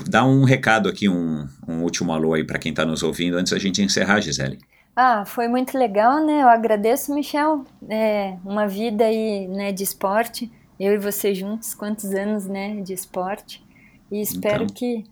[0.07, 3.51] dá um recado aqui, um, um último alô aí para quem está nos ouvindo, antes
[3.51, 4.59] da gente encerrar, Gisele.
[4.95, 6.43] Ah, foi muito legal, né?
[6.43, 7.65] Eu agradeço, Michel.
[7.89, 10.51] É, uma vida aí, né, de esporte.
[10.79, 13.65] Eu e você juntos, quantos anos, né, de esporte.
[14.11, 14.75] E espero então.
[14.75, 15.05] que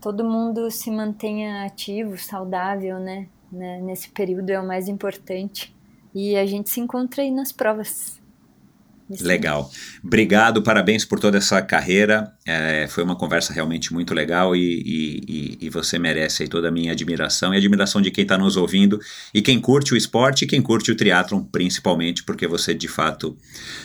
[0.00, 3.26] todo mundo se mantenha ativo, saudável, né?
[3.50, 3.80] né?
[3.80, 5.74] Nesse período é o mais importante.
[6.14, 8.20] E a gente se encontra aí nas provas.
[9.20, 9.70] Legal.
[10.02, 12.32] Obrigado, parabéns por toda essa carreira.
[12.46, 16.92] É, foi uma conversa realmente muito legal e, e, e, você merece toda a minha
[16.92, 18.98] admiração e admiração de quem está nos ouvindo
[19.34, 23.36] e quem curte o esporte e quem curte o triatlon, principalmente, porque você de fato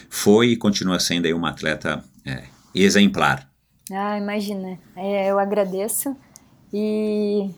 [0.09, 3.49] foi e continua sendo aí uma atleta é, exemplar.
[3.91, 4.79] Ah, imagina.
[4.95, 6.15] É, eu agradeço
[6.73, 7.49] e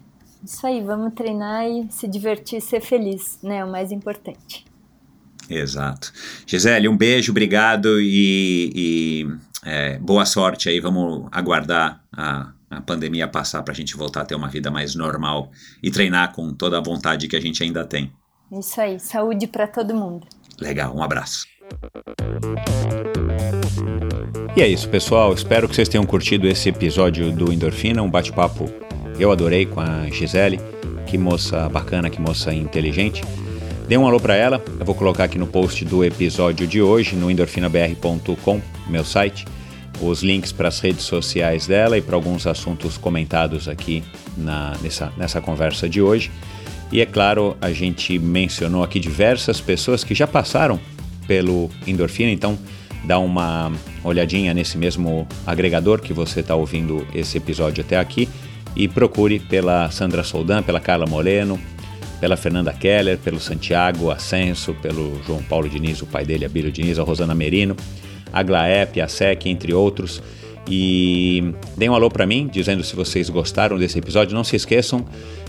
[0.43, 3.57] isso aí, vamos treinar e se divertir e ser feliz, né?
[3.57, 4.65] É o mais importante.
[5.54, 6.12] Exato.
[6.46, 9.28] Gisele, um beijo, obrigado e, e
[9.66, 10.80] é, boa sorte aí.
[10.80, 14.96] Vamos aguardar a, a pandemia passar para a gente voltar a ter uma vida mais
[14.96, 15.52] normal
[15.84, 18.12] e treinar com toda a vontade que a gente ainda tem.
[18.52, 20.28] Isso aí, saúde para todo mundo.
[20.60, 21.46] Legal, um abraço.
[24.56, 25.34] E é isso, pessoal.
[25.34, 28.70] Espero que vocês tenham curtido esse episódio do Endorfina, um bate-papo
[29.22, 30.60] eu adorei com a Gisele.
[31.06, 33.22] Que moça bacana, que moça inteligente.
[33.92, 37.14] Dê um alô para ela, eu vou colocar aqui no post do episódio de hoje,
[37.14, 39.45] no endorfinabr.com, meu site,
[40.00, 44.02] os links para as redes sociais dela e para alguns assuntos comentados aqui
[44.38, 46.32] na, nessa, nessa conversa de hoje.
[46.90, 50.80] E é claro, a gente mencionou aqui diversas pessoas que já passaram
[51.28, 52.58] pelo Endorfina, então
[53.03, 53.74] dá uma
[54.06, 58.30] olhadinha nesse mesmo agregador que você está ouvindo esse episódio até aqui
[58.74, 61.60] e procure pela Sandra Soldan, pela Carla Moreno,
[62.22, 67.00] pela Fernanda Keller, pelo Santiago Ascenso, pelo João Paulo Diniz, o pai dele, Abílio Diniz,
[67.00, 67.75] a Rosana Merino,
[68.32, 70.22] a Glaep, a SEC, entre outros.
[70.69, 71.43] E
[71.75, 74.35] deem um alô para mim, dizendo se vocês gostaram desse episódio.
[74.35, 75.03] Não se esqueçam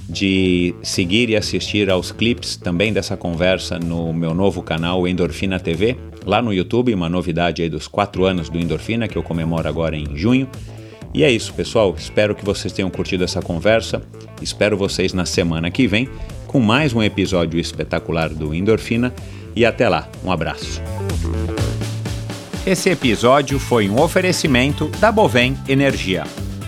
[0.09, 5.99] de seguir e assistir aos clipes também dessa conversa no meu novo canal Endorfina TV,
[6.25, 9.95] lá no YouTube, uma novidade aí dos quatro anos do Endorfina, que eu comemoro agora
[9.95, 10.49] em junho.
[11.13, 11.95] E é isso, pessoal.
[11.99, 14.01] Espero que vocês tenham curtido essa conversa.
[14.41, 16.09] Espero vocês na semana que vem
[16.53, 19.15] com mais um episódio espetacular do Endorfina
[19.57, 20.07] e até lá.
[20.23, 20.83] Um abraço.
[22.67, 26.25] Esse episódio foi um oferecimento da Bovem Energia.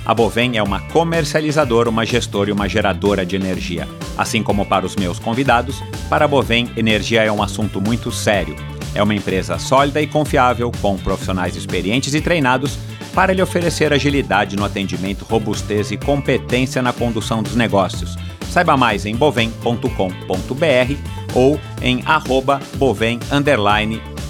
[0.07, 3.87] A Bovem é uma comercializadora, uma gestora e uma geradora de energia.
[4.17, 8.57] Assim como para os meus convidados, para a Bovem, energia é um assunto muito sério.
[8.95, 12.79] É uma empresa sólida e confiável, com profissionais experientes e treinados
[13.15, 18.17] para lhe oferecer agilidade no atendimento, robustez e competência na condução dos negócios
[18.55, 19.89] Saiba mais em bovem.com.br
[21.35, 23.19] ou em arroba bovem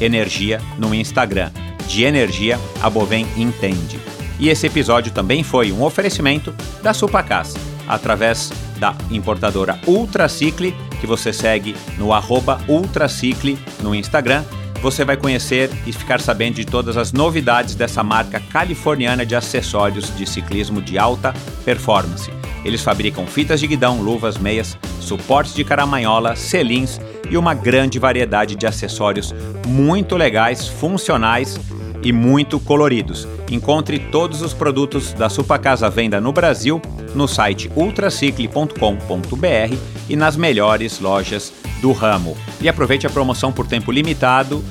[0.00, 1.50] energia no Instagram.
[1.86, 4.00] De energia, a Bovem entende.
[4.40, 7.54] E esse episódio também foi um oferecimento da Supacas,
[7.86, 14.42] através da importadora Ultracicle, que você segue no arroba Ultracicle no Instagram.
[14.84, 20.14] Você vai conhecer e ficar sabendo de todas as novidades dessa marca californiana de acessórios
[20.14, 21.32] de ciclismo de alta
[21.64, 22.30] performance.
[22.62, 28.56] Eles fabricam fitas de guidão, luvas, meias, suportes de caramanhola, selins e uma grande variedade
[28.56, 29.34] de acessórios
[29.66, 31.58] muito legais, funcionais
[32.04, 33.26] e muito coloridos.
[33.50, 36.80] Encontre todos os produtos da Supacasa Venda no Brasil
[37.14, 39.76] no site ultracicle.com.br
[40.08, 42.36] e nas melhores lojas do ramo.
[42.60, 44.62] E aproveite a promoção por tempo limitado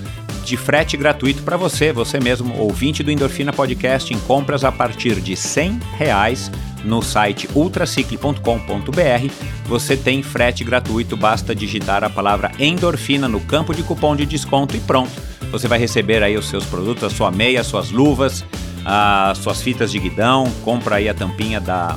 [0.44, 5.22] de frete gratuito para você, você mesmo, ouvinte do Endorfina Podcast, em compras a partir
[5.22, 6.52] de 100 reais
[6.84, 9.34] no site ultracicle.com.br.
[9.66, 14.76] Você tem frete gratuito, basta digitar a palavra endorfina no campo de cupom de desconto
[14.76, 15.33] e pronto.
[15.54, 18.44] Você vai receber aí os seus produtos, a sua meia, as suas luvas,
[18.84, 21.96] as suas fitas de guidão, compra aí a tampinha da,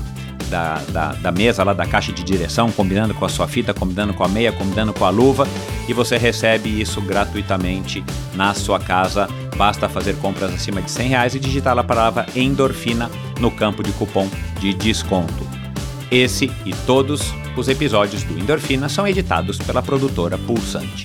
[0.51, 4.13] da, da, da, mesa lá da caixa de direção, combinando com a sua fita, combinando
[4.13, 5.49] com a meia, combinando com a luva,
[5.89, 8.05] e você recebe isso gratuitamente
[8.35, 9.27] na sua casa.
[9.57, 13.11] Basta fazer compras acima de 100 reais e digitar a palavra endorfina
[13.41, 14.29] no campo de cupom
[14.61, 15.49] de desconto.
[16.11, 21.05] Esse e todos os episódios do Endorfina são editados pela produtora Pulsante.